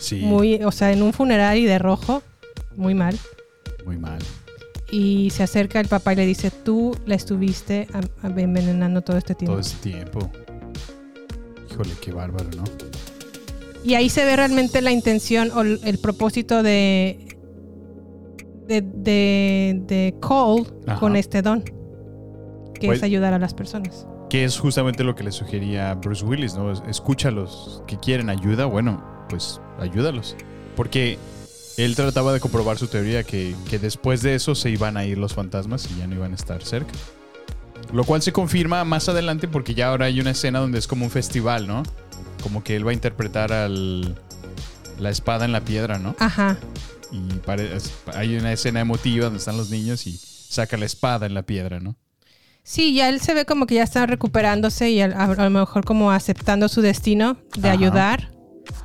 Sí. 0.00 0.16
Muy, 0.16 0.62
o 0.64 0.72
sea, 0.72 0.92
en 0.92 1.02
un 1.02 1.12
funeral 1.12 1.56
y 1.58 1.64
de 1.64 1.78
rojo. 1.78 2.22
Muy 2.76 2.94
mal. 2.94 3.16
Muy 3.84 3.96
mal. 3.96 4.18
Y 4.90 5.30
se 5.30 5.42
acerca 5.44 5.80
el 5.80 5.88
papá 5.88 6.12
y 6.12 6.16
le 6.16 6.26
dice, 6.26 6.50
tú 6.50 6.96
la 7.06 7.14
estuviste 7.14 7.86
envenenando 8.22 9.02
todo 9.02 9.16
este 9.16 9.34
tiempo. 9.34 9.52
Todo 9.54 9.60
ese 9.60 9.76
tiempo. 9.78 10.30
Híjole, 11.70 11.90
qué 12.00 12.12
bárbaro, 12.12 12.48
¿no? 12.56 12.64
Y 13.84 13.94
ahí 13.94 14.08
se 14.08 14.24
ve 14.24 14.34
realmente 14.36 14.80
la 14.82 14.92
intención 14.92 15.50
o 15.54 15.60
el, 15.62 15.80
el 15.84 15.98
propósito 15.98 16.62
de, 16.62 17.36
de, 18.66 18.80
de, 18.82 19.80
de 19.86 20.14
Cole 20.20 20.64
Ajá. 20.86 21.00
con 21.00 21.16
este 21.16 21.42
don. 21.42 21.62
Que 22.84 22.88
Pues- 22.88 22.98
es 22.98 23.02
ayudar 23.04 23.32
a 23.32 23.38
las 23.38 23.54
personas. 23.54 24.06
Que 24.30 24.44
es 24.44 24.58
justamente 24.58 25.04
lo 25.04 25.14
que 25.14 25.22
le 25.24 25.32
sugería 25.32 25.94
Bruce 25.94 26.24
Willis, 26.24 26.54
¿no? 26.54 26.70
Es- 26.72 26.82
Escúchalos, 26.88 27.82
que 27.86 27.98
quieren 27.98 28.28
ayuda, 28.30 28.64
bueno, 28.66 29.02
pues 29.28 29.60
ayúdalos. 29.78 30.36
Porque 30.76 31.18
él 31.76 31.94
trataba 31.96 32.32
de 32.32 32.40
comprobar 32.40 32.78
su 32.78 32.86
teoría 32.88 33.22
que, 33.24 33.54
que 33.70 33.78
después 33.78 34.22
de 34.22 34.34
eso 34.34 34.54
se 34.54 34.70
iban 34.70 34.96
a 34.96 35.04
ir 35.04 35.18
los 35.18 35.34
fantasmas 35.34 35.88
y 35.90 35.98
ya 35.98 36.06
no 36.06 36.14
iban 36.16 36.32
a 36.32 36.34
estar 36.34 36.62
cerca. 36.62 36.92
Lo 37.92 38.04
cual 38.04 38.22
se 38.22 38.32
confirma 38.32 38.84
más 38.84 39.08
adelante 39.08 39.46
porque 39.48 39.74
ya 39.74 39.88
ahora 39.88 40.06
hay 40.06 40.20
una 40.20 40.30
escena 40.30 40.58
donde 40.58 40.78
es 40.78 40.86
como 40.88 41.04
un 41.04 41.10
festival, 41.10 41.66
¿no? 41.66 41.82
Como 42.42 42.62
que 42.64 42.76
él 42.76 42.86
va 42.86 42.90
a 42.90 42.94
interpretar 42.94 43.52
al, 43.52 44.16
la 44.98 45.10
espada 45.10 45.44
en 45.44 45.52
la 45.52 45.60
piedra, 45.62 45.98
¿no? 45.98 46.14
Ajá. 46.18 46.56
Y 47.12 47.28
hay 48.14 48.36
una 48.36 48.52
escena 48.52 48.80
emotiva 48.80 49.24
donde 49.26 49.38
están 49.38 49.56
los 49.56 49.70
niños 49.70 50.06
y 50.06 50.12
saca 50.16 50.76
la 50.76 50.86
espada 50.86 51.26
en 51.26 51.34
la 51.34 51.42
piedra, 51.42 51.78
¿no? 51.80 51.96
Sí, 52.66 52.94
ya 52.94 53.10
él 53.10 53.20
se 53.20 53.34
ve 53.34 53.44
como 53.44 53.66
que 53.66 53.74
ya 53.76 53.82
está 53.82 54.06
recuperándose 54.06 54.90
y 54.90 55.00
a, 55.02 55.06
a- 55.06 55.24
a 55.24 55.44
lo 55.44 55.50
mejor 55.50 55.84
como 55.84 56.10
aceptando 56.10 56.68
su 56.68 56.80
destino 56.80 57.36
de 57.56 57.68
Ajá. 57.68 57.78
ayudar. 57.78 58.30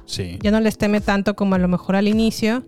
Sí. 0.05 0.37
Ya 0.43 0.51
no 0.51 0.59
les 0.59 0.77
teme 0.77 0.99
tanto 1.01 1.35
como 1.35 1.55
a 1.55 1.57
lo 1.57 1.67
mejor 1.69 1.95
al 1.95 2.07
inicio. 2.09 2.65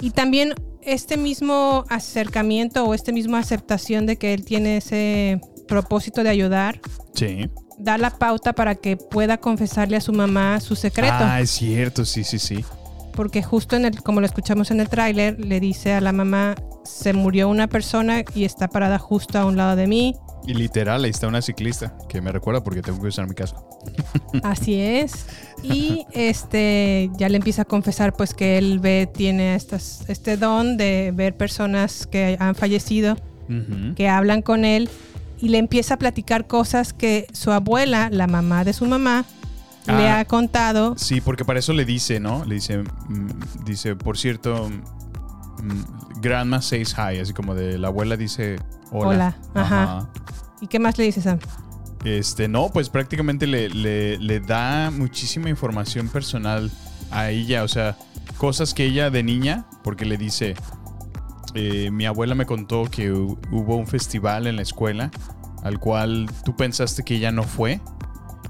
Y 0.00 0.10
también 0.10 0.54
este 0.82 1.16
mismo 1.16 1.84
acercamiento 1.88 2.84
o 2.84 2.92
este 2.92 3.12
mismo 3.12 3.36
aceptación 3.36 4.04
de 4.04 4.16
que 4.18 4.34
él 4.34 4.44
tiene 4.44 4.76
ese 4.78 5.40
propósito 5.68 6.22
de 6.22 6.28
ayudar, 6.28 6.80
Sí. 7.14 7.48
da 7.78 7.96
la 7.96 8.10
pauta 8.10 8.52
para 8.52 8.74
que 8.74 8.96
pueda 8.98 9.38
confesarle 9.38 9.96
a 9.96 10.00
su 10.00 10.12
mamá 10.12 10.60
su 10.60 10.76
secreto. 10.76 11.14
Ah, 11.18 11.40
es 11.40 11.50
cierto, 11.50 12.04
sí, 12.04 12.24
sí, 12.24 12.38
sí. 12.38 12.62
Porque 13.14 13.42
justo 13.42 13.76
en 13.76 13.84
el, 13.84 14.02
como 14.02 14.20
lo 14.20 14.26
escuchamos 14.26 14.70
en 14.70 14.80
el 14.80 14.88
tráiler, 14.88 15.38
le 15.38 15.60
dice 15.60 15.92
a 15.92 16.00
la 16.00 16.12
mamá, 16.12 16.54
se 16.84 17.12
murió 17.12 17.48
una 17.48 17.68
persona 17.68 18.24
y 18.34 18.44
está 18.44 18.68
parada 18.68 18.98
justo 18.98 19.38
a 19.38 19.44
un 19.44 19.56
lado 19.56 19.76
de 19.76 19.86
mí. 19.86 20.16
Y 20.46 20.54
literal, 20.54 21.04
ahí 21.04 21.10
está 21.10 21.28
una 21.28 21.40
ciclista 21.42 21.94
que 22.08 22.20
me 22.20 22.32
recuerda 22.32 22.64
porque 22.64 22.82
tengo 22.82 23.00
que 23.00 23.08
usar 23.08 23.28
mi 23.28 23.34
casa. 23.34 23.56
Así 24.42 24.80
es. 24.80 25.26
Y 25.62 26.04
este 26.12 27.10
ya 27.16 27.28
le 27.28 27.36
empieza 27.36 27.62
a 27.62 27.64
confesar 27.64 28.14
pues 28.14 28.34
que 28.34 28.58
él 28.58 28.80
ve, 28.80 29.08
tiene 29.12 29.54
estas, 29.54 30.04
este 30.08 30.36
don 30.36 30.76
de 30.76 31.12
ver 31.14 31.36
personas 31.36 32.06
que 32.06 32.36
han 32.40 32.54
fallecido, 32.54 33.16
Ujú. 33.48 33.94
que 33.94 34.08
hablan 34.08 34.42
con 34.42 34.64
él, 34.64 34.88
y 35.38 35.48
le 35.48 35.58
empieza 35.58 35.94
a 35.94 35.96
platicar 35.98 36.46
cosas 36.46 36.92
que 36.92 37.26
su 37.32 37.50
abuela, 37.52 38.08
la 38.10 38.26
mamá 38.26 38.64
de 38.64 38.72
su 38.72 38.86
mamá, 38.86 39.24
le 39.86 40.08
Ah. 40.08 40.20
ha 40.20 40.24
contado. 40.24 40.94
Sí, 40.96 41.20
porque 41.20 41.44
para 41.44 41.58
eso 41.58 41.72
le 41.72 41.84
dice, 41.84 42.20
¿no? 42.20 42.44
Le 42.44 42.56
dice, 42.56 42.78
mm, 42.78 43.64
dice, 43.64 43.96
por 43.96 44.16
cierto, 44.18 44.68
mm, 44.70 46.20
grandma 46.20 46.60
says 46.62 46.94
hi, 46.96 47.18
así 47.18 47.32
como 47.32 47.54
de 47.54 47.78
la 47.78 47.88
abuela 47.88 48.16
dice 48.16 48.56
hola. 48.90 49.08
Hola, 49.08 49.36
ajá. 49.54 50.08
¿Y 50.60 50.66
qué 50.68 50.78
más 50.78 50.96
le 50.98 51.04
dices, 51.04 51.24
Sam? 51.24 51.38
Este, 52.04 52.48
no, 52.48 52.68
pues 52.72 52.88
prácticamente 52.88 53.46
le, 53.46 53.68
le- 53.68 54.18
le 54.18 54.40
da 54.40 54.90
muchísima 54.90 55.48
información 55.48 56.08
personal 56.08 56.70
a 57.10 57.30
ella, 57.30 57.62
o 57.64 57.68
sea, 57.68 57.96
cosas 58.38 58.74
que 58.74 58.84
ella 58.84 59.10
de 59.10 59.22
niña, 59.22 59.66
porque 59.84 60.04
le 60.04 60.16
dice, 60.16 60.54
eh, 61.54 61.90
mi 61.92 62.06
abuela 62.06 62.34
me 62.34 62.46
contó 62.46 62.84
que 62.90 63.12
hu- 63.12 63.38
hubo 63.50 63.76
un 63.76 63.86
festival 63.86 64.46
en 64.46 64.56
la 64.56 64.62
escuela 64.62 65.10
al 65.62 65.78
cual 65.78 66.28
tú 66.44 66.56
pensaste 66.56 67.02
que 67.04 67.14
ella 67.16 67.30
no 67.30 67.42
fue, 67.44 67.80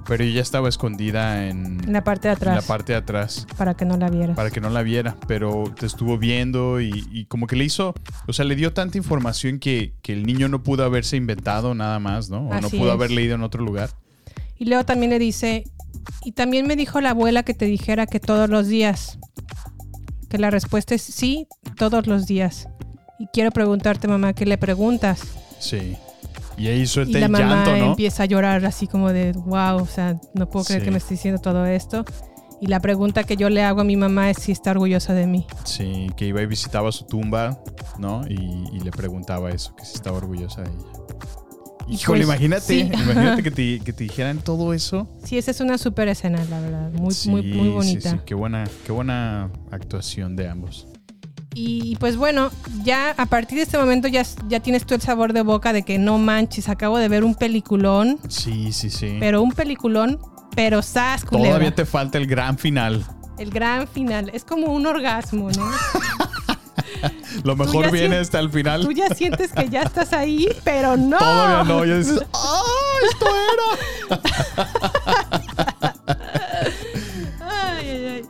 pero 0.07 0.25
ella 0.25 0.41
estaba 0.41 0.69
escondida 0.69 1.47
en, 1.49 1.83
En 1.85 1.93
la 1.93 2.03
parte 2.05 2.29
de 2.29 2.33
en 2.35 2.37
atrás. 2.39 2.57
la 2.57 2.63
parte 2.63 2.93
de 2.93 2.99
atrás 2.99 3.47
Para 3.57 3.75
que 3.75 3.85
no 3.85 3.97
la 3.97 4.09
vieras. 4.11 4.37
para 4.37 4.51
que 4.51 4.61
no 4.61 4.71
la 4.71 4.83
viera, 4.83 5.17
pero 5.27 5.65
te 5.79 5.87
estuvo 5.87 6.19
viendo 6.19 6.81
y, 6.81 7.07
y 7.13 7.25
como 7.27 7.47
que 7.47 7.57
le 7.57 7.65
hizo, 7.65 7.95
o 8.27 8.33
sea, 8.33 8.45
le 8.45 8.57
dio 8.57 8.73
tanta 8.73 8.99
información 8.99 9.59
que, 9.59 9.95
que 10.03 10.13
el 10.13 10.25
niño 10.27 10.49
no 10.49 10.63
pudo 10.63 10.85
haberse 10.85 11.17
inventado 11.17 11.75
nada 11.75 11.99
más, 11.99 12.31
¿no? 12.31 12.49
O 12.49 12.61
no 12.61 12.69
pudo 12.71 12.89
es. 12.89 12.93
haber 12.93 13.11
leído 13.11 13.35
en 13.35 13.43
otro 13.43 13.63
lugar. 13.65 13.91
Y 14.59 14.67
luego 14.67 14.85
también 14.85 15.11
le 15.11 15.19
dice, 15.19 15.65
y 16.25 16.33
también 16.33 16.67
me 16.67 16.77
dijo 16.77 17.01
la 17.01 17.11
abuela 17.11 17.43
que 17.43 17.55
te 17.55 17.65
dijera 17.65 18.07
que 18.07 18.21
todos 18.21 18.49
los 18.49 18.69
días. 18.69 19.19
Que 20.29 20.39
la 20.39 20.51
respuesta 20.51 20.95
es 20.95 21.03
sí, 21.03 21.47
todos 21.77 22.07
los 22.07 22.27
días. 22.27 22.69
Y 23.19 23.27
quiero 23.33 23.51
preguntarte, 23.51 24.09
mamá, 24.09 24.33
¿qué 24.33 24.47
le 24.47 24.57
preguntas? 24.59 25.21
Sí. 25.59 25.97
Y 26.63 26.69
ahí 26.69 26.81
Y 26.83 26.87
suelta 26.87 27.19
la 27.19 27.27
el 27.27 27.33
mamá 27.33 27.65
llanto, 27.65 27.77
¿no? 27.77 27.85
empieza 27.91 28.23
a 28.23 28.27
llorar 28.27 28.65
así 28.65 28.87
como 28.87 29.13
de, 29.13 29.33
wow, 29.33 29.77
o 29.83 29.87
sea, 29.87 30.21
no 30.35 30.49
puedo 30.49 30.65
creer 30.65 30.81
Sí. 30.83 30.85
que 30.87 30.91
me 30.93 30.99
esté 30.99 31.15
diciendo 31.15 31.41
todo 31.41 31.67
esto. 31.67 32.05
Y 32.61 32.69
la 32.69 32.79
pregunta 32.79 33.25
que 33.25 33.37
yo 33.37 33.51
le 33.51 33.63
hago 33.65 33.81
a 33.81 33.85
mi 33.85 33.97
mamá 33.97 34.31
es 34.31 34.37
si 34.39 34.53
está 34.53 34.71
orgullosa 34.71 35.15
de 35.15 35.27
mí. 35.27 35.47
Sí, 35.65 36.07
que 36.17 36.27
iba 36.27 36.41
y 36.41 36.47
visitaba 36.47 36.93
su 36.93 37.05
tumba, 37.05 37.59
¿no? 37.99 38.23
Y, 38.29 38.35
y 38.73 38.79
le 38.81 38.93
preguntaba 38.93 39.51
eso, 39.51 39.75
que 39.75 39.85
si 39.85 39.95
estaba 39.97 40.19
orgullosa 40.19 40.63
de 40.63 40.71
ella. 40.71 40.87
Y 41.89 41.95
Híjole, 41.95 42.25
pues, 42.25 42.29
imagínate, 42.29 42.63
sí. 42.65 42.81
imagínate 42.93 43.43
que 43.43 43.51
te, 43.51 43.81
que 43.81 43.93
te 43.93 44.05
dijeran 44.05 44.39
todo 44.39 44.73
eso. 44.73 45.09
Sí, 45.25 45.37
esa 45.39 45.51
es 45.51 45.61
una 45.61 45.77
súper 45.79 46.07
escena, 46.07 46.45
la 46.49 46.61
verdad. 46.61 46.93
Muy, 46.93 47.13
Sí, 47.13 47.29
muy, 47.29 47.43
muy 47.43 47.65
sí, 47.67 47.69
bonita. 47.71 48.11
sí, 48.13 48.17
qué 48.25 48.35
buena, 48.37 48.63
qué 48.87 48.93
buena 48.93 49.51
actuación 49.73 50.37
de 50.37 50.49
ambos. 50.49 50.87
Y 51.55 51.97
pues 51.97 52.17
bueno, 52.17 52.51
ya 52.83 53.11
a 53.17 53.27
partir 53.27 53.59
de 53.59 53.65
este 53.65 53.79
momento 53.79 54.09
ya, 54.09 54.25
ya 54.49 54.61
tienes 54.61 54.87
tú 54.87 54.95
el 54.95 55.01
sabor 55.03 55.33
de 55.33 55.43
boca 55.43 55.73
de 55.73 55.83
que 55.83 55.99
no 55.99 56.19
manches, 56.19 56.69
acabo 56.69 56.99
de 56.99 57.09
ver 57.09 57.25
un 57.25 57.35
peliculón, 57.35 58.19
Sí, 58.29 58.73
sí, 58.73 58.91
sí. 58.91 59.17
pero 59.21 59.43
un 59.43 59.53
peliculón, 59.53 60.19
pero 60.57 60.83
sas, 60.83 61.25
culebra. 61.25 61.51
Todavía 61.51 61.75
te 61.75 61.85
falta 61.85 62.19
el 62.19 62.27
gran 62.27 62.59
final. 62.59 63.05
El 63.39 63.51
gran 63.51 63.87
final. 63.89 64.31
Es 64.33 64.45
como 64.45 64.73
un 64.73 64.87
orgasmo, 64.87 65.51
¿no? 65.51 65.71
Lo 67.45 67.57
mejor 67.57 67.91
viene 67.91 68.19
hasta 68.19 68.39
el 68.39 68.51
final. 68.51 68.83
Tú 68.83 68.93
ya 68.93 69.09
sientes 69.09 69.53
que 69.53 69.69
ya 69.69 69.83
estás 69.83 70.13
ahí, 70.13 70.47
pero 70.65 70.97
no. 70.97 71.19
Todavía 71.19 71.65
no, 71.65 71.85
ya 71.85 71.97
dices, 71.97 72.23
¡ah, 72.35 72.63
esto 73.11 73.27
Ay, 77.41 77.89
ay, 77.89 78.07
ay. 78.07 78.23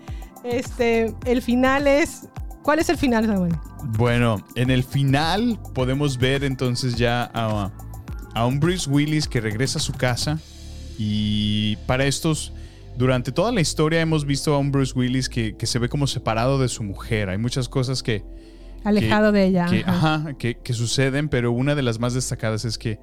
Este, 0.44 1.15
el 1.27 1.43
final 1.43 1.86
es. 1.86 2.28
¿Cuál 2.62 2.78
es 2.78 2.89
el 2.89 2.97
final, 2.97 3.26
Samuel? 3.26 3.52
Bueno, 3.98 4.44
en 4.55 4.70
el 4.70 4.84
final 4.84 5.59
podemos 5.74 6.18
ver 6.18 6.44
entonces 6.44 6.94
ya 6.97 7.30
a, 7.34 7.70
a 8.34 8.47
un 8.47 8.60
Bruce 8.60 8.89
Willis 8.89 9.26
que 9.26 9.40
regresa 9.40 9.78
a 9.78 9.82
su 9.82 9.93
casa 9.93 10.39
y 10.98 11.76
para 11.86 12.05
estos, 12.06 12.52
durante 12.97 13.32
toda 13.32 13.51
la 13.52 13.60
historia 13.60 14.01
hemos 14.01 14.24
visto 14.24 14.55
a 14.55 14.59
un 14.59 14.70
Bruce 14.70 14.93
Willis 14.97 15.28
que, 15.28 15.56
que 15.56 15.66
se 15.66 15.78
ve 15.78 15.89
como 15.89 16.06
separado 16.06 16.59
de 16.60 16.68
su 16.68 16.82
mujer. 16.84 17.28
Hay 17.30 17.39
muchas 17.39 17.68
cosas 17.68 18.02
que... 18.02 18.24
Alejado 18.84 19.32
que- 19.32 19.39
de 19.39 19.47
ella. 19.47 19.66
que- 19.66 19.84
ajá. 19.86 20.14
ajá, 20.14 20.34
que, 20.34 20.56
que 20.59 20.72
suceden, 20.72 21.28
pero 21.28 21.52
una 21.52 21.74
de 21.74 21.82
las 21.82 21.98
más 21.98 22.14
destacadas 22.14 22.64
es 22.64 22.78
que 22.78 22.98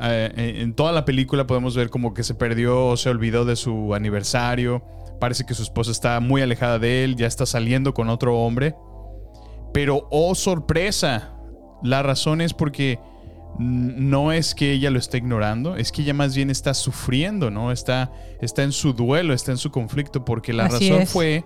eh, 0.00 0.32
en 0.36 0.56
en 0.62 0.74
toda 0.74 0.92
la 0.92 1.04
película 1.04 1.46
podemos 1.46 1.76
ver 1.76 1.90
como 1.90 2.14
que 2.14 2.22
se 2.22 2.34
perdió 2.34 2.86
o 2.86 2.96
se 2.96 3.10
olvidó 3.10 3.44
de 3.44 3.56
su 3.56 3.94
aniversario. 3.94 4.82
Parece 5.20 5.44
que 5.46 5.54
su 5.54 5.62
esposa 5.62 5.90
está 5.90 6.20
muy 6.20 6.42
alejada 6.42 6.78
de 6.78 7.04
él, 7.04 7.16
ya 7.16 7.26
está 7.26 7.46
saliendo 7.46 7.94
con 7.94 8.08
otro 8.08 8.38
hombre. 8.38 8.74
Pero, 9.72 10.06
oh 10.10 10.34
sorpresa, 10.34 11.34
la 11.82 12.02
razón 12.02 12.40
es 12.40 12.54
porque 12.54 12.98
no 13.58 14.32
es 14.32 14.54
que 14.54 14.72
ella 14.72 14.90
lo 14.90 14.98
esté 14.98 15.18
ignorando, 15.18 15.76
es 15.76 15.92
que 15.92 16.02
ella 16.02 16.14
más 16.14 16.34
bien 16.34 16.50
está 16.50 16.74
sufriendo, 16.74 17.50
¿no? 17.50 17.70
Está, 17.72 18.12
está 18.40 18.62
en 18.62 18.72
su 18.72 18.92
duelo, 18.92 19.32
está 19.32 19.52
en 19.52 19.58
su 19.58 19.70
conflicto, 19.70 20.24
porque 20.24 20.52
la 20.52 20.66
Así 20.66 20.88
razón 20.90 21.02
es. 21.02 21.10
fue 21.10 21.44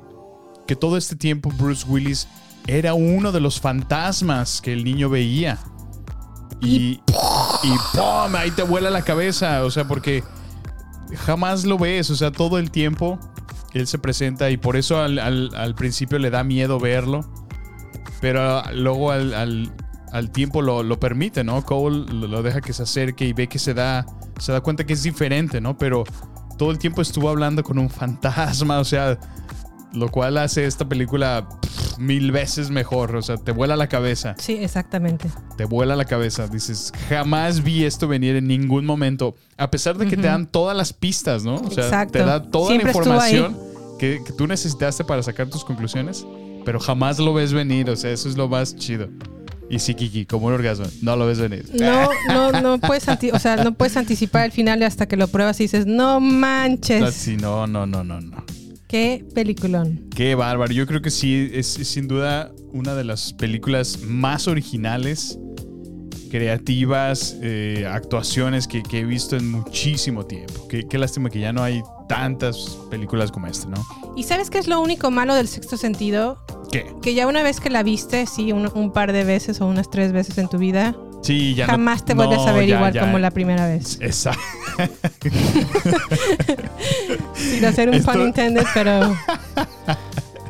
que 0.67 0.77
todo 0.77 0.97
este 0.97 1.17
tiempo 1.17 1.51
Bruce 1.59 1.87
Willis 1.89 2.29
era 2.67 2.95
uno 2.95 3.33
de 3.33 3.41
los 3.41 3.61
fantasmas 3.61 4.61
que 4.61 4.73
el 4.73 4.85
niño 4.85 5.09
veía. 5.09 5.59
Y, 6.61 7.01
y 7.63 7.71
¡pum! 7.95 8.35
Ahí 8.37 8.51
te 8.51 8.63
vuela 8.63 8.91
la 8.91 9.03
cabeza. 9.03 9.65
O 9.65 9.71
sea, 9.71 9.87
porque 9.87 10.23
jamás 11.25 11.65
lo 11.65 11.79
ves. 11.79 12.11
O 12.11 12.17
sea, 12.17 12.31
todo 12.33 12.59
el 12.59 12.71
tiempo 12.71 13.19
él 13.75 13.87
se 13.87 13.99
presenta 13.99 14.51
y 14.51 14.57
por 14.57 14.77
eso 14.77 15.01
al, 15.01 15.19
al- 15.19 15.51
al 15.55 15.75
principio 15.75 16.19
le 16.19 16.31
da 16.31 16.43
miedo 16.45 16.79
verlo. 16.81 17.25
Pero 18.21 18.63
luego 18.75 19.13
al, 19.13 19.35
al- 19.35 20.31
tiempo 20.33 20.63
lo, 20.63 20.83
lo 20.83 20.99
permite, 20.99 21.45
¿no? 21.45 21.63
Cole 21.65 22.07
lo, 22.13 22.27
lo 22.27 22.43
deja 22.43 22.61
que 22.61 22.73
se 22.73 22.83
acerque 22.83 23.25
y 23.27 23.33
ve 23.33 23.47
que 23.47 23.59
se 23.59 23.75
da, 23.75 24.05
se 24.39 24.51
da 24.53 24.61
cuenta 24.61 24.85
que 24.85 24.95
es 24.95 25.03
diferente, 25.03 25.61
¿no? 25.61 25.77
Pero 25.79 26.05
todo 26.57 26.71
el 26.73 26.79
tiempo 26.79 27.03
estuvo 27.03 27.29
hablando 27.29 27.63
con 27.63 27.79
un 27.79 27.89
fantasma, 27.91 28.79
o 28.81 28.85
sea, 28.85 29.19
lo 29.93 30.09
cual 30.11 30.37
hace 30.39 30.67
esta 30.67 30.89
película 30.89 31.49
pff, 31.63 31.99
mil 31.99 32.31
veces 32.33 32.71
mejor, 32.71 33.17
o 33.17 33.23
sea, 33.23 33.37
te 33.37 33.53
vuela 33.53 33.75
la 33.77 33.89
cabeza 33.89 34.35
Sí, 34.39 34.55
exactamente. 34.61 35.29
te 35.57 35.65
vuela 35.65 35.97
la 35.97 36.05
cabeza. 36.05 36.47
Dices, 36.47 36.93
jamás 37.09 37.63
vi 37.63 37.85
esto 37.85 38.07
venir 38.09 38.37
en 38.37 38.47
ningún 38.47 38.85
momento. 38.85 39.35
A 39.57 39.71
pesar 39.71 39.97
de 39.97 40.05
que 40.07 40.17
te 40.17 40.23
Ujú. 40.23 40.29
dan 40.29 40.47
todas 40.47 40.77
las 40.77 40.93
pistas, 40.93 41.45
¿no? 41.45 41.57
O 41.57 41.71
sea, 41.71 41.85
Exacto. 41.85 42.13
te 42.13 42.19
da 42.25 42.43
toda 42.43 42.69
Siempre 42.69 42.93
la 42.93 42.99
información 42.99 43.57
que, 43.99 44.21
que 44.25 44.33
tú 44.33 44.47
necesitaste 44.47 45.05
para 45.05 45.23
sacar 45.23 45.49
tus 45.49 45.65
conclusiones, 45.65 46.25
pero 46.65 46.79
jamás 46.79 47.19
lo 47.19 47.33
ves 47.35 47.53
venir. 47.53 47.89
O 47.91 47.97
sea, 47.97 48.11
eso 48.13 48.29
es 48.29 48.37
lo 48.37 48.49
más 48.49 48.77
chido. 48.77 49.09
Y 49.71 49.81
sí, 49.81 49.95
Kiki, 49.95 50.25
como 50.25 50.47
un 50.47 50.55
orgasmo, 50.55 50.87
no 51.03 51.15
lo 51.17 51.27
ves 51.27 51.39
venir. 51.41 51.69
No, 51.79 52.09
no, 52.29 52.53
no 52.61 52.79
puedes, 52.79 53.07
o 53.09 53.39
sea, 53.39 53.57
no 53.57 53.73
puedes 53.75 53.97
anticipar 53.97 54.45
el 54.47 54.53
final 54.53 54.83
hasta 54.83 55.07
que 55.07 55.17
lo 55.17 55.29
pruebas 55.29 55.61
y 55.61 55.65
dices, 55.65 55.85
no 55.87 56.21
manches, 56.21 57.03
Así, 57.03 57.37
no, 57.37 57.67
no, 57.67 57.87
no, 57.87 58.03
no, 58.05 58.21
no. 58.21 58.45
Qué 58.89 59.25
peliculón. 59.35 60.09
Qué 60.15 60.35
bárbaro. 60.35 60.73
Yo 60.73 60.87
creo 60.87 61.01
que 61.01 61.11
sí, 61.11 61.51
es, 61.53 61.79
es 61.79 61.89
sin 61.89 62.09
duda 62.09 62.53
una 62.73 62.95
de 62.95 63.05
las 63.05 63.33
películas 63.33 64.01
más 64.03 64.49
originales, 64.49 65.39
creativas, 66.31 67.37
eh, 67.43 67.87
actuaciones 67.91 68.67
que, 68.67 68.83
que 68.83 69.01
he 69.01 69.05
visto 69.05 69.37
en 69.37 69.51
muchísimo 69.51 70.27
tiempo. 70.27 70.67
Qué, 70.69 70.87
qué 70.87 70.99
lástima 70.99 71.31
que 71.31 71.41
ya 71.41 71.53
no 71.53 71.63
hay 71.63 71.83
tantas 72.09 72.79
películas 72.91 73.31
como 73.31 73.47
esta, 73.47 73.69
¿no? 73.69 73.87
¿Y 74.17 74.25
sabes 74.25 74.51
qué 74.51 74.59
es 74.59 74.67
lo 74.67 74.81
único 74.81 75.11
malo 75.11 75.35
del 75.35 75.49
sexto 75.49 75.77
sentido? 75.77 76.39
¿Qué? 76.73 76.87
Que 77.03 77.15
ya 77.15 77.27
una 77.27 77.43
vez 77.43 77.61
que 77.61 77.71
la 77.71 77.83
viste, 77.83 78.27
sí, 78.27 78.53
un, 78.53 78.71
un 78.75 78.93
par 78.93 79.13
de 79.13 79.25
veces 79.25 79.61
o 79.61 79.67
unas 79.67 79.91
tres 79.91 80.13
veces 80.13 80.37
en 80.39 80.49
tu 80.49 80.59
vida, 80.59 80.97
Sí, 81.23 81.55
ya 81.55 81.67
no- 81.67 81.73
jamás 81.73 82.05
te 82.05 82.15
vuelves 82.15 82.39
no, 82.39 82.47
a 82.49 82.53
ver 82.53 82.67
ya, 82.67 82.77
igual 82.77 82.93
ya. 82.93 83.01
como 83.03 83.19
la 83.19 83.31
primera 83.31 83.67
vez. 83.67 83.99
Exacto. 84.01 84.41
Sin 87.35 87.65
hacer 87.65 87.89
un 87.89 87.95
Esto- 87.95 88.13
pun 88.13 88.23
intended, 88.23 88.65
pero... 88.75 89.17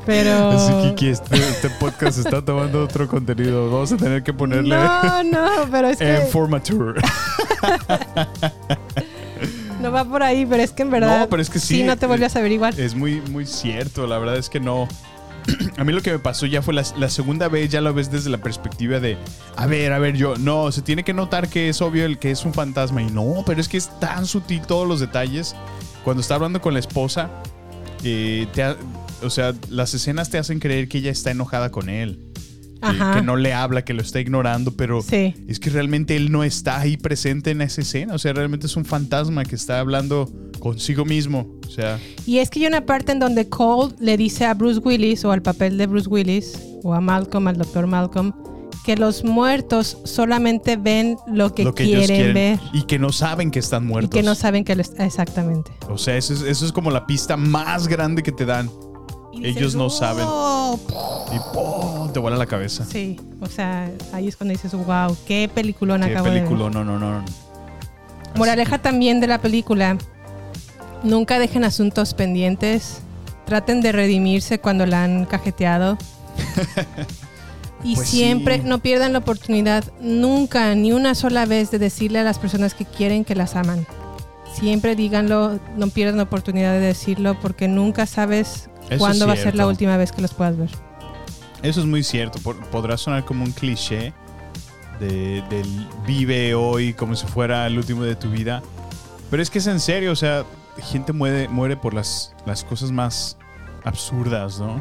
Pero... 0.06 0.50
Así, 0.52 0.72
Kiki, 0.90 1.08
este, 1.08 1.36
este 1.36 1.68
podcast 1.70 2.18
está 2.18 2.42
tomando 2.42 2.82
otro 2.82 3.06
contenido. 3.08 3.70
Vamos 3.70 3.92
a 3.92 3.96
tener 3.98 4.22
que 4.22 4.32
ponerle 4.32 4.74
No, 4.74 5.22
no, 5.22 5.48
pero 5.70 5.88
es 5.88 5.98
que 5.98 6.22
Informatour. 6.24 6.94
no 9.82 9.92
va 9.92 10.04
por 10.06 10.22
ahí, 10.22 10.46
pero 10.46 10.62
es 10.62 10.72
que 10.72 10.82
en 10.82 10.90
verdad... 10.90 11.20
No, 11.20 11.28
pero 11.28 11.42
es 11.42 11.50
que 11.50 11.58
sí. 11.58 11.82
no 11.82 11.96
te 11.98 12.06
vuelves 12.06 12.34
a 12.36 12.40
ver 12.40 12.52
igual. 12.52 12.78
Es 12.78 12.94
muy, 12.94 13.20
muy 13.30 13.44
cierto. 13.44 14.06
La 14.06 14.18
verdad 14.18 14.36
es 14.38 14.48
que 14.48 14.60
no. 14.60 14.88
A 15.76 15.84
mí 15.84 15.92
lo 15.92 16.02
que 16.02 16.12
me 16.12 16.18
pasó 16.18 16.46
ya 16.46 16.62
fue 16.62 16.74
la, 16.74 16.84
segunda 17.08 17.48
vez, 17.48 17.70
ya 17.70 17.80
lo 17.80 17.94
ves 17.94 18.10
desde 18.10 18.30
la 18.30 18.38
perspectiva 18.38 19.00
de, 19.00 19.16
a 19.56 19.66
ver, 19.66 19.92
a 19.92 19.98
ver, 19.98 20.16
yo, 20.16 20.36
no, 20.36 20.72
se 20.72 20.82
tiene 20.82 21.04
que 21.04 21.14
notar 21.14 21.48
que 21.48 21.68
es 21.68 21.80
obvio 21.80 22.04
el 22.04 22.18
que 22.18 22.30
es 22.30 22.44
un 22.44 22.52
fantasma. 22.52 23.02
Y 23.02 23.10
no, 23.10 23.42
pero 23.46 23.60
es 23.60 23.68
que 23.68 23.76
es 23.76 23.88
tan 24.00 24.26
sutil 24.26 24.62
todos 24.62 24.86
los 24.86 25.00
detalles. 25.00 25.54
Cuando 26.04 26.20
está 26.20 26.34
hablando 26.34 26.60
con 26.60 26.74
la 26.74 26.80
esposa, 26.80 27.30
eh, 28.02 28.46
o 29.22 29.30
sea, 29.30 29.54
las 29.68 29.94
escenas 29.94 30.30
te 30.30 30.38
hacen 30.38 30.58
creer 30.58 30.88
que 30.88 30.98
ella 30.98 31.10
está 31.10 31.30
enojada 31.30 31.70
con 31.70 31.88
él. 31.88 32.27
Que, 32.80 32.86
Ajá. 32.86 33.14
que 33.16 33.22
no 33.22 33.36
le 33.36 33.52
habla, 33.52 33.84
que 33.84 33.92
lo 33.94 34.02
está 34.02 34.20
ignorando, 34.20 34.72
pero 34.76 35.02
Sí. 35.02 35.34
es 35.48 35.58
que 35.60 35.70
realmente 35.70 36.14
él 36.16 36.30
no 36.30 36.44
está 36.44 36.78
ahí 36.80 36.96
presente 36.96 37.50
en 37.50 37.60
esa 37.60 37.80
escena. 37.80 38.14
O 38.14 38.18
sea, 38.18 38.32
realmente 38.32 38.66
es 38.66 38.76
un 38.76 38.84
fantasma 38.84 39.44
que 39.44 39.54
está 39.56 39.80
hablando 39.80 40.30
consigo 40.60 41.04
mismo. 41.04 41.46
O 41.66 41.70
sea, 41.70 41.98
Y 42.26 42.38
es 42.38 42.50
que 42.50 42.60
hay 42.60 42.66
una 42.66 42.86
parte 42.86 43.12
en 43.12 43.18
donde 43.18 43.48
Cole 43.48 43.94
le 44.00 44.16
dice 44.16 44.44
a 44.46 44.54
Bruce 44.54 44.80
Willis 44.80 45.24
o 45.24 45.32
al 45.32 45.42
papel 45.42 45.76
de 45.78 45.86
Bruce 45.86 46.08
Willis 46.08 46.58
o 46.82 46.94
a 46.94 47.00
Malcolm, 47.00 47.46
al 47.48 47.56
doctor 47.58 47.86
Malcolm, 47.86 48.32
que 48.84 48.96
los 48.96 49.22
muertos 49.22 49.98
solamente 50.04 50.76
ven 50.76 51.16
lo 51.26 51.52
que, 51.54 51.62
lo 51.64 51.74
que 51.74 51.84
quieren, 51.84 52.32
ver 52.32 52.58
Y 52.72 52.84
que 52.84 52.98
no 52.98 53.12
saben 53.12 53.50
que 53.50 53.58
están 53.58 53.84
y 53.84 53.86
muertos. 53.88 54.10
que 54.10 54.22
no 54.22 54.34
saben 54.34 54.64
que 54.64 54.74
les... 54.76 54.92
Exactamente. 54.98 55.70
O 55.90 55.98
sea, 55.98 56.16
eso 56.16 56.32
es, 56.32 56.40
eso 56.42 56.64
es 56.64 56.72
como 56.72 56.90
la 56.90 57.06
pista 57.06 57.36
más 57.36 57.86
grande 57.86 58.22
que 58.22 58.32
te 58.32 58.46
dan. 58.46 58.70
Ellos 59.42 59.74
no 59.74 59.90
saben. 59.90 60.24
"Oh". 60.26 60.78
Y 61.32 61.38
¡pum! 61.54 61.97
Te 62.12 62.18
vuela 62.18 62.36
la 62.36 62.46
cabeza. 62.46 62.84
Sí, 62.84 63.18
o 63.40 63.46
sea, 63.46 63.90
ahí 64.12 64.28
es 64.28 64.36
cuando 64.36 64.52
dices, 64.52 64.72
wow, 64.72 65.16
qué 65.26 65.50
peliculón 65.52 66.00
Qué 66.02 66.10
acabo 66.10 66.26
de 66.26 66.32
ver. 66.34 66.44
película, 66.44 66.70
no, 66.70 66.84
no, 66.84 66.98
no. 66.98 67.20
no. 67.20 67.24
Moraleja 68.36 68.78
también 68.78 69.20
de 69.20 69.26
la 69.26 69.40
película. 69.40 69.96
Nunca 71.02 71.38
dejen 71.38 71.64
asuntos 71.64 72.14
pendientes. 72.14 73.00
Traten 73.46 73.80
de 73.80 73.92
redimirse 73.92 74.58
cuando 74.58 74.84
la 74.86 75.04
han 75.04 75.24
cajeteado. 75.24 75.96
y 77.84 77.94
Pues 77.96 78.08
siempre 78.08 78.56
sí. 78.58 78.62
no 78.64 78.78
pierdan 78.80 79.12
la 79.12 79.20
oportunidad, 79.20 79.84
nunca, 80.00 80.74
ni 80.74 80.92
una 80.92 81.14
sola 81.14 81.46
vez, 81.46 81.70
de 81.70 81.78
decirle 81.78 82.18
a 82.18 82.24
las 82.24 82.38
personas 82.38 82.74
que 82.74 82.84
quieren 82.84 83.24
que 83.24 83.34
las 83.34 83.56
aman. 83.56 83.86
Siempre 84.54 84.96
díganlo, 84.96 85.58
no 85.76 85.88
pierdan 85.88 86.16
la 86.16 86.24
oportunidad 86.24 86.72
de 86.72 86.80
decirlo 86.80 87.38
porque 87.40 87.68
nunca 87.68 88.06
sabes 88.06 88.68
Eso 88.90 88.98
cuándo 88.98 89.26
va 89.26 89.34
a 89.34 89.36
ser 89.36 89.54
la 89.54 89.66
última 89.66 89.96
vez 89.96 90.10
que 90.12 90.20
los 90.22 90.34
puedas 90.34 90.56
ver. 90.56 90.70
Eso 91.62 91.80
es 91.80 91.86
muy 91.86 92.02
cierto. 92.02 92.38
Por- 92.40 92.58
podrá 92.66 92.96
sonar 92.96 93.24
como 93.24 93.44
un 93.44 93.52
cliché 93.52 94.12
de, 95.00 95.42
del 95.50 95.88
vive 96.06 96.54
hoy 96.54 96.92
como 96.94 97.14
si 97.16 97.26
fuera 97.26 97.66
el 97.66 97.76
último 97.78 98.02
de 98.04 98.16
tu 98.16 98.30
vida. 98.30 98.62
Pero 99.30 99.42
es 99.42 99.50
que 99.50 99.58
es 99.58 99.66
en 99.66 99.80
serio, 99.80 100.12
o 100.12 100.16
sea, 100.16 100.44
gente 100.80 101.12
muere, 101.12 101.48
muere 101.48 101.76
por 101.76 101.94
las, 101.94 102.34
las 102.46 102.64
cosas 102.64 102.90
más 102.90 103.36
absurdas, 103.84 104.58
¿no? 104.60 104.80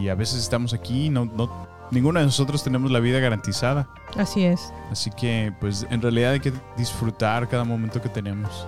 Y 0.00 0.08
a 0.08 0.14
veces 0.14 0.38
estamos 0.40 0.72
aquí 0.72 1.06
y 1.06 1.10
no, 1.10 1.24
no, 1.26 1.68
ninguno 1.90 2.18
de 2.20 2.26
nosotros 2.26 2.62
tenemos 2.64 2.90
la 2.90 3.00
vida 3.00 3.20
garantizada. 3.20 3.88
Así 4.16 4.44
es. 4.44 4.72
Así 4.90 5.10
que, 5.10 5.52
pues, 5.60 5.86
en 5.90 6.00
realidad 6.02 6.32
hay 6.32 6.40
que 6.40 6.52
disfrutar 6.76 7.48
cada 7.48 7.64
momento 7.64 8.00
que 8.00 8.08
tenemos. 8.08 8.66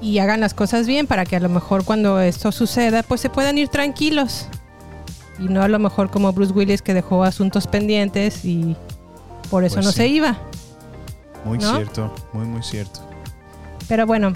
y 0.00 0.18
hagan 0.18 0.40
las 0.40 0.52
cosas 0.52 0.86
bien 0.88 1.06
para 1.06 1.24
que 1.24 1.36
a 1.36 1.40
lo 1.40 1.48
mejor 1.48 1.84
cuando 1.84 2.18
esto 2.20 2.50
suceda, 2.50 3.02
pues 3.04 3.20
se 3.20 3.30
puedan 3.30 3.56
ir 3.56 3.68
tranquilos. 3.68 4.48
Y 5.38 5.44
no 5.44 5.62
a 5.62 5.68
lo 5.68 5.78
mejor 5.78 6.10
como 6.10 6.32
Bruce 6.32 6.52
Willis 6.52 6.82
que 6.82 6.94
dejó 6.94 7.24
asuntos 7.24 7.66
pendientes 7.66 8.44
y 8.44 8.76
por 9.50 9.64
eso 9.64 9.76
Pues 9.76 9.86
no 9.86 9.92
sí. 9.92 9.96
se 9.98 10.08
iba. 10.08 10.38
Muy 11.44 11.58
¿No? 11.58 11.74
cierto, 11.76 12.14
muy, 12.32 12.46
muy 12.46 12.62
cierto. 12.62 13.00
Pero 13.88 14.06
bueno, 14.06 14.32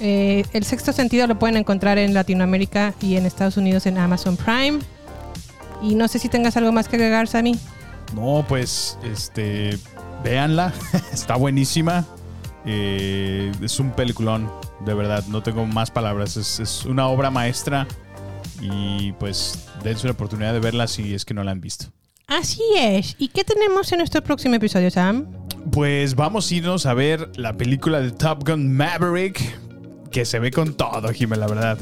eh, 0.00 0.44
el 0.52 0.64
sexto 0.64 0.92
sentido 0.92 1.26
lo 1.26 1.38
pueden 1.38 1.56
encontrar 1.56 1.98
en 1.98 2.14
Latinoamérica 2.14 2.94
y 3.00 3.16
en 3.16 3.26
Estados 3.26 3.56
Unidos 3.56 3.86
en 3.86 3.98
Amazon 3.98 4.36
Prime. 4.36 4.80
Y 5.82 5.94
no 5.94 6.08
sé 6.08 6.18
si 6.18 6.28
tengas 6.28 6.56
algo 6.56 6.72
más 6.72 6.88
que 6.88 6.96
agregar, 6.96 7.28
Sammy. 7.28 7.58
No, 8.14 8.44
pues, 8.48 8.98
este, 9.04 9.78
véanla, 10.24 10.72
está 11.12 11.36
buenísima. 11.36 12.04
Eh, 12.64 13.50
es 13.62 13.80
un 13.80 13.90
peliculón, 13.90 14.50
de 14.84 14.94
verdad, 14.94 15.24
no 15.28 15.42
tengo 15.42 15.66
más 15.66 15.90
palabras. 15.90 16.36
Es, 16.36 16.60
es 16.60 16.84
una 16.84 17.06
obra 17.08 17.30
maestra 17.30 17.86
y 18.60 19.12
pues 19.12 19.66
dense 19.82 20.06
una 20.06 20.12
oportunidad 20.12 20.52
de 20.52 20.60
verla 20.60 20.86
si 20.86 21.14
es 21.14 21.24
que 21.24 21.34
no 21.34 21.44
la 21.44 21.50
han 21.52 21.60
visto. 21.60 21.86
Así 22.26 22.62
es. 22.78 23.16
¿Y 23.18 23.28
qué 23.28 23.44
tenemos 23.44 23.90
en 23.92 23.98
nuestro 23.98 24.22
próximo 24.22 24.54
episodio, 24.54 24.90
Sam? 24.90 25.26
Pues 25.70 26.14
vamos 26.14 26.50
a 26.50 26.54
irnos 26.54 26.86
a 26.86 26.94
ver 26.94 27.30
la 27.36 27.56
película 27.56 28.00
de 28.00 28.10
Top 28.10 28.46
Gun 28.48 28.72
Maverick, 28.74 29.40
que 30.10 30.24
se 30.24 30.38
ve 30.38 30.50
con 30.50 30.74
todo, 30.74 31.08
Jimé, 31.12 31.36
la 31.36 31.46
verdad. 31.46 31.78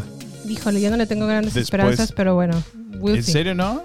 Híjole, 0.48 0.80
yo 0.80 0.90
no 0.90 0.96
le 0.96 1.06
tengo 1.06 1.26
grandes 1.26 1.54
Después- 1.54 1.64
esperanzas, 1.64 2.12
pero 2.12 2.34
bueno. 2.34 2.60
we'll 2.98 3.16
¿En 3.16 3.22
see. 3.22 3.32
serio 3.32 3.54
no? 3.54 3.84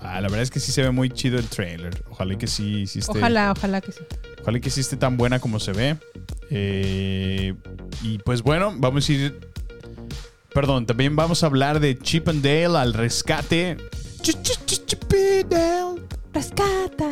Ah, 0.00 0.20
la 0.20 0.28
verdad 0.28 0.42
es 0.42 0.50
que 0.50 0.60
sí 0.60 0.70
se 0.72 0.80
ve 0.82 0.90
muy 0.92 1.10
chido 1.10 1.38
el 1.38 1.46
trailer. 1.48 2.02
Ojalá 2.08 2.38
que 2.38 2.46
sí, 2.46 2.86
sí 2.86 3.00
esté, 3.00 3.18
Ojalá, 3.18 3.52
ojalá 3.52 3.80
que 3.80 3.90
sí. 3.92 3.98
Ojalá 4.42 4.60
que 4.60 4.70
sí 4.70 4.80
esté 4.80 4.96
tan 4.96 5.16
buena 5.16 5.40
como 5.40 5.58
se 5.58 5.72
ve. 5.72 5.96
Eh, 6.50 7.54
y 8.02 8.18
pues 8.18 8.42
bueno, 8.42 8.72
vamos 8.78 9.08
a 9.08 9.12
ir. 9.12 9.47
Perdón, 10.52 10.86
también 10.86 11.14
vamos 11.14 11.42
a 11.42 11.46
hablar 11.46 11.78
de 11.80 11.98
Chip 11.98 12.28
and 12.28 12.42
Dale 12.42 12.78
al 12.78 12.94
rescate. 12.94 13.76
Ch- 14.22 14.42
ch- 14.42 14.64
ch- 14.66 14.86
Chip 14.86 15.04
and 15.12 15.50
Dale. 15.50 16.02
Rescata. 16.32 17.08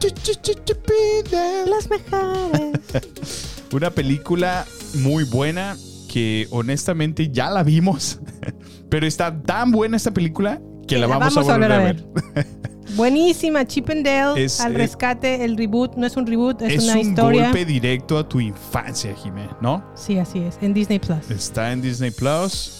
Ch- 0.00 0.12
ch- 0.14 0.40
ch- 0.42 0.64
Chip 0.64 0.90
and 1.22 1.30
Dale. 1.30 1.70
Las 1.70 1.88
mejores. 1.88 3.62
Una 3.72 3.90
película 3.90 4.66
muy 4.94 5.24
buena 5.24 5.76
que 6.08 6.48
honestamente 6.50 7.30
ya 7.30 7.50
la 7.50 7.62
vimos. 7.62 8.18
Pero 8.90 9.06
está 9.06 9.40
tan 9.40 9.70
buena 9.70 9.96
esta 9.96 10.10
película 10.10 10.60
que 10.88 10.98
la, 10.98 11.06
vamos, 11.06 11.36
a 11.36 11.42
volver, 11.42 11.70
a 11.70 11.78
ver. 11.78 12.02
Buenísima, 12.02 12.42
Chip 12.44 12.59
and 12.98 14.04
Dale 14.04 14.42
Es- 14.44 14.60
al 14.60 14.72
es- 14.72 14.78
rescate, 14.78 15.44
el 15.44 15.56
reboot, 15.56 15.94
no 15.96 16.06
es 16.06 16.16
un 16.16 16.26
reboot, 16.26 16.62
es, 16.62 16.74
Es 16.74 16.84
una 16.84 16.92
un 16.94 16.98
historia. 17.00 17.44
golpe 17.44 17.64
directo 17.64 18.18
a 18.18 18.28
tu 18.28 18.40
infancia, 18.40 19.14
Jimé, 19.14 19.48
¿no? 19.60 19.84
Sí, 19.94 20.18
así 20.18 20.40
es, 20.40 20.58
en 20.60 20.74
Disney 20.74 20.98
Plus. 20.98 21.30
Está 21.30 21.72
en 21.72 21.82
Disney 21.82 22.10
Plus. 22.10 22.72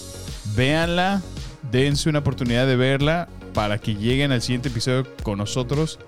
Véanla, 0.57 1.23
dense 1.71 2.09
una 2.09 2.21
oportunidad 2.21 2.67
de 2.67 2.77
verla 2.77 3.29
para 3.55 3.79
que 3.79 3.95
lleguen 3.95 4.33
al 4.33 4.43
siguiente 4.43 4.69
episodio 4.69 5.07
con 5.23 5.39
nosotros 5.39 5.99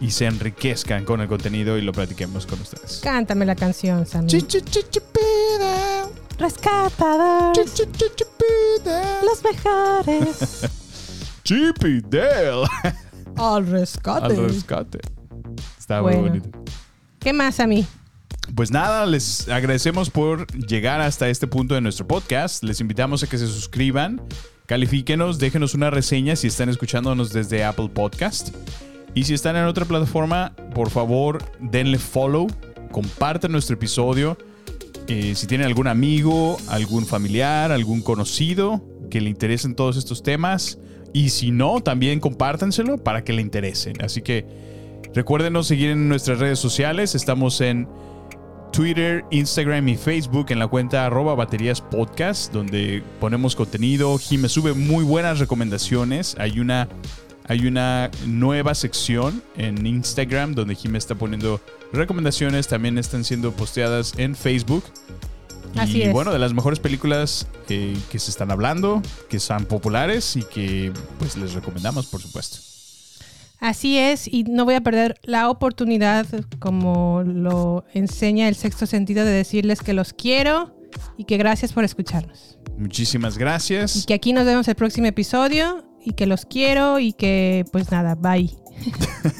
y 0.00 0.10
se 0.12 0.26
enriquezcan 0.26 1.04
con 1.04 1.20
el 1.20 1.28
contenido 1.28 1.76
y 1.78 1.82
lo 1.82 1.92
platiquemos 1.92 2.46
con 2.46 2.60
ustedes. 2.60 3.00
Cántame 3.02 3.44
la 3.46 3.56
canción, 3.56 4.06
Sammy. 4.06 4.28
Rescatador. 6.38 7.52
Los 9.24 9.42
mejores. 9.42 10.68
Chip 11.44 11.84
y 11.84 12.00
Dale 12.02 12.66
al 13.38 13.66
rescate. 13.66 14.26
al 14.26 14.36
rescate. 14.36 15.00
Está 15.78 16.00
Bueno. 16.00 16.20
muy 16.20 16.28
bonito. 16.30 16.58
¿Qué 17.18 17.32
más, 17.32 17.56
Sammy? 17.56 17.86
Pues 18.54 18.70
nada, 18.70 19.04
les 19.06 19.48
agradecemos 19.48 20.10
por 20.10 20.46
llegar 20.66 21.00
hasta 21.00 21.28
este 21.28 21.46
punto 21.46 21.74
de 21.74 21.80
nuestro 21.80 22.06
podcast. 22.06 22.62
Les 22.64 22.80
invitamos 22.80 23.22
a 23.22 23.26
que 23.26 23.36
se 23.38 23.46
suscriban, 23.46 24.22
califíquenos, 24.66 25.38
déjenos 25.38 25.74
una 25.74 25.90
reseña 25.90 26.34
si 26.36 26.46
están 26.46 26.68
escuchándonos 26.68 27.32
desde 27.32 27.64
Apple 27.64 27.90
Podcast. 27.92 28.54
Y 29.14 29.24
si 29.24 29.34
están 29.34 29.56
en 29.56 29.64
otra 29.64 29.84
plataforma, 29.84 30.52
por 30.74 30.90
favor, 30.90 31.42
denle 31.60 31.98
follow, 31.98 32.46
compartan 32.90 33.52
nuestro 33.52 33.74
episodio. 33.74 34.38
Eh, 35.08 35.34
si 35.34 35.46
tienen 35.46 35.66
algún 35.66 35.86
amigo, 35.88 36.58
algún 36.68 37.06
familiar, 37.06 37.72
algún 37.72 38.00
conocido 38.02 38.82
que 39.10 39.20
le 39.20 39.30
interesen 39.30 39.74
todos 39.74 39.96
estos 39.96 40.22
temas. 40.22 40.78
Y 41.12 41.30
si 41.30 41.50
no, 41.50 41.80
también 41.80 42.20
compártanselo 42.20 42.98
para 42.98 43.24
que 43.24 43.32
le 43.32 43.42
interesen. 43.42 44.02
Así 44.02 44.22
que 44.22 44.46
recuérdenos 45.14 45.66
seguir 45.66 45.90
en 45.90 46.08
nuestras 46.08 46.38
redes 46.38 46.58
sociales. 46.58 47.14
Estamos 47.14 47.60
en 47.60 47.88
Twitter, 48.72 49.24
Instagram 49.30 49.88
y 49.88 49.96
Facebook 49.96 50.46
en 50.50 50.58
la 50.58 50.68
cuenta 50.68 51.06
arroba 51.06 51.34
baterías 51.34 51.80
podcast, 51.80 52.52
donde 52.52 53.02
ponemos 53.20 53.56
contenido. 53.56 54.18
Jime 54.18 54.48
sube 54.48 54.74
muy 54.74 55.04
buenas 55.04 55.38
recomendaciones. 55.38 56.36
Hay 56.38 56.60
una, 56.60 56.88
hay 57.46 57.66
una 57.66 58.10
nueva 58.26 58.74
sección 58.74 59.42
en 59.56 59.86
Instagram 59.86 60.54
donde 60.54 60.74
Jime 60.74 60.98
está 60.98 61.14
poniendo 61.14 61.60
recomendaciones. 61.92 62.68
También 62.68 62.98
están 62.98 63.24
siendo 63.24 63.52
posteadas 63.52 64.14
en 64.18 64.34
Facebook. 64.36 64.84
Y 65.74 66.02
es. 66.02 66.12
bueno, 66.12 66.32
de 66.32 66.38
las 66.38 66.54
mejores 66.54 66.80
películas 66.80 67.46
eh, 67.68 67.96
que 68.10 68.18
se 68.18 68.30
están 68.30 68.50
hablando, 68.50 69.02
que 69.28 69.38
son 69.38 69.64
populares 69.64 70.36
y 70.36 70.42
que 70.42 70.92
pues 71.18 71.36
les 71.36 71.54
recomendamos, 71.54 72.06
por 72.06 72.20
supuesto. 72.20 72.58
Así 73.60 73.98
es, 73.98 74.28
y 74.28 74.44
no 74.44 74.64
voy 74.64 74.74
a 74.74 74.80
perder 74.80 75.16
la 75.22 75.50
oportunidad, 75.50 76.26
como 76.60 77.22
lo 77.24 77.84
enseña 77.92 78.48
el 78.48 78.54
sexto 78.54 78.86
sentido, 78.86 79.24
de 79.24 79.32
decirles 79.32 79.80
que 79.80 79.92
los 79.92 80.12
quiero 80.12 80.76
y 81.16 81.24
que 81.24 81.36
gracias 81.36 81.72
por 81.72 81.84
escucharnos. 81.84 82.58
Muchísimas 82.76 83.36
gracias. 83.36 84.04
Que 84.06 84.14
aquí 84.14 84.32
nos 84.32 84.46
vemos 84.46 84.68
el 84.68 84.76
próximo 84.76 85.08
episodio 85.08 85.84
y 86.04 86.12
que 86.12 86.26
los 86.26 86.46
quiero 86.46 87.00
y 87.00 87.12
que 87.12 87.64
pues 87.72 87.90
nada, 87.90 88.14
bye. 88.14 88.50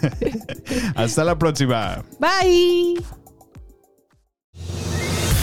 Hasta 0.97 1.23
la 1.23 1.39
próxima. 1.39 2.05
Bye. 2.19 3.01